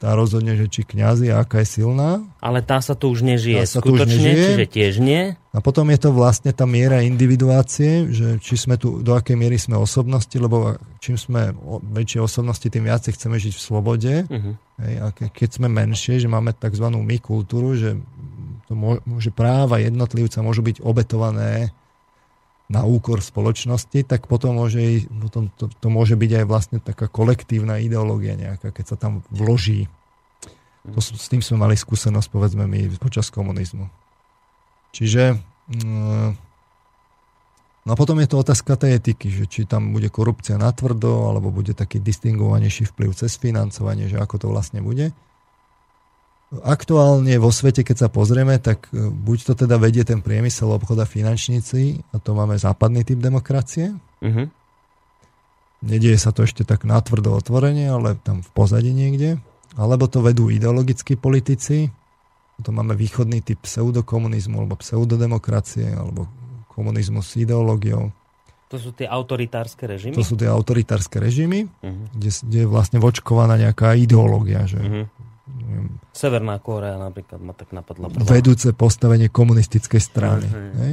tá 0.00 0.16
rozhodne, 0.16 0.56
že 0.56 0.64
či 0.72 0.80
kňazi, 0.88 1.28
aká 1.28 1.60
je 1.60 1.84
silná. 1.84 2.24
Ale 2.40 2.64
tá 2.64 2.80
sa 2.80 2.96
tu 2.96 3.12
už 3.12 3.20
nežije 3.20 3.60
tá 3.60 3.68
skutočne, 3.68 4.08
už 4.08 4.16
nežije. 4.16 4.44
čiže 4.48 4.66
tiež 4.72 4.94
nie. 4.96 5.22
A 5.52 5.58
potom 5.60 5.84
je 5.92 6.00
to 6.00 6.08
vlastne 6.16 6.56
tá 6.56 6.64
miera 6.64 7.04
individuácie, 7.04 8.08
že 8.08 8.40
či 8.40 8.56
sme 8.56 8.80
tu, 8.80 9.04
do 9.04 9.12
akej 9.12 9.36
miery 9.36 9.60
sme 9.60 9.76
osobnosti, 9.76 10.32
lebo 10.32 10.80
čím 11.04 11.20
sme 11.20 11.52
väčšie 11.92 12.16
osobnosti, 12.24 12.64
tým 12.64 12.88
viacej 12.88 13.12
chceme 13.12 13.36
žiť 13.36 13.52
v 13.52 13.60
slobode. 13.60 14.14
Uh-huh. 14.24 14.56
Hej, 14.80 14.94
a 15.04 15.06
keď 15.12 15.48
sme 15.60 15.68
menšie, 15.68 16.16
že 16.16 16.32
máme 16.32 16.56
tzv. 16.56 16.86
my 16.88 17.16
kultúru, 17.20 17.76
že, 17.76 18.00
to 18.64 18.72
môže, 18.72 19.28
práva 19.36 19.84
jednotlivca 19.84 20.40
môžu 20.40 20.64
byť 20.64 20.80
obetované 20.80 21.76
na 22.70 22.86
úkor 22.86 23.18
spoločnosti, 23.18 24.06
tak 24.06 24.30
potom, 24.30 24.54
môže, 24.54 25.10
potom 25.10 25.50
to, 25.58 25.66
to 25.66 25.88
môže 25.90 26.14
byť 26.14 26.30
aj 26.38 26.44
vlastne 26.46 26.78
taká 26.78 27.10
kolektívna 27.10 27.82
ideológia 27.82 28.38
nejaká, 28.38 28.70
keď 28.70 28.94
sa 28.94 28.96
tam 28.96 29.26
vloží. 29.34 29.90
To, 30.86 31.02
s 31.02 31.26
tým 31.26 31.42
sme 31.42 31.66
mali 31.66 31.74
skúsenosť, 31.74 32.30
povedzme 32.30 32.70
my, 32.70 32.94
počas 33.02 33.26
komunizmu. 33.34 33.90
Čiže 34.94 35.42
mm, 35.66 36.30
no 37.84 37.90
a 37.90 37.96
potom 37.98 38.22
je 38.22 38.30
to 38.30 38.38
otázka 38.38 38.78
tej 38.78 39.02
etiky, 39.02 39.34
že 39.34 39.44
či 39.50 39.66
tam 39.66 39.90
bude 39.90 40.06
korupcia 40.06 40.54
natvrdo, 40.54 41.26
alebo 41.26 41.50
bude 41.50 41.74
taký 41.74 41.98
distingovanejší 41.98 42.86
vplyv 42.94 43.18
cez 43.18 43.34
financovanie, 43.34 44.06
že 44.06 44.22
ako 44.22 44.46
to 44.46 44.46
vlastne 44.46 44.78
bude. 44.78 45.10
Aktuálne 46.50 47.38
vo 47.38 47.54
svete, 47.54 47.86
keď 47.86 47.96
sa 48.06 48.08
pozrieme, 48.10 48.58
tak 48.58 48.90
e, 48.90 49.06
buď 49.06 49.38
to 49.46 49.52
teda 49.54 49.78
vedie 49.78 50.02
ten 50.02 50.18
priemysel, 50.18 50.74
obchoda, 50.74 51.06
finančníci, 51.06 52.02
a 52.10 52.18
to 52.18 52.34
máme 52.34 52.58
západný 52.58 53.06
typ 53.06 53.22
demokracie. 53.22 53.94
Uh-huh. 54.18 54.50
Nedieje 55.86 56.18
sa 56.18 56.34
to 56.34 56.42
ešte 56.42 56.66
tak 56.66 56.82
natvrdo 56.82 57.38
otvorenie, 57.38 57.86
ale 57.86 58.18
tam 58.18 58.42
v 58.42 58.50
pozadí 58.50 58.90
niekde. 58.90 59.38
Alebo 59.78 60.10
to 60.10 60.26
vedú 60.26 60.50
ideologickí 60.50 61.14
politici, 61.14 61.86
to 62.66 62.74
máme 62.74 62.98
východný 62.98 63.46
typ 63.46 63.62
pseudokomunizmu, 63.62 64.66
alebo 64.66 64.74
pseudodemokracie, 64.74 65.86
alebo 65.94 66.26
komunizmu 66.74 67.22
s 67.22 67.38
ideológiou. 67.38 68.10
To 68.74 68.76
sú 68.78 68.90
tie 68.90 69.06
autoritárske 69.06 69.86
režimy? 69.86 70.18
To 70.18 70.26
sú 70.26 70.34
tie 70.34 70.50
autoritárske 70.50 71.14
režimy, 71.22 71.70
uh-huh. 71.70 72.10
kde, 72.10 72.30
kde 72.42 72.58
je 72.66 72.68
vlastne 72.68 72.98
vočkovaná 72.98 73.54
nejaká 73.54 73.94
ideológia, 73.94 74.66
že 74.66 74.82
uh-huh 74.82 75.29
Severná 76.10 76.58
Kórea 76.58 76.98
napríklad 76.98 77.40
ma 77.40 77.54
tak 77.54 77.70
napadla. 77.70 78.10
Prvá. 78.10 78.26
Vedúce 78.26 78.74
postavenie 78.74 79.30
komunistickej 79.30 80.00
strany. 80.02 80.46
Uh-huh. 80.46 80.80
Hej? 80.82 80.92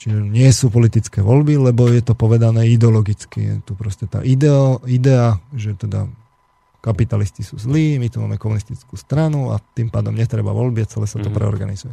Čiže 0.00 0.16
nie 0.24 0.48
sú 0.48 0.72
politické 0.72 1.20
voľby, 1.20 1.60
lebo 1.60 1.84
je 1.92 2.00
to 2.00 2.16
povedané 2.16 2.64
ideologicky. 2.72 3.38
Je 3.44 3.54
tu 3.60 3.76
proste 3.76 4.08
tá 4.08 4.24
idea, 4.24 4.80
idea, 4.88 5.36
že 5.52 5.76
teda 5.76 6.08
kapitalisti 6.80 7.44
sú 7.44 7.60
zlí, 7.60 8.00
my 8.00 8.08
tu 8.08 8.24
máme 8.24 8.40
komunistickú 8.40 8.96
stranu 8.96 9.52
a 9.52 9.60
tým 9.76 9.92
pádom 9.92 10.16
netreba 10.16 10.56
voľby 10.56 10.88
a 10.88 10.88
celé 10.88 11.04
sa 11.04 11.20
to 11.20 11.28
uh-huh. 11.28 11.36
preorganizuje. 11.36 11.92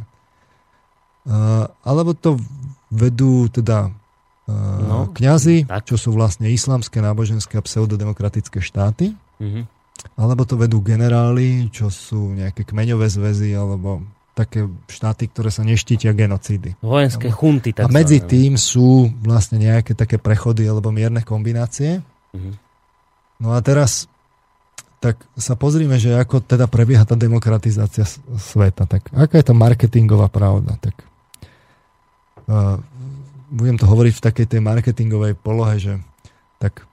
Uh, 1.28 1.68
alebo 1.84 2.16
to 2.16 2.40
vedú 2.88 3.52
teda 3.52 3.92
uh, 3.92 4.80
no, 4.80 5.12
kňazi, 5.12 5.68
čo 5.84 6.00
sú 6.00 6.16
vlastne 6.16 6.48
islamské, 6.48 7.04
náboženské 7.04 7.60
a 7.60 7.66
pseudodemokratické 7.66 8.64
štáty. 8.64 9.12
Uh-huh 9.36 9.68
alebo 10.18 10.42
to 10.46 10.58
vedú 10.58 10.82
generáli, 10.82 11.70
čo 11.70 11.90
sú 11.90 12.34
nejaké 12.34 12.66
kmeňové 12.66 13.06
zväzy, 13.06 13.54
alebo 13.54 14.02
také 14.38 14.70
štáty, 14.86 15.26
ktoré 15.26 15.50
sa 15.50 15.66
neštítia 15.66 16.14
genocídy. 16.14 16.78
Vojenské 16.78 17.34
chunty. 17.34 17.74
Tak 17.74 17.86
a 17.86 17.90
medzi 17.90 18.22
tým 18.22 18.54
sú 18.54 19.10
vlastne 19.26 19.58
nejaké 19.58 19.98
také 19.98 20.22
prechody 20.22 20.62
alebo 20.70 20.94
mierne 20.94 21.26
kombinácie. 21.26 21.98
Uh-huh. 22.30 22.54
No 23.42 23.54
a 23.54 23.58
teraz 23.62 24.06
tak 24.98 25.18
sa 25.38 25.54
pozrime, 25.54 25.98
že 25.98 26.14
ako 26.14 26.42
teda 26.42 26.66
prebieha 26.66 27.06
tá 27.06 27.14
demokratizácia 27.14 28.06
sveta. 28.38 28.86
Tak 28.86 29.14
aká 29.14 29.38
je 29.38 29.46
to 29.46 29.54
marketingová 29.54 30.26
pravda? 30.26 30.74
Tak 30.82 30.94
uh, 32.50 32.82
budem 33.50 33.78
to 33.78 33.86
hovoriť 33.86 34.14
v 34.18 34.24
takej 34.24 34.46
tej 34.50 34.60
marketingovej 34.62 35.38
polohe, 35.38 35.78
že 35.78 35.92
tak 36.58 36.87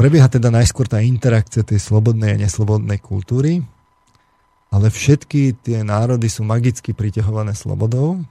Prebieha 0.00 0.32
teda 0.32 0.48
najskôr 0.48 0.88
tá 0.88 1.04
interakcia 1.04 1.60
tej 1.60 1.76
slobodnej 1.76 2.32
a 2.32 2.40
neslobodnej 2.40 2.96
kultúry, 3.04 3.60
ale 4.72 4.88
všetky 4.88 5.60
tie 5.60 5.84
národy 5.84 6.24
sú 6.24 6.40
magicky 6.40 6.96
priťahované 6.96 7.52
slobodou. 7.52 8.24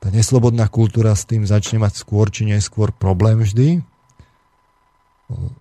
Tá 0.00 0.08
neslobodná 0.08 0.64
kultúra 0.72 1.12
s 1.12 1.28
tým 1.28 1.44
začne 1.44 1.84
mať 1.84 2.00
skôr 2.00 2.32
či 2.32 2.48
neskôr 2.48 2.96
problém 2.96 3.44
vždy. 3.44 3.84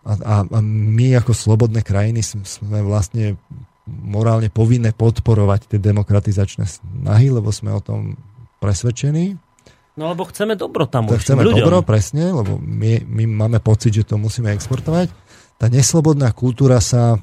A, 0.07 0.13
a, 0.23 0.35
a 0.47 0.59
my 0.63 1.19
ako 1.19 1.35
slobodné 1.35 1.83
krajiny 1.83 2.23
sme 2.23 2.79
vlastne 2.87 3.35
morálne 3.83 4.47
povinné 4.47 4.95
podporovať 4.95 5.67
tie 5.67 5.83
demokratizačné 5.83 6.63
snahy, 6.63 7.27
lebo 7.27 7.51
sme 7.51 7.75
o 7.75 7.83
tom 7.83 8.15
presvedčení. 8.63 9.35
No 9.93 10.09
lebo 10.09 10.25
chceme 10.25 10.57
dobro 10.57 10.89
tam 10.89 11.05
to 11.05 11.21
chceme 11.21 11.45
ľuďom. 11.45 11.69
dobro, 11.69 11.77
presne, 11.85 12.33
lebo 12.33 12.57
my, 12.57 13.05
my 13.05 13.23
máme 13.29 13.59
pocit, 13.61 13.93
že 13.93 14.09
to 14.09 14.17
musíme 14.17 14.49
exportovať. 14.49 15.13
Tá 15.61 15.69
neslobodná 15.69 16.33
kultúra 16.33 16.81
sa 16.81 17.21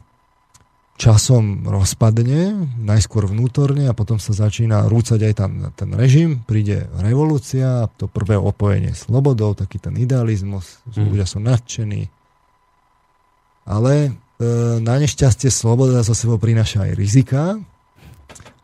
časom 1.01 1.65
rozpadne, 1.65 2.69
najskôr 2.85 3.25
vnútorne 3.25 3.89
a 3.89 3.97
potom 3.97 4.21
sa 4.21 4.37
začína 4.37 4.85
rúcať 4.87 5.33
aj 5.33 5.35
tam 5.35 5.51
ten 5.73 5.91
režim, 5.97 6.45
príde 6.45 6.87
revolúcia, 7.01 7.89
to 7.97 8.05
prvé 8.05 8.37
opojenie 8.37 8.93
slobodou, 8.93 9.57
taký 9.57 9.81
ten 9.81 9.97
idealizmus, 9.97 10.85
mm. 10.93 11.09
ľudia 11.09 11.25
sú 11.25 11.41
nadšení. 11.41 12.13
Ale 13.65 13.93
e, 14.05 14.11
na 14.85 15.01
nešťastie 15.01 15.49
sloboda 15.49 16.05
za 16.05 16.13
sebou 16.13 16.37
prináša 16.37 16.85
aj 16.85 16.93
rizika 16.93 17.57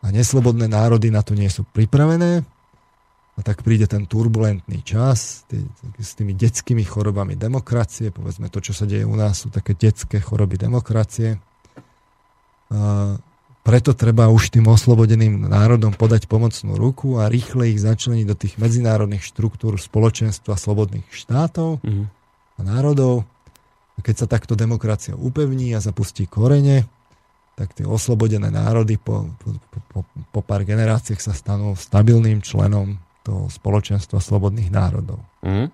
a 0.05 0.07
neslobodné 0.13 0.69
národy 0.69 1.09
na 1.09 1.25
to 1.25 1.33
nie 1.33 1.49
sú 1.49 1.65
pripravené 1.73 2.45
a 3.37 3.45
tak 3.45 3.61
príde 3.61 3.85
ten 3.85 4.09
turbulentný 4.09 4.81
čas 4.81 5.45
tý, 5.45 5.61
s 6.01 6.17
tými 6.17 6.33
detskými 6.33 6.81
chorobami 6.81 7.37
demokracie. 7.37 8.09
Povedzme, 8.09 8.49
to, 8.49 8.57
čo 8.65 8.73
sa 8.73 8.89
deje 8.89 9.05
u 9.05 9.13
nás, 9.13 9.45
sú 9.45 9.53
také 9.53 9.77
detské 9.77 10.17
choroby 10.17 10.57
demokracie. 10.57 11.37
A 12.73 13.13
preto 13.61 13.93
treba 13.93 14.33
už 14.33 14.57
tým 14.57 14.65
oslobodeným 14.65 15.45
národom 15.45 15.93
podať 15.93 16.25
pomocnú 16.25 16.73
ruku 16.81 17.21
a 17.21 17.29
rýchle 17.29 17.77
ich 17.77 17.83
začleniť 17.83 18.25
do 18.25 18.33
tých 18.35 18.57
medzinárodných 18.57 19.21
štruktúr 19.21 19.77
spoločenstva 19.77 20.57
slobodných 20.57 21.05
štátov 21.13 21.85
mm-hmm. 21.85 22.05
a 22.57 22.59
národov. 22.65 23.29
A 23.97 24.01
keď 24.01 24.25
sa 24.25 24.27
takto 24.29 24.57
demokracia 24.57 25.13
upevní 25.13 25.77
a 25.77 25.83
zapustí 25.83 26.25
korene, 26.25 26.89
tak 27.53 27.73
tie 27.77 27.85
oslobodené 27.85 28.49
národy 28.49 28.97
po, 28.97 29.29
po, 29.41 29.49
po, 29.93 29.99
po 30.05 30.41
pár 30.41 30.65
generáciách 30.65 31.21
sa 31.21 31.33
stanú 31.33 31.73
stabilným 31.77 32.41
členom 32.41 32.97
toho 33.27 33.51
spoločenstva 33.51 34.23
slobodných 34.23 34.71
národov. 34.71 35.19
Mm. 35.43 35.67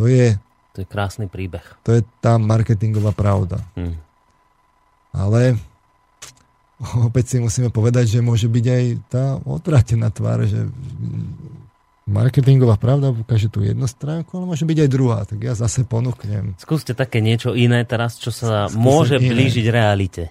To 0.00 0.08
je... 0.08 0.40
To 0.72 0.80
je 0.80 0.88
krásny 0.88 1.28
príbeh. 1.28 1.62
To 1.84 1.92
je 1.92 2.00
tá 2.24 2.40
marketingová 2.40 3.12
pravda. 3.12 3.60
Hmm. 3.76 3.98
Ale 5.10 5.58
opäť 7.04 7.34
si 7.34 7.36
musíme 7.42 7.68
povedať, 7.68 8.16
že 8.16 8.24
môže 8.24 8.46
byť 8.48 8.66
aj 8.70 8.84
tá 9.10 9.24
otratená 9.44 10.08
tvár, 10.14 10.46
že 10.46 10.70
marketingová 12.06 12.78
pravda 12.78 13.10
ukáže 13.10 13.50
tú 13.50 13.66
jednu 13.66 13.84
stránku, 13.90 14.30
ale 14.38 14.46
môže 14.46 14.62
byť 14.62 14.78
aj 14.86 14.88
druhá, 14.88 15.18
tak 15.26 15.42
ja 15.42 15.58
zase 15.58 15.82
ponúknem. 15.82 16.54
Skúste 16.58 16.94
také 16.94 17.18
niečo 17.18 17.52
iné 17.52 17.82
teraz, 17.82 18.16
čo 18.16 18.30
sa 18.30 18.70
Skúsim 18.70 18.80
môže 18.80 19.16
iné. 19.18 19.26
blížiť 19.26 19.66
realite. 19.68 20.30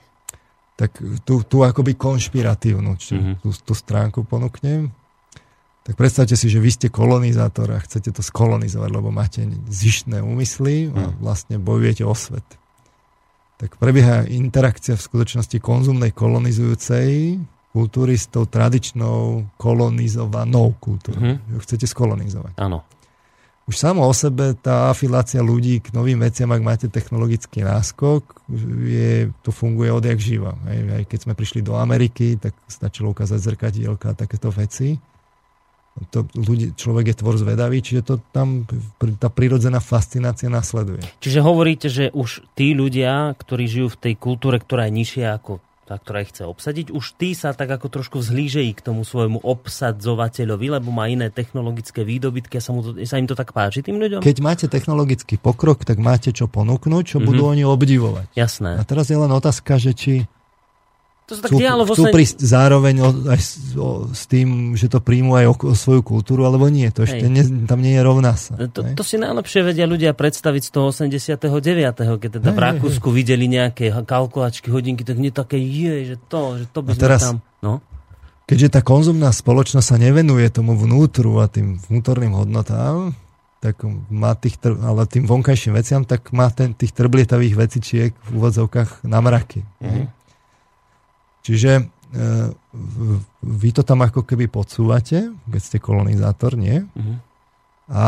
Tak 0.80 0.95
tú, 1.27 1.44
tú 1.44 1.68
akoby 1.68 1.99
konšpiratívnu, 1.99 2.95
či 2.95 3.19
mm-hmm. 3.19 3.36
tú, 3.44 3.52
tú 3.52 3.73
stránku 3.76 4.23
ponúknem. 4.23 4.88
Tak 5.89 5.97
predstavte 5.97 6.37
si, 6.37 6.53
že 6.53 6.61
vy 6.61 6.69
ste 6.69 6.93
kolonizátor 6.93 7.73
a 7.73 7.81
chcete 7.81 8.13
to 8.13 8.21
skolonizovať, 8.21 8.89
lebo 8.93 9.09
máte 9.09 9.41
zištné 9.73 10.21
úmysly 10.21 10.93
a 10.93 11.09
hm. 11.09 11.13
vlastne 11.17 11.57
bojujete 11.57 12.05
o 12.05 12.13
svet. 12.13 12.45
Tak 13.57 13.81
prebieha 13.81 14.29
interakcia 14.29 14.93
v 14.93 15.01
skutočnosti 15.01 15.57
konzumnej 15.57 16.13
kolonizujúcej 16.13 17.41
kultúry 17.73 18.21
s 18.21 18.29
tou 18.29 18.45
tradičnou 18.45 19.49
kolonizovanou 19.57 20.77
kultúrou. 20.77 21.21
Mm-hmm. 21.21 21.53
Ju 21.53 21.59
chcete 21.61 21.85
skolonizovať. 21.85 22.53
Áno. 22.61 22.85
Už 23.69 23.77
samo 23.77 24.05
o 24.05 24.13
sebe 24.13 24.57
tá 24.57 24.89
afilácia 24.89 25.41
ľudí 25.41 25.77
k 25.77 25.93
novým 25.93 26.17
veciam, 26.21 26.49
ak 26.49 26.65
máte 26.65 26.87
technologický 26.89 27.61
náskok, 27.61 28.41
je, 28.85 29.29
to 29.45 29.53
funguje 29.53 29.93
odjak 29.93 30.17
živa. 30.17 30.57
Aj, 30.65 31.01
aj 31.01 31.03
keď 31.05 31.19
sme 31.29 31.33
prišli 31.37 31.61
do 31.61 31.77
Ameriky, 31.77 32.37
tak 32.41 32.57
stačilo 32.65 33.13
ukázať 33.13 33.37
zrkadielka 33.37 34.13
a 34.13 34.17
takéto 34.17 34.49
veci 34.53 34.97
to 36.09 36.23
ľudí, 36.31 36.71
človek 36.79 37.11
je 37.11 37.19
tvor 37.19 37.35
zvedavý, 37.35 37.83
čiže 37.83 38.01
to 38.07 38.15
tam 38.31 38.63
tá 39.19 39.27
prirodzená 39.27 39.83
fascinácia 39.83 40.47
nasleduje. 40.47 41.03
Čiže 41.19 41.39
hovoríte, 41.43 41.91
že 41.91 42.07
už 42.15 42.47
tí 42.55 42.71
ľudia, 42.71 43.35
ktorí 43.35 43.67
žijú 43.67 43.87
v 43.91 43.99
tej 44.09 44.13
kultúre, 44.15 44.63
ktorá 44.63 44.87
je 44.87 44.95
nižšia 44.95 45.35
ako 45.35 45.59
tá, 45.89 45.97
ktorá 45.97 46.21
ich 46.21 46.29
chce 46.29 46.45
obsadiť, 46.45 46.93
už 46.93 47.17
tí 47.17 47.33
sa 47.33 47.49
tak 47.49 47.73
ako 47.73 47.89
trošku 47.89 48.21
vzhlížejí 48.21 48.77
k 48.77 48.85
tomu 48.85 49.01
svojmu 49.01 49.41
obsadzovateľovi, 49.41 50.77
lebo 50.77 50.93
má 50.93 51.09
iné 51.09 51.33
technologické 51.33 52.05
výdobytky 52.05 52.61
a 52.61 52.63
sa, 52.63 52.77
mu 52.77 52.85
to, 52.85 52.93
sa 53.09 53.17
im 53.17 53.25
to 53.25 53.33
tak 53.33 53.49
páči 53.57 53.81
tým 53.81 53.97
ľuďom? 53.97 54.21
Keď 54.21 54.37
máte 54.37 54.69
technologický 54.69 55.41
pokrok, 55.41 55.81
tak 55.81 55.97
máte 55.97 56.29
čo 56.29 56.45
ponúknuť, 56.45 57.03
čo 57.03 57.17
mm-hmm. 57.17 57.25
budú 57.25 57.41
oni 57.49 57.65
obdivovať. 57.65 58.29
Jasné. 58.37 58.77
A 58.77 58.85
teraz 58.85 59.09
je 59.09 59.17
len 59.17 59.33
otázka, 59.33 59.81
že 59.81 59.97
či 59.97 60.13
to 61.30 61.38
sa 61.38 61.45
tak 61.45 61.53
chcú, 61.53 61.61
dialo 61.61 61.85
chcú 61.85 62.10
prísť 62.10 62.41
zároveň 62.41 62.95
o, 63.06 63.10
aj 63.30 63.38
s, 63.38 63.51
o, 63.77 64.10
s 64.10 64.26
tým, 64.26 64.73
že 64.73 64.89
to 64.89 64.97
príjmu 64.97 65.38
aj 65.38 65.45
o, 65.45 65.53
o 65.69 65.76
svoju 65.77 66.01
kultúru, 66.01 66.41
alebo 66.49 66.65
nie. 66.73 66.89
To 66.89 67.06
ešte 67.06 67.30
ne, 67.30 67.69
tam 67.69 67.85
nie 67.85 67.93
je 67.93 68.01
rovná 68.01 68.34
sa. 68.34 68.57
To, 68.57 68.81
to 68.81 69.03
si 69.06 69.22
najlepšie 69.22 69.61
vedia 69.61 69.85
ľudia 69.85 70.18
predstaviť 70.18 70.61
z 70.65 70.69
toho 70.73 70.89
89. 70.89 71.38
keď 72.18 72.30
teda 72.41 72.49
hej, 72.49 72.57
v 72.57 72.60
Rakúsku 72.65 73.14
hej. 73.14 73.15
videli 73.22 73.45
nejaké 73.45 73.93
kalkulačky, 74.10 74.73
hodinky, 74.73 75.06
tak 75.06 75.22
nie 75.22 75.30
také 75.30 75.61
je, 75.61 76.14
že 76.14 76.15
to, 76.26 76.57
že 76.57 76.65
to 76.73 76.81
by 76.81 76.97
sme 76.97 77.03
teraz, 77.06 77.22
tam... 77.30 77.45
No? 77.61 77.85
Keďže 78.49 78.68
tá 78.73 78.81
konzumná 78.81 79.30
spoločnosť 79.30 79.85
sa 79.85 80.01
nevenuje 80.01 80.49
tomu 80.49 80.73
vnútru 80.73 81.38
a 81.38 81.45
tým 81.45 81.77
vnútorným 81.77 82.34
hodnotám, 82.34 83.14
tak 83.61 83.85
má 84.10 84.34
tých, 84.34 84.57
ale 84.65 85.06
tým 85.06 85.30
vonkajším 85.30 85.77
veciam, 85.77 86.01
tak 86.01 86.34
má 86.34 86.49
ten, 86.49 86.73
tých 86.73 86.95
trblietavých 86.97 87.53
vecičiek 87.53 88.11
v 88.18 88.30
úvodzovkách 88.34 89.06
na 89.06 89.22
mraky. 89.22 89.61
Mm-hmm. 89.77 90.18
Čiže 91.45 91.71
e, 91.79 91.83
vy 93.43 93.69
to 93.71 93.81
tam 93.81 94.03
ako 94.03 94.27
keby 94.27 94.51
podsúvate, 94.51 95.31
keď 95.47 95.61
ste 95.61 95.77
kolonizátor, 95.79 96.59
nie? 96.59 96.83
Uh-huh. 96.83 97.17
A 97.89 98.05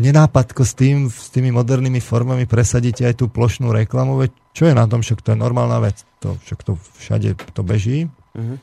nenápadko 0.00 0.64
s 0.64 0.72
tým, 0.72 1.12
s 1.12 1.28
tými 1.28 1.52
modernými 1.52 2.00
formami 2.00 2.48
presadíte 2.48 3.04
aj 3.04 3.20
tú 3.20 3.28
plošnú 3.28 3.68
reklamu, 3.68 4.16
veď 4.16 4.30
čo 4.56 4.64
je 4.64 4.74
na 4.74 4.88
tom, 4.88 5.04
však 5.04 5.20
to 5.20 5.36
je 5.36 5.38
normálna 5.38 5.76
vec, 5.84 6.08
to, 6.24 6.40
však 6.48 6.60
to 6.64 6.72
všade 6.96 7.36
to 7.52 7.62
beží. 7.62 8.08
Uh-huh. 8.32 8.56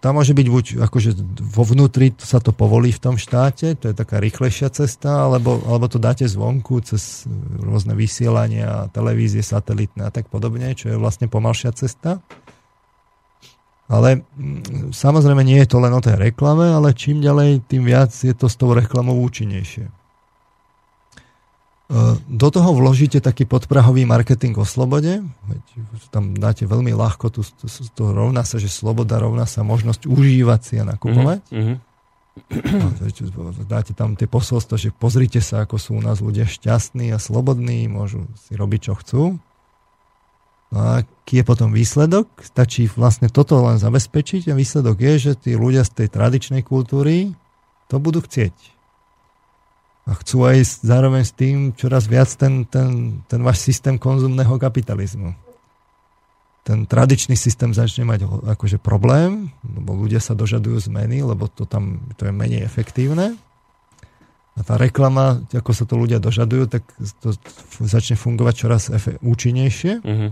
Tam 0.00 0.16
môže 0.16 0.32
byť 0.32 0.46
buď 0.48 0.64
akože 0.88 1.20
vo 1.44 1.68
vnútri 1.68 2.16
sa 2.16 2.40
to 2.40 2.56
povolí 2.56 2.96
v 2.96 3.02
tom 3.02 3.20
štáte, 3.20 3.76
to 3.76 3.92
je 3.92 3.94
taká 3.94 4.16
rýchlejšia 4.16 4.72
cesta, 4.72 5.28
alebo, 5.28 5.60
alebo 5.68 5.84
to 5.84 6.00
dáte 6.00 6.24
zvonku 6.24 6.80
cez 6.80 7.28
rôzne 7.60 7.92
vysielania, 7.92 8.88
televízie, 8.96 9.44
satelitné 9.44 10.08
a 10.08 10.14
tak 10.14 10.32
podobne, 10.32 10.72
čo 10.72 10.88
je 10.88 10.96
vlastne 10.96 11.28
pomalšia 11.28 11.76
cesta. 11.76 12.24
Ale 13.84 14.24
mm, 14.24 14.96
samozrejme 14.96 15.44
nie 15.44 15.60
je 15.60 15.68
to 15.68 15.76
len 15.76 15.92
o 15.92 16.00
tej 16.00 16.16
reklame, 16.16 16.72
ale 16.72 16.96
čím 16.96 17.20
ďalej, 17.20 17.68
tým 17.68 17.84
viac 17.84 18.16
je 18.16 18.32
to 18.32 18.48
s 18.48 18.56
tou 18.56 18.72
reklamou 18.72 19.20
účinnejšie. 19.20 20.03
E, 21.84 22.16
do 22.16 22.48
toho 22.48 22.72
vložíte 22.72 23.20
taký 23.20 23.44
podprahový 23.44 24.08
marketing 24.08 24.56
o 24.56 24.64
slobode. 24.64 25.20
Tam 26.08 26.32
dáte 26.32 26.64
veľmi 26.64 26.96
ľahko, 26.96 27.28
tu, 27.28 27.44
tu, 27.44 27.66
tu 27.68 28.02
rovná 28.08 28.40
sa, 28.40 28.56
že 28.56 28.72
sloboda 28.72 29.20
rovná 29.20 29.44
sa 29.44 29.60
možnosť 29.60 30.08
užívať 30.08 30.60
si 30.64 30.74
a 30.80 30.88
nakupovať. 30.88 31.44
Mm-hmm. 31.52 31.76
Dáte 33.68 33.92
tam 33.92 34.16
tie 34.16 34.24
posolstva, 34.24 34.80
že 34.80 34.96
pozrite 34.96 35.44
sa, 35.44 35.68
ako 35.68 35.76
sú 35.76 35.90
u 36.00 36.02
nás 36.02 36.24
ľudia 36.24 36.48
šťastní 36.48 37.12
a 37.12 37.20
slobodní, 37.20 37.86
môžu 37.86 38.26
si 38.48 38.56
robiť, 38.56 38.80
čo 38.90 38.94
chcú. 38.98 39.22
No 40.72 40.78
a 40.80 41.04
aký 41.04 41.44
je 41.44 41.46
potom 41.46 41.70
výsledok? 41.70 42.26
Stačí 42.42 42.90
vlastne 42.90 43.30
toto 43.30 43.60
len 43.60 43.78
zabezpečiť 43.78 44.50
a 44.50 44.58
výsledok 44.58 44.98
je, 44.98 45.12
že 45.20 45.32
tí 45.36 45.50
ľudia 45.54 45.84
z 45.86 46.02
tej 46.02 46.08
tradičnej 46.10 46.66
kultúry 46.66 47.36
to 47.86 48.00
budú 48.00 48.24
chcieť 48.24 48.73
a 50.04 50.12
chcú 50.20 50.44
aj 50.44 50.84
zároveň 50.84 51.24
s 51.24 51.32
tým 51.32 51.72
čoraz 51.72 52.04
viac 52.04 52.28
ten, 52.36 52.68
ten, 52.68 53.20
ten 53.24 53.40
váš 53.40 53.64
systém 53.64 53.96
konzumného 53.96 54.60
kapitalizmu. 54.60 55.32
Ten 56.64 56.88
tradičný 56.88 57.36
systém 57.36 57.72
začne 57.72 58.08
mať 58.08 58.24
akože 58.56 58.80
problém, 58.80 59.52
lebo 59.64 59.96
ľudia 59.96 60.20
sa 60.20 60.36
dožadujú 60.36 60.92
zmeny, 60.92 61.24
lebo 61.24 61.48
to 61.48 61.64
tam 61.68 62.04
to 62.16 62.28
je 62.28 62.32
menej 62.32 62.64
efektívne. 62.64 63.36
A 64.54 64.60
tá 64.62 64.78
reklama, 64.78 65.44
ako 65.50 65.72
sa 65.74 65.84
to 65.84 65.98
ľudia 65.98 66.22
dožadujú, 66.22 66.64
tak 66.70 66.84
to 67.20 67.34
začne 67.84 68.14
fungovať 68.14 68.54
čoraz 68.54 68.82
efe- 68.92 69.18
účinnejšie. 69.18 70.04
Mm-hmm. 70.04 70.30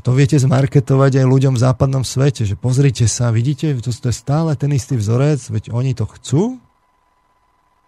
To 0.00 0.16
viete 0.16 0.40
zmarketovať 0.40 1.20
aj 1.20 1.26
ľuďom 1.28 1.52
v 1.58 1.62
západnom 1.64 2.04
svete, 2.06 2.48
že 2.48 2.56
pozrite 2.56 3.04
sa, 3.04 3.28
vidíte, 3.28 3.76
to, 3.84 3.92
to 3.92 4.08
je 4.08 4.16
stále 4.16 4.56
ten 4.56 4.72
istý 4.72 4.96
vzorec, 4.96 5.42
veď 5.52 5.74
oni 5.74 5.92
to 5.92 6.08
chcú, 6.08 6.56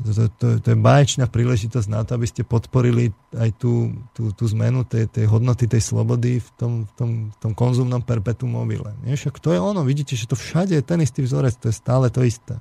to, 0.01 0.27
to, 0.40 0.47
to 0.59 0.69
je 0.73 0.78
báječná 0.78 1.31
príležitosť 1.31 1.89
na 1.93 2.02
to, 2.02 2.16
aby 2.19 2.27
ste 2.27 2.43
podporili 2.43 3.14
aj 3.36 3.55
tú, 3.60 3.93
tú, 4.16 4.35
tú 4.35 4.44
zmenu 4.51 4.82
tej, 4.82 5.06
tej 5.06 5.31
hodnoty, 5.31 5.70
tej 5.70 5.85
slobody 5.85 6.43
v 6.43 6.48
tom, 6.59 6.73
v 6.89 6.93
tom, 6.98 7.10
v 7.31 7.36
tom 7.39 7.52
konzumnom 7.52 8.02
perpetu 8.02 8.48
mobile. 8.51 8.90
Nie? 9.06 9.14
Však 9.14 9.39
to 9.39 9.55
je 9.55 9.60
ono, 9.62 9.86
vidíte, 9.86 10.19
že 10.19 10.27
to 10.27 10.35
všade 10.35 10.74
je 10.74 10.82
ten 10.82 10.98
istý 10.98 11.23
vzorec, 11.23 11.55
to 11.55 11.70
je 11.70 11.77
stále 11.77 12.10
to 12.10 12.27
isté. 12.27 12.59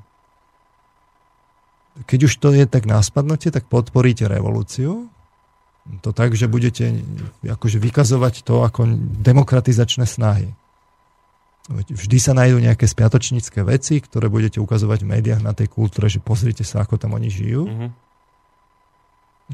Keď 2.06 2.20
už 2.30 2.34
to 2.40 2.56
je 2.56 2.66
tak 2.70 2.88
na 2.88 3.02
tak 3.04 3.68
podporíte 3.68 4.24
revolúciu. 4.30 5.12
To 6.06 6.14
tak, 6.14 6.38
že 6.38 6.46
budete 6.46 7.02
akože 7.42 7.82
vykazovať 7.82 8.46
to 8.46 8.62
ako 8.62 8.86
demokratizačné 9.26 10.06
snahy. 10.06 10.54
Vždy 11.70 12.18
sa 12.18 12.34
nájdú 12.34 12.58
nejaké 12.58 12.90
spiatočnícke 12.90 13.62
veci, 13.62 14.02
ktoré 14.02 14.34
budete 14.34 14.58
ukazovať 14.58 15.06
v 15.06 15.12
médiách 15.14 15.42
na 15.46 15.54
tej 15.54 15.70
kultúre, 15.70 16.10
že 16.10 16.18
pozrite 16.18 16.66
sa, 16.66 16.82
ako 16.82 16.98
tam 16.98 17.14
oni 17.14 17.30
žijú. 17.30 17.70
Mm-hmm. 17.70 17.90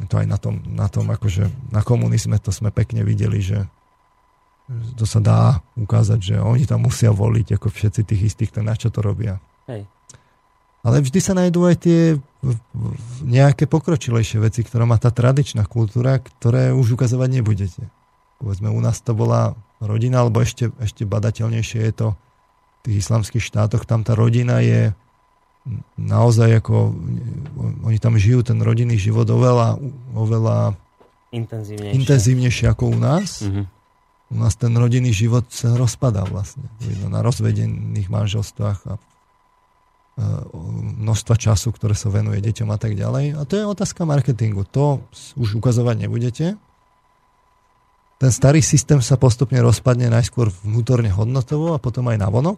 To 0.08 0.16
aj 0.22 0.28
na 0.30 0.38
tom, 0.40 0.62
na 0.72 0.88
tom 0.88 1.10
akože 1.10 1.50
na 1.74 1.82
komunizme 1.84 2.40
to 2.40 2.54
sme 2.54 2.72
pekne 2.72 3.04
videli, 3.04 3.42
že 3.44 3.66
to 4.96 5.08
sa 5.08 5.20
dá 5.24 5.60
ukázať, 5.80 6.20
že 6.20 6.36
oni 6.40 6.68
tam 6.68 6.86
musia 6.88 7.12
voliť 7.12 7.60
ako 7.60 7.68
všetci 7.72 8.02
tých 8.04 8.22
istých, 8.34 8.52
tak 8.56 8.64
na 8.68 8.76
čo 8.76 8.92
to 8.92 9.00
robia. 9.00 9.40
Hej. 9.68 9.88
Ale 10.86 11.04
vždy 11.04 11.20
sa 11.20 11.36
nájdú 11.36 11.68
aj 11.68 11.76
tie 11.84 12.16
nejaké 13.26 13.68
pokročilejšie 13.68 14.40
veci, 14.40 14.64
ktoré 14.64 14.88
má 14.88 14.96
tá 14.96 15.12
tradičná 15.12 15.68
kultúra, 15.68 16.20
ktoré 16.20 16.72
už 16.72 16.96
ukazovať 16.96 17.30
nebudete. 17.42 17.84
Povedzme, 18.40 18.72
u 18.72 18.80
nás 18.80 19.02
to 19.04 19.12
bola 19.18 19.58
rodina, 19.82 20.26
alebo 20.26 20.42
ešte, 20.42 20.74
ešte 20.82 21.06
badateľnejšie 21.06 21.80
je 21.90 21.94
to 21.94 22.08
v 22.14 22.80
tých 22.88 22.98
islamských 23.06 23.44
štátoch, 23.44 23.86
tam 23.86 24.02
tá 24.02 24.18
rodina 24.18 24.62
je 24.64 24.94
naozaj 26.00 26.64
ako, 26.64 26.96
oni 27.84 28.00
tam 28.00 28.16
žijú 28.16 28.42
ten 28.42 28.58
rodinný 28.64 28.96
život 28.96 29.28
oveľa, 29.28 29.76
oveľa 30.16 30.80
intenzívnejšie, 31.36 31.98
intenzívnejšie 32.00 32.66
ako 32.72 32.84
u 32.96 32.98
nás. 32.98 33.44
Mm-hmm. 33.44 33.66
U 34.28 34.36
nás 34.44 34.60
ten 34.60 34.76
rodinný 34.76 35.16
život 35.16 35.48
sa 35.52 35.72
rozpadá 35.76 36.28
vlastne. 36.28 36.68
Na 37.08 37.24
rozvedených 37.24 38.12
manželstvách 38.12 38.80
a 38.88 38.94
množstva 41.00 41.36
času, 41.40 41.72
ktoré 41.72 41.96
sa 41.96 42.12
venuje 42.12 42.44
deťom 42.44 42.68
a 42.74 42.78
tak 42.82 43.00
ďalej. 43.00 43.38
A 43.40 43.42
to 43.48 43.54
je 43.56 43.64
otázka 43.64 44.04
marketingu. 44.04 44.68
To 44.76 45.00
už 45.40 45.62
ukazovať 45.62 45.96
nebudete 46.04 46.60
ten 48.18 48.34
starý 48.34 48.66
systém 48.66 48.98
sa 48.98 49.14
postupne 49.16 49.62
rozpadne 49.62 50.10
najskôr 50.10 50.50
vnútorne 50.66 51.14
hodnotovo 51.14 51.78
a 51.78 51.82
potom 51.82 52.10
aj 52.10 52.18
na 52.18 52.30
vonok. 52.34 52.58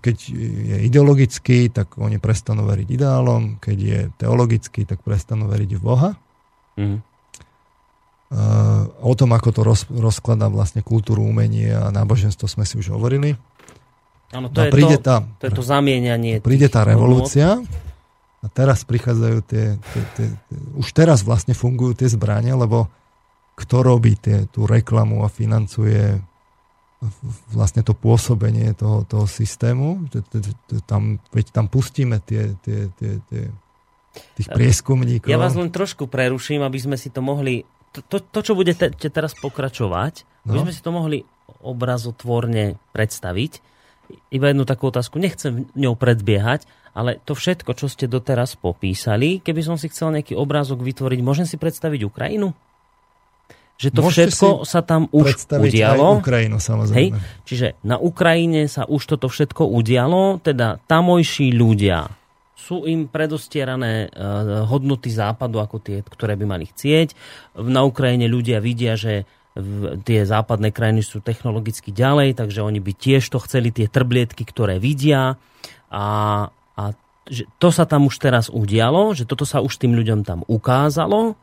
keď 0.00 0.16
je 0.64 0.76
ideologický, 0.88 1.68
tak 1.68 2.00
oni 2.00 2.16
prestanú 2.16 2.64
veriť 2.64 2.88
ideálom, 2.88 3.60
keď 3.60 3.78
je 3.78 4.00
teologický, 4.16 4.88
tak 4.88 5.04
prestanú 5.04 5.44
veriť 5.52 5.70
v 5.76 5.82
Boha. 5.84 6.10
Mm. 6.80 7.04
Uh, 8.34 8.88
o 9.04 9.12
tom, 9.12 9.36
ako 9.36 9.48
to 9.52 9.60
roz, 9.60 9.84
rozkladá 9.92 10.48
vlastne 10.48 10.80
kultúru, 10.80 11.22
umenie 11.22 11.70
a 11.70 11.92
náboženstvo 11.92 12.48
sme 12.48 12.64
si 12.64 12.80
už 12.80 12.96
hovorili. 12.96 13.36
Áno, 14.32 14.48
to, 14.50 14.64
no, 14.64 14.72
príde 14.72 14.98
to, 14.98 15.04
tá, 15.04 15.16
to 15.38 15.44
je 15.46 15.52
to 15.52 15.62
zamienanie. 15.62 16.40
Príde 16.40 16.66
tá 16.72 16.82
revolúcia 16.82 17.60
a 18.40 18.46
teraz 18.50 18.82
prichádzajú 18.88 19.38
tie, 19.44 19.76
tie, 19.78 20.02
tie, 20.16 20.26
tie, 20.32 20.58
už 20.80 20.90
teraz 20.96 21.22
vlastne 21.22 21.52
fungujú 21.52 21.94
tie 21.94 22.08
zbrania, 22.10 22.56
lebo 22.56 22.88
kto 23.54 23.76
robí 23.86 24.18
tie, 24.18 24.50
tú 24.50 24.66
reklamu 24.66 25.22
a 25.22 25.30
financuje 25.30 26.18
vlastne 27.52 27.84
to 27.84 27.92
pôsobenie 27.92 28.72
toho, 28.74 29.04
toho 29.04 29.28
systému. 29.28 30.08
Tam, 30.88 31.20
veď 31.30 31.46
tam 31.52 31.68
pustíme 31.68 32.18
tie, 32.24 32.56
tie, 32.64 32.88
tie, 32.96 33.20
tie 33.28 33.42
tých 34.38 34.48
prieskumníkov. 34.50 35.30
Ja 35.30 35.40
vás 35.40 35.58
len 35.58 35.70
trošku 35.74 36.06
preruším, 36.06 36.62
aby 36.62 36.78
sme 36.78 36.96
si 36.98 37.10
to 37.10 37.20
mohli... 37.22 37.66
To, 37.94 38.02
to, 38.02 38.18
to 38.22 38.40
čo 38.42 38.52
budete 38.58 38.90
teraz 39.10 39.38
pokračovať, 39.38 40.26
no? 40.46 40.54
aby 40.54 40.58
sme 40.66 40.72
si 40.74 40.82
to 40.82 40.90
mohli 40.90 41.22
obrazotvorne 41.62 42.78
predstaviť. 42.90 43.52
Iba 44.34 44.50
jednu 44.50 44.66
takú 44.66 44.90
otázku, 44.90 45.16
nechcem 45.16 45.70
ňou 45.78 45.94
predbiehať, 45.94 46.66
ale 46.94 47.18
to 47.22 47.34
všetko, 47.34 47.74
čo 47.74 47.86
ste 47.86 48.10
doteraz 48.10 48.58
popísali, 48.58 49.40
keby 49.42 49.62
som 49.62 49.76
si 49.78 49.90
chcel 49.90 50.14
nejaký 50.14 50.36
obrázok 50.36 50.82
vytvoriť, 50.82 51.20
môžem 51.24 51.46
si 51.46 51.56
predstaviť 51.58 52.06
Ukrajinu? 52.06 52.52
Že 53.74 53.90
to 53.90 54.06
Môžete 54.06 54.30
všetko 54.30 54.48
sa 54.62 54.80
tam 54.86 55.10
už 55.10 55.50
udialo. 55.50 56.18
Aj 56.18 56.22
Ukrajinu, 56.22 56.56
samozrejme. 56.62 56.94
Hej? 56.94 57.08
Čiže 57.42 57.66
na 57.82 57.98
Ukrajine 57.98 58.70
sa 58.70 58.86
už 58.86 59.02
toto 59.04 59.26
všetko 59.26 59.66
udialo, 59.66 60.38
teda 60.42 60.78
tamojší 60.86 61.50
ľudia 61.54 62.10
sú 62.64 62.88
im 62.88 63.12
predostierané 63.12 64.08
uh, 64.08 64.64
hodnoty 64.64 65.12
západu 65.12 65.60
ako 65.60 65.84
tie, 65.84 66.00
ktoré 66.00 66.32
by 66.32 66.48
mali 66.48 66.64
chcieť. 66.64 67.12
Na 67.60 67.84
Ukrajine 67.84 68.24
ľudia 68.24 68.56
vidia, 68.64 68.96
že 68.96 69.28
tie 70.02 70.26
západné 70.26 70.74
krajiny 70.74 71.04
sú 71.04 71.22
technologicky 71.22 71.94
ďalej, 71.94 72.40
takže 72.40 72.64
oni 72.64 72.82
by 72.82 72.92
tiež 72.96 73.22
to 73.30 73.38
chceli, 73.46 73.70
tie 73.70 73.86
trblietky, 73.86 74.42
ktoré 74.42 74.82
vidia. 74.82 75.38
A, 75.94 76.06
a 76.74 76.82
že 77.28 77.46
to 77.62 77.70
sa 77.70 77.86
tam 77.86 78.10
už 78.10 78.18
teraz 78.18 78.50
udialo, 78.50 79.14
že 79.14 79.28
toto 79.28 79.46
sa 79.46 79.62
už 79.62 79.78
tým 79.78 79.94
ľuďom 79.94 80.26
tam 80.26 80.42
ukázalo 80.50 81.38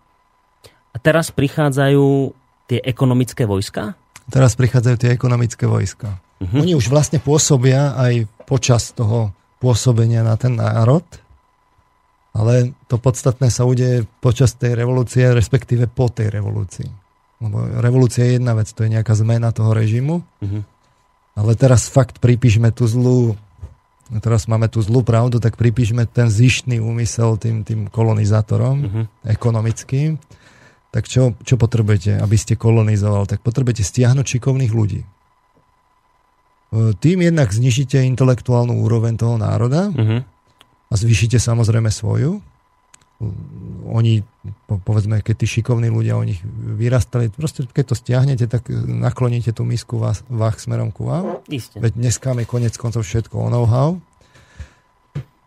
a 0.91 0.97
teraz 0.99 1.31
prichádzajú 1.31 2.35
tie 2.67 2.79
ekonomické 2.83 3.47
vojska? 3.47 3.95
Teraz 4.31 4.55
prichádzajú 4.55 4.95
tie 4.95 5.11
ekonomické 5.11 5.67
vojska. 5.67 6.19
Uh-huh. 6.39 6.63
Oni 6.63 6.75
už 6.75 6.87
vlastne 6.91 7.19
pôsobia 7.19 7.95
aj 7.95 8.27
počas 8.47 8.91
toho 8.95 9.35
pôsobenia 9.59 10.23
na 10.23 10.35
ten 10.35 10.55
národ, 10.55 11.03
ale 12.31 12.71
to 12.87 12.95
podstatné 12.95 13.51
sa 13.51 13.67
udeje 13.67 14.07
počas 14.23 14.55
tej 14.55 14.79
revolúcie, 14.79 15.27
respektíve 15.35 15.91
po 15.91 16.07
tej 16.07 16.31
revolúcii. 16.31 16.87
Lebo 17.41 17.57
revolúcia 17.81 18.23
je 18.23 18.39
jedna 18.39 18.55
vec, 18.55 18.71
to 18.71 18.87
je 18.87 18.93
nejaká 18.93 19.13
zmena 19.17 19.51
toho 19.51 19.75
režimu, 19.75 20.23
uh-huh. 20.23 20.61
ale 21.35 21.51
teraz 21.59 21.91
fakt 21.91 22.23
pripíšme 22.23 22.71
tú 22.71 22.87
zlú 22.87 23.35
teraz 24.19 24.43
máme 24.43 24.67
tú 24.67 24.83
zlú 24.83 25.07
pravdu, 25.07 25.39
tak 25.39 25.55
pripíšme 25.55 26.03
ten 26.03 26.27
zištný 26.27 26.83
úmysel 26.83 27.39
tým, 27.39 27.63
tým 27.63 27.87
kolonizátorom 27.87 28.77
uh-huh. 28.83 29.03
ekonomickým 29.23 30.19
tak 30.91 31.07
čo, 31.07 31.39
čo 31.47 31.55
potrebujete, 31.55 32.19
aby 32.19 32.35
ste 32.35 32.59
kolonizoval? 32.59 33.23
Tak 33.23 33.39
potrebujete 33.39 33.79
stiahnuť 33.79 34.27
šikovných 34.27 34.75
ľudí. 34.75 35.01
E, 35.01 35.07
tým 36.99 37.23
jednak 37.23 37.47
znižíte 37.47 38.03
intelektuálnu 38.11 38.83
úroveň 38.83 39.15
toho 39.15 39.39
národa 39.39 39.87
uh-huh. 39.87 40.19
a 40.91 40.93
zvýšite 40.93 41.39
samozrejme 41.39 41.87
svoju. 41.87 42.43
Oni, 43.87 44.25
povedzme, 44.67 45.21
keď 45.21 45.45
tí 45.45 45.61
šikovní 45.61 45.93
ľudia 45.93 46.17
o 46.17 46.25
nich 46.25 46.41
vyrastali, 46.57 47.29
proste 47.29 47.69
keď 47.69 47.93
to 47.93 47.95
stiahnete, 47.95 48.49
tak 48.49 48.65
nakloníte 48.73 49.53
tú 49.53 49.61
misku 49.61 50.01
vás, 50.01 50.25
vách 50.25 50.57
smerom 50.57 50.89
ku 50.89 51.07
vám. 51.07 51.39
Isté. 51.47 51.77
Veď 51.77 52.01
dneska 52.01 52.33
máme 52.33 52.49
konec 52.49 52.73
koncov 52.75 53.05
všetko 53.05 53.35
o 53.37 53.47
know-how 53.47 54.01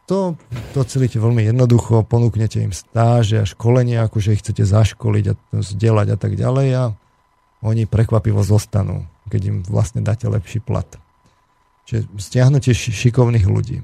to, 0.05 0.37
celíte 0.85 1.17
veľmi 1.17 1.49
jednoducho, 1.49 2.05
ponúknete 2.05 2.61
im 2.61 2.77
stáže 2.77 3.41
a 3.41 3.49
školenie, 3.49 3.97
akože 4.05 4.37
ich 4.37 4.45
chcete 4.45 4.69
zaškoliť 4.69 5.25
a 5.33 5.35
vzdelať 5.57 6.09
a 6.13 6.17
tak 6.21 6.37
ďalej 6.37 6.69
a 6.77 6.85
oni 7.65 7.89
prekvapivo 7.89 8.45
zostanú, 8.45 9.09
keď 9.33 9.43
im 9.49 9.57
vlastne 9.65 10.05
dáte 10.05 10.29
lepší 10.29 10.61
plat. 10.61 10.87
Čiže 11.89 12.09
stiahnutie 12.21 12.77
šikovných 12.77 13.49
ľudí. 13.49 13.81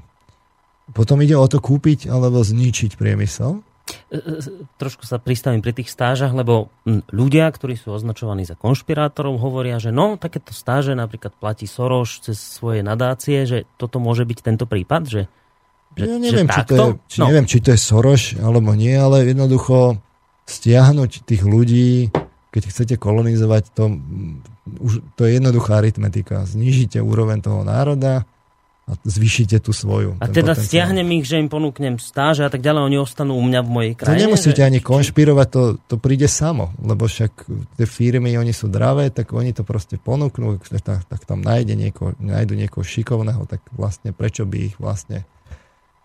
Potom 0.93 1.25
ide 1.25 1.37
o 1.41 1.47
to 1.49 1.61
kúpiť 1.63 2.13
alebo 2.13 2.45
zničiť 2.45 3.01
priemysel. 3.01 3.65
E, 4.11 4.17
e, 4.17 4.39
trošku 4.77 5.09
sa 5.09 5.17
pristavím 5.17 5.65
pri 5.65 5.73
tých 5.73 5.89
stážach, 5.89 6.35
lebo 6.37 6.69
ľudia, 7.11 7.49
ktorí 7.49 7.81
sú 7.81 7.95
označovaní 7.95 8.45
za 8.45 8.59
konšpirátorov, 8.59 9.41
hovoria, 9.41 9.81
že 9.81 9.95
no, 9.95 10.21
takéto 10.21 10.53
stáže 10.53 10.93
napríklad 10.93 11.33
platí 11.39 11.65
Soros 11.65 12.21
cez 12.21 12.37
svoje 12.37 12.85
nadácie, 12.85 13.49
že 13.49 13.59
toto 13.81 14.03
môže 14.03 14.27
byť 14.29 14.39
tento 14.45 14.67
prípad, 14.69 15.03
že 15.09 15.21
že, 15.99 16.05
ja 16.07 16.17
neviem, 16.23 16.47
že 16.47 16.55
či 16.55 16.63
to 16.67 16.75
je, 16.75 16.87
či, 17.11 17.19
no. 17.19 17.25
neviem, 17.29 17.47
či 17.51 17.59
to 17.59 17.69
je 17.75 17.81
Soros 17.81 18.25
alebo 18.39 18.71
nie, 18.79 18.95
ale 18.95 19.27
jednoducho 19.27 19.99
stiahnuť 20.47 21.11
tých 21.27 21.43
ľudí, 21.47 22.11
keď 22.51 22.63
chcete 22.67 22.95
kolonizovať, 22.99 23.71
to, 23.71 23.99
už, 24.83 25.03
to 25.15 25.23
je 25.27 25.39
jednoduchá 25.39 25.79
aritmetika. 25.79 26.43
Znižíte 26.43 26.99
úroveň 26.99 27.39
toho 27.39 27.63
národa 27.63 28.27
a 28.91 28.99
zvýšite 29.07 29.63
tú 29.63 29.71
svoju. 29.71 30.19
A 30.19 30.27
teda 30.27 30.59
potenciál. 30.59 30.67
stiahnem 30.67 31.09
ich, 31.23 31.31
že 31.31 31.39
im 31.39 31.47
ponúknem 31.47 32.03
stáže 32.03 32.43
a 32.43 32.51
tak 32.51 32.59
ďalej, 32.59 32.91
oni 32.91 32.97
ostanú 32.99 33.39
u 33.39 33.45
mňa 33.47 33.61
v 33.63 33.71
mojej 33.71 33.93
krajine? 33.95 34.19
To 34.19 34.23
nemusíte 34.27 34.63
že... 34.63 34.67
ani 34.67 34.81
konšpirovať, 34.83 35.47
to, 35.47 35.63
to 35.87 35.95
príde 36.03 36.27
samo, 36.27 36.75
lebo 36.83 37.07
však 37.07 37.47
tie 37.79 37.87
firmy, 37.87 38.35
oni 38.35 38.51
sú 38.51 38.67
dravé, 38.67 39.15
tak 39.15 39.31
oni 39.31 39.55
to 39.55 39.63
proste 39.63 39.95
ponúknú, 40.03 40.59
tak, 40.83 41.07
tak 41.07 41.21
tam 41.23 41.39
nájde 41.47 41.79
nieko, 41.79 42.19
nájdu 42.19 42.59
niekoho 42.59 42.83
šikovného, 42.83 43.47
tak 43.47 43.63
vlastne 43.71 44.11
prečo 44.11 44.43
by 44.43 44.75
ich 44.75 44.77
vlastne 44.83 45.23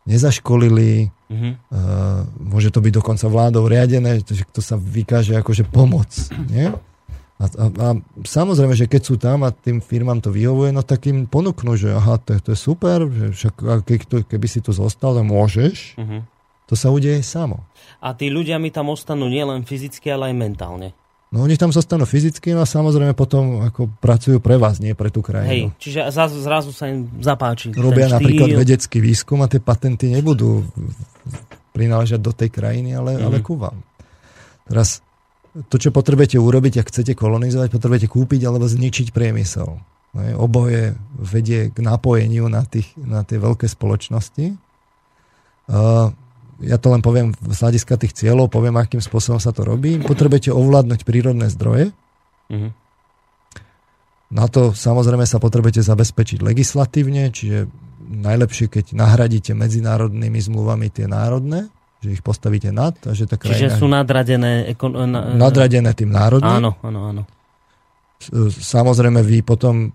nezaškolili, 0.05 1.09
mm-hmm. 1.09 1.53
uh, 1.73 2.21
môže 2.39 2.69
to 2.69 2.79
byť 2.79 2.93
dokonca 2.93 3.25
vládou 3.25 3.65
riadené, 3.65 4.21
že 4.21 4.45
to 4.53 4.61
sa 4.61 4.77
vykáže 4.77 5.33
akože 5.37 5.65
pomoc. 5.65 6.09
Nie? 6.53 6.71
A, 7.35 7.45
a, 7.51 7.65
a 7.67 7.87
samozrejme, 8.23 8.77
že 8.79 8.87
keď 8.87 9.01
sú 9.03 9.15
tam 9.19 9.43
a 9.43 9.51
tým 9.51 9.83
firmám 9.83 10.23
to 10.23 10.31
vyhovuje, 10.31 10.71
no 10.71 10.85
tak 10.85 11.03
im 11.11 11.27
ponúknú, 11.27 11.75
že 11.75 11.91
aha, 11.91 12.15
to, 12.21 12.39
to 12.39 12.55
je 12.55 12.59
super, 12.59 13.03
že 13.11 13.25
však 13.35 13.55
keď 13.83 13.99
to, 14.07 14.15
keby 14.23 14.47
si 14.47 14.63
tu 14.63 14.71
zostal, 14.71 15.19
môžeš, 15.19 15.99
mm-hmm. 15.99 16.21
to 16.71 16.73
sa 16.79 16.87
udeje 16.93 17.19
samo. 17.25 17.67
A 17.99 18.15
tí 18.15 18.31
ľudia 18.31 18.55
mi 18.55 18.71
tam 18.71 18.87
ostanú 18.87 19.27
nielen 19.27 19.67
fyzicky, 19.67 20.07
ale 20.07 20.31
aj 20.31 20.35
mentálne. 20.37 20.89
No 21.35 21.43
oni 21.43 21.59
tam 21.59 21.67
zostanú 21.75 22.07
fyzicky 22.07 22.55
no 22.55 22.63
a 22.63 22.67
samozrejme 22.67 23.11
potom 23.11 23.59
ako 23.67 23.91
pracujú 23.99 24.39
pre 24.39 24.55
vás, 24.55 24.79
nie 24.79 24.95
pre 24.95 25.11
tú 25.11 25.19
krajinu. 25.19 25.51
Hej, 25.51 25.63
čiže 25.83 26.07
zrazu, 26.07 26.39
zrazu 26.39 26.71
sa 26.71 26.87
im 26.87 27.11
zapáči. 27.19 27.75
Robia 27.75 28.07
napríklad 28.07 28.55
vedecký 28.55 29.03
výskum 29.03 29.43
a 29.43 29.51
tie 29.51 29.59
patenty 29.59 30.07
nebudú 30.07 30.63
prináležať 31.75 32.23
do 32.23 32.31
tej 32.31 32.55
krajiny, 32.55 32.95
ale, 32.95 33.19
mm. 33.19 33.23
ale 33.27 33.37
ku 33.43 33.59
vám. 33.59 33.75
Teraz 34.63 35.03
to, 35.67 35.75
čo 35.75 35.91
potrebujete 35.91 36.39
urobiť, 36.39 36.79
ak 36.79 36.87
chcete 36.87 37.11
kolonizovať, 37.19 37.67
potrebujete 37.67 38.07
kúpiť 38.07 38.41
alebo 38.47 38.71
zničiť 38.71 39.11
priemysel. 39.11 39.75
No 40.15 40.19
oboje 40.39 40.95
vedie 41.19 41.67
k 41.67 41.77
napojeniu 41.83 42.47
na, 42.47 42.63
tých, 42.63 42.95
na 42.95 43.27
tie 43.27 43.35
veľké 43.35 43.67
spoločnosti. 43.67 44.55
Uh, 45.67 46.15
ja 46.63 46.79
to 46.79 46.87
len 46.91 47.03
poviem 47.03 47.35
z 47.35 47.57
hľadiska 47.59 47.99
tých 47.99 48.15
cieľov, 48.15 48.47
poviem, 48.47 48.79
akým 48.79 49.03
spôsobom 49.03 49.43
sa 49.43 49.51
to 49.51 49.67
robí. 49.67 49.99
Potrebujete 49.99 50.55
ovládnuť 50.55 51.03
prírodné 51.03 51.51
zdroje. 51.51 51.91
Mm-hmm. 52.47 52.71
Na 54.35 54.45
to 54.47 54.71
samozrejme 54.71 55.27
sa 55.27 55.37
potrebujete 55.37 55.83
zabezpečiť 55.83 56.39
legislatívne, 56.41 57.29
čiže 57.29 57.67
najlepšie, 58.05 58.71
keď 58.71 58.85
nahradíte 58.95 59.51
medzinárodnými 59.53 60.39
zmluvami 60.39 60.87
tie 60.89 61.05
národné, 61.05 61.67
že 61.99 62.15
ich 62.15 62.23
postavíte 62.23 62.69
nad. 62.71 62.95
A 63.05 63.11
že 63.11 63.25
tá 63.25 63.35
krajina, 63.35 63.55
Čiže 63.55 63.69
sú 63.81 63.85
nadradené... 63.89 64.69
Ekon... 64.71 64.93
Nadradené 65.37 65.91
tým 65.93 66.13
národným. 66.13 66.57
Áno, 66.61 66.71
áno, 66.81 66.99
áno. 67.11 67.23
Samozrejme, 68.49 69.21
vy 69.21 69.43
potom 69.45 69.91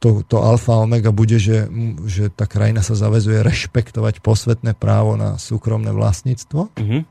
to, 0.00 0.24
to 0.24 0.40
alfa 0.40 0.80
omega 0.80 1.12
bude, 1.12 1.36
že, 1.36 1.68
že 2.08 2.32
tá 2.32 2.48
krajina 2.48 2.80
sa 2.80 2.96
zavezuje 2.96 3.44
rešpektovať 3.44 4.24
posvetné 4.24 4.72
právo 4.72 5.20
na 5.20 5.36
súkromné 5.36 5.92
vlastníctvo. 5.92 6.72
Mm-hmm. 6.72 7.02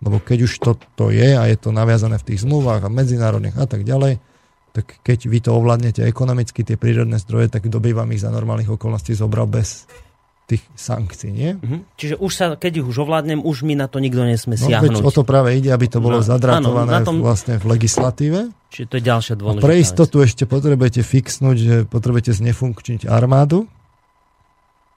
Lebo 0.00 0.16
keď 0.22 0.38
už 0.46 0.52
to, 0.62 0.72
to 0.94 1.10
je 1.10 1.34
a 1.36 1.42
je 1.50 1.58
to 1.58 1.74
naviazané 1.74 2.16
v 2.22 2.26
tých 2.32 2.46
zmluvách 2.46 2.86
a 2.86 2.88
medzinárodných 2.88 3.58
a 3.58 3.66
tak 3.66 3.82
ďalej, 3.82 4.22
tak 4.70 5.02
keď 5.02 5.18
vy 5.26 5.38
to 5.42 5.50
ovládnete 5.50 6.06
ekonomicky, 6.06 6.62
tie 6.62 6.78
prírodné 6.78 7.18
zdroje, 7.18 7.50
tak 7.50 7.66
dobývam 7.66 8.06
ich 8.14 8.22
za 8.22 8.30
normálnych 8.30 8.70
okolností 8.70 9.12
zobral 9.18 9.50
bez 9.50 9.90
tých 10.50 10.62
sankcií, 10.74 11.30
nie? 11.30 11.50
Mm-hmm. 11.54 11.80
Čiže 11.94 12.14
už 12.18 12.32
sa, 12.34 12.44
keď 12.58 12.82
ich 12.82 12.86
už 12.90 13.06
ovládnem, 13.06 13.46
už 13.46 13.62
mi 13.62 13.78
na 13.78 13.86
to 13.86 14.02
nikto 14.02 14.26
nesme 14.26 14.58
no, 14.58 14.66
siahnuť. 14.66 15.06
o 15.06 15.12
to 15.14 15.22
práve 15.22 15.54
ide, 15.54 15.70
aby 15.70 15.86
to 15.86 16.02
bolo 16.02 16.18
no, 16.18 16.26
zadratované 16.26 17.00
áno, 17.00 17.06
tom... 17.06 17.16
vlastne 17.22 17.62
v 17.62 17.70
legislatíve. 17.70 18.50
Čiže 18.74 18.86
to 18.90 18.94
je 18.98 19.04
ďalšia 19.06 19.34
dôležitá 19.38 19.62
A 19.62 19.66
pre 19.70 19.76
istotu 19.78 20.16
vec. 20.18 20.34
ešte 20.34 20.44
potrebujete 20.50 21.02
fixnúť, 21.06 21.56
že 21.56 21.74
potrebujete 21.86 22.34
znefunkčniť 22.34 23.06
armádu. 23.06 23.70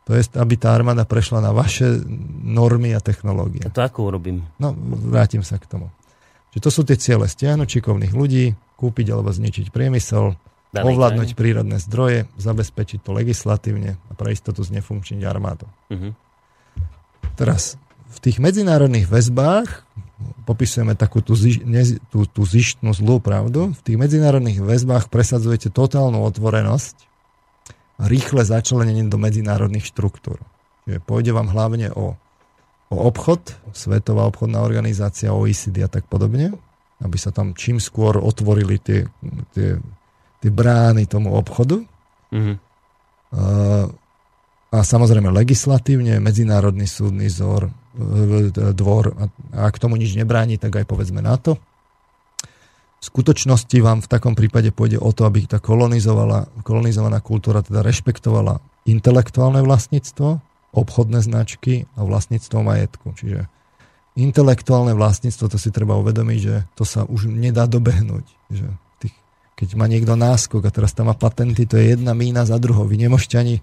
To 0.04 0.12
je, 0.18 0.24
aby 0.36 0.56
tá 0.60 0.76
armáda 0.76 1.08
prešla 1.08 1.40
na 1.40 1.56
vaše 1.56 1.88
normy 2.44 2.92
a 2.92 3.00
technológie. 3.00 3.64
A 3.64 3.72
to 3.72 3.86
ako 3.86 4.12
urobím? 4.12 4.44
No, 4.60 4.76
vrátim 5.08 5.46
sa 5.46 5.56
k 5.62 5.70
tomu. 5.70 5.88
Čiže 6.52 6.64
to 6.66 6.72
sú 6.74 6.82
tie 6.84 6.98
ciele 7.00 7.26
stiahnuť 7.26 7.80
šikovných 7.80 8.14
ľudí, 8.14 8.54
kúpiť 8.76 9.08
alebo 9.16 9.32
zničiť 9.32 9.72
priemysel, 9.72 10.36
ovládnuť 10.74 11.30
krajine. 11.34 11.40
prírodné 11.40 11.78
zdroje, 11.78 12.26
zabezpečiť 12.42 13.00
to 13.06 13.14
legislatívne 13.14 14.02
a 14.10 14.12
pre 14.18 14.34
istotu 14.34 14.66
znefunkčniť 14.66 15.22
armádu. 15.22 15.70
Uh-huh. 15.94 16.18
Teraz, 17.38 17.78
v 18.14 18.20
tých 18.22 18.38
medzinárodných 18.42 19.10
väzbách 19.10 19.86
popisujeme 20.46 20.94
takú 20.94 21.22
tú, 21.22 21.34
ziš, 21.34 21.62
ne, 21.66 21.84
tú, 22.10 22.26
tú 22.30 22.42
zištnú 22.46 22.94
zlú 22.94 23.18
pravdu. 23.18 23.74
V 23.74 23.82
tých 23.82 23.98
medzinárodných 23.98 24.62
väzbách 24.62 25.10
presadzujete 25.10 25.74
totálnu 25.74 26.22
otvorenosť 26.26 26.96
a 28.02 28.04
rýchle 28.10 28.42
začlenenie 28.44 29.06
do 29.08 29.18
medzinárodných 29.22 29.88
štruktúr. 29.88 30.42
Čiže 30.86 31.00
pôjde 31.06 31.32
vám 31.32 31.50
hlavne 31.50 31.94
o, 31.96 32.18
o 32.92 32.98
obchod, 33.08 33.56
Svetová 33.72 34.28
obchodná 34.28 34.62
organizácia, 34.62 35.34
OECD 35.34 35.88
a 35.88 35.90
tak 35.90 36.06
podobne, 36.06 36.54
aby 37.02 37.18
sa 37.18 37.32
tam 37.32 37.56
čím 37.56 37.80
skôr 37.80 38.20
otvorili 38.20 38.78
tie, 38.78 39.08
tie, 39.56 39.80
tie 40.44 40.52
brány 40.52 41.08
tomu 41.08 41.32
obchodu. 41.32 41.80
Mm-hmm. 42.36 42.56
A, 44.74 44.78
samozrejme 44.84 45.32
legislatívne, 45.32 46.20
Medzinárodný 46.20 46.84
súdny 46.84 47.32
zor, 47.32 47.72
dvor 48.76 49.16
a 49.16 49.30
ak 49.70 49.80
tomu 49.80 49.96
nič 49.96 50.20
nebráni, 50.20 50.60
tak 50.60 50.76
aj 50.82 50.86
povedzme 50.90 51.24
na 51.24 51.40
to. 51.40 51.56
V 53.04 53.12
skutočnosti 53.12 53.78
vám 53.84 54.00
v 54.02 54.12
takom 54.12 54.34
prípade 54.34 54.72
pôjde 54.72 54.98
o 54.98 55.12
to, 55.12 55.28
aby 55.30 55.46
tá 55.46 55.60
kolonizovaná 55.60 57.20
kultúra 57.22 57.60
teda 57.62 57.84
rešpektovala 57.84 58.64
intelektuálne 58.88 59.60
vlastníctvo, 59.62 60.40
obchodné 60.74 61.20
značky 61.22 61.86
a 61.94 62.08
vlastníctvo 62.08 62.64
majetku. 62.64 63.14
Čiže 63.14 63.46
intelektuálne 64.18 64.98
vlastníctvo, 64.98 65.46
to 65.52 65.58
si 65.60 65.70
treba 65.70 66.00
uvedomiť, 66.00 66.40
že 66.40 66.56
to 66.74 66.88
sa 66.88 67.06
už 67.06 67.30
nedá 67.30 67.70
dobehnúť. 67.70 68.26
Že 68.50 68.68
keď 69.64 69.80
má 69.80 69.88
niekto 69.88 70.20
náskok 70.20 70.68
a 70.68 70.76
teraz 70.76 70.92
tam 70.92 71.08
má 71.08 71.16
patenty, 71.16 71.64
to 71.64 71.80
je 71.80 71.96
jedna 71.96 72.12
mína 72.12 72.44
za 72.44 72.60
druhou. 72.60 72.84
Vy 72.84 73.08
nemôžete 73.08 73.40
ani 73.40 73.56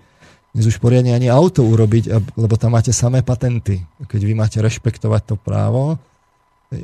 dnes 0.51 0.67
už 0.67 0.81
poriadne 0.83 1.13
ani 1.13 1.29
auto 1.29 1.63
urobiť, 1.63 2.35
lebo 2.35 2.57
tam 2.57 2.75
máte 2.75 2.91
samé 2.91 3.21
patenty. 3.23 3.85
Keď 4.09 4.21
vy 4.25 4.33
máte 4.35 4.59
rešpektovať 4.59 5.23
to 5.29 5.35
právo 5.39 6.01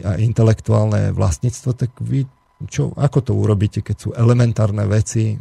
a 0.05 0.21
intelektuálne 0.21 1.11
vlastníctvo, 1.11 1.71
tak 1.75 1.91
vy 1.99 2.29
čo, 2.69 2.93
ako 2.97 3.19
to 3.21 3.33
urobíte, 3.37 3.85
keď 3.85 3.97
sú 3.97 4.09
elementárne 4.17 4.89
veci 4.89 5.37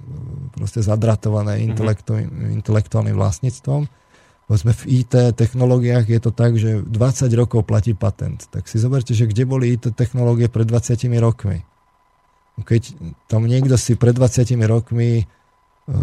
proste 0.52 0.84
zadratované 0.84 1.64
mm-hmm. 1.64 2.60
intelektuálnym 2.60 3.16
vlastníctvom. 3.16 3.88
Povedzme 4.46 4.72
v 4.76 4.84
IT 5.02 5.14
technológiách 5.40 6.06
je 6.06 6.20
to 6.22 6.32
tak, 6.36 6.60
že 6.60 6.84
20 6.84 6.92
rokov 7.40 7.66
platí 7.66 7.98
patent. 7.98 8.46
Tak 8.52 8.68
si 8.68 8.78
zoberte, 8.78 9.16
že 9.18 9.26
kde 9.26 9.48
boli 9.48 9.74
IT 9.74 9.96
technológie 9.98 10.52
pred 10.52 10.68
20 10.68 11.02
rokmi. 11.18 11.66
Keď 12.56 12.96
tam 13.28 13.44
niekto 13.50 13.76
si 13.76 14.00
pred 14.00 14.16
20 14.16 14.48
rokmi 14.64 15.24
uh, 15.24 15.96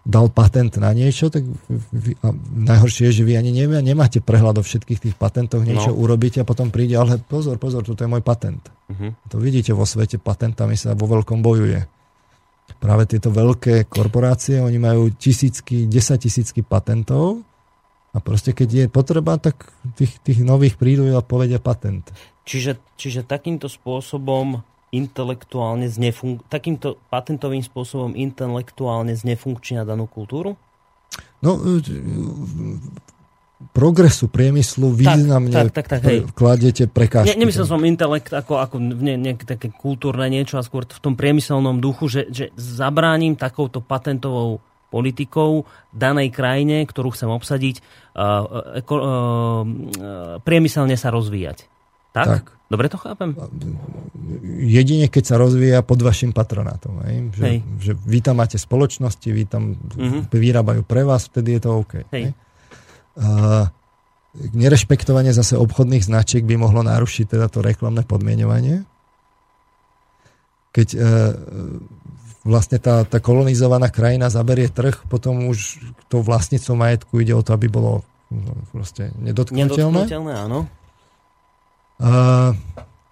dal 0.00 0.32
patent 0.32 0.80
na 0.80 0.90
niečo, 0.96 1.28
tak 1.28 1.46
vy, 1.92 2.16
a 2.24 2.32
najhoršie 2.66 3.12
je, 3.12 3.22
že 3.22 3.26
vy 3.28 3.36
ani 3.36 3.52
nevie, 3.52 3.78
nemáte 3.84 4.24
prehľad 4.24 4.58
o 4.58 4.66
všetkých 4.66 4.98
tých 4.98 5.16
patentoch, 5.20 5.62
niečo 5.62 5.92
no. 5.92 6.00
urobíte 6.00 6.40
a 6.40 6.48
potom 6.48 6.72
príde, 6.72 6.96
ale 6.96 7.20
pozor, 7.20 7.60
pozor, 7.60 7.84
toto 7.84 8.02
je 8.02 8.10
môj 8.10 8.24
patent. 8.24 8.64
Uh-huh. 8.90 9.12
To 9.30 9.36
vidíte 9.36 9.76
vo 9.76 9.84
svete, 9.84 10.16
patentami 10.16 10.74
sa 10.74 10.96
vo 10.96 11.06
veľkom 11.06 11.44
bojuje. 11.44 11.84
Práve 12.80 13.04
tieto 13.04 13.28
veľké 13.28 13.86
korporácie, 13.92 14.62
oni 14.62 14.78
majú 14.80 15.12
tisícky, 15.12 15.84
desaťtisícky 15.84 16.64
patentov 16.64 17.44
a 18.10 18.18
proste 18.18 18.56
keď 18.56 18.68
je 18.68 18.84
potreba, 18.88 19.36
tak 19.36 19.68
tých, 19.94 20.16
tých 20.24 20.40
nových 20.42 20.80
prídu 20.80 21.06
a 21.12 21.22
povedia 21.22 21.62
patent. 21.62 22.08
Čiže, 22.48 22.80
čiže 22.96 23.22
takýmto 23.22 23.68
spôsobom 23.68 24.64
intelektuálne 24.90 25.86
znefun- 25.86 26.42
takýmto 26.50 26.98
patentovým 27.08 27.62
spôsobom 27.62 28.18
intelektuálne 28.18 29.14
znefunkčnia 29.14 29.86
danú 29.86 30.10
kultúru? 30.10 30.58
No, 31.42 31.58
e, 31.58 31.78
progresu 33.70 34.26
priemyslu 34.32 34.88
významne 34.90 35.52
tak, 35.52 35.70
tak, 35.76 35.86
tak, 35.86 36.00
tak, 36.00 36.32
kladete 36.32 36.88
prekážky. 36.88 37.36
Ne, 37.36 37.44
nemyslel 37.44 37.68
som 37.68 37.80
intelekt 37.84 38.32
ako, 38.32 38.56
ako 38.56 38.76
ne, 38.80 39.20
nejaké 39.20 39.44
také 39.44 39.68
kultúrne 39.68 40.32
niečo, 40.32 40.56
a 40.56 40.64
skôr 40.64 40.88
v 40.88 41.02
tom 41.02 41.14
priemyselnom 41.14 41.78
duchu, 41.78 42.08
že, 42.08 42.22
že 42.32 42.44
zabránim 42.56 43.36
takouto 43.36 43.84
patentovou 43.84 44.64
politikou 44.90 45.70
danej 45.94 46.34
krajine, 46.34 46.82
ktorú 46.82 47.14
chcem 47.14 47.30
obsadiť, 47.30 47.78
uh, 47.78 48.82
uh, 48.82 48.90
uh, 48.90 49.62
priemyselne 50.42 50.98
sa 50.98 51.14
rozvíjať. 51.14 51.70
Tak? 52.10 52.26
tak? 52.26 52.44
Dobre 52.70 52.86
to 52.86 53.02
chápem? 53.02 53.34
Jedine, 54.62 55.10
keď 55.10 55.24
sa 55.26 55.34
rozvíja 55.42 55.82
pod 55.82 55.98
vašim 56.06 56.30
patronátom. 56.30 57.02
Hej? 57.02 57.16
Že, 57.34 57.42
hej. 57.42 57.58
že 57.82 57.92
vy 57.98 58.18
tam 58.22 58.38
máte 58.38 58.62
spoločnosti, 58.62 59.26
vy 59.26 59.44
tam 59.50 59.74
uh-huh. 59.74 60.30
vyrábajú 60.30 60.86
pre 60.86 61.02
vás, 61.02 61.26
vtedy 61.26 61.58
je 61.58 61.60
to 61.66 61.70
OK. 61.82 62.06
Hej. 62.14 62.30
Hej? 62.30 62.32
Uh, 63.18 63.66
nerešpektovanie 64.54 65.34
zase 65.34 65.58
obchodných 65.58 66.06
značiek 66.06 66.46
by 66.46 66.54
mohlo 66.62 66.86
narušiť 66.86 67.26
teda 67.26 67.50
to 67.50 67.58
reklamné 67.58 68.06
podmienovanie. 68.06 68.86
Keď 70.70 70.88
uh, 70.94 71.02
vlastne 72.46 72.78
tá, 72.78 73.02
tá 73.02 73.18
kolonizovaná 73.18 73.90
krajina 73.90 74.30
zaberie 74.30 74.70
trh, 74.70 75.10
potom 75.10 75.50
už 75.50 75.82
to 76.06 76.22
vlastníctvo 76.22 76.78
majetku 76.78 77.18
ide 77.18 77.34
o 77.34 77.42
to, 77.42 77.50
aby 77.50 77.66
bolo 77.66 78.06
no, 78.30 78.54
proste 78.70 79.10
nedotknutelné. 79.18 80.06
Nedotknutelné, 80.06 80.32
áno. 80.38 80.70
Uh, 82.00 82.56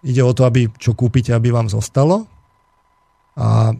ide 0.01 0.24
o 0.24 0.32
to, 0.32 0.48
aby 0.48 0.73
čo 0.81 0.97
kúpite, 0.97 1.36
aby 1.36 1.52
vám 1.52 1.69
zostalo. 1.69 2.24
A 3.39 3.77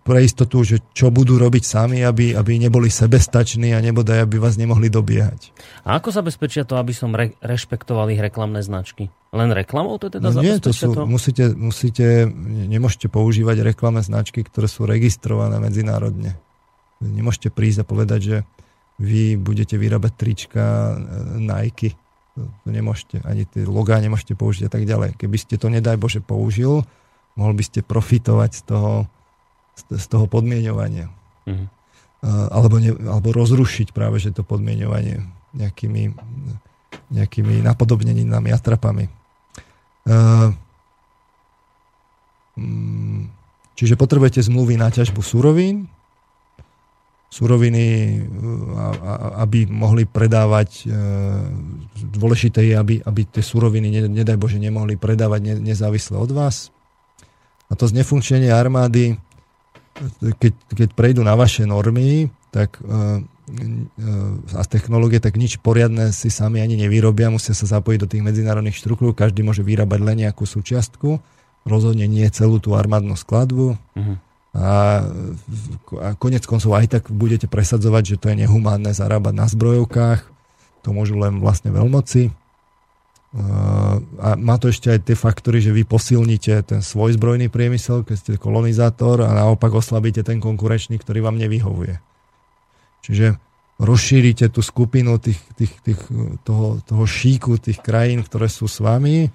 pre 0.00 0.24
istotu, 0.24 0.64
že 0.64 0.80
čo 0.96 1.12
budú 1.12 1.36
robiť 1.36 1.60
sami, 1.60 2.00
aby, 2.00 2.32
aby 2.32 2.56
neboli 2.56 2.88
sebestační 2.88 3.76
a 3.76 3.84
nebodaj, 3.84 4.24
aby 4.24 4.40
vás 4.40 4.56
nemohli 4.56 4.88
dobiehať. 4.88 5.52
A 5.84 6.00
ako 6.00 6.08
zabezpečia 6.08 6.64
to, 6.64 6.80
aby 6.80 6.96
som 6.96 7.12
re, 7.12 7.36
rešpektoval 7.44 8.08
ich 8.16 8.20
reklamné 8.20 8.64
značky? 8.64 9.12
Len 9.36 9.52
reklamou 9.52 10.00
to 10.00 10.08
teda 10.08 10.32
no 10.32 10.40
nie, 10.40 10.56
to 10.56 10.72
sú, 10.72 10.96
to? 10.96 11.04
Musíte, 11.04 11.52
musíte, 11.52 12.24
nemôžete 12.72 13.12
používať 13.12 13.60
reklamné 13.60 14.00
značky, 14.00 14.40
ktoré 14.40 14.72
sú 14.72 14.88
registrované 14.88 15.60
medzinárodne. 15.60 16.40
Nemôžete 17.04 17.52
prísť 17.52 17.84
a 17.84 17.88
povedať, 17.88 18.20
že 18.24 18.36
vy 18.96 19.36
budete 19.36 19.76
vyrábať 19.76 20.12
trička 20.16 20.64
e, 20.64 21.44
Nike 21.44 21.92
nemôžete, 22.66 23.22
ani 23.22 23.46
tie 23.46 23.62
logá 23.62 23.98
nemôžete 24.02 24.34
použiť 24.34 24.66
a 24.66 24.70
tak 24.70 24.84
ďalej. 24.84 25.14
Keby 25.14 25.36
ste 25.38 25.54
to, 25.54 25.70
nedaj 25.70 25.94
Bože, 25.94 26.18
použil, 26.18 26.82
mohol 27.38 27.54
by 27.54 27.62
ste 27.62 27.86
profitovať 27.86 28.50
z 28.58 28.62
toho, 28.66 28.92
z 29.90 30.06
toho 30.10 30.26
podmienovania. 30.26 31.10
Mm-hmm. 31.46 31.68
Alebo, 32.24 32.80
ne, 32.80 32.96
alebo 33.04 33.36
rozrušiť 33.36 33.92
práve, 33.92 34.16
že 34.18 34.32
to 34.32 34.42
podmienovanie 34.42 35.22
nejakými, 35.54 36.16
nejakými 37.12 37.60
napodobneninami 37.62 38.50
a 38.50 38.58
trapami. 38.58 39.06
Mm, 42.54 43.28
čiže 43.74 43.98
potrebujete 43.98 44.40
zmluvy 44.46 44.78
na 44.78 44.88
ťažbu 44.88 45.20
surovín, 45.20 45.90
suroviny, 47.34 47.84
aby 49.42 49.66
mohli 49.66 50.06
predávať, 50.06 50.86
e, 50.86 50.94
dôležité 52.14 52.62
je, 52.62 52.74
aby, 52.78 52.94
aby 53.02 53.20
tie 53.26 53.42
suroviny, 53.42 54.06
nedaj 54.06 54.38
Bože, 54.38 54.62
nemohli 54.62 54.94
predávať 54.94 55.58
nezávisle 55.58 56.14
od 56.14 56.30
vás. 56.30 56.70
A 57.66 57.74
to 57.74 57.90
znefunkčenie 57.90 58.54
armády, 58.54 59.18
keď, 60.38 60.54
keď 60.70 60.88
prejdú 60.94 61.26
na 61.26 61.34
vaše 61.34 61.66
normy, 61.66 62.30
tak 62.54 62.78
e, 62.78 62.86
e, 62.86 63.02
a 64.54 64.62
z 64.62 64.68
technológie, 64.70 65.18
tak 65.18 65.34
nič 65.34 65.58
poriadne 65.58 66.14
si 66.14 66.30
sami 66.30 66.62
ani 66.62 66.78
nevyrobia, 66.78 67.34
musia 67.34 67.50
sa 67.50 67.66
zapojiť 67.66 67.98
do 67.98 68.10
tých 68.10 68.22
medzinárodných 68.22 68.78
štruktúr, 68.78 69.10
každý 69.10 69.42
môže 69.42 69.66
vyrábať 69.66 70.00
len 70.06 70.22
nejakú 70.22 70.46
súčiastku, 70.46 71.18
rozhodne 71.66 72.06
nie 72.06 72.30
celú 72.30 72.62
tú 72.62 72.78
armádnu 72.78 73.18
skladbu. 73.18 73.74
Uh-huh 73.74 74.18
a 74.54 76.14
konec 76.14 76.46
koncov 76.46 76.78
aj 76.78 76.86
tak 76.86 77.04
budete 77.10 77.50
presadzovať, 77.50 78.14
že 78.14 78.16
to 78.22 78.26
je 78.30 78.46
nehumánne 78.46 78.94
zarábať 78.94 79.34
na 79.34 79.50
zbrojovkách, 79.50 80.22
to 80.86 80.94
môžu 80.94 81.18
len 81.18 81.42
vlastne 81.42 81.74
veľmoci. 81.74 82.30
A 84.22 84.38
má 84.38 84.54
to 84.62 84.70
ešte 84.70 84.94
aj 84.94 85.10
tie 85.10 85.18
faktory, 85.18 85.58
že 85.58 85.74
vy 85.74 85.82
posilníte 85.82 86.54
ten 86.70 86.86
svoj 86.86 87.18
zbrojný 87.18 87.50
priemysel, 87.50 88.06
keď 88.06 88.14
ste 88.14 88.32
kolonizátor 88.38 89.26
a 89.26 89.34
naopak 89.34 89.74
oslabíte 89.74 90.22
ten 90.22 90.38
konkurenčný, 90.38 91.02
ktorý 91.02 91.26
vám 91.26 91.34
nevyhovuje. 91.34 91.98
Čiže 93.02 93.42
rozšírite 93.82 94.54
tú 94.54 94.62
skupinu 94.62 95.18
tých, 95.18 95.42
tých, 95.58 95.74
tých, 95.82 95.98
toho, 96.46 96.78
toho 96.86 97.04
šíku 97.10 97.58
tých 97.58 97.82
krajín, 97.82 98.22
ktoré 98.22 98.46
sú 98.46 98.70
s 98.70 98.78
vami, 98.78 99.26
e, 99.26 99.28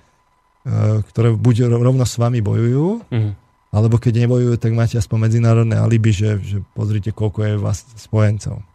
ktoré 1.12 1.36
buď 1.36 1.68
rovno 1.68 2.08
s 2.08 2.16
vami 2.16 2.40
bojujú, 2.40 3.04
mm 3.12 3.49
alebo 3.70 4.02
keď 4.02 4.26
nebojujú, 4.26 4.58
tak 4.58 4.74
máte 4.74 4.98
aspoň 4.98 5.30
medzinárodné 5.30 5.78
alibi, 5.78 6.10
že, 6.10 6.42
že 6.42 6.58
pozrite, 6.74 7.14
koľko 7.14 7.40
je 7.46 7.54
vás 7.62 7.86
spojencov. 8.02 8.66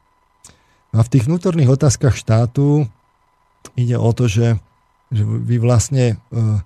A 0.95 1.03
v 1.03 1.11
tých 1.11 1.27
vnútorných 1.27 1.75
otázkach 1.75 2.15
štátu 2.15 2.87
ide 3.75 3.99
o 3.99 4.11
to, 4.15 4.31
že, 4.31 4.55
že 5.11 5.23
vy 5.27 5.59
vlastne 5.59 6.23
uh, 6.31 6.62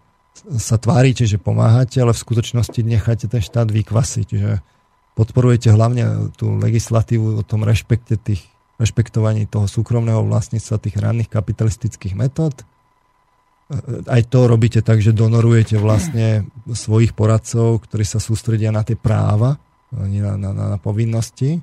sa 0.61 0.77
tvárite, 0.77 1.25
že 1.25 1.41
pomáhate, 1.41 1.99
ale 2.05 2.13
v 2.13 2.23
skutočnosti 2.23 2.81
necháte 2.85 3.27
ten 3.27 3.41
štát 3.41 3.73
vykvasiť. 3.73 4.29
Že 4.29 4.51
podporujete 5.17 5.73
hlavne 5.73 6.31
tú 6.37 6.61
legislatívu 6.61 7.41
o 7.41 7.43
tom 7.43 7.65
rešpekte 7.65 8.21
tých, 8.21 8.45
rešpektovaní 8.77 9.49
toho 9.49 9.65
súkromného 9.65 10.23
vlastníctva 10.29 10.77
tých 10.79 10.97
ranných 11.01 11.33
kapitalistických 11.33 12.13
metód. 12.13 12.55
Aj 14.09 14.23
to 14.25 14.49
robíte 14.49 14.81
tak, 14.81 15.05
že 15.05 15.13
donorujete 15.13 15.77
vlastne 15.77 16.49
svojich 16.65 17.13
poradcov, 17.13 17.85
ktorí 17.85 18.01
sa 18.01 18.17
sústredia 18.17 18.73
na 18.73 18.81
tie 18.81 18.97
práva, 18.97 19.61
nie 19.93 20.25
na, 20.25 20.41
na, 20.41 20.51
na 20.53 20.79
povinnosti. 20.81 21.61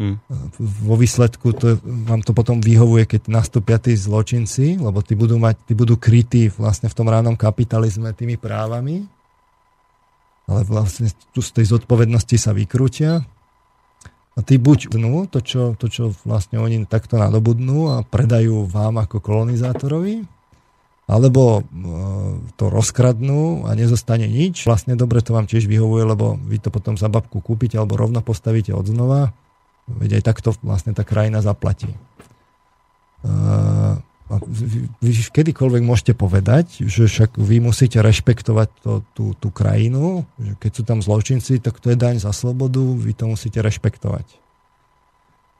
Mm. 0.00 0.16
Vo 0.56 0.96
výsledku 0.96 1.52
to, 1.52 1.76
vám 1.84 2.24
to 2.24 2.32
potom 2.32 2.64
vyhovuje, 2.64 3.04
keď 3.04 3.28
nastúpia 3.28 3.76
tí 3.76 3.92
zločinci, 3.92 4.80
lebo 4.80 5.04
tí 5.04 5.12
budú, 5.12 5.36
mať, 5.36 5.60
tí 5.68 5.76
budú 5.76 6.00
krytí 6.00 6.48
vlastne 6.48 6.88
v 6.88 6.96
tom 6.96 7.12
ránom 7.12 7.36
kapitalizme 7.36 8.16
tými 8.16 8.40
právami, 8.40 9.04
ale 10.48 10.64
vlastne 10.64 11.12
tu 11.36 11.44
z 11.44 11.52
tej 11.52 11.76
zodpovednosti 11.76 12.36
sa 12.40 12.56
vykrútia 12.56 13.28
a 14.34 14.40
tí 14.40 14.56
buď 14.56 14.88
dnú 14.88 15.28
to 15.28 15.44
čo, 15.44 15.76
to, 15.76 15.92
čo 15.92 16.16
vlastne 16.24 16.56
oni 16.56 16.88
takto 16.88 17.20
nadobudnú 17.20 17.92
a 17.92 17.96
predajú 18.00 18.64
vám 18.72 19.04
ako 19.04 19.20
kolonizátorovi, 19.20 20.24
alebo 21.10 21.42
e, 21.58 21.62
to 22.54 22.70
rozkradnú 22.70 23.66
a 23.66 23.74
nezostane 23.74 24.30
nič. 24.30 24.62
Vlastne 24.62 24.94
dobre 24.94 25.18
to 25.26 25.34
vám 25.34 25.50
tiež 25.50 25.66
vyhovuje, 25.66 26.06
lebo 26.06 26.38
vy 26.38 26.62
to 26.62 26.70
potom 26.70 26.94
za 26.94 27.10
babku 27.10 27.42
kúpite 27.42 27.74
alebo 27.74 27.98
rovno 27.98 28.22
postavíte 28.22 28.70
od 28.70 28.86
znova 28.86 29.34
Veď 29.98 30.20
aj 30.20 30.22
takto 30.22 30.48
vlastne 30.62 30.94
tá 30.94 31.02
krajina 31.02 31.42
zaplatí. 31.42 31.90
Uh, 33.20 33.98
vy 35.02 35.10
kedykoľvek 35.34 35.82
môžete 35.82 36.14
povedať, 36.14 36.86
že 36.86 37.10
však 37.10 37.34
vy 37.34 37.58
musíte 37.58 37.98
rešpektovať 37.98 38.68
to, 38.80 38.92
tú, 39.10 39.34
tú 39.34 39.48
krajinu, 39.50 40.22
že 40.38 40.54
keď 40.62 40.70
sú 40.70 40.82
tam 40.86 40.98
zločinci, 41.02 41.58
tak 41.58 41.82
to 41.82 41.90
je 41.90 41.98
daň 41.98 42.22
za 42.22 42.30
slobodu, 42.30 42.78
vy 42.80 43.12
to 43.12 43.26
musíte 43.26 43.58
rešpektovať. 43.58 44.26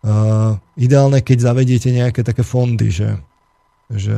Uh, 0.01 0.56
ideálne, 0.81 1.20
keď 1.20 1.52
zavediete 1.52 1.93
nejaké 1.93 2.24
také 2.24 2.40
fondy, 2.40 2.89
že, 2.89 3.20
že 3.91 4.15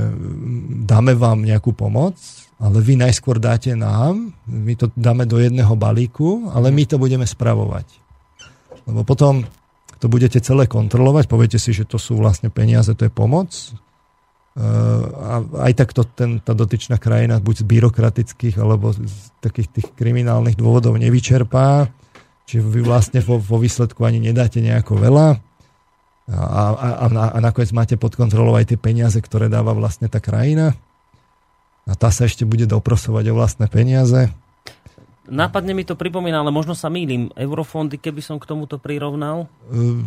dáme 0.85 1.17
vám 1.17 1.49
nejakú 1.49 1.73
pomoc, 1.73 2.21
ale 2.61 2.79
vy 2.85 3.01
najskôr 3.01 3.41
dáte 3.41 3.73
nám, 3.73 4.37
my 4.45 4.75
to 4.77 4.93
dáme 4.93 5.25
do 5.25 5.41
jedného 5.41 5.73
balíku, 5.75 6.53
ale 6.53 6.69
my 6.69 6.85
to 6.85 7.01
budeme 7.01 7.25
spravovať. 7.25 7.89
Lebo 8.85 9.03
potom 9.03 9.49
to 9.97 10.07
budete 10.13 10.43
celé 10.45 10.69
kontrolovať, 10.69 11.25
poviete 11.31 11.57
si, 11.57 11.73
že 11.73 11.89
to 11.89 11.97
sú 11.97 12.19
vlastne 12.19 12.53
peniaze, 12.53 12.93
to 12.93 13.07
je 13.09 13.13
pomoc. 13.13 13.51
A 14.53 15.41
aj 15.65 15.73
tak 15.73 15.97
to 15.97 16.05
ten, 16.05 16.37
tá 16.45 16.53
dotyčná 16.53 17.01
krajina 17.01 17.41
buď 17.41 17.65
z 17.65 17.69
byrokratických 17.73 18.61
alebo 18.61 18.93
z 18.93 19.01
takých 19.41 19.69
tých 19.73 19.89
kriminálnych 19.97 20.61
dôvodov 20.61 21.01
nevyčerpá, 21.01 21.89
či 22.45 22.61
vy 22.61 22.85
vlastne 22.85 23.25
vo, 23.25 23.41
vo 23.41 23.57
výsledku 23.57 24.05
ani 24.05 24.21
nedáte 24.21 24.61
nejako 24.61 25.01
veľa 25.01 25.41
a, 26.33 26.65
a, 26.73 26.89
a, 27.05 27.07
a 27.37 27.39
nakoniec 27.39 27.71
máte 27.77 27.95
pod 28.01 28.17
kontrolou 28.17 28.57
aj 28.57 28.73
tie 28.73 28.79
peniaze, 28.81 29.21
ktoré 29.21 29.53
dáva 29.53 29.77
vlastne 29.77 30.09
tá 30.09 30.19
krajina 30.19 30.73
a 31.85 31.93
tá 31.99 32.09
sa 32.09 32.25
ešte 32.25 32.49
bude 32.49 32.65
doprosovať 32.65 33.25
o 33.31 33.37
vlastné 33.37 33.67
peniaze 33.69 34.33
Nápadne 35.23 35.71
mi 35.71 35.87
to 35.87 35.95
pripomína, 35.95 36.43
ale 36.43 36.51
možno 36.51 36.75
sa 36.75 36.91
mýlim. 36.91 37.31
Eurofondy, 37.39 37.95
keby 37.95 38.19
som 38.19 38.43
k 38.43 38.45
tomuto 38.45 38.83
prirovnal? 38.83 39.47
Uh, 39.71 40.03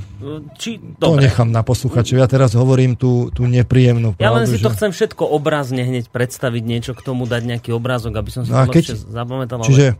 Či, 0.59 0.75
to 0.99 1.15
dobre. 1.15 1.31
nechám 1.31 1.47
na 1.47 1.63
posluchačov. 1.63 2.19
Ja 2.19 2.27
teraz 2.27 2.51
hovorím 2.51 2.99
tú, 2.99 3.31
tú 3.31 3.47
nepríjemnú 3.47 4.11
pravdu. 4.11 4.27
Ja 4.27 4.35
len 4.35 4.43
si 4.43 4.59
že... 4.59 4.67
to 4.67 4.75
chcem 4.75 4.91
všetko 4.91 5.23
obrazne 5.23 5.87
hneď 5.87 6.11
predstaviť, 6.11 6.63
niečo 6.67 6.91
k 6.91 7.01
tomu, 7.01 7.23
dať 7.31 7.47
nejaký 7.47 7.71
obrázok, 7.71 8.11
aby 8.19 8.27
som 8.27 8.43
si 8.43 8.51
no 8.51 8.67
to 8.67 8.75
keď... 8.75 8.83
lepšie 8.91 9.07
zapamätal. 9.07 9.63
Čiže 9.63 9.95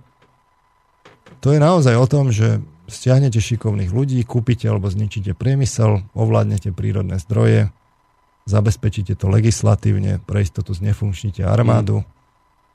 to 1.40 1.56
je 1.56 1.60
naozaj 1.64 1.96
o 1.96 2.08
tom, 2.12 2.36
že 2.36 2.60
stiahnete 2.88 3.42
šikovných 3.42 3.92
ľudí, 3.92 4.22
kúpite 4.26 4.70
alebo 4.70 4.90
zničíte 4.90 5.34
priemysel, 5.34 6.06
ovládnete 6.14 6.72
prírodné 6.72 7.18
zdroje, 7.22 7.74
zabezpečíte 8.46 9.18
to 9.18 9.30
legislatívne, 9.30 10.22
pre 10.24 10.46
istotu 10.46 10.74
znefunkčníte 10.74 11.42
armádu, 11.42 12.06
mm 12.06 12.16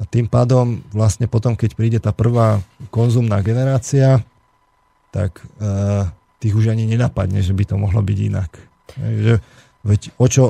a 0.00 0.02
tým 0.08 0.32
pádom 0.32 0.80
vlastne 0.96 1.28
potom, 1.28 1.52
keď 1.52 1.70
príde 1.76 1.98
tá 2.00 2.16
prvá 2.16 2.64
konzumná 2.88 3.44
generácia, 3.44 4.24
tak 5.12 5.44
uh, 5.60 6.08
tých 6.40 6.56
už 6.56 6.72
ani 6.72 6.88
nenapadne, 6.88 7.44
že 7.44 7.52
by 7.52 7.68
to 7.68 7.76
mohlo 7.76 8.00
byť 8.00 8.18
inak. 8.32 8.50
Že, 8.96 9.44
veď 9.84 10.00
o 10.16 10.26
čo, 10.26 10.42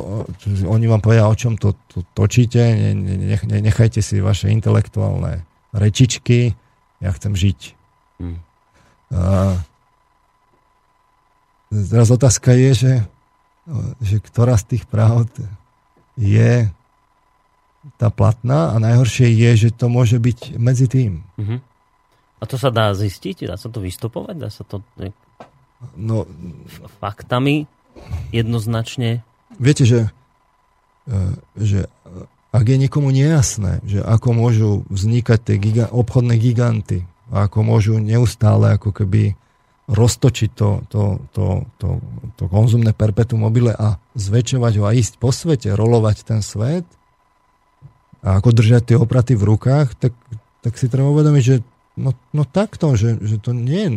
oni 0.70 0.87
vám 0.87 1.03
povedia, 1.03 1.27
o 1.27 1.35
čom 1.35 1.59
to, 1.59 1.74
to 1.91 2.07
točíte, 2.15 2.62
ne, 2.62 2.95
ne, 2.95 3.35
ne, 3.35 3.59
nechajte 3.59 3.99
si 3.99 4.23
vaše 4.23 4.55
intelektuálne 4.55 5.43
rečičky, 5.74 6.55
ja 7.03 7.11
chcem 7.11 7.35
žiť. 7.35 7.61
Hmm. 8.23 8.39
Uh, 9.11 9.59
teraz 11.70 12.09
otázka 12.11 12.55
je, 12.55 12.70
že, 12.74 12.95
že 14.03 14.16
ktorá 14.23 14.55
z 14.59 14.77
tých 14.77 14.85
pravd 14.87 15.31
je 16.19 16.70
tá 17.97 18.12
platná 18.12 18.74
a 18.74 18.77
najhoršie 18.77 19.31
je, 19.32 19.69
že 19.69 19.70
to 19.73 19.89
môže 19.89 20.20
byť 20.20 20.61
medzi 20.61 20.87
tým. 20.87 21.24
Uh-huh. 21.41 21.59
A 22.41 22.45
to 22.45 22.57
sa 22.61 22.69
dá 22.73 22.93
zistiť? 22.93 23.49
Dá 23.49 23.57
sa 23.57 23.73
to 23.73 23.81
vystupovať? 23.81 24.37
Dá 24.37 24.49
sa 24.53 24.65
to 24.65 24.85
no, 25.97 26.28
faktami 27.01 27.69
jednoznačne? 28.32 29.24
Viete, 29.57 29.85
že, 29.89 30.09
e, 31.09 31.16
že 31.57 31.89
ak 32.53 32.65
je 32.65 32.77
niekomu 32.81 33.12
nejasné, 33.12 33.85
že 33.85 34.01
ako 34.01 34.28
môžu 34.32 34.70
vznikať 34.89 35.39
tie 35.41 35.57
giga- 35.57 35.93
obchodné 35.93 36.37
giganty 36.37 37.05
a 37.31 37.47
ako 37.47 37.59
môžu 37.62 37.94
neustále 38.02 38.74
ako 38.74 38.90
keby 38.90 39.39
roztočiť 39.90 40.51
to, 40.55 40.86
to, 40.86 41.02
to, 41.35 41.47
to, 41.82 41.89
to 42.39 42.44
konzumné 42.47 42.94
perpetuum 42.94 43.43
mobile 43.43 43.74
a 43.74 43.98
zväčšovať 44.15 44.73
ho 44.78 44.85
a 44.86 44.94
ísť 44.94 45.19
po 45.19 45.35
svete, 45.35 45.74
rolovať 45.74 46.23
ten 46.23 46.40
svet, 46.47 46.86
a 48.20 48.36
ako 48.36 48.52
držať 48.52 48.82
tie 48.93 48.97
opraty 49.01 49.32
v 49.32 49.48
rukách, 49.48 49.97
tak, 49.97 50.12
tak 50.61 50.77
si 50.77 50.93
treba 50.93 51.09
uvedomiť, 51.09 51.43
že 51.43 51.57
no, 51.97 52.12
no 52.36 52.44
takto, 52.44 52.93
že, 52.93 53.16
že 53.16 53.40
to 53.40 53.57
nie 53.57 53.81
je 53.81 53.93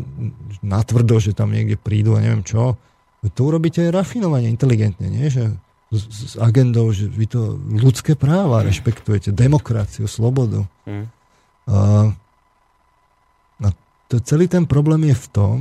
natvrdo, 0.63 1.19
že 1.19 1.35
tam 1.35 1.51
niekde 1.51 1.75
prídu 1.75 2.15
a 2.15 2.23
neviem 2.23 2.43
čo. 2.43 2.79
To 3.23 3.41
urobíte 3.43 3.83
aj 3.83 3.95
rafinovanie, 3.95 4.51
inteligentne, 4.51 5.07
nie? 5.11 5.27
Že 5.27 5.59
s, 5.91 6.03
s 6.07 6.33
agendou, 6.39 6.91
že 6.95 7.07
vy 7.07 7.27
to 7.27 7.59
ľudské 7.59 8.15
práva 8.15 8.63
mm. 8.63 8.65
rešpektujete, 8.71 9.29
demokraciu, 9.35 10.07
slobodu. 10.07 10.67
Mm. 10.87 11.05
A 11.67 11.75
to, 14.13 14.21
celý 14.21 14.45
ten 14.45 14.69
problém 14.69 15.09
je 15.09 15.17
v 15.17 15.27
tom, 15.33 15.55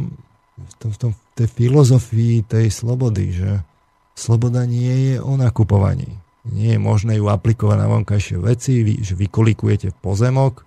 v, 0.61 0.75
tom, 0.77 0.91
v, 0.93 0.99
tom, 1.01 1.11
tej 1.33 1.49
filozofii 1.49 2.45
tej 2.45 2.69
slobody, 2.69 3.33
že 3.33 3.65
sloboda 4.13 4.69
nie 4.69 5.17
je 5.17 5.17
o 5.25 5.33
nakupovaní 5.41 6.23
nie 6.49 6.75
je 6.75 6.81
možné 6.81 7.23
ju 7.23 7.31
aplikovať 7.31 7.77
na 7.79 7.87
vonkajšie 7.87 8.37
veci, 8.43 8.83
vy, 8.83 8.99
že 8.99 9.15
vykolikujete 9.15 9.95
pozemok 10.03 10.67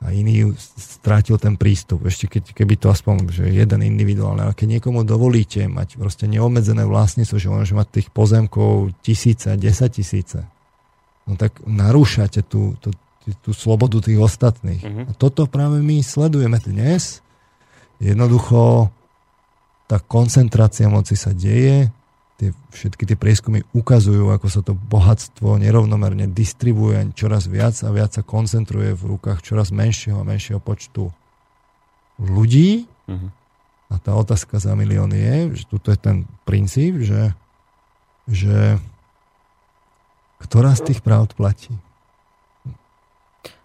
a 0.00 0.12
iný 0.12 0.52
strátil 0.76 1.40
ten 1.40 1.56
prístup. 1.56 2.04
Ešte 2.04 2.28
keď, 2.28 2.52
keby 2.52 2.74
to 2.76 2.92
aspoň, 2.92 3.32
že 3.32 3.44
jeden 3.48 3.80
individuálny, 3.80 4.44
ale 4.44 4.56
keď 4.56 4.80
niekomu 4.80 5.04
dovolíte 5.04 5.68
mať 5.68 5.96
proste 5.96 6.28
neobmedzené 6.28 6.84
vlastníctvo, 6.84 7.36
že 7.36 7.52
môže 7.52 7.72
mať 7.76 7.88
tých 8.00 8.08
pozemkov 8.12 8.92
tisíce, 9.00 9.48
desať 9.56 10.04
tisíce, 10.04 10.40
no 11.24 11.36
tak 11.36 11.60
narúšate 11.64 12.44
tú, 12.44 12.76
tú, 12.80 12.92
tú 13.38 13.54
slobodu 13.54 14.02
tých 14.02 14.18
ostatných. 14.18 14.82
Uh-huh. 14.82 15.04
A 15.08 15.12
toto 15.14 15.46
práve 15.46 15.78
my 15.80 16.02
sledujeme 16.02 16.58
dnes. 16.62 17.22
Jednoducho 18.00 18.90
tá 19.90 19.98
koncentrácia 19.98 20.86
moci 20.86 21.18
sa 21.18 21.34
deje, 21.34 21.90
tie, 22.38 22.54
všetky 22.72 23.04
tie 23.04 23.18
prieskumy 23.18 23.66
ukazujú, 23.74 24.30
ako 24.32 24.46
sa 24.48 24.62
to 24.62 24.72
bohatstvo 24.72 25.58
nerovnomerne 25.58 26.30
distribuje 26.30 27.10
čoraz 27.12 27.50
viac 27.50 27.76
a 27.84 27.90
viac 27.92 28.14
sa 28.16 28.22
koncentruje 28.24 28.94
v 28.94 29.02
rukách 29.18 29.44
čoraz 29.44 29.74
menšieho 29.74 30.22
a 30.22 30.28
menšieho 30.28 30.62
počtu 30.62 31.10
ľudí. 32.22 32.86
Uh-huh. 33.10 33.28
A 33.90 33.98
tá 33.98 34.14
otázka 34.14 34.62
za 34.62 34.78
milión 34.78 35.10
je, 35.10 35.58
že 35.58 35.64
tuto 35.66 35.90
je 35.90 35.98
ten 35.98 36.22
princíp, 36.46 37.02
že, 37.02 37.34
že 38.30 38.78
ktorá 40.40 40.72
z 40.78 40.94
tých 40.94 41.00
pravd 41.02 41.34
platí. 41.34 41.74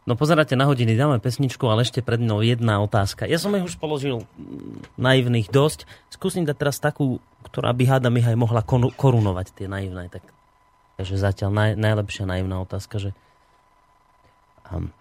No 0.05 0.13
pozeráte 0.13 0.53
na 0.53 0.69
hodiny, 0.69 0.93
dáme 0.93 1.17
pesničku, 1.17 1.65
ale 1.65 1.81
ešte 1.81 2.05
pred 2.05 2.21
mnou 2.21 2.45
jedna 2.45 2.77
otázka. 2.77 3.25
Ja 3.25 3.41
som 3.41 3.57
ich 3.57 3.65
už 3.65 3.81
položil 3.81 4.21
naivných 5.01 5.49
dosť. 5.49 5.89
Skúsim 6.13 6.45
dať 6.45 6.57
teraz 6.61 6.77
takú, 6.77 7.17
ktorá 7.49 7.73
by 7.73 7.83
háda 7.89 8.13
mi 8.13 8.21
aj 8.21 8.37
mohla 8.37 8.61
korunovať 8.93 9.57
tie 9.57 9.65
naivné. 9.65 10.13
Tak, 10.13 10.21
takže 11.01 11.17
zatiaľ 11.17 11.49
naj, 11.49 11.71
najlepšia 11.81 12.29
naivná 12.29 12.61
otázka, 12.61 13.01
že 13.01 13.17
um, 14.69 14.93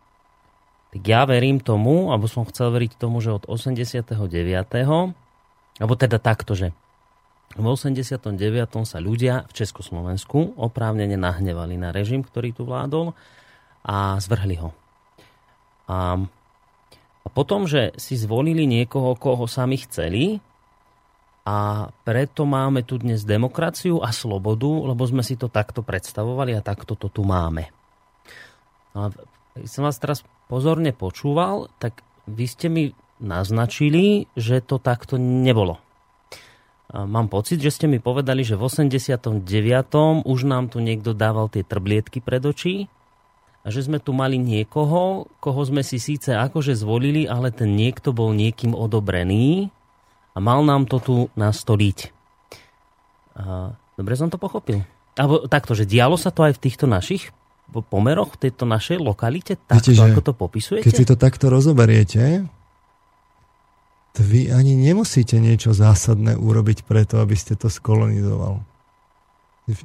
tak 0.96 1.04
ja 1.04 1.28
verím 1.28 1.60
tomu, 1.60 2.08
alebo 2.08 2.24
som 2.24 2.48
chcel 2.48 2.72
veriť 2.72 2.96
tomu, 2.96 3.20
že 3.20 3.36
od 3.36 3.44
89. 3.44 4.08
alebo 5.84 5.94
teda 6.00 6.16
takto, 6.16 6.56
že 6.56 6.72
v 7.60 7.66
89. 7.66 8.40
sa 8.88 8.98
ľudia 9.04 9.44
v 9.46 9.52
Československu 9.52 10.56
oprávnene 10.56 11.20
nahnevali 11.20 11.76
na 11.76 11.92
režim, 11.92 12.24
ktorý 12.24 12.56
tu 12.56 12.64
vládol 12.64 13.12
a 13.84 14.16
zvrhli 14.16 14.64
ho. 14.64 14.72
A, 15.90 16.16
a 17.24 17.28
potom, 17.32 17.68
že 17.68 17.92
si 18.00 18.16
zvolili 18.16 18.64
niekoho, 18.64 19.16
koho 19.16 19.44
sami 19.44 19.80
chceli, 19.80 20.40
a 21.44 21.92
preto 22.08 22.48
máme 22.48 22.88
tu 22.88 22.96
dnes 22.96 23.20
demokraciu 23.20 24.00
a 24.00 24.16
slobodu, 24.16 24.88
lebo 24.88 25.04
sme 25.04 25.20
si 25.20 25.36
to 25.36 25.52
takto 25.52 25.84
predstavovali 25.84 26.56
a 26.56 26.64
takto 26.64 26.96
to 26.96 27.12
tu 27.12 27.20
máme. 27.20 27.68
A 28.96 29.12
som 29.68 29.84
vás 29.84 30.00
teraz 30.00 30.24
pozorne 30.48 30.96
počúval, 30.96 31.68
tak 31.76 32.00
vy 32.24 32.48
ste 32.48 32.72
mi 32.72 32.84
naznačili, 33.20 34.24
že 34.32 34.64
to 34.64 34.80
takto 34.80 35.20
nebolo. 35.20 35.84
A 36.88 37.04
mám 37.04 37.28
pocit, 37.28 37.60
že 37.60 37.68
ste 37.68 37.92
mi 37.92 38.00
povedali, 38.00 38.40
že 38.40 38.56
v 38.56 38.64
89. 38.64 39.44
už 40.24 40.40
nám 40.48 40.72
tu 40.72 40.80
niekto 40.80 41.12
dával 41.12 41.52
tie 41.52 41.60
trblietky 41.60 42.24
pred 42.24 42.40
očí 42.40 42.88
a 43.64 43.72
že 43.72 43.80
sme 43.80 43.96
tu 43.96 44.12
mali 44.12 44.36
niekoho, 44.36 45.24
koho 45.40 45.60
sme 45.64 45.80
si 45.80 45.96
síce 45.96 46.36
akože 46.36 46.76
zvolili, 46.76 47.24
ale 47.24 47.48
ten 47.48 47.72
niekto 47.72 48.12
bol 48.12 48.36
niekým 48.36 48.76
odobrený 48.76 49.72
a 50.36 50.38
mal 50.38 50.60
nám 50.60 50.84
to 50.84 51.00
tu 51.00 51.16
nastoliť. 51.32 51.98
A, 53.40 53.72
dobre 53.96 54.14
som 54.20 54.28
to 54.28 54.36
pochopil. 54.36 54.84
Alebo 55.16 55.48
takto, 55.48 55.72
že 55.72 55.88
dialo 55.88 56.20
sa 56.20 56.28
to 56.28 56.44
aj 56.44 56.60
v 56.60 56.62
týchto 56.68 56.84
našich 56.84 57.32
pomeroch, 57.72 58.36
v 58.36 58.46
tejto 58.46 58.68
našej 58.68 59.00
lokalite, 59.00 59.56
takto, 59.56 59.96
Viete, 59.96 60.12
ako 60.12 60.20
to 60.20 60.32
popisujete? 60.36 60.84
Keď 60.84 60.94
si 60.94 61.08
to 61.08 61.16
takto 61.16 61.48
rozoberiete, 61.48 62.44
to 64.14 64.20
vy 64.22 64.52
ani 64.52 64.76
nemusíte 64.76 65.40
niečo 65.40 65.72
zásadné 65.72 66.36
urobiť 66.36 66.84
preto, 66.84 67.18
aby 67.18 67.34
ste 67.34 67.56
to 67.56 67.72
skolonizoval. 67.72 68.62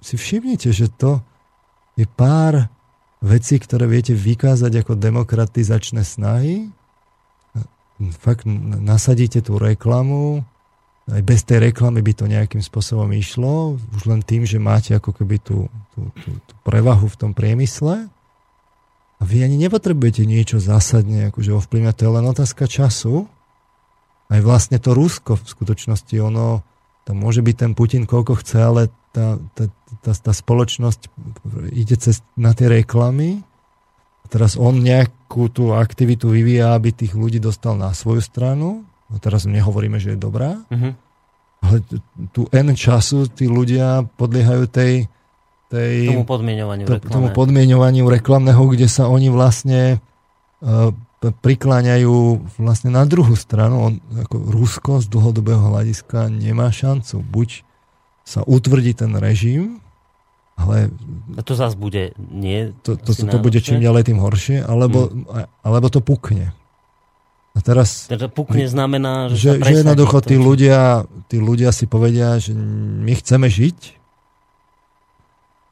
Si 0.03 0.19
všimnite, 0.19 0.69
že 0.75 0.91
to 0.91 1.23
je 1.95 2.03
pár 2.03 2.67
vecí, 3.19 3.59
ktoré 3.59 3.85
viete 3.87 4.15
vykázať 4.15 4.83
ako 4.83 4.93
demokratizačné 4.95 6.03
snahy? 6.07 6.71
Fakt 8.23 8.47
nasadíte 8.79 9.43
tú 9.43 9.59
reklamu, 9.59 10.47
aj 11.09 11.21
bez 11.25 11.41
tej 11.41 11.73
reklamy 11.73 12.05
by 12.05 12.13
to 12.13 12.29
nejakým 12.29 12.61
spôsobom 12.61 13.09
išlo, 13.17 13.81
už 13.97 14.01
len 14.05 14.21
tým, 14.21 14.45
že 14.45 14.61
máte 14.61 14.93
ako 14.93 15.11
keby 15.11 15.41
tú, 15.41 15.67
tú, 15.97 16.13
tú, 16.21 16.29
tú 16.31 16.53
prevahu 16.61 17.09
v 17.09 17.19
tom 17.19 17.31
priemysle? 17.33 18.07
A 19.19 19.21
vy 19.27 19.43
ani 19.43 19.59
nepotrebujete 19.59 20.23
niečo 20.23 20.63
zásadne 20.63 21.27
akože 21.33 21.51
ovplyvňať, 21.51 21.95
to 21.97 22.05
je 22.07 22.15
len 22.15 22.25
otázka 22.29 22.71
času. 22.71 23.27
Aj 24.29 24.39
vlastne 24.39 24.79
to 24.79 24.95
Rusko 24.95 25.35
v 25.35 25.43
skutočnosti, 25.49 26.15
ono, 26.21 26.63
tam 27.03 27.15
môže 27.19 27.41
byť 27.41 27.55
ten 27.57 27.71
Putin 27.73 28.05
koľko 28.05 28.39
chce, 28.39 28.57
ale 28.61 28.81
tá, 29.09 29.41
tá, 29.57 29.65
tá, 30.05 30.11
tá 30.13 30.31
spoločnosť 30.33 31.09
ide 31.73 31.97
cez, 31.97 32.21
na 32.37 32.53
tie 32.53 32.69
reklamy 32.69 33.41
teraz 34.29 34.55
on 34.55 34.77
nejakú 34.79 35.49
tú 35.49 35.73
aktivitu 35.73 36.29
vyvíja, 36.29 36.77
aby 36.77 36.93
tých 36.93 37.17
ľudí 37.17 37.41
dostal 37.41 37.75
na 37.75 37.91
svoju 37.91 38.21
stranu. 38.21 38.85
No 39.09 39.15
teraz 39.17 39.49
nehovoríme, 39.49 39.97
že 39.97 40.13
je 40.13 40.19
dobrá. 40.21 40.61
Uh-huh. 40.69 40.93
Ale 41.65 41.81
tu 42.31 42.45
N 42.53 42.71
času 42.77 43.27
tí 43.27 43.49
ľudia 43.49 44.05
podliehajú 44.15 44.69
tej, 44.69 45.09
tej 45.67 45.93
tomu 46.13 46.23
podmienovaniu, 46.29 46.85
to, 46.87 46.95
tomu 47.03 47.33
podmienovaniu 47.33 48.07
reklamného, 48.07 48.61
kde 48.69 48.87
sa 48.87 49.09
oni 49.11 49.27
vlastne 49.33 49.99
uh, 50.63 50.93
prikláňajú 51.19 52.15
vlastne 52.61 52.95
na 52.95 53.03
druhú 53.03 53.35
stranu. 53.35 53.75
On, 53.91 53.93
ako 54.23 54.35
Rusko 54.39 54.91
z 55.03 55.11
dlhodobého 55.11 55.59
hľadiska 55.59 56.31
nemá 56.31 56.71
šancu. 56.71 57.19
Buď 57.19 57.67
sa 58.29 58.45
utvrdí 58.45 58.93
ten 58.93 59.17
režim, 59.17 59.81
ale... 60.53 60.93
A 61.33 61.41
to 61.41 61.57
zase 61.57 61.73
bude 61.73 62.13
nie... 62.19 62.77
To, 62.85 62.93
to, 62.93 63.17
to, 63.17 63.25
to 63.25 63.37
bude 63.41 63.57
čím 63.57 63.81
ďalej 63.81 64.13
tým 64.13 64.19
horšie, 64.21 64.61
alebo, 64.61 65.09
hmm. 65.09 65.65
alebo 65.65 65.87
to 65.89 66.05
pukne. 66.05 66.53
A 67.57 67.59
teraz... 67.65 68.05
Teda 68.05 68.29
pukne 68.29 68.69
znamená, 68.69 69.33
že, 69.33 69.57
že, 69.57 69.65
že 69.65 69.71
jednoducho 69.81 70.21
tí 70.21 70.37
ľudia, 70.37 71.09
tí 71.25 71.41
ľudia 71.41 71.73
si 71.73 71.89
povedia, 71.89 72.37
že 72.37 72.53
my 72.53 73.13
chceme 73.17 73.49
žiť. 73.49 73.97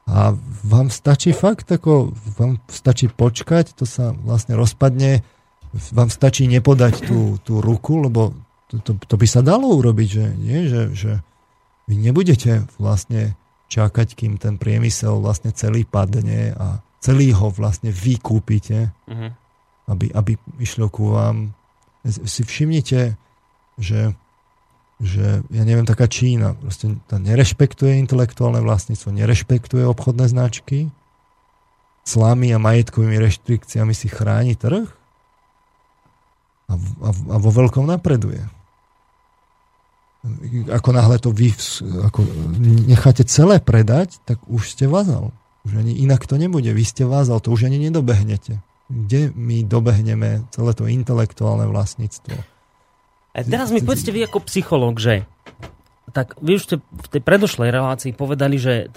A 0.08 0.32
vám 0.64 0.88
stačí 0.88 1.36
fakt, 1.36 1.68
ako 1.68 2.10
vám 2.40 2.58
stačí 2.66 3.12
počkať, 3.12 3.76
to 3.76 3.84
sa 3.84 4.16
vlastne 4.16 4.56
rozpadne, 4.56 5.20
vám 5.92 6.08
stačí 6.08 6.48
nepodať 6.48 7.06
tú, 7.06 7.36
tú 7.44 7.60
ruku, 7.60 8.08
lebo 8.08 8.32
to, 8.72 8.80
to, 8.80 8.92
to 9.04 9.14
by 9.20 9.28
sa 9.28 9.44
dalo 9.44 9.68
urobiť, 9.76 10.08
že 10.08 10.24
nie, 10.40 10.64
že, 10.64 10.82
že 10.96 11.12
vy 11.88 11.94
nebudete 11.96 12.68
vlastne 12.76 13.32
čakať, 13.72 14.12
kým 14.12 14.36
ten 14.36 14.60
priemysel 14.60 15.24
vlastne 15.24 15.52
celý 15.56 15.88
padne 15.88 16.52
a 16.52 16.84
celý 17.00 17.32
ho 17.32 17.48
vlastne 17.48 17.88
vykúpite, 17.88 18.92
uh-huh. 18.92 19.30
aby, 19.88 20.12
aby 20.12 20.32
išlo 20.60 20.92
ku 20.92 21.16
vám. 21.16 21.56
Si 22.04 22.44
všimnite, 22.44 23.16
že, 23.76 24.00
že 25.00 25.26
ja 25.48 25.62
neviem, 25.64 25.84
taká 25.84 26.08
Čína 26.08 26.56
proste 26.56 26.96
tá 27.08 27.20
nerešpektuje 27.20 28.00
intelektuálne 28.00 28.64
vlastníctvo, 28.64 29.12
nerešpektuje 29.12 29.84
obchodné 29.84 30.28
značky, 30.28 30.88
slamy 32.08 32.56
a 32.56 32.62
majetkovými 32.62 33.20
reštrikciami 33.20 33.92
si 33.92 34.08
chráni 34.08 34.56
trh 34.56 34.88
a, 36.68 36.74
a, 36.76 37.10
a 37.12 37.36
vo 37.36 37.50
veľkom 37.52 37.84
napreduje 37.84 38.57
ako 40.68 40.90
náhle 40.92 41.16
to 41.18 41.30
vy 41.34 41.52
ako 42.04 42.24
necháte 42.88 43.24
celé 43.28 43.60
predať, 43.62 44.20
tak 44.24 44.42
už 44.48 44.76
ste 44.76 44.86
vázal. 44.88 45.32
Už 45.66 45.78
ani 45.78 46.00
inak 46.00 46.24
to 46.24 46.40
nebude. 46.40 46.70
Vy 46.72 46.84
ste 46.86 47.04
vázal, 47.04 47.44
to 47.44 47.52
už 47.52 47.68
ani 47.68 47.76
nedobehnete. 47.76 48.62
Kde 48.88 49.36
my 49.36 49.68
dobehneme 49.68 50.48
celé 50.48 50.72
to 50.72 50.88
intelektuálne 50.88 51.68
vlastníctvo? 51.68 52.36
A 53.36 53.44
teraz 53.44 53.68
mi 53.68 53.84
povedzte 53.84 54.10
vy 54.10 54.24
ako 54.24 54.42
psychológ, 54.48 54.98
že 54.98 55.28
tak 56.12 56.40
vy 56.40 56.56
už 56.56 56.62
ste 56.64 56.76
v 56.80 57.08
tej 57.12 57.22
predošlej 57.22 57.68
relácii 57.68 58.12
povedali, 58.16 58.56
že 58.56 58.88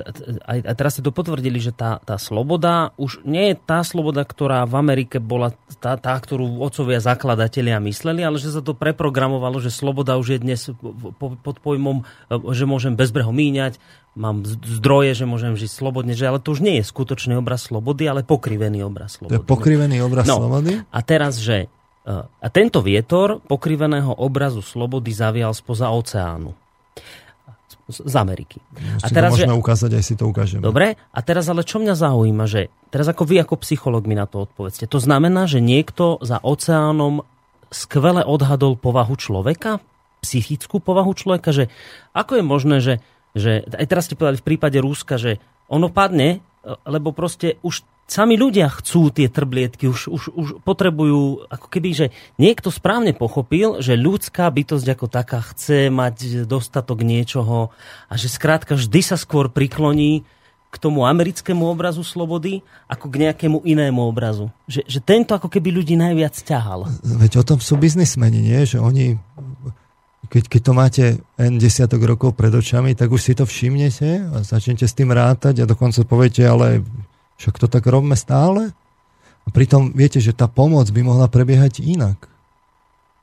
aj, 0.47 0.59
aj 0.63 0.75
teraz 0.75 0.91
ste 0.95 1.03
to 1.03 1.11
potvrdili, 1.11 1.59
že 1.59 1.75
tá, 1.75 1.99
tá 2.03 2.15
sloboda 2.15 2.95
už 2.95 3.23
nie 3.27 3.51
je 3.51 3.55
tá 3.59 3.83
sloboda, 3.83 4.23
ktorá 4.23 4.63
v 4.63 4.79
Amerike 4.79 5.19
bola 5.19 5.51
tá, 5.83 5.99
tá, 5.99 6.15
ktorú 6.15 6.63
otcovia 6.63 7.03
zakladatelia 7.03 7.83
mysleli, 7.83 8.23
ale 8.23 8.39
že 8.39 8.53
sa 8.55 8.63
to 8.63 8.71
preprogramovalo, 8.71 9.59
že 9.59 9.73
sloboda 9.73 10.15
už 10.15 10.38
je 10.38 10.39
dnes 10.39 10.61
pod 11.19 11.57
pojmom, 11.59 12.07
že 12.55 12.63
môžem 12.63 12.95
bezbreho 12.95 13.31
míňať, 13.35 13.79
mám 14.15 14.43
zdroje, 14.47 15.23
že 15.23 15.25
môžem 15.27 15.55
žiť 15.55 15.71
slobodne, 15.71 16.15
že 16.15 16.27
ale 16.27 16.39
to 16.39 16.55
už 16.55 16.63
nie 16.63 16.79
je 16.79 16.88
skutočný 16.88 17.35
obraz 17.39 17.67
slobody, 17.67 18.07
ale 18.07 18.23
pokrivený 18.23 18.83
obraz 18.88 19.19
slobody. 19.19 19.35
To 19.35 19.39
je 19.39 19.47
pokrivený 19.47 19.97
obraz 20.03 20.27
no, 20.27 20.39
slobody? 20.39 20.79
A 20.91 20.99
teraz, 21.03 21.39
že 21.39 21.71
a 22.41 22.47
tento 22.49 22.81
vietor 22.81 23.45
pokriveného 23.45 24.17
obrazu 24.17 24.65
slobody 24.65 25.13
zavial 25.13 25.53
spoza 25.53 25.93
oceánu 25.93 26.60
z 27.91 28.15
Ameriky. 28.15 28.63
a 29.03 29.07
teraz, 29.11 29.35
to 29.35 29.43
môžeme 29.43 29.55
že... 29.57 29.61
ukázať, 29.61 29.91
aj 29.99 30.03
si 30.05 30.13
to 30.15 30.23
ukážeme. 30.31 30.63
Dobre, 30.63 30.95
a 30.95 31.19
teraz 31.19 31.51
ale 31.51 31.68
čo 31.68 31.84
mňa 31.84 31.95
zaujíma, 31.97 32.45
že 32.47 32.72
teraz 32.88 33.11
ako 33.11 33.27
vy 33.27 33.43
ako 33.43 33.59
psycholog 33.59 34.07
mi 34.07 34.15
na 34.15 34.26
to 34.31 34.47
odpovedzte, 34.47 34.88
to 34.88 34.99
znamená, 35.03 35.43
že 35.45 35.59
niekto 35.59 36.22
za 36.23 36.39
oceánom 36.39 37.27
skvele 37.72 38.23
odhadol 38.23 38.80
povahu 38.80 39.15
človeka, 39.19 39.84
psychickú 40.23 40.80
povahu 40.80 41.11
človeka, 41.11 41.51
že 41.51 41.68
ako 42.15 42.39
je 42.39 42.43
možné, 42.45 42.77
že, 42.80 42.93
že 43.35 43.65
aj 43.68 43.85
teraz 43.89 44.07
ste 44.07 44.15
povedali 44.15 44.39
v 44.39 44.47
prípade 44.47 44.77
Rúska, 44.80 45.19
že 45.19 45.41
ono 45.72 45.89
padne, 45.89 46.43
lebo 46.85 47.15
proste 47.15 47.57
už 47.65 47.81
sami 48.11 48.35
ľudia 48.35 48.67
chcú 48.67 49.07
tie 49.07 49.31
trblietky, 49.31 49.88
už, 49.88 50.11
už, 50.11 50.23
už 50.35 50.47
potrebujú, 50.67 51.47
ako 51.47 51.67
keby, 51.71 51.89
že 51.95 52.05
niekto 52.35 52.67
správne 52.67 53.15
pochopil, 53.15 53.79
že 53.79 53.95
ľudská 53.95 54.51
bytosť 54.51 54.88
ako 54.91 55.05
taká 55.07 55.39
chce 55.39 55.88
mať 55.88 56.43
dostatok 56.43 57.07
niečoho 57.07 57.71
a 58.11 58.13
že 58.19 58.27
skrátka 58.27 58.75
vždy 58.75 58.99
sa 58.99 59.15
skôr 59.15 59.47
prikloní 59.47 60.27
k 60.71 60.75
tomu 60.79 61.03
americkému 61.03 61.67
obrazu 61.67 62.03
slobody 62.03 62.63
ako 62.88 63.11
k 63.11 63.27
nejakému 63.27 63.63
inému 63.63 64.03
obrazu. 64.03 64.51
Že, 64.67 64.88
že 64.88 64.99
tento 65.03 65.31
ako 65.35 65.47
keby 65.51 65.71
ľudí 65.71 65.95
najviac 65.99 66.35
ťahal. 66.35 66.88
Veď 67.03 67.39
o 67.39 67.47
tom 67.47 67.59
sú 67.59 67.75
biznismeni, 67.75 68.39
nie? 68.39 68.59
Že 68.63 68.79
oni, 68.79 69.05
keď, 70.31 70.43
keď 70.47 70.61
to 70.63 70.71
máte 70.71 71.03
N 71.35 71.59
desiatok 71.59 72.07
rokov 72.07 72.39
pred 72.39 72.55
očami, 72.55 72.95
tak 72.95 73.11
už 73.11 73.19
si 73.19 73.33
to 73.35 73.43
všimnete 73.43 74.31
a 74.31 74.35
začnete 74.47 74.88
s 74.88 74.95
tým 74.95 75.11
rátať 75.11 75.63
a 75.63 75.65
dokonca 75.67 76.07
poviete, 76.07 76.47
ale 76.47 76.88
však 77.41 77.57
to 77.57 77.65
tak 77.65 77.89
robíme 77.89 78.13
stále. 78.13 78.69
A 79.41 79.49
pritom 79.49 79.89
viete, 79.97 80.22
že 80.22 80.38
tá 80.38 80.45
pomoc 80.45 80.85
by 80.93 81.01
mohla 81.01 81.26
prebiehať 81.26 81.81
inak. 81.81 82.30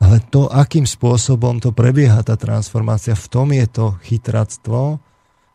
Ale 0.02 0.18
to, 0.18 0.50
akým 0.50 0.82
spôsobom 0.82 1.62
to 1.62 1.70
prebieha, 1.70 2.26
tá 2.26 2.34
transformácia, 2.34 3.14
v 3.14 3.26
tom 3.30 3.54
je 3.54 3.66
to 3.70 3.86
chytractvo, 4.02 4.98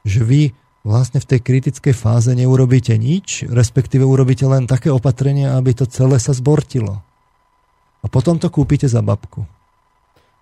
že 0.08 0.24
vy 0.24 0.42
vlastne 0.84 1.20
v 1.20 1.28
tej 1.36 1.40
kritickej 1.44 1.96
fáze 1.96 2.32
neurobíte 2.32 2.96
nič, 2.96 3.48
respektíve 3.48 4.04
urobíte 4.04 4.48
len 4.48 4.68
také 4.68 4.92
opatrenia, 4.92 5.60
aby 5.60 5.76
to 5.76 5.88
celé 5.88 6.20
sa 6.20 6.36
zbortilo. 6.36 7.04
A 8.04 8.06
potom 8.12 8.36
to 8.36 8.52
kúpite 8.52 8.88
za 8.88 9.00
babku. 9.00 9.48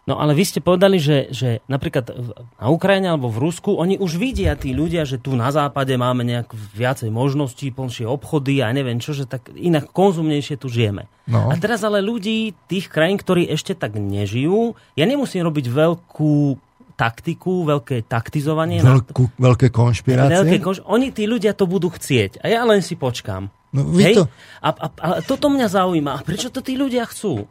No 0.09 0.17
ale 0.17 0.33
vy 0.33 0.43
ste 0.49 0.65
povedali, 0.65 0.97
že, 0.97 1.29
že 1.29 1.61
napríklad 1.69 2.09
na 2.57 2.67
Ukrajine 2.73 3.13
alebo 3.13 3.29
v 3.29 3.37
Rusku, 3.37 3.77
oni 3.77 4.01
už 4.01 4.17
vidia 4.17 4.57
tí 4.57 4.73
ľudia, 4.73 5.05
že 5.05 5.21
tu 5.21 5.37
na 5.37 5.53
západe 5.53 5.93
máme 5.93 6.25
nejak 6.25 6.57
viacej 6.73 7.13
možností, 7.13 7.69
plnšie 7.69 8.09
obchody 8.09 8.65
a 8.65 8.73
neviem 8.73 8.97
čo, 8.97 9.13
že 9.13 9.29
tak 9.29 9.53
inak 9.53 9.93
konzumnejšie 9.93 10.57
tu 10.57 10.73
žijeme. 10.73 11.05
No. 11.29 11.53
A 11.53 11.55
teraz 11.61 11.85
ale 11.85 12.01
ľudí, 12.01 12.57
tých 12.65 12.89
krajín, 12.89 13.21
ktorí 13.21 13.45
ešte 13.45 13.77
tak 13.77 13.93
nežijú, 14.01 14.73
ja 14.97 15.05
nemusím 15.05 15.45
robiť 15.45 15.69
veľkú 15.69 16.57
taktiku, 16.97 17.69
veľké 17.69 18.09
taktizovanie. 18.09 18.81
Veľkú, 18.81 19.37
veľké 19.37 19.69
konšpirácie? 19.69 20.33
Veľké 20.33 20.57
konš... 20.65 20.81
Oni, 20.89 21.13
tí 21.13 21.29
ľudia 21.29 21.53
to 21.53 21.69
budú 21.69 21.93
chcieť. 21.93 22.41
A 22.41 22.49
ja 22.49 22.65
len 22.65 22.81
si 22.81 22.97
počkám. 22.97 23.53
No, 23.69 23.85
vy 23.85 24.01
Hej? 24.01 24.15
To... 24.17 24.25
A, 24.65 24.69
a, 24.69 24.87
a 24.89 25.07
toto 25.21 25.49
mňa 25.49 25.67
zaujíma. 25.69 26.17
A 26.17 26.19
prečo 26.25 26.49
to 26.49 26.65
tí 26.65 26.73
ľudia 26.73 27.05
chcú? 27.05 27.45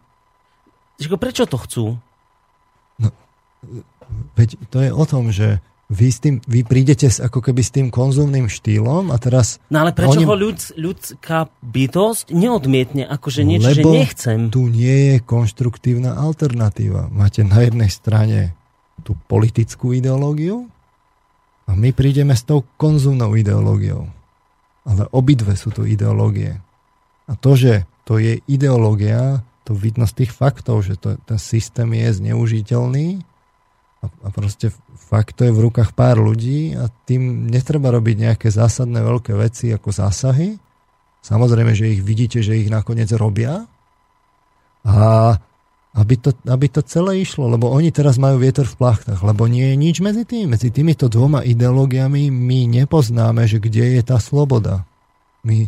Prečo 0.98 1.47
to 1.47 1.59
chcú? 1.62 1.86
Veď 4.34 4.56
to 4.72 4.78
je 4.80 4.90
o 4.90 5.04
tom, 5.04 5.30
že 5.30 5.60
vy, 5.90 6.06
s 6.06 6.22
tým, 6.22 6.38
vy 6.46 6.62
prídete 6.62 7.10
ako 7.10 7.42
keby 7.42 7.66
s 7.66 7.74
tým 7.74 7.90
konzumným 7.90 8.46
štýlom 8.46 9.10
a 9.10 9.18
teraz... 9.18 9.58
No 9.74 9.82
ale 9.82 9.90
prečo 9.90 10.22
oni... 10.22 10.26
ho 10.26 10.34
ľud, 10.38 10.58
ľudská 10.78 11.50
bytosť 11.66 12.30
neodmietne, 12.30 13.10
akože 13.10 13.42
niečo, 13.42 13.74
Lebo 13.74 13.90
že 13.90 13.98
nechcem? 13.98 14.38
tu 14.54 14.70
nie 14.70 15.14
je 15.14 15.16
konštruktívna 15.26 16.14
alternatíva. 16.14 17.10
Máte 17.10 17.42
na 17.42 17.66
jednej 17.66 17.90
strane 17.90 18.54
tú 19.02 19.18
politickú 19.26 19.90
ideológiu 19.90 20.70
a 21.66 21.74
my 21.74 21.90
prídeme 21.90 22.38
s 22.38 22.46
tou 22.46 22.62
konzumnou 22.78 23.34
ideológiou. 23.34 24.06
Ale 24.86 25.10
obidve 25.10 25.58
sú 25.58 25.74
to 25.74 25.82
ideológie. 25.82 26.62
A 27.26 27.34
to, 27.34 27.58
že 27.58 27.82
to 28.06 28.22
je 28.22 28.38
ideológia, 28.46 29.42
to 29.66 29.74
vidno 29.74 30.06
z 30.06 30.22
tých 30.22 30.32
faktov, 30.34 30.86
že 30.86 30.94
to, 30.98 31.18
ten 31.26 31.38
systém 31.38 31.90
je 31.98 32.22
zneužiteľný 32.22 33.26
a, 34.01 34.28
proste 34.32 34.72
fakt 34.97 35.36
to 35.36 35.44
je 35.44 35.52
v 35.52 35.64
rukách 35.68 35.93
pár 35.93 36.16
ľudí 36.16 36.72
a 36.77 36.89
tým 37.05 37.52
netreba 37.52 37.93
robiť 37.93 38.16
nejaké 38.31 38.48
zásadné 38.48 39.05
veľké 39.05 39.36
veci 39.36 39.68
ako 39.74 39.93
zásahy. 39.93 40.56
Samozrejme, 41.20 41.77
že 41.77 41.93
ich 41.93 42.01
vidíte, 42.01 42.40
že 42.40 42.56
ich 42.56 42.72
nakoniec 42.72 43.12
robia 43.12 43.68
a 44.89 45.36
aby 45.90 46.14
to, 46.16 46.31
aby 46.47 46.70
to 46.70 46.86
celé 46.86 47.27
išlo, 47.27 47.51
lebo 47.51 47.66
oni 47.66 47.90
teraz 47.90 48.14
majú 48.14 48.39
vietor 48.39 48.62
v 48.62 48.78
plachtách, 48.78 49.20
lebo 49.27 49.51
nie 49.51 49.74
je 49.74 49.77
nič 49.77 49.97
medzi 49.98 50.22
tým. 50.22 50.55
Medzi 50.55 50.70
týmito 50.70 51.10
dvoma 51.10 51.43
ideológiami 51.43 52.31
my 52.31 52.70
nepoznáme, 52.70 53.43
že 53.51 53.59
kde 53.59 53.98
je 53.98 54.02
tá 54.06 54.22
sloboda. 54.22 54.86
My, 55.43 55.66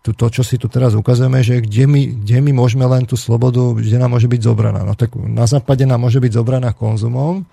to, 0.00 0.16
to, 0.16 0.40
čo 0.40 0.42
si 0.48 0.56
tu 0.56 0.72
teraz 0.72 0.96
ukazujeme, 0.96 1.44
že 1.44 1.60
kde 1.60 1.84
my, 1.84 2.02
kde 2.24 2.36
my 2.40 2.52
môžeme 2.56 2.88
len 2.88 3.04
tú 3.04 3.20
slobodu, 3.20 3.76
kde 3.76 4.00
nám 4.00 4.16
môže 4.16 4.32
byť 4.32 4.40
zobraná. 4.40 4.80
No 4.80 4.96
tak 4.96 5.12
na 5.12 5.44
západe 5.44 5.84
nám 5.84 6.08
môže 6.08 6.24
byť 6.24 6.32
zobraná 6.40 6.72
konzumom 6.72 7.44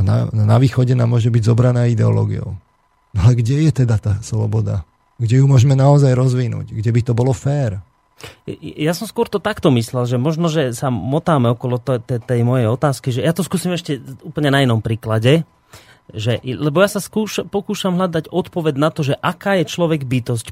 a 0.00 0.02
na, 0.02 0.16
na 0.32 0.56
východe 0.56 0.96
nám 0.96 1.12
môže 1.12 1.28
byť 1.28 1.42
zobraná 1.44 1.84
ideológiou. 1.92 2.56
No 3.12 3.18
ale 3.20 3.36
kde 3.36 3.68
je 3.68 3.84
teda 3.84 4.00
tá 4.00 4.16
sloboda? 4.24 4.88
Kde 5.20 5.44
ju 5.44 5.46
môžeme 5.46 5.76
naozaj 5.76 6.16
rozvinúť? 6.16 6.72
Kde 6.72 6.90
by 6.90 7.00
to 7.04 7.12
bolo 7.12 7.36
fér? 7.36 7.84
Ja 8.60 8.92
som 8.92 9.08
skôr 9.08 9.28
to 9.28 9.40
takto 9.40 9.72
myslel, 9.72 10.04
že 10.04 10.20
možno, 10.20 10.48
že 10.52 10.76
sa 10.76 10.92
motáme 10.92 11.52
okolo 11.52 11.80
tej 12.04 12.40
mojej 12.44 12.68
otázky, 12.68 13.12
že 13.12 13.24
ja 13.24 13.32
to 13.32 13.44
skúsim 13.44 13.72
ešte 13.72 14.00
úplne 14.24 14.52
na 14.52 14.60
inom 14.60 14.84
príklade, 14.84 15.44
že, 16.10 16.42
lebo 16.42 16.82
ja 16.82 16.90
sa 16.90 16.98
skúš, 16.98 17.46
pokúšam 17.48 17.94
hľadať 17.94 18.34
odpoveď 18.34 18.74
na 18.76 18.90
to, 18.90 19.06
že 19.06 19.14
aká 19.14 19.62
je 19.62 19.70
človek 19.70 20.04
bytosť, 20.04 20.46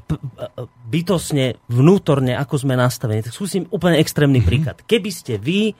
bytosne, 0.87 1.59
vnútorne, 1.67 2.33
ako 2.39 2.63
sme 2.63 2.79
nastavení. 2.79 3.21
Tak 3.21 3.35
skúsim 3.35 3.67
úplne 3.69 3.99
extrémny 3.99 4.39
mm-hmm. 4.39 4.49
príklad. 4.49 4.77
Keby 4.87 5.11
ste 5.11 5.35
vy 5.35 5.75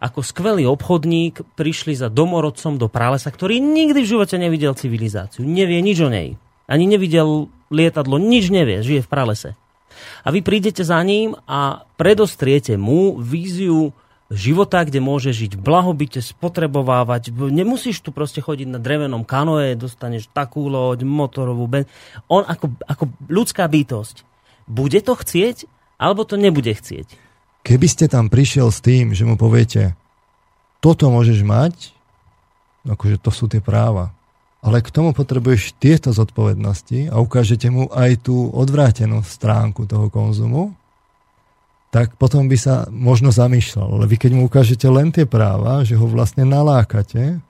ako 0.00 0.20
skvelý 0.20 0.68
obchodník 0.68 1.42
prišli 1.56 1.96
za 1.96 2.12
domorodcom 2.12 2.76
do 2.76 2.86
pralesa, 2.86 3.32
ktorý 3.32 3.58
nikdy 3.60 4.04
v 4.04 4.10
živote 4.16 4.36
nevidel 4.36 4.76
civilizáciu, 4.76 5.42
nevie 5.42 5.80
nič 5.80 5.98
o 6.04 6.12
nej, 6.12 6.36
ani 6.68 6.84
nevidel 6.84 7.48
lietadlo, 7.72 8.20
nič 8.20 8.52
nevie, 8.52 8.84
žije 8.84 9.04
v 9.04 9.10
pralese. 9.10 9.50
A 10.22 10.28
vy 10.28 10.44
prídete 10.44 10.84
za 10.84 11.00
ním 11.00 11.34
a 11.48 11.88
predostriete 11.96 12.76
mu 12.76 13.16
víziu 13.16 13.96
života, 14.28 14.82
kde 14.82 14.98
môže 14.98 15.30
žiť 15.30 15.54
v 15.54 15.62
blahobite, 15.62 16.18
spotrebovávať. 16.18 17.30
Nemusíš 17.30 18.02
tu 18.02 18.10
proste 18.10 18.42
chodiť 18.42 18.66
na 18.66 18.82
drevenom 18.82 19.22
kanoe, 19.22 19.78
dostaneš 19.78 20.26
takú 20.34 20.66
loď, 20.66 21.06
motorovú 21.06 21.64
ben. 21.70 21.84
On 22.26 22.42
ako, 22.42 22.74
ako 22.84 23.04
ľudská 23.30 23.64
bytosť. 23.70 24.26
Bude 24.66 24.98
to 24.98 25.14
chcieť, 25.14 25.70
alebo 25.96 26.26
to 26.26 26.34
nebude 26.34 26.74
chcieť? 26.74 27.25
Keby 27.66 27.86
ste 27.90 28.06
tam 28.06 28.30
prišiel 28.30 28.70
s 28.70 28.78
tým, 28.78 29.10
že 29.10 29.26
mu 29.26 29.34
poviete, 29.34 29.98
toto 30.78 31.10
môžeš 31.10 31.42
mať, 31.42 31.90
akože 32.86 33.18
to 33.18 33.30
sú 33.34 33.50
tie 33.50 33.58
práva, 33.58 34.14
ale 34.62 34.78
k 34.78 34.94
tomu 34.94 35.10
potrebuješ 35.10 35.74
tieto 35.74 36.14
zodpovednosti 36.14 37.10
a 37.10 37.18
ukážete 37.18 37.66
mu 37.66 37.90
aj 37.90 38.22
tú 38.22 38.54
odvrátenú 38.54 39.18
stránku 39.26 39.82
toho 39.82 40.06
konzumu, 40.14 40.78
tak 41.90 42.14
potom 42.14 42.46
by 42.46 42.54
sa 42.54 42.86
možno 42.86 43.34
zamýšľal. 43.34 43.98
Ale 43.98 44.06
vy 44.06 44.14
keď 44.14 44.30
mu 44.38 44.46
ukážete 44.46 44.86
len 44.86 45.10
tie 45.10 45.26
práva, 45.26 45.82
že 45.82 45.98
ho 45.98 46.06
vlastne 46.06 46.46
nalákate, 46.46 47.42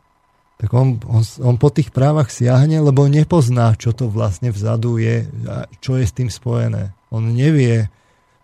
tak 0.56 0.68
on, 0.72 0.96
on, 1.04 1.20
on 1.44 1.60
po 1.60 1.68
tých 1.68 1.92
právach 1.92 2.32
siahne, 2.32 2.80
lebo 2.80 3.04
nepozná, 3.04 3.76
čo 3.76 3.92
to 3.92 4.08
vlastne 4.08 4.48
vzadu 4.48 4.96
je, 4.96 5.28
čo 5.84 6.00
je 6.00 6.04
s 6.08 6.16
tým 6.16 6.32
spojené. 6.32 6.96
On 7.12 7.20
nevie, 7.20 7.92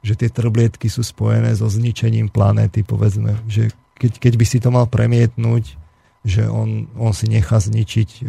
že 0.03 0.19
tie 0.19 0.29
trblietky 0.29 0.91
sú 0.91 1.07
spojené 1.07 1.55
so 1.55 1.71
zničením 1.71 2.27
planéty, 2.27 2.83
povedzme. 2.83 3.39
Že 3.47 3.71
keď, 3.97 4.13
keď 4.19 4.33
by 4.35 4.45
si 4.45 4.59
to 4.59 4.75
mal 4.75 4.91
premietnúť, 4.91 5.79
že 6.27 6.47
on, 6.47 6.91
on 6.99 7.15
si 7.15 7.31
nechá 7.31 7.63
zničiť 7.63 8.09
e, 8.19 8.23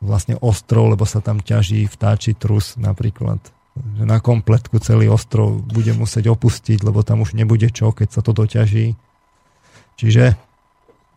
vlastne 0.00 0.40
ostrov, 0.40 0.88
lebo 0.92 1.04
sa 1.04 1.20
tam 1.20 1.44
ťaží 1.44 1.84
vtáči 1.88 2.32
trus 2.32 2.80
napríklad. 2.80 3.40
Že 4.00 4.04
na 4.08 4.18
kompletku 4.18 4.80
celý 4.80 5.12
ostrov 5.12 5.60
bude 5.60 5.92
musieť 5.92 6.32
opustiť, 6.32 6.82
lebo 6.82 7.04
tam 7.04 7.20
už 7.22 7.36
nebude 7.36 7.68
čo, 7.68 7.92
keď 7.92 8.08
sa 8.08 8.20
to 8.24 8.32
doťaží. 8.32 8.96
Čiže 10.00 10.24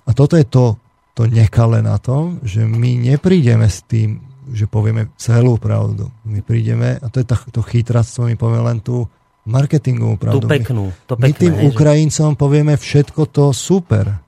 a 0.07 0.11
toto 0.11 0.35
je 0.35 0.45
to, 0.48 0.76
to 1.14 1.30
nekale 1.30 1.80
na 1.80 1.95
tom, 2.02 2.41
že 2.41 2.65
my 2.65 2.98
neprídeme 2.98 3.69
s 3.69 3.85
tým, 3.85 4.19
že 4.52 4.65
povieme 4.65 5.14
celú 5.15 5.56
pravdu. 5.61 6.10
My 6.26 6.41
prídeme, 6.41 6.98
a 6.98 7.07
to 7.07 7.22
je 7.22 7.27
to 7.30 7.61
chytráctvo, 7.61 8.27
my 8.27 8.35
povieme 8.35 8.64
len 8.65 8.80
tú 8.81 9.06
marketingovú 9.48 10.16
pravdu. 10.22 10.46
Tú 10.46 10.52
peknú. 10.52 10.86
To 11.10 11.18
pekné, 11.18 11.26
my 11.26 11.32
tým 11.34 11.54
hej, 11.58 11.66
Ukrajincom 11.74 12.32
že... 12.34 12.38
povieme 12.38 12.74
všetko 12.78 13.22
to 13.30 13.50
super 13.56 14.22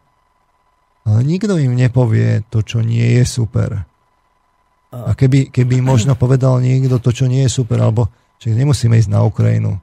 ale 1.03 1.19
nikto 1.27 1.59
im 1.59 1.75
nepovie 1.75 2.47
to, 2.47 2.63
čo 2.63 2.79
nie 2.79 3.19
je 3.19 3.25
super. 3.27 3.83
A 4.93 5.11
keby, 5.17 5.51
keby 5.51 5.83
možno 5.83 6.15
povedal 6.15 6.63
niekto 6.63 7.01
to, 7.01 7.11
čo 7.11 7.25
nie 7.27 7.43
je 7.43 7.51
super, 7.51 7.81
alebo 7.81 8.07
že 8.39 8.55
nemusíme 8.55 8.95
ísť 8.95 9.11
na 9.11 9.25
Ukrajinu. 9.25 9.81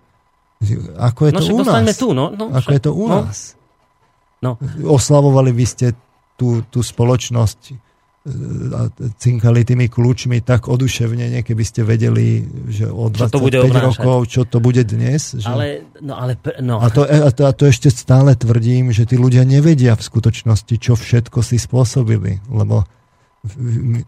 Ako 0.97 1.29
je 1.29 1.33
no, 1.37 1.39
to 1.41 1.45
u 1.57 1.61
nás? 1.65 1.97
Tu, 1.97 2.09
no, 2.13 2.27
no, 2.33 2.47
Ako 2.53 2.71
je 2.73 2.81
to 2.81 2.93
u 2.93 3.05
no. 3.09 3.27
nás? 3.27 3.57
No. 4.41 4.57
Oslavovali 4.81 5.53
by 5.53 5.67
ste 5.69 5.93
tú, 6.41 6.65
tú 6.73 6.81
spoločnosť 6.81 7.90
cinkali 9.17 9.65
tými 9.65 9.89
kľúčmi 9.89 10.45
tak 10.45 10.69
oduševnene, 10.69 11.41
keby 11.41 11.65
ste 11.65 11.81
vedeli, 11.89 12.45
že 12.69 12.85
o 12.85 13.09
25 13.09 13.33
to 13.33 13.39
bude 13.41 13.59
rokov, 13.73 14.19
čo 14.29 14.45
to 14.45 14.61
bude 14.61 14.85
dnes. 14.85 15.41
Že... 15.41 15.49
Ale, 15.49 15.67
no, 16.05 16.21
ale, 16.21 16.37
no. 16.61 16.85
A, 16.85 16.93
to, 16.93 17.09
a, 17.09 17.33
to, 17.33 17.49
a 17.49 17.53
to 17.57 17.65
ešte 17.65 17.89
stále 17.89 18.37
tvrdím, 18.37 18.93
že 18.93 19.09
tí 19.09 19.17
ľudia 19.17 19.49
nevedia 19.49 19.97
v 19.97 20.05
skutočnosti, 20.05 20.75
čo 20.77 21.01
všetko 21.01 21.41
si 21.41 21.57
spôsobili, 21.57 22.45
lebo 22.53 22.85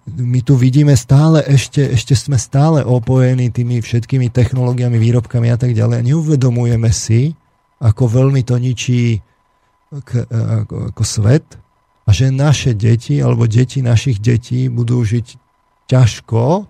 my, 0.04 0.44
tu 0.44 0.60
vidíme 0.60 0.92
stále, 0.92 1.40
ešte, 1.48 1.80
ešte 1.80 2.12
sme 2.12 2.36
stále 2.36 2.84
opojení 2.84 3.48
tými 3.48 3.80
všetkými 3.80 4.28
technológiami, 4.28 5.00
výrobkami 5.00 5.48
a 5.48 5.56
tak 5.56 5.72
ďalej. 5.72 6.04
Neuvedomujeme 6.04 6.92
si, 6.92 7.32
ako 7.80 8.12
veľmi 8.12 8.44
to 8.44 8.60
ničí 8.60 9.24
k, 10.04 10.10
ako, 10.28 10.92
ako 10.92 11.02
svet, 11.04 11.56
a 12.02 12.10
že 12.10 12.34
naše 12.34 12.74
deti 12.74 13.22
alebo 13.22 13.46
deti 13.46 13.78
našich 13.78 14.18
detí 14.18 14.66
budú 14.66 15.02
žiť 15.06 15.38
ťažko, 15.86 16.66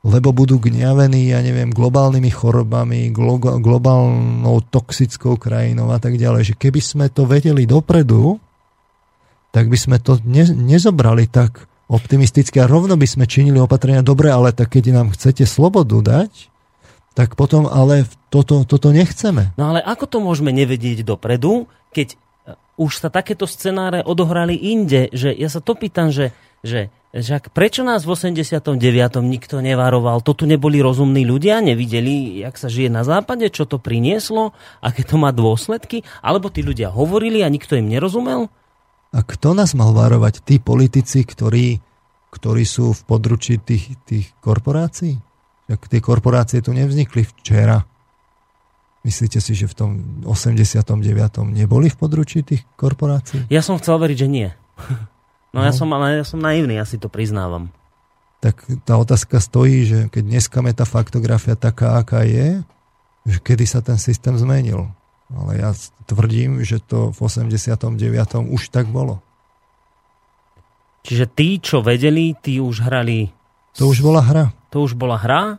lebo 0.00 0.32
budú 0.32 0.56
gňavení, 0.56 1.28
ja 1.28 1.44
neviem, 1.44 1.68
globálnymi 1.68 2.30
chorobami, 2.32 3.12
glo- 3.12 3.60
globálnou 3.60 4.64
toxickou 4.72 5.36
krajinou 5.36 5.92
a 5.92 6.00
tak 6.00 6.16
ďalej. 6.16 6.52
Že 6.52 6.54
keby 6.56 6.80
sme 6.80 7.06
to 7.12 7.28
vedeli 7.28 7.68
dopredu, 7.68 8.40
tak 9.52 9.68
by 9.68 9.76
sme 9.76 9.96
to 10.00 10.16
ne- 10.24 10.56
nezobrali 10.56 11.28
tak 11.28 11.68
optimisticky 11.90 12.62
a 12.62 12.70
rovno 12.70 12.94
by 12.94 13.04
sme 13.04 13.26
činili 13.26 13.58
opatrenia 13.58 14.00
dobre, 14.00 14.30
ale 14.30 14.54
tak 14.54 14.72
keď 14.78 14.94
nám 14.94 15.12
chcete 15.12 15.42
slobodu 15.44 15.98
dať, 16.00 16.32
tak 17.18 17.34
potom 17.34 17.66
ale 17.66 18.06
toto, 18.30 18.62
toto 18.62 18.94
nechceme. 18.94 19.52
No 19.58 19.74
ale 19.74 19.82
ako 19.82 20.06
to 20.06 20.18
môžeme 20.22 20.54
nevedieť 20.54 21.02
dopredu, 21.02 21.66
keď 21.90 22.14
už 22.76 23.02
sa 23.02 23.08
takéto 23.08 23.48
scenáre 23.48 24.04
odohrali 24.04 24.54
inde, 24.54 25.10
že 25.10 25.34
ja 25.34 25.48
sa 25.50 25.58
to 25.58 25.74
pýtam, 25.74 26.12
že, 26.14 26.30
že, 26.62 26.92
že 27.10 27.40
ak, 27.40 27.50
prečo 27.50 27.82
nás 27.82 28.06
v 28.06 28.14
89. 28.14 28.78
nikto 29.26 29.58
nevaroval, 29.58 30.22
to 30.22 30.36
tu 30.36 30.44
neboli 30.46 30.78
rozumní 30.78 31.26
ľudia, 31.26 31.64
nevideli, 31.64 32.40
jak 32.44 32.54
sa 32.54 32.70
žije 32.70 32.92
na 32.92 33.02
západe, 33.02 33.48
čo 33.50 33.66
to 33.66 33.82
prinieslo, 33.82 34.54
aké 34.80 35.02
to 35.02 35.18
má 35.18 35.34
dôsledky, 35.34 36.06
alebo 36.22 36.52
tí 36.52 36.62
ľudia 36.62 36.92
hovorili 36.92 37.42
a 37.42 37.48
nikto 37.50 37.74
im 37.74 37.90
nerozumel? 37.90 38.52
A 39.10 39.26
kto 39.26 39.58
nás 39.58 39.74
mal 39.74 39.90
varovať? 39.90 40.46
Tí 40.46 40.62
politici, 40.62 41.26
ktorí, 41.26 41.82
ktorí 42.30 42.62
sú 42.62 42.94
v 42.94 43.02
područí 43.02 43.58
tých, 43.58 43.98
tých 44.06 44.30
korporácií? 44.38 45.18
Tak 45.66 45.90
tie 45.90 45.98
korporácie 45.98 46.62
tu 46.62 46.70
nevznikli 46.70 47.26
včera. 47.26 47.82
Myslíte 49.00 49.40
si, 49.40 49.56
že 49.56 49.64
v 49.64 49.74
tom 49.74 49.90
89. 50.28 50.92
neboli 51.48 51.88
v 51.88 51.96
područí 51.96 52.44
tých 52.44 52.68
korporácií? 52.76 53.48
Ja 53.48 53.64
som 53.64 53.80
chcel 53.80 53.96
veriť, 53.96 54.16
že 54.16 54.28
nie. 54.28 54.48
No, 55.50 55.60
no. 55.60 55.66
Ja, 55.66 55.72
som, 55.72 55.90
ale 55.90 56.20
ja 56.20 56.26
som 56.28 56.38
naivný, 56.38 56.78
ja 56.78 56.86
si 56.86 57.00
to 57.00 57.10
priznávam. 57.10 57.72
Tak 58.44 58.86
tá 58.86 59.00
otázka 59.00 59.42
stojí, 59.42 59.82
že 59.82 59.98
keď 60.12 60.22
dneska 60.22 60.62
je 60.62 60.74
tá 60.76 60.86
faktografia 60.86 61.58
taká, 61.58 61.98
aká 61.98 62.22
je, 62.22 62.62
že 63.26 63.38
kedy 63.42 63.64
sa 63.66 63.80
ten 63.82 63.98
systém 63.98 64.36
zmenil. 64.38 64.88
Ale 65.30 65.58
ja 65.58 65.70
tvrdím, 66.06 66.62
že 66.62 66.78
to 66.78 67.10
v 67.10 67.18
89. 67.18 67.98
už 68.46 68.62
tak 68.68 68.86
bolo. 68.88 69.18
Čiže 71.02 71.24
tí, 71.32 71.56
čo 71.58 71.80
vedeli, 71.80 72.36
tí 72.36 72.60
už 72.60 72.84
hrali... 72.84 73.32
To 73.80 73.88
už 73.88 74.04
bola 74.04 74.20
hra. 74.20 74.44
To 74.70 74.84
už 74.84 74.94
bola 74.94 75.16
hra 75.16 75.58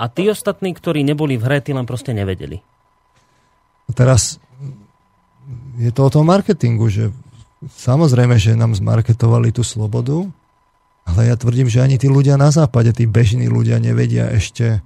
a 0.00 0.04
tí 0.08 0.32
ostatní, 0.32 0.72
ktorí 0.72 1.04
neboli 1.04 1.36
v 1.36 1.44
hre, 1.44 1.58
tí 1.60 1.76
len 1.76 1.84
proste 1.84 2.16
nevedeli. 2.16 2.64
A 3.90 3.92
teraz 3.92 4.38
je 5.82 5.90
to 5.90 6.06
o 6.06 6.12
tom 6.14 6.30
marketingu, 6.30 6.86
že 6.86 7.10
samozrejme, 7.66 8.38
že 8.38 8.54
nám 8.54 8.78
zmarketovali 8.78 9.50
tú 9.50 9.66
slobodu, 9.66 10.30
ale 11.02 11.26
ja 11.26 11.34
tvrdím, 11.34 11.66
že 11.66 11.82
ani 11.82 11.98
tí 11.98 12.06
ľudia 12.06 12.38
na 12.38 12.54
západe, 12.54 12.94
tí 12.94 13.10
bežní 13.10 13.50
ľudia 13.50 13.82
nevedia 13.82 14.30
ešte, 14.30 14.78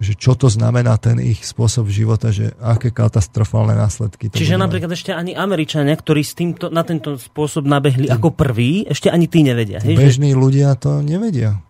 že 0.00 0.16
čo 0.16 0.32
to 0.32 0.48
znamená 0.48 0.96
ten 0.96 1.20
ich 1.20 1.44
spôsob 1.44 1.92
života, 1.92 2.32
že 2.32 2.56
aké 2.64 2.88
katastrofálne 2.88 3.76
následky 3.76 4.32
to 4.32 4.40
Čiže 4.40 4.56
bude 4.56 4.64
napríklad 4.64 4.90
ešte 4.96 5.12
ani 5.12 5.36
Američania, 5.36 5.92
ktorí 5.92 6.24
s 6.24 6.32
týmto, 6.32 6.72
na 6.72 6.80
tento 6.80 7.20
spôsob 7.20 7.68
nabehli 7.68 8.08
tým, 8.08 8.16
ako 8.16 8.32
prví, 8.32 8.88
ešte 8.88 9.12
ani 9.12 9.28
tí 9.28 9.44
nevedia. 9.44 9.84
Hej, 9.84 10.00
bežní 10.00 10.32
že... 10.32 10.40
ľudia 10.40 10.72
to 10.80 11.04
nevedia. 11.04 11.60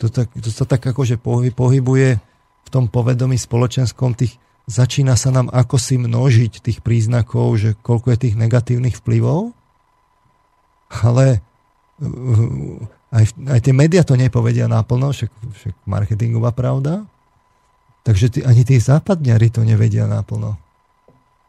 To, 0.00 0.08
tak, 0.08 0.32
to 0.32 0.48
sa 0.48 0.64
tak 0.64 0.80
akože 0.80 1.20
pohybuje 1.52 2.08
v 2.64 2.68
tom 2.72 2.88
povedomí 2.88 3.36
spoločenskom 3.36 4.16
tých 4.16 4.40
začína 4.64 5.14
sa 5.14 5.28
nám 5.28 5.52
ako 5.52 5.76
si 5.76 6.00
množiť 6.00 6.64
tých 6.64 6.78
príznakov, 6.80 7.60
že 7.60 7.70
koľko 7.84 8.16
je 8.16 8.18
tých 8.28 8.36
negatívnych 8.40 8.96
vplyvov, 9.00 9.52
ale 11.04 11.44
uh, 12.00 12.80
aj, 13.14 13.24
aj 13.46 13.60
tie 13.60 13.74
médiá 13.76 14.02
to 14.02 14.18
nepovedia 14.18 14.66
naplno, 14.66 15.12
však, 15.12 15.30
však 15.30 15.74
marketingová 15.86 16.50
pravda, 16.50 17.04
takže 18.02 18.26
tí, 18.32 18.40
ani 18.42 18.64
tí 18.66 18.80
západňari 18.80 19.48
to 19.52 19.62
nevedia 19.62 20.08
naplno. 20.08 20.56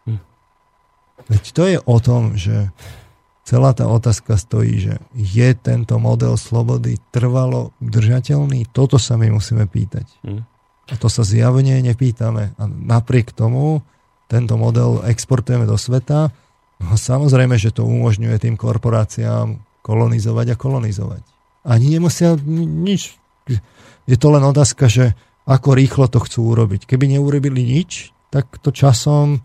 Hm. 0.05 0.21
Veď 1.31 1.43
to 1.55 1.63
je 1.65 1.77
o 1.79 1.97
tom, 2.03 2.35
že 2.35 2.69
celá 3.45 3.71
tá 3.71 3.87
otázka 3.87 4.35
stojí, 4.35 4.77
že 4.81 4.93
je 5.13 5.49
tento 5.55 5.95
model 6.01 6.35
slobody 6.35 6.97
trvalo 7.13 7.71
držateľný? 7.79 8.69
Toto 8.73 8.97
sa 8.97 9.15
my 9.15 9.31
musíme 9.31 9.69
pýtať. 9.69 10.05
Hm. 10.25 10.54
A 10.85 10.93
to 10.97 11.09
sa 11.09 11.25
zjavne 11.25 11.81
nepýtame. 11.81 12.53
A 12.57 12.63
napriek 12.69 13.33
tomu 13.33 13.81
tento 14.29 14.57
model 14.57 15.01
exportujeme 15.05 15.65
do 15.65 15.77
sveta. 15.77 16.29
No 16.81 16.93
samozrejme, 16.93 17.57
že 17.57 17.73
to 17.73 17.85
umožňuje 17.85 18.37
tým 18.37 18.55
korporáciám 18.57 19.61
kolonizovať 19.81 20.53
a 20.53 20.59
kolonizovať. 20.59 21.21
Ani 21.65 21.93
nemusia 21.93 22.37
nič. 22.45 23.17
Je 24.05 24.17
to 24.17 24.27
len 24.29 24.45
otázka, 24.45 24.85
že 24.85 25.17
ako 25.45 25.77
rýchlo 25.77 26.05
to 26.09 26.21
chcú 26.21 26.53
urobiť. 26.53 26.89
Keby 26.89 27.17
neurobili 27.17 27.61
nič, 27.61 28.13
tak 28.33 28.61
to 28.61 28.73
časom 28.73 29.41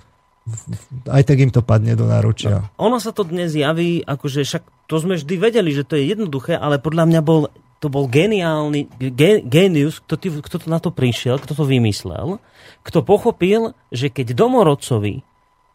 aj 1.06 1.22
tak 1.28 1.38
im 1.38 1.52
to 1.52 1.62
padne 1.62 1.94
do 1.94 2.08
náručia. 2.08 2.72
No, 2.74 2.90
ono 2.90 2.98
sa 2.98 3.12
to 3.14 3.22
dnes 3.22 3.54
javí, 3.54 4.02
akože 4.02 4.42
však 4.42 4.64
to 4.88 4.94
sme 4.98 5.14
vždy 5.20 5.34
vedeli, 5.36 5.70
že 5.70 5.86
to 5.86 5.94
je 5.94 6.10
jednoduché, 6.10 6.58
ale 6.58 6.82
podľa 6.82 7.04
mňa 7.06 7.20
bol 7.22 7.52
to 7.80 7.88
bol 7.88 8.04
geniálny, 8.04 8.92
ge, 9.00 9.40
genius, 9.40 10.04
kto, 10.04 10.20
kto 10.44 10.56
to 10.60 10.66
na 10.68 10.76
to 10.78 10.92
prišiel, 10.92 11.40
kto 11.40 11.56
to 11.56 11.64
vymyslel, 11.64 12.36
kto 12.84 13.00
pochopil, 13.00 13.72
že 13.88 14.12
keď 14.12 14.36
domorodcovi 14.36 15.24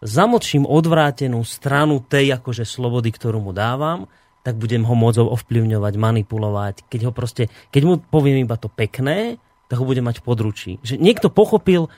zamlčím 0.05 0.69
odvrátenú 0.69 1.41
stranu 1.41 2.05
tej 2.05 2.37
akože 2.37 2.61
slobody, 2.61 3.09
ktorú 3.09 3.41
mu 3.41 3.51
dávam, 3.57 4.05
tak 4.45 4.61
budem 4.61 4.85
ho 4.85 4.93
môcť 4.93 5.25
ovplyvňovať, 5.25 5.93
manipulovať. 5.97 6.75
Keď 6.85 7.09
ho 7.09 7.11
proste, 7.11 7.49
keď 7.73 7.81
mu 7.81 7.93
poviem 7.97 8.45
iba 8.45 8.53
to 8.61 8.69
pekné, 8.69 9.41
tak 9.65 9.81
ho 9.81 9.85
budem 9.89 10.05
mať 10.05 10.21
područí. 10.21 10.77
Že 10.85 11.01
niekto 11.01 11.33
pochopil, 11.33 11.89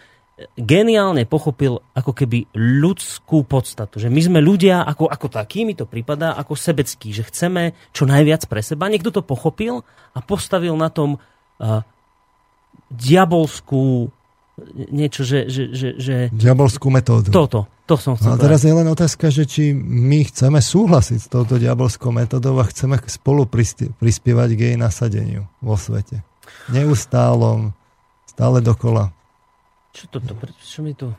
geniálne 0.54 1.26
pochopil 1.26 1.82
ako 1.98 2.14
keby 2.14 2.46
ľudskú 2.54 3.42
podstatu. 3.50 3.98
Že 3.98 4.14
my 4.14 4.22
sme 4.22 4.40
ľudia 4.40 4.86
ako, 4.86 5.10
ako 5.10 5.28
takí, 5.34 5.66
mi 5.66 5.74
to 5.74 5.90
prípada, 5.90 6.38
ako 6.38 6.54
sebeckí, 6.54 7.10
že 7.10 7.26
chceme 7.26 7.74
čo 7.90 8.06
najviac 8.06 8.46
pre 8.46 8.62
seba. 8.62 8.86
Niekto 8.86 9.10
to 9.10 9.26
pochopil 9.26 9.82
a 10.14 10.20
postavil 10.22 10.78
na 10.78 10.94
tom 10.94 11.18
uh, 11.18 11.82
diabolskú 12.94 14.14
niečo, 14.90 15.22
že... 15.22 15.50
že, 15.50 15.70
že, 15.70 15.90
že 16.02 16.16
diabolskú 16.34 16.90
metódu. 16.90 17.30
Toto, 17.30 17.70
to 17.86 17.94
som 17.94 18.18
chcel. 18.18 18.34
No 18.34 18.38
a 18.38 18.42
teraz 18.42 18.66
je 18.66 18.74
len 18.74 18.90
otázka, 18.90 19.30
že 19.30 19.46
či 19.46 19.70
my 19.78 20.26
chceme 20.26 20.58
súhlasiť 20.58 21.20
s 21.22 21.28
touto 21.30 21.62
diabolskou 21.62 22.10
metódou 22.10 22.58
a 22.58 22.66
chceme 22.66 22.98
spolu 23.06 23.46
prispievať 24.02 24.50
k 24.58 24.60
jej 24.74 24.76
nasadeniu 24.78 25.46
vo 25.62 25.78
svete. 25.78 26.26
Neustálom, 26.74 27.74
stále 28.26 28.66
dokola. 28.66 29.14
Čo 29.98 30.06
toto? 30.14 30.38
Čo 30.62 30.86
mi 30.86 30.94
tu... 30.94 31.10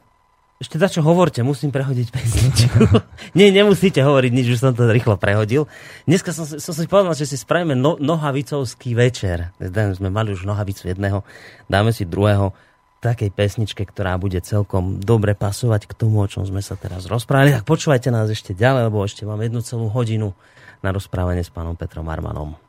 Ešte 0.62 0.78
za 0.78 0.86
čo 0.90 1.02
hovorte, 1.02 1.42
musím 1.42 1.74
prehodiť 1.74 2.14
pesničku. 2.14 2.78
Nie, 3.38 3.50
nemusíte 3.50 4.02
hovoriť 4.02 4.30
nič, 4.30 4.46
už 4.54 4.62
som 4.62 4.74
to 4.74 4.86
rýchlo 4.90 5.18
prehodil. 5.18 5.66
Dneska 6.06 6.30
som, 6.30 6.46
som 6.46 6.74
si 6.74 6.86
povedal, 6.86 7.14
že 7.18 7.26
si 7.26 7.38
spravíme 7.38 7.74
no, 7.74 7.98
nohavicovský 7.98 8.94
večer. 8.94 9.50
Sme 9.58 10.10
mali 10.10 10.34
už 10.34 10.46
nohavicu 10.46 10.90
jedného, 10.90 11.26
dáme 11.66 11.90
si 11.90 12.06
druhého 12.06 12.54
takej 12.98 13.30
pesničke, 13.34 13.82
ktorá 13.86 14.18
bude 14.18 14.42
celkom 14.42 14.98
dobre 14.98 15.38
pasovať 15.38 15.90
k 15.90 15.92
tomu, 15.94 16.22
o 16.22 16.30
čom 16.30 16.42
sme 16.42 16.62
sa 16.62 16.74
teraz 16.74 17.06
rozprávali. 17.06 17.54
Tak 17.54 17.66
počúvajte 17.66 18.10
nás 18.10 18.26
ešte 18.30 18.54
ďalej, 18.54 18.90
lebo 18.90 19.02
ešte 19.02 19.22
mám 19.26 19.38
jednu 19.42 19.62
celú 19.62 19.86
hodinu 19.90 20.34
na 20.82 20.90
rozprávanie 20.90 21.42
s 21.46 21.50
pánom 21.50 21.78
Petrom 21.78 22.06
Armanom. 22.10 22.67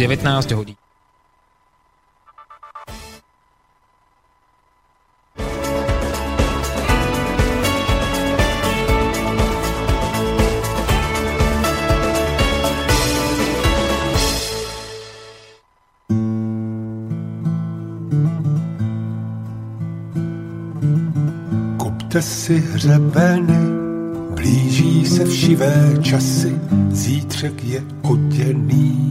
19 0.00 0.50
hodín. 0.52 0.76
Kupte 21.76 22.22
si 22.22 22.58
hřebeny, 22.58 23.58
blíží 24.34 25.06
se 25.06 25.24
všivé 25.24 25.98
časy, 26.02 26.60
zítřek 26.90 27.64
je 27.64 27.82
oděný 28.02 29.10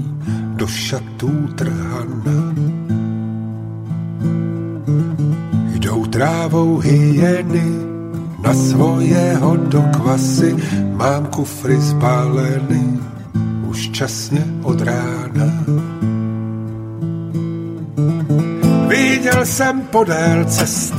šatů 0.71 1.47
trhana. 1.55 2.53
Jdou 5.73 6.05
trávou 6.05 6.77
hyeny 6.77 7.89
na 8.43 8.53
svojeho 8.53 9.55
do 9.55 9.81
kvasy, 9.81 10.55
mám 10.95 11.25
kufry 11.25 11.81
zbaleny 11.81 12.99
už 13.69 13.89
časně 13.89 14.45
od 14.63 14.81
rána. 14.81 15.65
Viděl 18.87 19.45
jsem 19.45 19.81
podél 19.81 20.45
cest, 20.45 20.93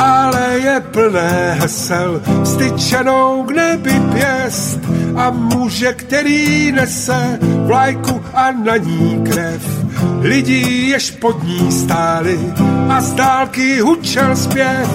ale 0.00 0.58
je 0.58 0.80
plné 0.80 1.56
hesel, 1.60 2.22
styčenou 2.44 3.42
k 3.42 3.50
nebi 3.50 4.00
pěst 4.12 4.78
a 5.16 5.30
muže, 5.30 5.92
který 5.92 6.72
nese 6.72 7.38
vlajku 7.42 8.22
a 8.34 8.52
na 8.52 8.76
ní 8.76 9.24
krev. 9.24 9.80
Lidí, 10.20 10.88
jež 10.88 11.10
pod 11.10 11.44
ní 11.44 11.72
stáli 11.72 12.52
a 12.88 13.00
z 13.00 13.12
dálky 13.12 13.80
hučel 13.80 14.36
zpěv 14.36 14.90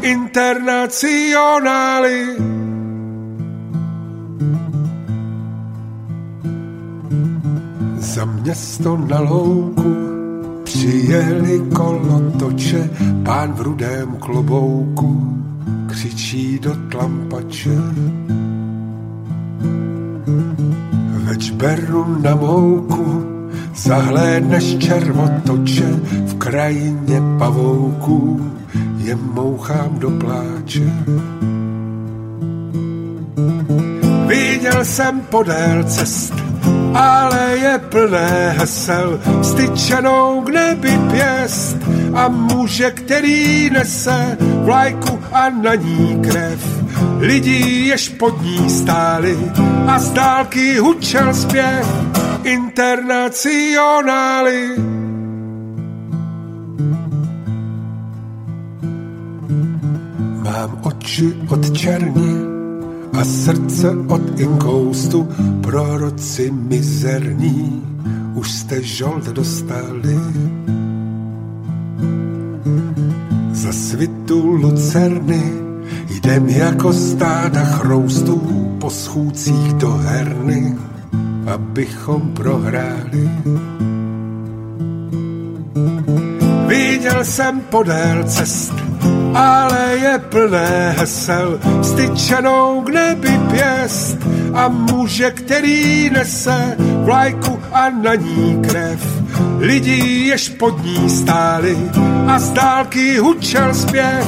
internacionály. 0.00 2.26
Za 7.98 8.24
město 8.24 8.96
na 8.96 9.20
louku 9.20 10.05
Přijeli 10.86 11.62
kolotoče, 11.74 12.90
pán 13.24 13.52
v 13.52 13.60
rudém 13.60 14.16
klobouku 14.20 15.42
křičí 15.86 16.58
do 16.58 16.76
tlampače. 16.90 17.78
Večberu 21.10 22.18
na 22.22 22.34
mouku 22.34 23.26
zahlédneš 23.74 24.76
červotoče 24.78 26.00
v 26.26 26.34
krajině 26.34 27.22
pavouku, 27.38 28.50
je 28.96 29.16
mouchám 29.16 29.98
do 29.98 30.10
pláče. 30.10 30.92
Viděl 34.26 34.84
jsem 34.84 35.20
podél 35.20 35.84
cesty 35.84 36.45
ale 36.94 37.58
je 37.58 37.78
plné 37.78 38.54
hesel, 38.58 39.20
styčenou 39.42 40.40
k 40.40 40.48
nebi 40.48 40.98
pěst 41.10 41.76
a 42.14 42.28
muže, 42.28 42.90
který 42.90 43.70
nese 43.70 44.36
vlajku 44.40 45.20
a 45.32 45.50
na 45.50 45.74
ní 45.74 46.22
krev. 46.22 46.86
Lidí, 47.18 47.86
jež 47.86 48.08
pod 48.08 48.42
ní 48.42 48.70
stáli 48.70 49.38
a 49.86 49.98
z 49.98 50.10
dálky 50.10 50.78
hučel 50.78 51.34
zpěv 51.34 51.86
internacionály. 52.44 54.70
Mám 60.42 60.78
oči 60.82 61.34
od 61.48 61.76
černí 61.76 62.55
a 63.12 63.24
srdce 63.24 63.90
od 64.08 64.40
inkoustu, 64.40 65.28
proroci 65.62 66.50
mizerní, 66.50 67.82
už 68.34 68.52
jste 68.52 68.82
žolt 68.82 69.24
dostali. 69.24 70.20
Za 73.52 73.72
svitu 73.72 74.46
lucerny 74.46 75.52
jdem 76.08 76.48
jako 76.48 76.92
stáda 76.92 77.64
chroustů 77.64 78.40
po 78.80 78.90
schůdcích 78.90 79.72
do 79.72 79.90
herny, 79.92 80.76
abychom 81.46 82.20
prohráli. 82.20 83.30
Viděl 86.66 87.24
jsem 87.24 87.60
podél 87.60 88.24
cest, 88.24 88.72
ale 89.36 90.00
je 90.00 90.16
plné 90.32 90.96
hesel, 90.96 91.60
styčenou 91.84 92.80
k 92.80 92.88
nebi 92.88 93.36
pěst 93.52 94.16
a 94.54 94.68
muže, 94.68 95.30
který 95.30 96.10
nese 96.10 96.76
vlajku 97.04 97.60
a 97.72 97.90
na 97.90 98.14
ní 98.14 98.62
krev. 98.64 99.16
Lidi, 99.60 100.26
jež 100.32 100.48
pod 100.48 100.84
ní 100.84 101.10
stáli 101.10 101.76
a 102.28 102.38
z 102.38 102.50
dálky 102.50 103.18
hučel 103.18 103.74
zpěv 103.74 104.26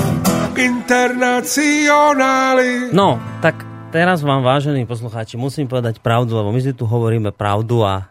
internacionály. 0.56 2.80
No, 2.92 3.20
tak 3.40 3.66
teraz 3.90 4.22
vám, 4.22 4.42
vážení 4.42 4.86
poslucháči, 4.86 5.36
musím 5.40 5.68
povedať 5.68 5.98
pravdu, 6.04 6.36
lebo 6.36 6.52
my 6.52 6.60
si 6.60 6.72
tu 6.76 6.84
hovoríme 6.84 7.32
pravdu 7.32 7.86
a 7.86 8.04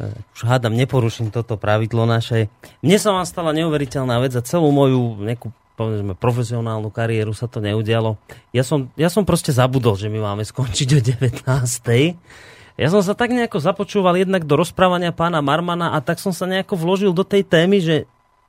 e, 0.00 0.08
už 0.32 0.44
hádam, 0.44 0.76
neporuším 0.76 1.30
toto 1.34 1.56
pravidlo 1.60 2.06
naše. 2.06 2.48
Mne 2.80 2.96
sa 2.96 3.12
vám 3.12 3.26
stala 3.28 3.52
neuveriteľná 3.52 4.16
vec 4.22 4.32
a 4.38 4.46
celú 4.46 4.72
moju 4.72 5.20
nejakú 5.20 5.52
povedzme, 5.78 6.18
profesionálnu 6.18 6.90
kariéru 6.90 7.30
sa 7.30 7.46
to 7.46 7.62
neudialo. 7.62 8.18
Ja 8.50 8.66
som, 8.66 8.90
ja 8.98 9.06
som 9.06 9.22
proste 9.22 9.54
zabudol, 9.54 9.94
že 9.94 10.10
my 10.10 10.18
máme 10.18 10.42
skončiť 10.42 10.88
o 10.98 11.00
19. 11.00 11.46
Ja 12.78 12.88
som 12.90 13.02
sa 13.02 13.14
tak 13.14 13.30
nejako 13.30 13.62
započúval 13.62 14.18
jednak 14.18 14.42
do 14.42 14.58
rozprávania 14.58 15.14
pána 15.14 15.38
Marmana 15.38 15.94
a 15.94 16.02
tak 16.02 16.18
som 16.18 16.34
sa 16.34 16.50
nejako 16.50 16.74
vložil 16.74 17.10
do 17.14 17.22
tej 17.22 17.46
témy, 17.46 17.78
že 17.78 17.96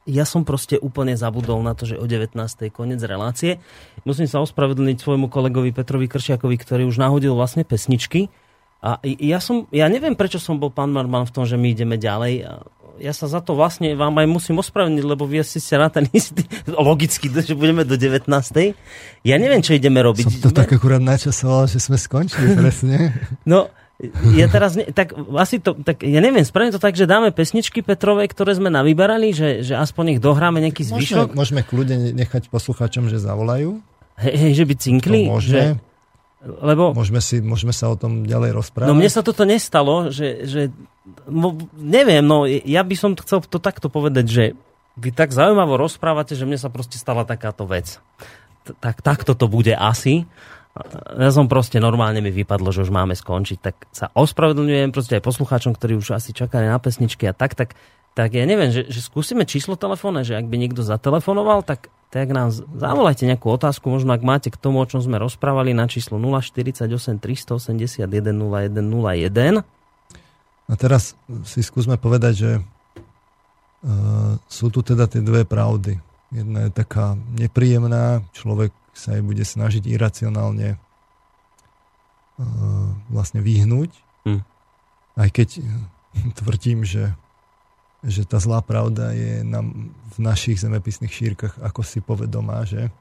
ja 0.10 0.26
som 0.26 0.41
proste 0.41 0.81
úplne 0.81 1.14
zabudol 1.14 1.61
na 1.61 1.77
to, 1.77 1.85
že 1.85 2.01
o 2.01 2.06
19. 2.10 2.34
koniec 2.73 3.01
relácie. 3.06 3.61
Musím 4.10 4.26
sa 4.26 4.41
ospravedlniť 4.41 4.97
svojmu 4.97 5.30
kolegovi 5.30 5.69
Petrovi 5.69 6.10
Kršiakovi, 6.10 6.57
ktorý 6.57 6.89
už 6.89 6.97
nahodil 6.97 7.38
vlastne 7.38 7.61
pesničky. 7.61 8.34
A 8.80 8.97
ja 9.06 9.43
som, 9.43 9.69
ja 9.76 9.85
neviem, 9.91 10.15
prečo 10.15 10.41
som 10.41 10.57
bol 10.57 10.72
pán 10.73 10.89
Marman 10.89 11.27
v 11.27 11.34
tom, 11.35 11.43
že 11.45 11.60
my 11.60 11.76
ideme 11.76 11.99
ďalej. 11.99 12.47
Ja 12.99 13.15
sa 13.15 13.31
za 13.31 13.39
to 13.39 13.55
vlastne 13.55 13.95
vám 13.95 14.15
aj 14.19 14.27
musím 14.27 14.59
ospravedlniť, 14.59 15.03
lebo 15.03 15.23
vy 15.26 15.43
ste 15.43 15.59
na 15.80 15.88
ten 15.88 16.05
istý, 16.19 16.43
logicky, 16.67 17.31
že 17.31 17.55
budeme 17.55 17.88
do 17.88 17.95
19. 17.95 18.27
Ja 19.23 19.35
neviem, 19.39 19.63
čo 19.63 19.76
ideme 19.76 20.03
robiť. 20.03 20.43
Som 20.43 20.51
to 20.51 20.55
tak 20.55 20.71
akurát 20.76 21.01
načasoval, 21.01 21.67
že 21.67 21.80
sme 21.80 21.97
skončili 21.97 22.55
presne. 22.59 23.15
No, 23.43 23.71
ja 24.31 24.47
teraz, 24.47 24.80
ne, 24.80 24.88
tak 24.95 25.11
asi 25.35 25.59
to, 25.59 25.76
tak 25.76 26.07
ja 26.07 26.23
neviem, 26.23 26.47
spravím 26.47 26.71
to 26.71 26.80
tak, 26.80 26.95
že 26.95 27.03
dáme 27.03 27.35
pesničky 27.35 27.84
Petrovej, 27.84 28.31
ktoré 28.31 28.55
sme 28.55 28.71
navyberali, 28.71 29.35
že, 29.35 29.59
že 29.59 29.76
aspoň 29.76 30.15
nech 30.15 30.19
dohráme 30.23 30.63
nejaký 30.63 30.88
zvyšok. 30.88 31.35
Môžeme, 31.35 31.35
môžeme 31.35 31.61
kľudne 31.67 31.97
nechať 32.15 32.47
poslucháčom, 32.47 33.11
že 33.11 33.19
zavolajú. 33.19 33.84
Hej, 34.23 34.35
hej 34.39 34.51
že 34.55 34.63
by 34.63 34.73
cinkli? 34.80 35.21
To 35.27 35.35
môžeme. 35.35 35.59
Že, 35.59 35.88
lebo, 36.39 36.95
môžeme, 36.95 37.19
si, 37.19 37.43
môžeme 37.43 37.76
sa 37.76 37.91
o 37.91 37.99
tom 37.99 38.23
ďalej 38.23 38.55
rozprávať. 38.55 38.88
No 38.88 38.95
mne 38.95 39.11
sa 39.11 39.19
toto 39.19 39.43
nestalo, 39.43 40.07
že, 40.07 40.47
že 40.47 40.71
no, 41.27 41.57
neviem, 41.76 42.26
no 42.26 42.45
ja 42.48 42.81
by 42.81 42.95
som 42.98 43.11
chcel 43.18 43.44
to 43.45 43.61
takto 43.61 43.88
povedať, 43.88 44.26
že 44.27 44.44
vy 44.99 45.15
tak 45.15 45.31
zaujímavo 45.31 45.80
rozprávate, 45.80 46.36
že 46.36 46.44
mne 46.44 46.60
sa 46.60 46.68
proste 46.68 46.99
stala 46.99 47.23
takáto 47.23 47.64
vec. 47.64 48.03
Tak, 48.84 49.02
takto 49.02 49.34
to 49.34 49.48
bude 49.48 49.72
asi 49.72 50.27
ja 51.18 51.30
som 51.34 51.49
proste 51.52 51.81
normálne 51.81 52.22
mi 52.23 52.31
vypadlo, 52.31 52.72
že 52.72 52.86
už 52.88 52.91
máme 52.94 53.18
skončiť, 53.18 53.57
tak 53.60 53.76
sa 53.91 54.14
ospravedlňujem 54.15 54.94
proste 54.94 55.19
aj 55.19 55.26
poslucháčom, 55.26 55.76
ktorí 55.76 55.99
už 55.99 56.15
asi 56.15 56.31
čakali 56.31 56.69
na 56.69 56.80
pesničky 56.80 57.27
a 57.27 57.34
tak, 57.34 57.57
tak, 57.57 57.76
tak 58.15 58.30
ja 58.38 58.45
neviem, 58.48 58.72
že, 58.72 58.88
že 58.88 59.03
skúsime 59.03 59.44
číslo 59.44 59.76
telefónne, 59.76 60.23
že 60.23 60.38
ak 60.38 60.48
by 60.48 60.56
niekto 60.56 60.86
zatelefonoval, 60.86 61.65
tak, 61.65 61.91
tak 62.14 62.31
nám 62.31 62.53
zavolajte 62.53 63.27
nejakú 63.27 63.49
otázku, 63.49 63.91
možno 63.91 64.15
ak 64.15 64.23
máte 64.23 64.49
k 64.53 64.61
tomu, 64.61 64.80
o 64.80 64.88
čom 64.88 65.03
sme 65.03 65.19
rozprávali 65.19 65.76
na 65.76 65.90
číslo 65.90 66.22
048 66.22 66.86
381 67.18 68.07
0101. 68.07 69.78
A 70.69 70.77
teraz 70.77 71.17
si 71.49 71.65
skúsme 71.65 71.97
povedať, 71.97 72.33
že 72.37 72.51
uh, 72.61 74.37
sú 74.45 74.69
tu 74.69 74.85
teda 74.85 75.09
tie 75.09 75.25
dve 75.25 75.49
pravdy. 75.49 75.97
Jedna 76.29 76.69
je 76.69 76.77
taká 76.77 77.17
nepríjemná, 77.33 78.21
človek 78.37 78.69
sa 78.93 79.17
jej 79.17 79.25
bude 79.25 79.41
snažiť 79.41 79.89
iracionálne 79.89 80.77
uh, 80.77 82.49
vlastne 83.09 83.41
vyhnúť. 83.41 83.89
Mm. 84.29 84.45
Aj 85.17 85.29
keď 85.33 85.65
tvrdím, 86.39 86.85
že, 86.85 87.17
že 88.05 88.29
tá 88.29 88.37
zlá 88.37 88.61
pravda 88.61 89.17
je 89.17 89.41
nám 89.41 89.89
v 90.13 90.17
našich 90.21 90.61
zemepisných 90.61 91.09
šírkach 91.09 91.57
ako 91.59 91.81
si 91.81 91.97
povedomá, 91.97 92.61
že, 92.69 92.93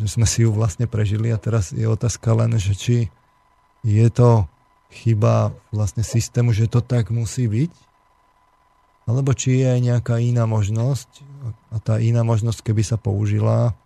že 0.00 0.08
sme 0.08 0.24
si 0.24 0.48
ju 0.48 0.50
vlastne 0.52 0.88
prežili 0.88 1.28
a 1.28 1.36
teraz 1.36 1.76
je 1.76 1.84
otázka 1.84 2.32
len, 2.32 2.56
že 2.56 2.72
či 2.72 2.96
je 3.84 4.08
to 4.08 4.48
chyba 4.90 5.54
vlastne 5.74 6.02
systému, 6.06 6.52
že 6.54 6.70
to 6.70 6.84
tak 6.84 7.10
musí 7.10 7.46
byť, 7.46 7.72
alebo 9.04 9.36
či 9.36 9.60
je 9.60 9.66
aj 9.68 9.80
nejaká 9.84 10.16
iná 10.20 10.48
možnosť 10.48 11.08
a 11.72 11.76
tá 11.80 12.00
iná 12.00 12.24
možnosť, 12.24 12.64
keby 12.64 12.82
sa 12.84 12.96
použila, 12.96 13.76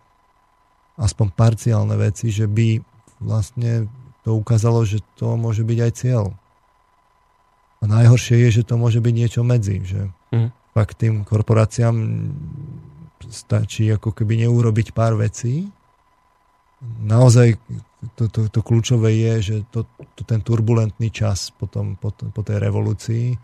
aspoň 0.95 1.27
parciálne 1.35 1.95
veci, 1.99 2.31
že 2.31 2.47
by 2.47 2.79
vlastne 3.19 3.91
to 4.23 4.35
ukázalo, 4.35 4.83
že 4.83 5.03
to 5.19 5.35
môže 5.35 5.63
byť 5.63 5.79
aj 5.79 5.91
cieľ. 5.95 6.25
A 7.79 7.87
najhoršie 7.87 8.35
je, 8.47 8.59
že 8.59 8.67
to 8.67 8.75
môže 8.75 8.99
byť 8.99 9.13
niečo 9.15 9.41
medzi, 9.43 9.79
že 9.83 10.11
mm. 10.35 10.75
fakt 10.75 10.99
tým 10.99 11.23
korporáciám 11.23 11.95
stačí 13.27 13.87
ako 13.91 14.11
keby 14.11 14.47
neurobiť 14.47 14.91
pár 14.91 15.15
vecí. 15.15 15.67
Naozaj 16.83 17.59
to, 18.15 18.31
to, 18.31 18.47
to 18.47 18.59
kľúčové 18.63 19.11
je, 19.11 19.33
že 19.41 19.55
to, 19.71 19.83
to, 20.15 20.21
ten 20.23 20.39
turbulentný 20.39 21.11
čas 21.11 21.51
potom, 21.51 21.99
po, 21.99 22.15
po 22.15 22.41
tej 22.41 22.63
revolúcii, 22.63 23.35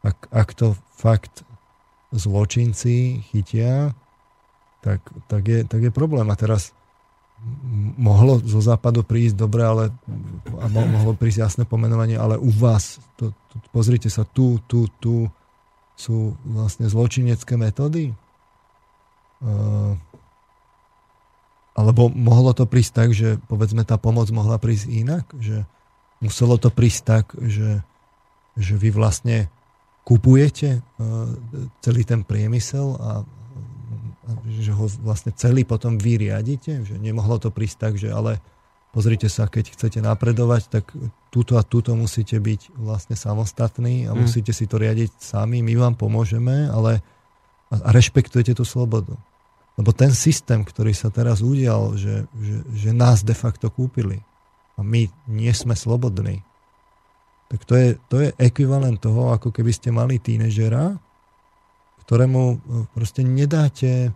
ak, 0.00 0.32
ak 0.32 0.48
to 0.56 0.72
fakt 0.96 1.44
zločinci 2.10 3.20
chytia, 3.28 3.92
tak, 4.80 5.04
tak, 5.28 5.42
je, 5.44 5.60
tak 5.68 5.80
je 5.84 5.92
problém. 5.92 6.24
A 6.32 6.36
teraz 6.40 6.72
mohlo 7.96 8.40
zo 8.40 8.60
západu 8.60 9.04
prísť 9.04 9.36
dobre, 9.36 9.64
ale 9.64 9.84
a 10.60 10.64
mohlo 10.68 11.16
prísť 11.16 11.38
jasné 11.40 11.62
pomenovanie, 11.64 12.16
ale 12.16 12.36
u 12.36 12.48
vás, 12.52 13.00
to, 13.16 13.32
to, 13.52 13.54
pozrite 13.72 14.08
sa, 14.12 14.24
tu, 14.24 14.60
tu, 14.68 14.88
tu 15.00 15.28
sú 15.96 16.36
vlastne 16.44 16.88
zločinecké 16.88 17.60
metódy. 17.60 18.12
Uh, 19.40 19.96
alebo 21.80 22.12
mohlo 22.12 22.52
to 22.52 22.68
prísť 22.68 22.92
tak, 22.92 23.08
že 23.16 23.40
povedzme 23.48 23.82
tá 23.88 23.96
pomoc 23.96 24.28
mohla 24.30 24.60
prísť 24.60 24.86
inak, 24.92 25.24
že 25.40 25.64
muselo 26.20 26.60
to 26.60 26.68
prísť 26.68 27.00
tak, 27.02 27.24
že, 27.40 27.80
že 28.54 28.74
vy 28.76 28.92
vlastne 28.92 29.48
kupujete 30.04 30.80
uh, 30.80 30.82
celý 31.80 32.04
ten 32.04 32.20
priemysel 32.20 32.96
a 33.00 33.10
že 34.46 34.70
ho 34.70 34.86
vlastne 35.02 35.34
celý 35.34 35.66
potom 35.66 35.98
vyriadite, 35.98 36.86
že 36.86 36.94
nemohlo 37.00 37.42
to 37.42 37.50
prísť 37.50 37.76
tak, 37.80 37.92
že 37.98 38.14
ale 38.14 38.38
pozrite 38.94 39.26
sa, 39.26 39.50
keď 39.50 39.74
chcete 39.74 39.98
napredovať, 39.98 40.70
tak 40.70 40.84
túto 41.34 41.58
a 41.58 41.66
túto 41.66 41.94
musíte 41.98 42.38
byť 42.38 42.74
vlastne 42.78 43.18
samostatní 43.18 44.06
a 44.06 44.14
mm. 44.14 44.18
musíte 44.22 44.54
si 44.54 44.70
to 44.70 44.78
riadiť 44.78 45.18
sami, 45.18 45.62
my 45.66 45.74
vám 45.74 45.94
pomôžeme, 45.98 46.70
ale 46.70 47.02
a 47.70 47.94
rešpektujete 47.94 48.58
tú 48.58 48.66
slobodu. 48.66 49.14
Lebo 49.80 49.96
ten 49.96 50.12
systém, 50.12 50.60
ktorý 50.60 50.92
sa 50.92 51.08
teraz 51.08 51.40
udial, 51.40 51.96
že, 51.96 52.28
že, 52.36 52.56
že 52.76 52.90
nás 52.92 53.24
de 53.24 53.32
facto 53.32 53.72
kúpili 53.72 54.20
a 54.76 54.84
my 54.84 55.08
nie 55.24 55.52
sme 55.56 55.72
slobodní, 55.72 56.44
tak 57.48 57.64
to 57.64 57.74
je, 57.80 57.88
to 58.12 58.16
je 58.20 58.28
ekvivalent 58.36 59.00
toho, 59.00 59.32
ako 59.32 59.48
keby 59.48 59.72
ste 59.72 59.88
mali 59.88 60.20
tínežera, 60.20 61.00
ktorému 62.04 62.42
e, 62.44 62.56
proste 62.92 63.24
nedáte 63.24 64.12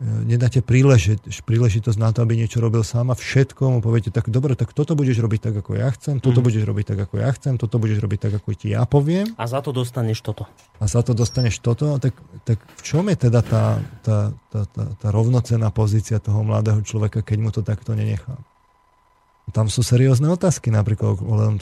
nedáte 0.00 0.60
príležit, 0.60 1.24
príležitosť 1.24 1.96
na 1.96 2.12
to, 2.12 2.20
aby 2.20 2.36
niečo 2.36 2.60
robil 2.60 2.84
sám 2.84 3.08
a 3.08 3.16
všetko 3.16 3.62
mu 3.72 3.78
poviete, 3.80 4.12
tak 4.12 4.28
dobre, 4.28 4.52
tak 4.52 4.76
toto 4.76 4.92
budeš 4.92 5.24
robiť 5.24 5.40
tak, 5.48 5.54
ako 5.64 5.72
ja 5.72 5.88
chcem, 5.96 6.20
toto 6.20 6.44
mm. 6.44 6.44
budeš 6.44 6.62
robiť 6.68 6.84
tak, 6.92 6.98
ako 7.08 7.14
ja 7.16 7.30
chcem, 7.32 7.56
toto 7.56 7.80
budeš 7.80 8.04
robiť 8.04 8.28
tak, 8.28 8.32
ako 8.36 8.48
ti 8.52 8.76
ja 8.76 8.84
poviem. 8.84 9.32
A 9.40 9.48
za 9.48 9.64
to 9.64 9.72
dostaneš 9.72 10.20
toto. 10.20 10.44
A 10.76 10.84
za 10.84 11.00
to 11.00 11.16
dostaneš 11.16 11.64
toto, 11.64 11.96
tak, 11.96 12.12
tak 12.44 12.60
v 12.60 12.82
čom 12.84 13.08
je 13.08 13.16
teda 13.16 13.40
tá, 13.40 13.80
tá, 14.04 14.36
tá, 14.52 14.60
tá, 14.68 14.84
tá 15.00 15.08
rovnocená 15.08 15.72
pozícia 15.72 16.20
toho 16.20 16.44
mladého 16.44 16.84
človeka, 16.84 17.24
keď 17.24 17.38
mu 17.40 17.48
to 17.48 17.64
takto 17.64 17.96
nenechá? 17.96 18.36
Tam 19.56 19.72
sú 19.72 19.80
seriózne 19.80 20.28
otázky, 20.28 20.68
napríklad 20.74 21.22
ohľadom 21.22 21.56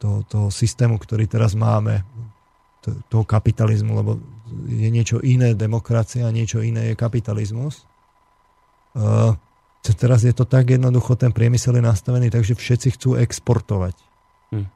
toho, 0.00 0.14
toho 0.26 0.48
systému, 0.50 0.98
ktorý 0.98 1.30
teraz 1.30 1.54
máme, 1.54 2.02
toho 3.12 3.24
kapitalizmu, 3.26 3.92
lebo 3.92 4.16
je 4.68 4.88
niečo 4.88 5.18
iné 5.20 5.52
demokracia 5.52 6.26
a 6.26 6.34
niečo 6.34 6.64
iné 6.64 6.92
je 6.92 6.94
kapitalizmus. 6.94 7.84
Uh, 8.96 9.36
teraz 9.82 10.26
je 10.26 10.34
to 10.34 10.44
tak 10.44 10.68
jednoducho, 10.68 11.16
ten 11.16 11.32
priemysel 11.32 11.78
je 11.78 11.84
nastavený 11.84 12.28
tak, 12.28 12.44
že 12.44 12.58
všetci 12.58 12.98
chcú 12.98 13.16
exportovať. 13.16 13.94
Hm. 14.52 14.66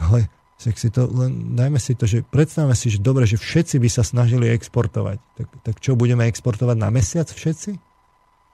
Ale 0.00 0.18
tak 0.64 0.80
si 0.80 0.88
to, 0.88 1.04
len 1.12 1.52
dajme 1.52 1.76
si 1.76 1.92
to, 1.92 2.08
že 2.08 2.24
predstavme 2.24 2.72
si, 2.72 2.88
že 2.88 3.02
dobre, 3.02 3.28
že 3.28 3.36
všetci 3.36 3.76
by 3.76 3.88
sa 3.90 4.00
snažili 4.00 4.48
exportovať. 4.48 5.20
Tak, 5.36 5.48
tak 5.60 5.74
čo, 5.82 5.92
budeme 5.92 6.24
exportovať 6.24 6.76
na 6.78 6.88
mesiac 6.88 7.28
všetci? 7.28 7.76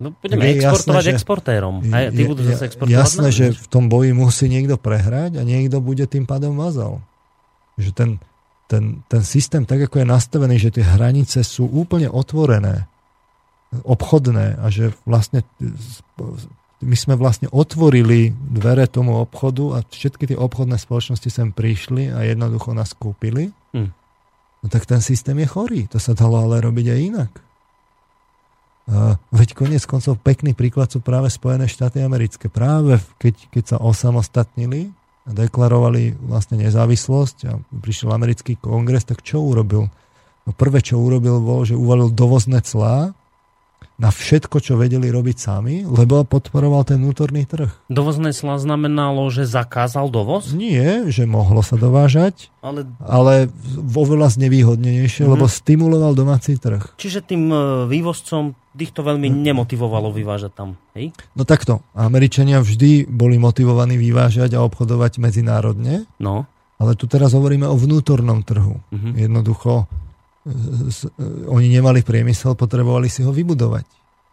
No 0.01 0.17
budeme 0.17 0.49
je 0.49 0.65
exportovať 0.65 1.05
jasné, 1.07 1.17
exportérom. 1.21 1.75
A 1.93 2.09
tí 2.09 2.25
budú 2.25 2.41
zase 2.43 2.73
exportovať 2.73 2.99
Jasné, 2.99 3.29
že 3.31 3.47
v 3.53 3.67
tom 3.69 3.93
boji 3.93 4.17
musí 4.17 4.49
niekto 4.49 4.81
prehrať 4.81 5.37
a 5.37 5.45
niekto 5.45 5.79
bude 5.85 6.09
tým 6.09 6.25
pádom 6.25 6.57
vazal. 6.57 7.05
Že 7.77 7.91
ten, 7.93 8.11
ten, 8.71 9.03
ten 9.11 9.23
systém, 9.27 9.67
tak 9.67 9.91
ako 9.91 9.99
je 9.99 10.07
nastavený, 10.07 10.57
že 10.63 10.71
tie 10.71 10.87
hranice 10.87 11.43
sú 11.43 11.67
úplne 11.67 12.07
otvorené, 12.07 12.87
obchodné 13.83 14.63
a 14.63 14.67
že 14.71 14.95
vlastne 15.03 15.43
my 16.81 16.97
sme 16.97 17.19
vlastne 17.19 17.51
otvorili 17.51 18.31
dvere 18.31 18.87
tomu 18.87 19.19
obchodu 19.19 19.65
a 19.75 19.79
všetky 19.83 20.31
tie 20.31 20.39
obchodné 20.39 20.79
spoločnosti 20.79 21.27
sem 21.27 21.51
prišli 21.51 22.15
a 22.15 22.23
jednoducho 22.23 22.71
nás 22.71 22.95
kúpili, 22.95 23.51
hmm. 23.75 23.91
no 24.63 24.67
tak 24.71 24.87
ten 24.87 25.03
systém 25.03 25.35
je 25.43 25.51
chorý. 25.51 25.91
To 25.91 25.99
sa 25.99 26.15
dalo 26.15 26.39
ale 26.39 26.63
robiť 26.63 26.87
aj 26.95 27.01
inak. 27.03 27.33
A 28.91 29.15
veď 29.31 29.55
konec 29.55 29.87
koncov 29.87 30.19
pekný 30.19 30.51
príklad 30.51 30.91
sú 30.91 30.99
práve 30.99 31.31
Spojené 31.31 31.71
štáty 31.71 32.03
americké. 32.03 32.51
Práve 32.51 32.99
keď, 33.23 33.35
keď 33.55 33.65
sa 33.71 33.77
osamostatnili, 33.79 34.91
deklarovali 35.29 36.17
vlastne 36.17 36.61
nezávislosť 36.65 37.37
a 37.49 37.61
prišiel 37.61 38.11
americký 38.13 38.57
kongres, 38.57 39.05
tak 39.05 39.21
čo 39.21 39.45
urobil? 39.45 39.93
No 40.49 40.51
prvé, 40.57 40.81
čo 40.81 40.97
urobil, 40.97 41.39
bolo, 41.45 41.63
že 41.69 41.77
uvalil 41.77 42.09
dovozné 42.09 42.65
clá 42.65 43.13
na 44.01 44.09
všetko, 44.09 44.65
čo 44.65 44.81
vedeli 44.81 45.13
robiť 45.13 45.37
sami, 45.37 45.85
lebo 45.85 46.25
podporoval 46.25 46.89
ten 46.89 46.97
vnútorný 47.05 47.45
trh. 47.45 47.69
Dovozné 47.93 48.33
clá 48.33 48.57
znamenalo, 48.57 49.29
že 49.29 49.45
zakázal 49.45 50.09
dovoz? 50.09 50.57
Nie, 50.57 51.13
že 51.13 51.29
mohlo 51.29 51.61
sa 51.61 51.77
dovážať, 51.77 52.49
ale, 52.65 52.89
ale 53.05 53.53
oveľa 53.77 54.41
znevýhodnejšie, 54.41 55.29
mm-hmm. 55.29 55.35
lebo 55.37 55.45
stimuloval 55.45 56.17
domáci 56.17 56.57
trh. 56.57 56.97
Čiže 56.97 57.29
tým 57.29 57.53
e, 57.53 57.57
vývozcom 57.93 58.57
týchto 58.73 59.05
veľmi 59.05 59.29
nemotivovalo 59.29 60.09
vyvážať 60.17 60.53
tam, 60.57 60.81
hej? 60.97 61.13
No 61.37 61.45
takto. 61.45 61.85
Američania 61.93 62.65
vždy 62.65 63.05
boli 63.05 63.37
motivovaní 63.37 64.01
vyvážať 64.01 64.57
a 64.57 64.65
obchodovať 64.65 65.21
medzinárodne. 65.21 66.09
No. 66.17 66.49
Ale 66.81 66.97
tu 66.97 67.05
teraz 67.05 67.37
hovoríme 67.37 67.69
o 67.69 67.77
vnútornom 67.77 68.41
trhu. 68.41 68.81
Uh-huh. 68.81 69.13
Jednoducho, 69.13 69.85
oni 71.49 71.69
nemali 71.69 72.01
priemysel, 72.01 72.57
potrebovali 72.57 73.13
si 73.13 73.21
ho 73.21 73.33
vybudovať. 73.33 73.85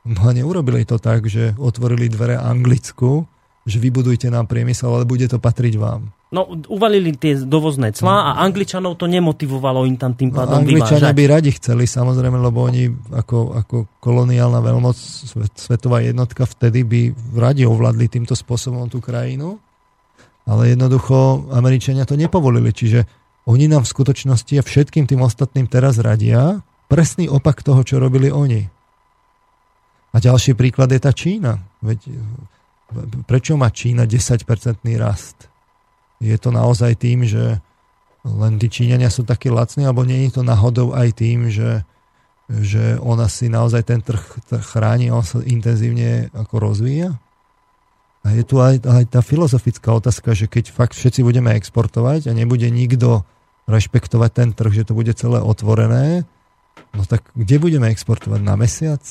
No 0.08 0.24
a 0.24 0.32
neurobili 0.32 0.88
to 0.88 0.96
tak, 1.04 1.28
že 1.28 1.52
otvorili 1.60 2.08
dvere 2.08 2.40
Anglicku, 2.40 3.28
že 3.68 3.78
vybudujte 3.84 4.32
nám 4.32 4.48
priemysel, 4.48 4.88
ale 4.88 5.04
bude 5.04 5.28
to 5.28 5.44
patriť 5.44 5.76
vám. 5.76 6.08
No, 6.28 6.44
uvalili 6.72 7.16
tie 7.16 7.40
dovozné 7.40 7.96
clá 7.96 8.36
a 8.36 8.44
Angličanov 8.44 9.00
to 9.00 9.08
nemotivovalo 9.08 9.88
im 9.88 9.96
tam 9.96 10.12
tým 10.12 10.32
no, 10.32 10.44
pádom 10.44 10.60
no, 10.60 10.64
Angličania 10.64 11.12
by 11.16 11.24
radi 11.28 11.56
chceli, 11.56 11.88
samozrejme, 11.88 12.36
lebo 12.36 12.68
oni 12.68 12.92
ako, 13.16 13.56
ako 13.56 13.76
koloniálna 14.04 14.60
veľmoc, 14.60 14.96
svetová 15.56 16.04
jednotka, 16.04 16.44
vtedy 16.44 16.84
by 16.84 17.02
radi 17.36 17.64
ovládli 17.64 18.12
týmto 18.12 18.36
spôsobom 18.36 18.92
tú 18.92 19.00
krajinu, 19.00 19.56
ale 20.48 20.76
jednoducho 20.76 21.48
Američania 21.52 22.04
to 22.04 22.20
nepovolili, 22.20 22.76
čiže 22.76 23.04
oni 23.48 23.72
nám 23.72 23.88
v 23.88 23.92
skutočnosti 23.96 24.54
a 24.60 24.68
všetkým 24.68 25.08
tým 25.08 25.24
ostatným 25.24 25.72
teraz 25.72 25.98
radia 26.04 26.60
presný 26.92 27.32
opak 27.32 27.64
toho, 27.64 27.80
čo 27.88 27.98
robili 27.98 28.28
oni. 28.28 28.68
A 30.12 30.20
ďalší 30.20 30.56
príklad 30.56 30.92
je 30.92 31.00
tá 31.00 31.16
Čína. 31.16 31.60
Veď, 31.80 32.12
prečo 33.24 33.56
má 33.56 33.72
Čína 33.72 34.04
10-percentný 34.04 35.00
rast? 35.00 35.48
je 36.18 36.38
to 36.38 36.50
naozaj 36.50 36.98
tým, 36.98 37.26
že 37.26 37.62
len 38.26 38.60
tí 38.60 38.68
Číňania 38.68 39.08
sú 39.08 39.24
takí 39.24 39.48
lacní, 39.48 39.86
alebo 39.86 40.04
nie 40.04 40.28
je 40.28 40.42
to 40.42 40.44
náhodou 40.44 40.92
aj 40.98 41.16
tým, 41.16 41.48
že, 41.48 41.86
že 42.50 42.98
ona 43.00 43.30
si 43.30 43.48
naozaj 43.48 43.88
ten 43.88 44.02
trh, 44.02 44.20
trh 44.50 44.66
chráni 44.66 45.14
on 45.14 45.24
sa 45.24 45.40
intenzívne 45.46 46.34
ako 46.34 46.60
rozvíja? 46.60 47.16
A 48.26 48.36
je 48.36 48.44
tu 48.44 48.60
aj, 48.60 48.84
aj 48.84 49.04
tá 49.08 49.24
filozofická 49.24 49.88
otázka, 49.96 50.36
že 50.36 50.52
keď 50.52 50.74
fakt 50.74 50.98
všetci 50.98 51.24
budeme 51.24 51.56
exportovať 51.56 52.28
a 52.28 52.36
nebude 52.36 52.68
nikto 52.68 53.24
rešpektovať 53.68 54.32
ten 54.32 54.50
trh, 54.56 54.72
že 54.72 54.88
to 54.88 54.96
bude 54.96 55.12
celé 55.14 55.44
otvorené, 55.44 56.24
no 56.96 57.04
tak 57.04 57.28
kde 57.36 57.60
budeme 57.60 57.92
exportovať? 57.92 58.40
Na 58.42 58.56
mesiac? 58.56 59.04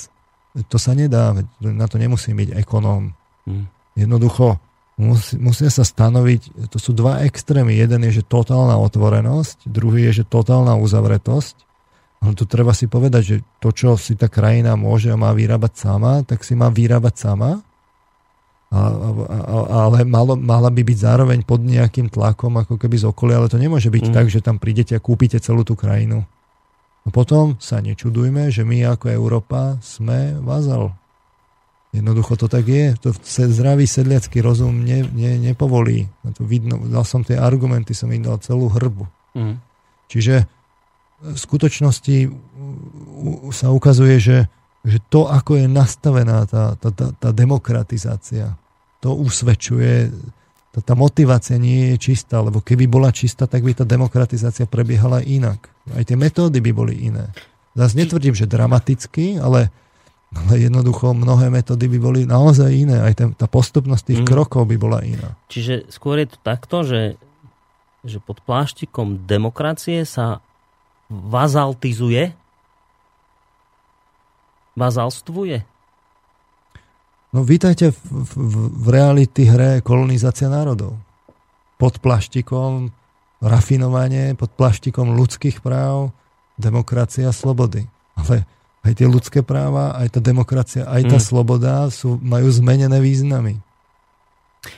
To 0.73 0.81
sa 0.81 0.97
nedá, 0.97 1.37
na 1.61 1.87
to 1.87 2.01
nemusí 2.01 2.33
byť 2.33 2.57
ekonóm. 2.57 3.13
Hmm. 3.45 3.69
Jednoducho, 3.93 4.57
Musí, 4.97 5.37
musia 5.37 5.69
sa 5.69 5.85
stanoviť, 5.85 6.73
to 6.73 6.81
sú 6.81 6.97
dva 6.97 7.21
extrémy. 7.29 7.77
Jeden 7.77 8.01
je, 8.09 8.21
že 8.21 8.25
totálna 8.25 8.81
otvorenosť, 8.81 9.69
druhý 9.69 10.09
je, 10.09 10.25
že 10.25 10.25
totálna 10.25 10.73
uzavretosť. 10.81 11.69
Ale 12.25 12.33
tu 12.33 12.49
treba 12.49 12.73
si 12.73 12.89
povedať, 12.89 13.23
že 13.23 13.37
to, 13.61 13.77
čo 13.77 14.01
si 14.01 14.17
tá 14.17 14.33
krajina 14.33 14.73
môže 14.73 15.13
a 15.13 15.21
má 15.21 15.37
vyrábať 15.37 15.73
sama, 15.77 16.25
tak 16.25 16.41
si 16.49 16.57
má 16.57 16.73
vyrábať 16.73 17.13
sama. 17.29 17.61
A, 18.67 18.79
a, 18.79 19.57
ale 19.87 20.03
malo, 20.03 20.35
mala 20.35 20.75
by 20.75 20.83
byť 20.83 20.99
zároveň 20.99 21.47
pod 21.47 21.63
nejakým 21.63 22.11
tlakom, 22.11 22.59
ako 22.59 22.75
keby 22.77 22.99
z 22.99 23.07
okolia, 23.07 23.39
ale 23.39 23.47
to 23.47 23.63
nemôže 23.63 23.89
byť 23.89 24.11
mm. 24.11 24.15
tak, 24.15 24.27
že 24.27 24.43
tam 24.43 24.59
prídete 24.59 24.99
a 24.99 25.01
kúpite 25.01 25.39
celú 25.39 25.63
tú 25.63 25.79
krajinu. 25.79 26.27
No 27.07 27.09
potom 27.15 27.55
sa 27.63 27.79
nečudujme, 27.79 28.51
že 28.51 28.67
my 28.67 28.83
ako 28.99 29.07
Európa 29.15 29.79
sme 29.79 30.35
vazal. 30.43 30.99
Jednoducho 31.95 32.35
to 32.35 32.51
tak 32.51 32.67
je. 32.67 32.99
To 33.07 33.15
zdravý 33.47 33.87
sedliacký 33.87 34.43
rozum 34.43 34.83
ne, 34.83 35.07
ne, 35.15 35.39
nepovolí. 35.39 36.11
To 36.35 36.43
vidno, 36.43 36.83
dal 36.91 37.07
som 37.07 37.23
tie 37.23 37.39
argumenty, 37.39 37.95
som 37.95 38.11
im 38.11 38.27
dal 38.27 38.43
celú 38.43 38.67
hrbu. 38.67 39.07
Mm. 39.39 39.63
Čiže 40.11 40.45
v 41.23 41.39
skutočnosti 41.39 42.17
sa 43.55 43.73
ukazuje, 43.73 44.21
že, 44.21 44.39
že 44.87 45.03
to, 45.11 45.27
ako 45.27 45.59
je 45.59 45.67
nastavená 45.67 46.47
tá, 46.47 46.79
tá, 46.79 46.89
tá, 46.95 47.07
tá 47.11 47.31
demokratizácia, 47.35 48.55
to 49.03 49.19
usvedčuje, 49.19 50.15
tá, 50.71 50.79
tá 50.79 50.95
motivácia 50.95 51.59
nie 51.59 51.95
je 51.95 52.15
čistá, 52.15 52.39
lebo 52.39 52.63
keby 52.63 52.87
bola 52.87 53.11
čistá, 53.11 53.51
tak 53.51 53.67
by 53.67 53.75
tá 53.75 53.83
demokratizácia 53.83 54.71
prebiehala 54.71 55.27
inak. 55.27 55.67
Aj 55.91 56.07
tie 56.07 56.15
metódy 56.15 56.63
by 56.63 56.71
boli 56.71 56.95
iné. 57.11 57.35
Zase 57.75 57.99
netvrdím, 57.99 58.33
že 58.33 58.49
dramaticky, 58.49 59.43
ale 59.43 59.75
ale 60.35 60.69
jednoducho 60.69 61.15
mnohé 61.17 61.49
metódy 61.49 61.87
by 61.87 61.99
boli 62.03 62.21
naozaj 62.27 62.69
iné. 62.69 62.99
Aj 63.01 63.15
ten, 63.15 63.33
tá 63.33 63.47
postupnosť 63.49 64.03
tých 64.13 64.21
mm. 64.27 64.29
krokov 64.29 64.69
by 64.69 64.77
bola 64.77 65.01
iná. 65.01 65.39
Čiže 65.49 65.89
skôr 65.89 66.21
je 66.21 66.29
to 66.35 66.39
takto, 66.43 66.83
že, 66.83 67.03
že 68.03 68.19
pod 68.21 68.43
pláštikom 68.45 69.25
demokracie 69.25 70.03
sa 70.05 70.45
vazaltizuje? 71.09 72.35
Vazalstvuje? 74.77 75.65
No 77.33 77.43
vítajte 77.43 77.91
v, 77.93 78.01
v, 78.33 78.53
v 78.71 78.87
reality 78.93 79.49
hre 79.49 79.81
kolonizácia 79.81 80.47
národov. 80.47 80.97
Pod 81.77 82.01
pláštikom 82.01 82.93
rafinovanie, 83.41 84.33
pod 84.37 84.53
pláštikom 84.57 85.13
ľudských 85.13 85.61
práv, 85.61 86.13
demokracia, 86.57 87.29
slobody. 87.33 87.85
Ale 88.17 88.49
aj 88.87 88.93
tie 88.97 89.09
ľudské 89.09 89.41
práva, 89.45 89.99
aj 89.99 90.17
tá 90.17 90.21
demokracia, 90.23 90.89
aj 90.89 91.03
tá 91.11 91.19
mm. 91.21 91.25
sloboda 91.25 91.91
sú, 91.93 92.17
majú 92.23 92.49
zmenené 92.49 93.03
významy. 93.03 93.61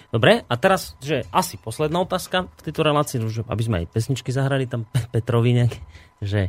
Dobre, 0.08 0.44
a 0.44 0.54
teraz, 0.56 0.96
že 1.00 1.24
asi 1.32 1.56
posledná 1.60 2.02
otázka 2.04 2.48
v 2.48 2.60
tejto 2.64 2.80
relácii, 2.84 3.16
že 3.28 3.44
aby 3.46 3.62
sme 3.62 3.76
aj 3.84 3.86
pesničky 3.92 4.30
zahrali 4.32 4.68
tam 4.68 4.84
Petrovi 5.14 5.56
nejaké, 5.56 5.80
že, 6.20 6.42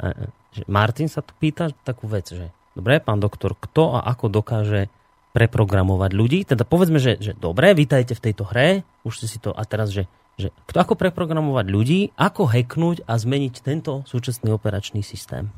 e, 0.00 0.10
že 0.52 0.62
Martin 0.68 1.08
sa 1.08 1.20
tu 1.20 1.36
pýta 1.36 1.72
takú 1.84 2.08
vec, 2.08 2.32
že 2.32 2.48
dobre, 2.74 3.00
pán 3.00 3.18
doktor, 3.18 3.56
kto 3.58 3.98
a 3.98 4.06
ako 4.06 4.30
dokáže 4.30 4.92
preprogramovať 5.36 6.10
ľudí? 6.14 6.42
Teda 6.44 6.66
povedzme, 6.66 6.98
že, 6.98 7.18
že 7.20 7.32
dobre, 7.38 7.74
vítajte 7.74 8.18
v 8.18 8.24
tejto 8.30 8.46
hre, 8.50 8.82
už 9.06 9.22
ste 9.22 9.26
si 9.30 9.38
to, 9.38 9.54
a 9.54 9.62
teraz, 9.66 9.90
že, 9.94 10.10
Že, 10.40 10.56
ako 10.72 10.96
preprogramovať 10.96 11.66
ľudí, 11.68 12.00
ako 12.16 12.48
hacknúť 12.48 13.04
a 13.04 13.20
zmeniť 13.20 13.60
tento 13.60 14.00
súčasný 14.08 14.48
operačný 14.56 15.04
systém. 15.04 15.52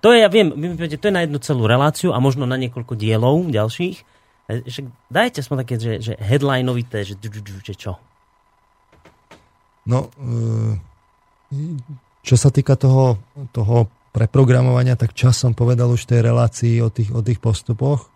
To 0.00 0.16
je, 0.16 0.24
ja 0.24 0.32
viem, 0.32 0.48
to 0.80 1.06
je 1.10 1.12
na 1.12 1.28
jednu 1.28 1.36
celú 1.44 1.68
reláciu 1.68 2.16
a 2.16 2.22
možno 2.22 2.48
na 2.48 2.56
niekoľko 2.56 2.96
dielov 2.96 3.52
ďalších. 3.52 3.96
E, 4.48 4.64
že 4.64 4.88
dajte 5.12 5.44
sme 5.44 5.60
také, 5.60 5.76
že, 5.76 6.00
že 6.00 6.12
headlineovité, 6.16 7.04
že, 7.04 7.20
že 7.60 7.74
čo? 7.76 8.00
No, 9.84 10.08
e, 10.16 10.80
čo 12.24 12.36
sa 12.40 12.48
týka 12.48 12.80
toho, 12.80 13.20
toho 13.52 13.92
preprogramovania, 14.12 14.94
tak 14.94 15.16
čas 15.16 15.40
som 15.40 15.56
povedal 15.56 15.88
už 15.88 16.04
tej 16.04 16.20
relácii 16.20 16.84
o 16.84 16.92
tých, 16.92 17.10
o 17.12 17.24
tých 17.24 17.40
postupoch 17.40 18.12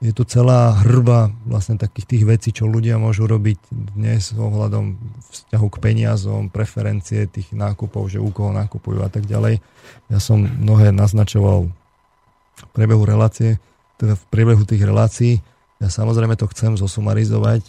je 0.00 0.16
tu 0.16 0.24
celá 0.24 0.80
hrba 0.80 1.28
vlastne 1.44 1.76
takých 1.76 2.06
tých 2.08 2.24
vecí, 2.24 2.48
čo 2.56 2.64
ľudia 2.64 2.96
môžu 2.96 3.28
robiť 3.28 3.68
dnes 3.68 4.32
ohľadom 4.32 4.96
vzťahu 5.28 5.66
k 5.68 5.76
peniazom, 5.76 6.48
preferencie 6.48 7.28
tých 7.28 7.52
nákupov, 7.52 8.08
že 8.08 8.16
u 8.16 8.32
koho 8.32 8.48
nákupujú 8.48 9.04
a 9.04 9.12
tak 9.12 9.28
ďalej. 9.28 9.60
Ja 10.08 10.18
som 10.18 10.40
mnohé 10.40 10.88
naznačoval 10.96 11.68
v 11.68 12.64
priebehu 12.72 13.04
relácie, 13.04 13.60
teda 14.00 14.16
v 14.16 14.24
priebehu 14.32 14.64
tých 14.64 14.80
relácií. 14.80 15.44
Ja 15.84 15.92
samozrejme 15.92 16.32
to 16.40 16.48
chcem 16.48 16.80
zosumarizovať, 16.80 17.68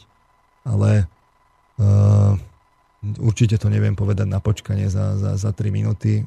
ale 0.64 1.12
uh, 1.84 2.40
určite 3.20 3.60
to 3.60 3.68
neviem 3.68 4.00
povedať 4.00 4.32
na 4.32 4.40
počkanie 4.40 4.88
za, 4.88 5.20
za, 5.20 5.36
za 5.36 5.52
3 5.52 5.68
minúty. 5.68 6.24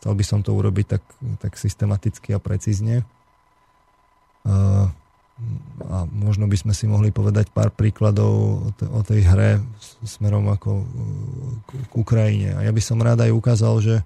Chcel 0.00 0.12
by 0.16 0.24
som 0.24 0.40
to 0.40 0.54
urobiť 0.56 0.86
tak, 0.86 1.02
tak 1.42 1.52
systematicky 1.58 2.32
a 2.32 2.40
precízne. 2.40 3.04
Uh, 4.46 4.88
a 5.84 6.08
možno 6.08 6.48
by 6.48 6.56
sme 6.56 6.72
si 6.72 6.88
mohli 6.88 7.12
povedať 7.12 7.52
pár 7.52 7.68
príkladov 7.68 8.64
o 8.72 9.00
tej 9.04 9.20
hre 9.28 9.60
smerom 10.00 10.48
ako 10.48 10.80
k 11.68 11.92
Ukrajine. 11.92 12.56
A 12.56 12.64
ja 12.64 12.72
by 12.72 12.80
som 12.80 13.04
rád 13.04 13.28
aj 13.28 13.36
ukázal, 13.36 13.74
že, 13.84 13.96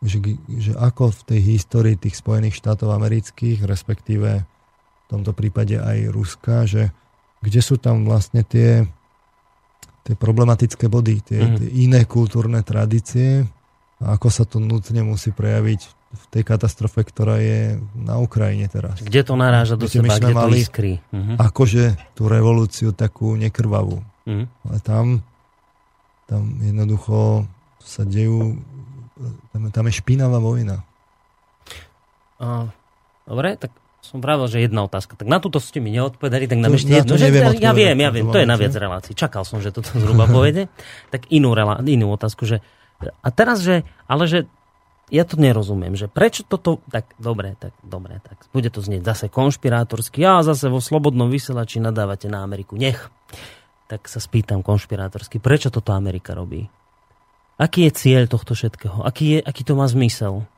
že, 0.00 0.24
že 0.48 0.72
ako 0.72 1.12
v 1.12 1.20
tej 1.28 1.40
histórii 1.52 2.00
tých 2.00 2.16
Spojených 2.16 2.56
štátov 2.56 2.96
amerických, 2.96 3.68
respektíve 3.68 4.48
v 5.04 5.06
tomto 5.12 5.36
prípade 5.36 5.76
aj 5.76 6.08
Ruska, 6.08 6.64
že 6.64 6.88
kde 7.44 7.60
sú 7.60 7.76
tam 7.76 8.08
vlastne 8.08 8.40
tie, 8.40 8.88
tie 10.08 10.14
problematické 10.16 10.88
body, 10.88 11.16
tie, 11.20 11.40
mm. 11.44 11.56
tie 11.60 11.70
iné 11.76 12.08
kultúrne 12.08 12.64
tradície 12.64 13.44
a 14.02 14.18
ako 14.18 14.28
sa 14.32 14.44
to 14.48 14.58
nutne 14.58 15.06
musí 15.06 15.30
prejaviť 15.30 15.80
v 16.14 16.24
tej 16.30 16.42
katastrofe, 16.46 17.02
ktorá 17.02 17.42
je 17.42 17.82
na 17.98 18.22
Ukrajine 18.22 18.70
teraz. 18.70 19.02
Kde 19.02 19.26
to 19.26 19.34
naráža 19.34 19.74
do 19.74 19.90
seba, 19.90 20.14
kde 20.14 20.30
to 20.30 20.48
iskry. 20.54 20.92
Uh-huh. 21.10 21.34
Akože 21.42 21.98
tú 22.14 22.30
revolúciu 22.30 22.94
takú 22.94 23.34
nekrvavú. 23.34 23.98
Uh-huh. 23.98 24.46
Ale 24.46 24.78
tam, 24.78 25.26
tam 26.30 26.54
jednoducho 26.62 27.50
sa 27.82 28.06
dejú, 28.06 28.62
tam, 29.50 29.74
tam 29.74 29.84
je 29.90 29.94
špinavá 29.98 30.38
vojna. 30.38 30.86
Uh, 32.38 32.70
dobre, 33.26 33.58
tak 33.58 33.74
som 34.04 34.20
pravil, 34.22 34.46
že 34.46 34.62
jedna 34.62 34.84
otázka. 34.86 35.16
Tak 35.16 35.26
na 35.26 35.40
túto 35.40 35.58
ste 35.58 35.80
mi 35.80 35.88
neodpovedali, 35.90 36.44
tak 36.44 36.60
nám 36.60 36.76
ešte 36.76 36.92
jedno. 36.92 37.16
Že, 37.16 37.58
ja 37.58 37.72
viem, 37.72 37.96
ja 37.96 38.10
viem, 38.12 38.28
to 38.28 38.38
je 38.38 38.46
na 38.46 38.54
viac 38.54 38.76
relácií. 38.76 39.16
Čakal 39.16 39.48
som, 39.48 39.64
že 39.64 39.72
toto 39.72 39.90
zhruba 39.96 40.28
povede. 40.28 40.68
Tak 41.08 41.32
inú, 41.32 41.56
relá, 41.56 41.80
inú 41.82 42.12
otázku, 42.12 42.44
že 42.44 42.60
a 43.02 43.28
teraz, 43.34 43.60
že, 43.60 43.82
ale 44.06 44.24
že 44.30 44.46
ja 45.12 45.28
to 45.28 45.36
nerozumiem, 45.36 45.92
že 45.94 46.08
prečo 46.08 46.46
toto, 46.48 46.80
tak 46.88 47.12
dobre, 47.20 47.58
tak 47.60 47.76
dobre, 47.84 48.24
tak 48.24 48.48
bude 48.56 48.72
to 48.72 48.80
znieť 48.80 49.04
zase 49.04 49.26
konšpirátorsky, 49.28 50.24
a 50.24 50.40
zase 50.40 50.72
vo 50.72 50.80
slobodnom 50.80 51.28
vysielači 51.28 51.82
nadávate 51.82 52.30
na 52.32 52.40
Ameriku, 52.40 52.80
nech. 52.80 53.12
Tak 53.84 54.08
sa 54.08 54.16
spýtam 54.16 54.64
konšpirátorsky, 54.64 55.44
prečo 55.44 55.68
toto 55.68 55.92
Amerika 55.92 56.32
robí? 56.32 56.64
Aký 57.60 57.86
je 57.86 57.92
cieľ 57.94 58.26
tohto 58.26 58.56
všetkého? 58.56 59.04
Aký, 59.04 59.38
je, 59.38 59.40
aký 59.44 59.62
to 59.62 59.76
má 59.76 59.86
zmysel? 59.86 60.48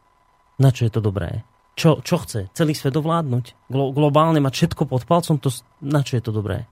Na 0.57 0.73
čo 0.73 0.89
je 0.89 0.93
to 0.95 1.05
dobré? 1.05 1.45
Čo, 1.77 2.01
čo 2.01 2.17
chce? 2.25 2.49
Celý 2.57 2.73
svet 2.73 2.97
ovládnuť? 2.97 3.69
Glo, 3.69 3.93
globálne 3.93 4.41
mať 4.41 4.53
všetko 4.57 4.89
pod 4.89 5.05
palcom? 5.05 5.37
To, 5.37 5.53
na 5.85 6.01
čo 6.01 6.17
je 6.17 6.23
to 6.25 6.33
dobré? 6.33 6.65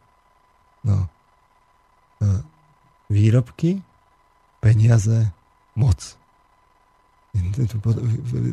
No. 0.80 1.12
E, 2.24 2.40
výrobky, 3.12 3.84
peniaze, 4.64 5.28
moc 5.74 6.16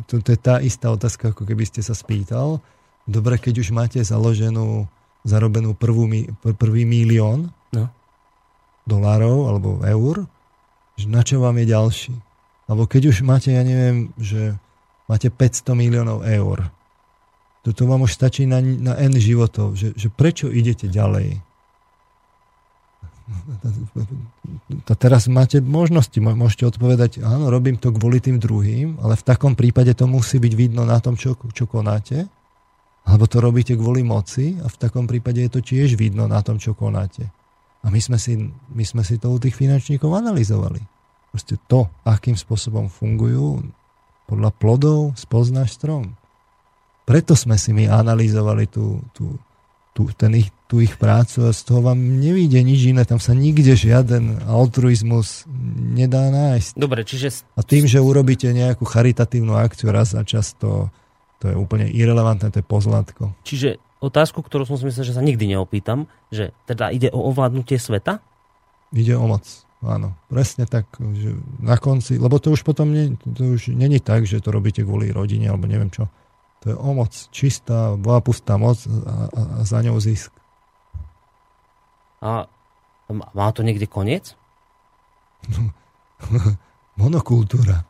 to, 0.08 0.16
to 0.22 0.30
je 0.34 0.40
tá 0.40 0.58
istá 0.62 0.90
otázka, 0.90 1.34
ako 1.34 1.46
keby 1.46 1.70
ste 1.70 1.86
sa 1.86 1.94
spýtal. 1.94 2.62
Dobre, 3.06 3.38
keď 3.38 3.62
už 3.62 3.70
máte 3.74 4.02
založenú, 4.02 4.90
zarobenú 5.22 5.78
prvú, 5.78 6.10
prvý 6.58 6.84
milión 6.86 7.54
no. 7.74 7.86
dolárov 8.90 9.54
alebo 9.54 9.70
eur, 9.86 10.26
že 10.98 11.06
na 11.10 11.22
čo 11.22 11.42
vám 11.42 11.62
je 11.62 11.66
ďalší? 11.70 12.14
Alebo 12.66 12.90
keď 12.90 13.14
už 13.14 13.22
máte, 13.22 13.54
ja 13.54 13.62
neviem, 13.62 14.10
že 14.18 14.58
máte 15.06 15.30
500 15.30 15.78
miliónov 15.78 16.26
eur, 16.26 16.70
toto 17.62 17.86
vám 17.86 18.10
už 18.10 18.18
stačí 18.18 18.50
na, 18.50 18.58
na 18.62 18.98
N 18.98 19.14
životov, 19.14 19.78
že, 19.78 19.94
že 19.94 20.10
prečo 20.10 20.50
idete 20.50 20.90
ďalej? 20.90 21.38
A 24.92 24.94
teraz 25.00 25.32
máte 25.32 25.64
možnosti, 25.64 26.20
môžete 26.20 26.68
odpovedať, 26.68 27.24
áno, 27.24 27.48
robím 27.48 27.80
to 27.80 27.96
kvôli 27.96 28.20
tým 28.20 28.38
druhým, 28.38 29.00
ale 29.00 29.16
v 29.16 29.24
takom 29.24 29.56
prípade 29.56 29.96
to 29.96 30.06
musí 30.06 30.38
byť 30.38 30.54
vidno 30.54 30.84
na 30.84 31.00
tom, 31.00 31.16
čo, 31.16 31.40
čo 31.56 31.66
konáte, 31.66 32.28
alebo 33.08 33.26
to 33.26 33.42
robíte 33.42 33.74
kvôli 33.74 34.06
moci 34.06 34.60
a 34.62 34.68
v 34.70 34.78
takom 34.78 35.10
prípade 35.10 35.42
je 35.42 35.52
to 35.52 35.62
tiež 35.64 35.98
vidno 35.98 36.30
na 36.30 36.44
tom, 36.46 36.62
čo 36.62 36.78
konáte. 36.78 37.26
A 37.82 37.90
my 37.90 37.98
sme 37.98 38.22
si, 38.22 38.38
my 38.70 38.84
sme 38.86 39.02
si 39.02 39.18
to 39.18 39.34
u 39.34 39.42
tých 39.42 39.58
finančníkov 39.58 40.14
analyzovali. 40.14 40.86
Proste 41.34 41.58
to, 41.66 41.90
akým 42.06 42.38
spôsobom 42.38 42.92
fungujú, 42.92 43.66
podľa 44.30 44.52
plodov 44.54 45.18
spoznáš 45.18 45.76
strom. 45.76 46.14
Preto 47.10 47.34
sme 47.34 47.58
si 47.58 47.74
my 47.74 47.90
analyzovali 47.90 48.70
tú, 48.70 49.02
tú, 49.12 49.36
tú, 49.92 50.08
ten 50.16 50.32
ich, 50.40 50.50
tú 50.72 50.80
ich 50.80 50.96
prácu 50.96 51.48
a 51.48 51.52
z 51.52 51.62
toho 51.68 51.84
vám 51.84 52.00
nevíde 52.00 52.64
nič 52.64 52.96
iné, 52.96 53.04
tam 53.04 53.20
sa 53.20 53.36
nikde 53.36 53.76
žiaden 53.76 54.48
altruizmus 54.48 55.44
nedá 55.76 56.32
nájsť. 56.32 56.80
Dobre, 56.80 57.04
čiže... 57.04 57.44
A 57.60 57.62
tým, 57.64 57.84
že 57.88 58.00
urobíte 58.00 58.48
nejakú 58.56 58.88
charitatívnu 58.88 59.60
akciu 59.60 59.92
raz 59.92 60.16
za 60.16 60.24
čas, 60.24 60.56
to, 60.56 60.88
to 61.44 61.52
je 61.52 61.56
úplne 61.60 61.92
irrelevantné, 61.92 62.56
to 62.56 62.64
je 62.64 62.68
pozlátko. 62.68 63.36
Čiže 63.44 63.84
otázku, 64.00 64.40
ktorú 64.40 64.64
som 64.64 64.80
si 64.80 64.88
myslel, 64.88 65.12
že 65.12 65.16
sa 65.16 65.24
nikdy 65.24 65.52
neopýtam, 65.52 66.08
že 66.32 66.56
teda 66.64 66.88
ide 66.96 67.12
o 67.12 67.28
ovládnutie 67.28 67.76
sveta? 67.76 68.24
Ide 68.96 69.20
o 69.20 69.28
moc, 69.28 69.44
áno. 69.84 70.16
Presne 70.32 70.72
tak, 70.72 70.88
že 71.00 71.36
na 71.60 71.76
konci, 71.76 72.16
lebo 72.16 72.40
to 72.40 72.56
už 72.56 72.64
potom 72.64 72.96
nie, 72.96 73.20
to 73.20 73.60
už 73.60 73.76
není 73.76 74.00
tak, 74.00 74.24
že 74.24 74.40
to 74.40 74.56
robíte 74.56 74.88
kvôli 74.88 75.12
rodine, 75.12 75.52
alebo 75.52 75.68
neviem 75.68 75.92
čo 75.92 76.08
to 76.62 76.70
je 76.70 76.76
o 76.78 76.90
moc 76.94 77.10
čistá, 77.34 77.98
bola 77.98 78.22
pustá 78.22 78.56
moc 78.56 78.78
a, 78.86 78.90
a, 79.34 79.42
a 79.58 79.62
za 79.66 79.82
ňou 79.82 79.98
zisk. 79.98 80.30
A 82.22 82.46
má 83.10 83.48
to 83.50 83.66
niekde 83.66 83.90
koniec? 83.90 84.38
Monokultúra. 87.02 87.82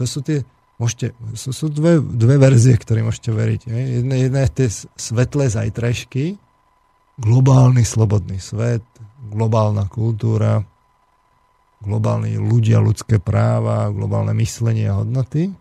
To 0.00 0.02
sú 0.08 0.24
tie, 0.24 0.40
môžete, 0.80 1.12
sú, 1.36 1.52
sú 1.52 1.66
dve, 1.68 2.00
dve 2.00 2.40
verzie, 2.40 2.72
ktoré 2.80 3.04
môžete 3.04 3.28
veriť. 3.28 3.60
Jedna, 3.68 4.16
jedna 4.16 4.40
je 4.48 4.64
tie 4.64 4.68
svetlé 4.96 5.52
zajtrajšky, 5.52 6.40
globálny 7.20 7.84
slobodný 7.84 8.40
svet, 8.40 8.82
globálna 9.28 9.84
kultúra, 9.92 10.64
globálni 11.84 12.40
ľudia, 12.40 12.80
ľudské 12.80 13.20
práva, 13.20 13.92
globálne 13.92 14.32
myslenie 14.40 14.88
a 14.88 15.04
hodnoty. 15.04 15.52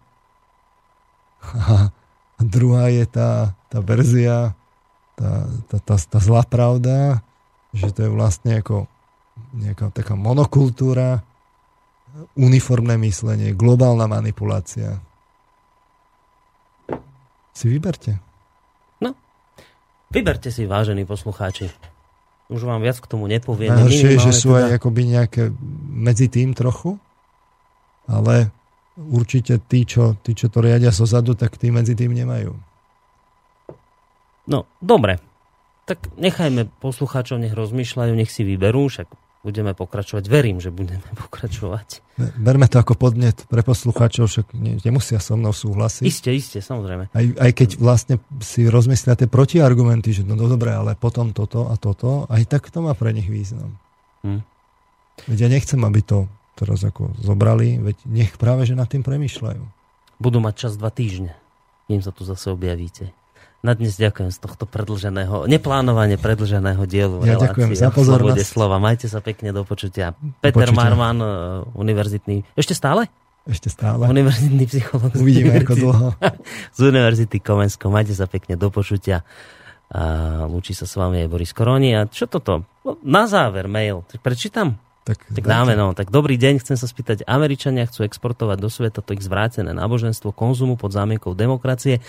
A 1.52 2.42
druhá 2.56 2.88
je 2.88 3.04
tá, 3.06 3.58
tá 3.68 3.80
verzia, 3.84 4.56
tá, 5.20 5.48
tá, 5.70 5.78
tá, 5.84 5.96
tá 6.00 6.20
zlá 6.20 6.48
pravda, 6.48 7.22
že 7.74 7.92
to 7.92 8.08
je 8.08 8.10
vlastne 8.10 8.62
ako 8.64 8.88
nejaká 9.54 9.90
taká 9.94 10.14
monokultúra, 10.14 11.26
uniformné 12.38 12.98
myslenie, 13.02 13.58
globálna 13.58 14.06
manipulácia. 14.06 15.02
Si 17.54 17.66
vyberte. 17.70 18.18
No, 19.02 19.18
vyberte 20.14 20.54
si, 20.54 20.70
vážení 20.70 21.06
poslucháči. 21.06 21.70
Už 22.50 22.66
vám 22.70 22.86
viac 22.86 23.02
k 23.02 23.10
tomu 23.10 23.26
nepoviem. 23.26 23.74
Najhoršie 23.74 24.10
je, 24.18 24.26
že 24.30 24.34
sú 24.34 24.54
teda... 24.54 24.62
aj 24.62 24.70
akoby 24.78 25.02
nejaké 25.10 25.44
medzi 25.90 26.30
tým 26.30 26.54
trochu, 26.54 27.02
ale 28.06 28.54
určite 28.98 29.58
tí, 29.66 29.86
čo, 29.86 30.18
tí, 30.22 30.38
čo 30.38 30.50
to 30.50 30.62
riadia 30.62 30.94
so 30.94 31.10
zadu, 31.10 31.34
tak 31.34 31.58
tí 31.58 31.74
medzi 31.74 31.98
tým 31.98 32.14
nemajú. 32.14 32.54
No, 34.48 34.68
dobre. 34.84 35.24
Tak 35.84 36.16
nechajme 36.16 36.72
poslucháčov, 36.80 37.44
nech 37.44 37.56
rozmýšľajú, 37.56 38.12
nech 38.16 38.32
si 38.32 38.48
vyberú, 38.48 38.88
však 38.88 39.08
budeme 39.44 39.76
pokračovať. 39.76 40.24
Verím, 40.32 40.64
že 40.64 40.72
budeme 40.72 41.04
pokračovať. 41.22 42.06
Berme 42.40 42.70
to 42.72 42.80
ako 42.80 42.96
podnet 42.96 43.44
pre 43.52 43.66
poslucháčov, 43.66 44.30
však 44.32 44.48
ne, 44.56 44.80
nemusia 44.80 45.20
so 45.20 45.36
mnou 45.36 45.52
súhlasiť. 45.52 46.06
Isté, 46.08 46.32
isté, 46.32 46.64
samozrejme. 46.64 47.12
Aj, 47.12 47.26
aj 47.26 47.52
keď 47.52 47.70
vlastne 47.82 48.16
si 48.40 48.70
rozmyslia 48.70 49.20
tie 49.20 49.28
protiargumenty, 49.28 50.16
že 50.16 50.24
no, 50.24 50.40
no 50.40 50.48
dobre, 50.48 50.72
ale 50.72 50.96
potom 50.96 51.36
toto 51.36 51.68
a 51.68 51.76
toto, 51.76 52.30
aj 52.32 52.48
tak 52.48 52.72
to 52.72 52.80
má 52.80 52.96
pre 52.96 53.12
nich 53.12 53.28
význam. 53.28 53.76
Hm. 54.24 54.42
Veď 55.30 55.38
ja 55.46 55.50
nechcem, 55.52 55.82
aby 55.84 56.02
to 56.02 56.32
teraz 56.54 56.86
ako 56.86 57.14
zobrali, 57.20 57.82
veď 57.82 57.98
nech 58.06 58.32
práve, 58.38 58.70
že 58.70 58.78
nad 58.78 58.90
tým 58.90 59.02
premyšľajú. 59.02 59.64
Budú 60.22 60.38
mať 60.40 60.68
čas 60.68 60.74
dva 60.78 60.94
týždne, 60.94 61.34
kým 61.90 62.00
sa 62.00 62.14
tu 62.14 62.24
zase 62.24 62.54
objavíte. 62.54 63.12
Na 63.64 63.80
dnes 63.80 63.96
ďakujem 63.96 64.28
z 64.28 64.44
tohto 64.44 64.68
predlženého, 64.68 65.48
neplánovane 65.48 66.20
predlženého 66.20 66.84
dielu. 66.84 67.24
Ja 67.24 67.40
ďakujem 67.40 67.72
za 67.80 67.96
pozornosť. 67.96 68.44
slova. 68.44 68.76
Majte 68.76 69.08
sa 69.08 69.24
pekne 69.24 69.56
do 69.56 69.64
počutia. 69.64 70.20
Peter 70.44 70.68
počutia. 70.68 70.76
Marman, 70.76 71.18
e, 71.24 71.28
univerzitný. 71.72 72.44
Ešte 72.60 72.76
stále? 72.76 73.08
Ešte 73.48 73.72
stále. 73.72 74.04
Univerzitný 74.08 74.68
psycholog. 74.68 75.16
Uvidíme, 75.16 75.64
ako 75.64 75.74
dlho. 75.80 76.08
z 76.76 76.80
Univerzity 76.92 77.40
Komensko. 77.40 77.88
Majte 77.88 78.12
sa 78.12 78.28
pekne 78.28 78.60
do 78.60 78.68
počutia. 78.68 79.24
A 79.96 80.04
lúči 80.44 80.76
sa 80.76 80.84
s 80.84 81.00
vami 81.00 81.24
aj 81.24 81.32
Boris 81.32 81.56
Koroni. 81.56 81.96
A 81.96 82.04
čo 82.08 82.28
toto? 82.28 82.68
No, 82.84 83.00
na 83.00 83.32
záver 83.32 83.72
mail. 83.72 84.04
Prečítam? 84.20 84.76
Tak, 85.04 85.20
tak 85.36 85.44
dáme, 85.44 85.76
no. 85.76 85.92
Tak 85.92 86.16
dobrý 86.16 86.40
deň, 86.40 86.64
chcem 86.64 86.80
sa 86.80 86.88
spýtať. 86.88 87.28
Američania 87.28 87.84
chcú 87.84 88.08
exportovať 88.08 88.58
do 88.60 88.72
sveta 88.72 89.04
to 89.04 89.12
ich 89.12 89.24
zvrátené 89.24 89.76
náboženstvo 89.76 90.32
konzumu 90.32 90.80
pod 90.80 90.96
zámienkou 90.96 91.36
demokracie. 91.36 92.00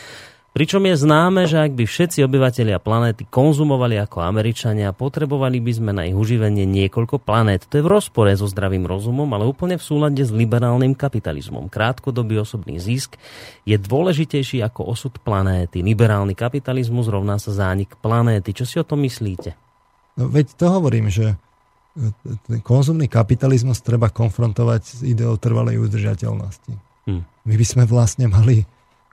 Pričom 0.54 0.86
je 0.86 0.94
známe, 0.94 1.50
že 1.50 1.58
ak 1.58 1.74
by 1.74 1.82
všetci 1.82 2.22
obyvateľia 2.22 2.78
planéty 2.78 3.26
konzumovali 3.26 3.98
ako 3.98 4.22
Američania, 4.22 4.94
potrebovali 4.94 5.58
by 5.58 5.72
sme 5.74 5.90
na 5.90 6.06
ich 6.06 6.14
uživenie 6.14 6.62
niekoľko 6.62 7.18
planét. 7.18 7.66
To 7.74 7.74
je 7.74 7.82
v 7.82 7.90
rozpore 7.90 8.30
so 8.38 8.46
zdravým 8.46 8.86
rozumom, 8.86 9.26
ale 9.34 9.50
úplne 9.50 9.74
v 9.74 9.82
súlade 9.82 10.22
s 10.22 10.30
liberálnym 10.30 10.94
kapitalizmom. 10.94 11.66
Krátkodobý 11.66 12.38
osobný 12.38 12.78
zisk 12.78 13.18
je 13.66 13.74
dôležitejší 13.74 14.62
ako 14.62 14.94
osud 14.94 15.18
planéty. 15.18 15.82
Liberálny 15.82 16.38
kapitalizmus 16.38 17.10
rovná 17.10 17.42
sa 17.42 17.50
zánik 17.50 17.98
planéty. 17.98 18.54
Čo 18.54 18.62
si 18.62 18.78
o 18.78 18.86
tom 18.86 19.02
myslíte? 19.02 19.58
No 20.14 20.30
veď 20.30 20.54
to 20.54 20.70
hovorím, 20.70 21.10
že 21.10 21.34
ten 22.50 22.58
konzumný 22.58 23.06
kapitalizmus 23.06 23.78
treba 23.78 24.10
konfrontovať 24.10 24.82
s 24.82 25.00
ideou 25.06 25.38
trvalej 25.38 25.78
udržateľnosti. 25.78 26.74
Hmm. 27.06 27.22
My 27.46 27.54
by 27.54 27.66
sme 27.66 27.84
vlastne 27.86 28.26
mali 28.26 28.66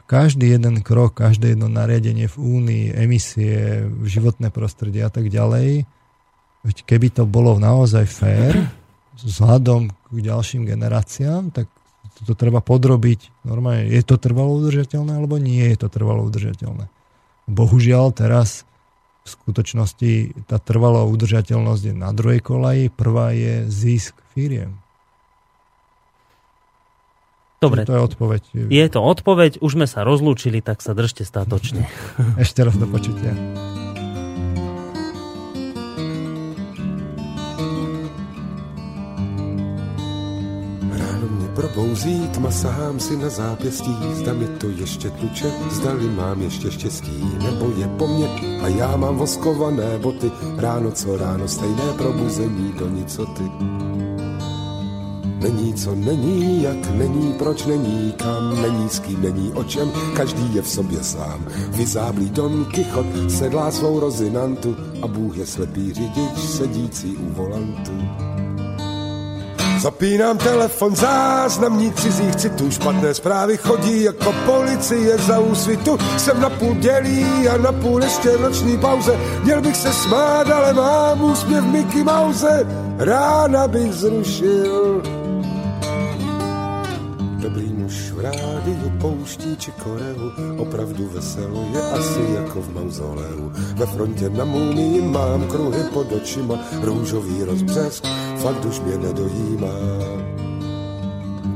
každý 0.09 0.51
jeden 0.51 0.83
krok, 0.83 1.23
každé 1.23 1.55
jedno 1.55 1.71
nariadenie 1.71 2.27
v 2.27 2.35
Únii, 2.35 2.85
emisie, 2.91 3.87
životné 4.03 4.51
prostredie 4.51 5.07
a 5.07 5.11
tak 5.13 5.31
ďalej, 5.31 5.87
veď 6.67 6.77
keby 6.83 7.07
to 7.15 7.23
bolo 7.23 7.55
naozaj 7.55 8.03
fér, 8.11 8.67
vzhľadom 9.23 9.87
k 9.87 10.17
ďalším 10.19 10.67
generáciám, 10.67 11.55
tak 11.55 11.71
to, 12.27 12.33
treba 12.35 12.59
podrobiť 12.59 13.47
normálne. 13.47 13.87
Je 13.87 14.03
to 14.03 14.19
trvalo 14.19 14.59
udržateľné, 14.59 15.15
alebo 15.15 15.39
nie 15.39 15.63
je 15.73 15.77
to 15.79 15.87
trvalo 15.87 16.27
udržateľné? 16.27 16.91
Bohužiaľ 17.47 18.11
teraz 18.11 18.67
v 19.21 19.27
skutočnosti 19.29 20.13
tá 20.49 20.57
trvalá 20.57 21.05
udržateľnosť 21.05 21.83
je 21.89 21.93
na 21.93 22.09
druhej 22.09 22.41
kolaji, 22.41 22.89
prvá 22.89 23.33
je 23.37 23.69
zisk 23.69 24.17
firiem. 24.33 24.81
Dobre. 27.61 27.85
To 27.85 27.93
je 27.93 28.01
odpoveď. 28.01 28.41
Je 28.73 28.85
to 28.89 28.99
odpoveď, 29.05 29.61
už 29.61 29.77
sme 29.77 29.85
sa 29.85 30.01
rozlúčili, 30.01 30.65
tak 30.65 30.81
sa 30.81 30.97
držte 30.97 31.21
státočne. 31.21 31.85
Ešte 32.41 32.65
raz 32.65 32.73
do 32.73 32.89
počutia. 32.89 33.37
Ráno 41.61 41.73
mě 41.73 41.83
probouzí, 41.83 42.27
tma 42.33 42.51
sahám 42.51 42.99
si 42.99 43.17
na 43.17 43.29
zápěstí, 43.29 43.95
zda 44.13 44.33
mi 44.33 44.47
to 44.47 44.67
ještě 44.67 45.09
tluče, 45.09 45.51
zdali 45.71 46.09
mám 46.09 46.41
ještě 46.41 46.71
štěstí, 46.71 47.31
nebo 47.43 47.71
je 47.77 47.87
po 47.87 48.07
mně 48.07 48.27
a 48.61 48.67
já 48.67 48.97
mám 48.97 49.17
voskované 49.17 49.97
boty, 49.97 50.31
ráno 50.57 50.91
co 50.91 51.17
ráno 51.17 51.47
stejné 51.47 51.93
probuzení 51.97 52.73
do 52.79 52.89
nicoty. 52.89 53.43
Není, 55.41 55.73
co 55.73 55.95
není, 55.95 56.63
jak 56.63 56.91
není, 56.95 57.33
proč 57.33 57.65
není, 57.65 58.13
kam 58.17 58.61
není, 58.61 58.89
s 58.89 58.99
kým 58.99 59.21
není, 59.21 59.53
o 59.53 59.63
čem, 59.63 59.91
každý 60.15 60.55
je 60.55 60.61
v 60.61 60.69
sobě 60.69 61.03
sám. 61.03 61.45
Vyzáblý 61.69 62.29
Don 62.29 62.65
Kichot 62.65 63.05
sedlá 63.27 63.71
svou 63.71 63.99
rozinantu 63.99 64.75
a 65.01 65.07
Bůh 65.07 65.37
je 65.37 65.45
slepý 65.45 65.93
řidič 65.93 66.37
sedící 66.37 67.17
u 67.17 67.33
volantu. 67.33 67.93
Zapínám 69.81 70.37
telefon, 70.37 70.95
záznamník 70.95 71.95
cizích 71.95 72.35
citů, 72.35 72.71
špatné 72.71 73.13
zprávy 73.13 73.57
chodí 73.57 74.03
jako 74.03 74.33
policie 74.45 75.17
za 75.17 75.39
úsvitu. 75.39 75.97
Jsem 76.17 76.41
na 76.41 76.49
půl 76.49 76.75
dělí 76.75 77.47
a 77.47 77.57
na 77.57 77.71
půl 77.71 78.03
ještě 78.03 78.37
v 78.37 78.41
noční 78.41 78.77
pauze. 78.77 79.19
Měl 79.43 79.61
bych 79.61 79.75
se 79.75 79.93
smát, 79.93 80.51
ale 80.51 80.73
mám 80.73 81.21
úsměv 81.21 81.63
Mickey 81.63 82.03
Mouse. 82.03 82.67
Rána 82.97 83.67
bych 83.67 83.93
zrušil 83.93 85.01
rádiu 88.17 88.91
pouští 89.01 89.55
či 89.57 89.71
koreu, 89.71 90.31
opravdu 90.57 91.09
veselo 91.13 91.65
je 91.73 91.81
asi 91.81 92.19
jako 92.35 92.61
v 92.61 92.73
mauzoleu. 92.73 93.51
Ve 93.75 93.85
frontě 93.85 94.29
na 94.29 94.45
múmii 94.45 95.01
mám 95.01 95.47
kruhy 95.47 95.83
pod 95.93 96.11
očima, 96.11 96.59
růžový 96.81 97.43
rozbřesk, 97.43 98.03
fakt 98.37 98.65
už 98.65 98.79
mě 98.79 98.97
nedojímá. 98.97 99.75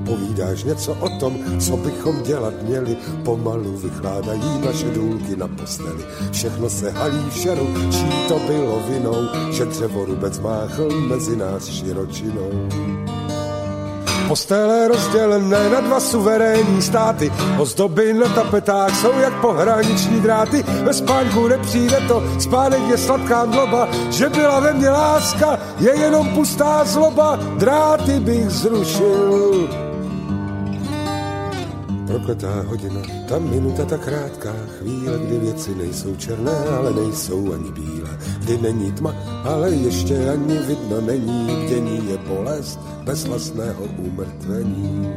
Povídáš 0.05 0.63
něco 0.63 0.93
o 0.93 1.09
tom, 1.19 1.37
co 1.59 1.77
bychom 1.77 2.23
dělat 2.23 2.53
měli, 2.61 2.97
pomalu 3.23 3.77
vychládají 3.77 4.59
naše 4.65 4.85
důlky 4.85 5.35
na 5.35 5.47
posteli. 5.47 6.03
Všechno 6.31 6.69
se 6.69 6.91
halí 6.91 7.29
v 7.29 7.37
šeru, 7.37 7.67
čí 7.91 8.09
to 8.27 8.39
bylo 8.47 8.79
vinou, 8.87 9.51
že 9.51 9.65
dřevo 9.65 10.05
rubec 10.05 10.39
máchl 10.39 11.01
mezi 11.01 11.35
nás 11.35 11.65
širočinou. 11.65 12.51
Postele 14.27 14.87
rozdělené 14.87 15.69
na 15.69 15.81
dva 15.81 15.99
suverénní 15.99 16.81
státy, 16.81 17.31
ozdoby 17.57 18.13
na 18.13 18.27
tapetách 18.27 18.99
jsou 19.01 19.11
jak 19.19 19.41
pohraniční 19.41 20.21
dráty. 20.21 20.63
Ve 20.83 20.93
spánku 20.93 21.47
nepřijde 21.47 22.01
to, 22.07 22.23
spánek 22.39 22.81
je 22.89 22.97
sladká 22.97 23.45
dloba, 23.45 23.87
že 24.11 24.29
byla 24.29 24.59
ve 24.59 24.73
mně 24.73 24.89
láska, 24.89 25.59
je 25.79 25.99
jenom 25.99 26.29
pustá 26.29 26.85
zloba, 26.85 27.39
dráty 27.57 28.19
bych 28.19 28.49
zrušil 28.49 29.84
prokletá 32.15 32.63
hodina, 32.71 33.01
ta 33.27 33.39
minuta 33.39 33.85
ta 33.85 33.97
krátká 33.97 34.55
chvíle, 34.79 35.19
kdy 35.19 35.37
věci 35.37 35.75
nejsou 35.75 36.15
černé, 36.15 36.55
ale 36.77 36.93
nejsou 36.93 37.53
ani 37.53 37.71
bílé, 37.71 38.09
kdy 38.39 38.57
není 38.57 38.91
tma, 38.91 39.15
ale 39.43 39.69
ještě 39.69 40.29
ani 40.29 40.57
vidno 40.57 41.01
není, 41.01 41.67
dění 41.69 42.09
je 42.09 42.17
bolest 42.17 42.79
bez 43.03 43.25
vlastného 43.25 43.83
umrtvení. 43.97 45.11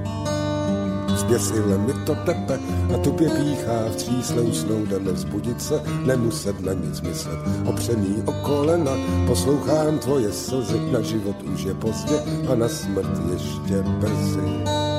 Zběsile 1.17 1.79
mi 1.79 1.93
to 2.07 2.15
tepe 2.15 2.59
a 2.95 2.99
tupě 2.99 3.29
píchá 3.29 3.89
v 3.91 3.97
třísle 3.97 4.43
usnout 4.43 4.93
a 4.93 4.99
nevzbudit 4.99 5.63
se, 5.63 5.83
nemuset 6.07 6.61
na 6.61 6.73
nic 6.73 7.01
myslet. 7.01 7.39
Opřený 7.67 8.23
o 8.27 8.33
kolena, 8.33 8.93
poslouchám 9.27 9.99
tvoje 9.99 10.33
slzy, 10.33 10.81
na 10.93 11.01
život 11.01 11.37
už 11.43 11.63
je 11.63 11.75
pozdě 11.75 12.15
a 12.53 12.55
na 12.55 12.69
smrt 12.69 13.23
ještě 13.33 13.83
brzy. 13.83 14.98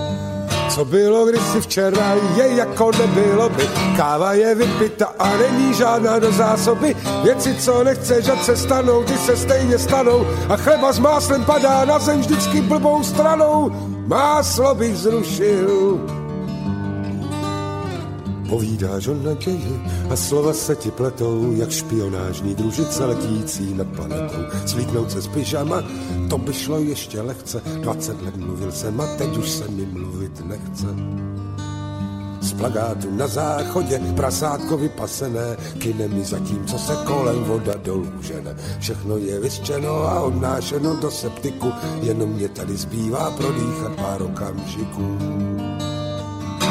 Co 0.79 0.85
bylo 0.85 1.25
kdysi 1.25 1.61
včera, 1.61 2.15
je 2.35 2.55
jako 2.55 2.91
nebylo 2.91 3.49
by. 3.49 3.63
Káva 3.97 4.33
je 4.33 4.55
vypita 4.55 5.13
a 5.19 5.37
není 5.37 5.73
žádná 5.73 6.19
do 6.19 6.31
zásoby. 6.31 6.95
Věci, 7.23 7.55
co 7.55 7.83
nechceš, 7.83 8.29
ať 8.29 8.43
se 8.43 8.57
stanou, 8.57 9.03
ty 9.03 9.17
se 9.17 9.37
stejně 9.37 9.77
stanou. 9.77 10.27
A 10.49 10.57
chleba 10.57 10.91
s 10.91 10.99
máslem 10.99 11.45
padá 11.45 11.85
na 11.85 11.99
zem 11.99 12.19
vždycky 12.19 12.61
blbou 12.61 13.03
stranou. 13.03 13.71
Máslo 14.07 14.75
bych 14.75 14.97
zrušil 14.97 15.99
Povídáš 18.49 19.07
o 19.07 19.13
naději 19.13 19.81
a 20.09 20.15
slova 20.15 20.53
se 20.53 20.75
ti 20.75 20.91
pletou, 20.91 21.53
jak 21.55 21.71
špionážní 21.71 22.55
družice 22.55 23.05
letící 23.05 23.73
nad 23.73 23.87
planetou. 23.87 24.41
Svítnout 24.65 25.11
se 25.11 25.21
z 25.21 25.27
pyžama, 25.27 25.83
to 26.29 26.37
by 26.37 26.53
šlo 26.53 26.79
ještě 26.79 27.21
lehce. 27.21 27.61
20 27.81 28.21
let 28.21 28.37
mluvil 28.37 28.71
jsem 28.71 29.01
a 29.01 29.07
teď 29.07 29.37
už 29.37 29.49
se 29.49 29.67
mi 29.67 29.85
mluvit 29.85 30.45
nechce. 30.45 30.87
Z 32.41 32.53
plagátu 32.53 33.11
na 33.11 33.27
záchodě, 33.27 34.01
prasátko 34.15 34.77
vypasené, 34.77 35.57
kyne 35.77 36.07
mi 36.07 36.25
zatím, 36.25 36.65
co 36.65 36.77
se 36.77 36.93
kolem 37.05 37.43
voda 37.43 37.73
dolů 37.83 38.11
žene. 38.21 38.55
Všechno 38.79 39.17
je 39.17 39.39
vyščeno 39.39 39.89
a 39.89 40.19
odnášeno 40.21 40.95
do 40.95 41.11
septiku, 41.11 41.71
jenom 42.01 42.29
mě 42.29 42.49
tady 42.49 42.77
zbývá 42.77 43.31
prodýchat 43.31 43.95
pár 43.95 44.21
okamžiků. 44.21 45.17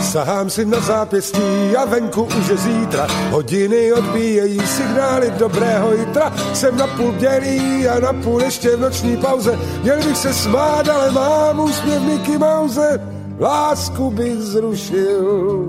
Sahám 0.09 0.51
si 0.51 0.65
na 0.65 0.81
zápěstí 0.81 1.77
a 1.77 1.85
venku 1.85 2.23
už 2.23 2.49
je 2.49 2.57
zítra. 2.57 3.07
Hodiny 3.31 3.93
odbíjejí 3.93 4.61
signály 4.67 5.31
dobrého 5.39 5.93
jitra. 5.93 6.33
Jsem 6.55 6.77
na 6.77 6.87
půl 6.87 7.13
dělí 7.13 7.89
a 7.89 8.01
na 8.01 8.13
půl 8.13 8.43
ještě 8.43 8.77
v 8.77 8.81
noční 8.81 9.17
pauze. 9.17 9.59
Měl 9.83 9.97
bych 9.97 10.17
se 10.17 10.35
smát, 10.35 10.89
ale 10.89 11.11
mám 11.11 11.61
úsměv 11.61 12.03
Mickey 12.03 12.39
Mouse. 12.39 13.01
Lásku 13.41 14.11
bych 14.11 14.39
zrušil 14.39 15.69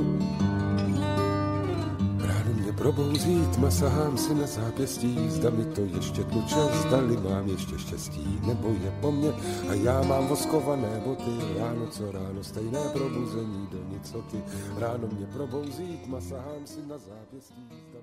probouzí 2.80 3.48
tma, 3.54 3.72
sahám 3.72 4.18
si 4.18 4.34
na 4.34 4.48
zápěstí, 4.48 5.30
zda 5.30 5.50
mi 5.50 5.66
to 5.66 5.82
ještě 5.82 6.24
tluče, 6.24 6.56
zdali 6.88 7.18
mám 7.18 7.48
ještě 7.48 7.80
štěstí, 7.80 8.40
nebo 8.48 8.68
je 8.84 8.92
po 9.02 9.12
mně. 9.12 9.32
A 9.70 9.74
já 9.74 10.02
mám 10.02 10.28
voskované 10.28 11.02
boty, 11.06 11.60
ráno 11.60 11.88
co 11.88 12.12
ráno, 12.12 12.44
stejné 12.44 12.80
probuzení 12.94 13.68
do 13.72 13.78
nicoty, 13.90 14.44
ráno 14.78 15.08
mě 15.12 15.26
probouzí 15.26 16.00
tma, 16.06 16.22
sahám 16.22 16.64
si 16.66 16.80
na 16.88 16.98
zápěstí, 16.98 17.68
zda 17.90 17.99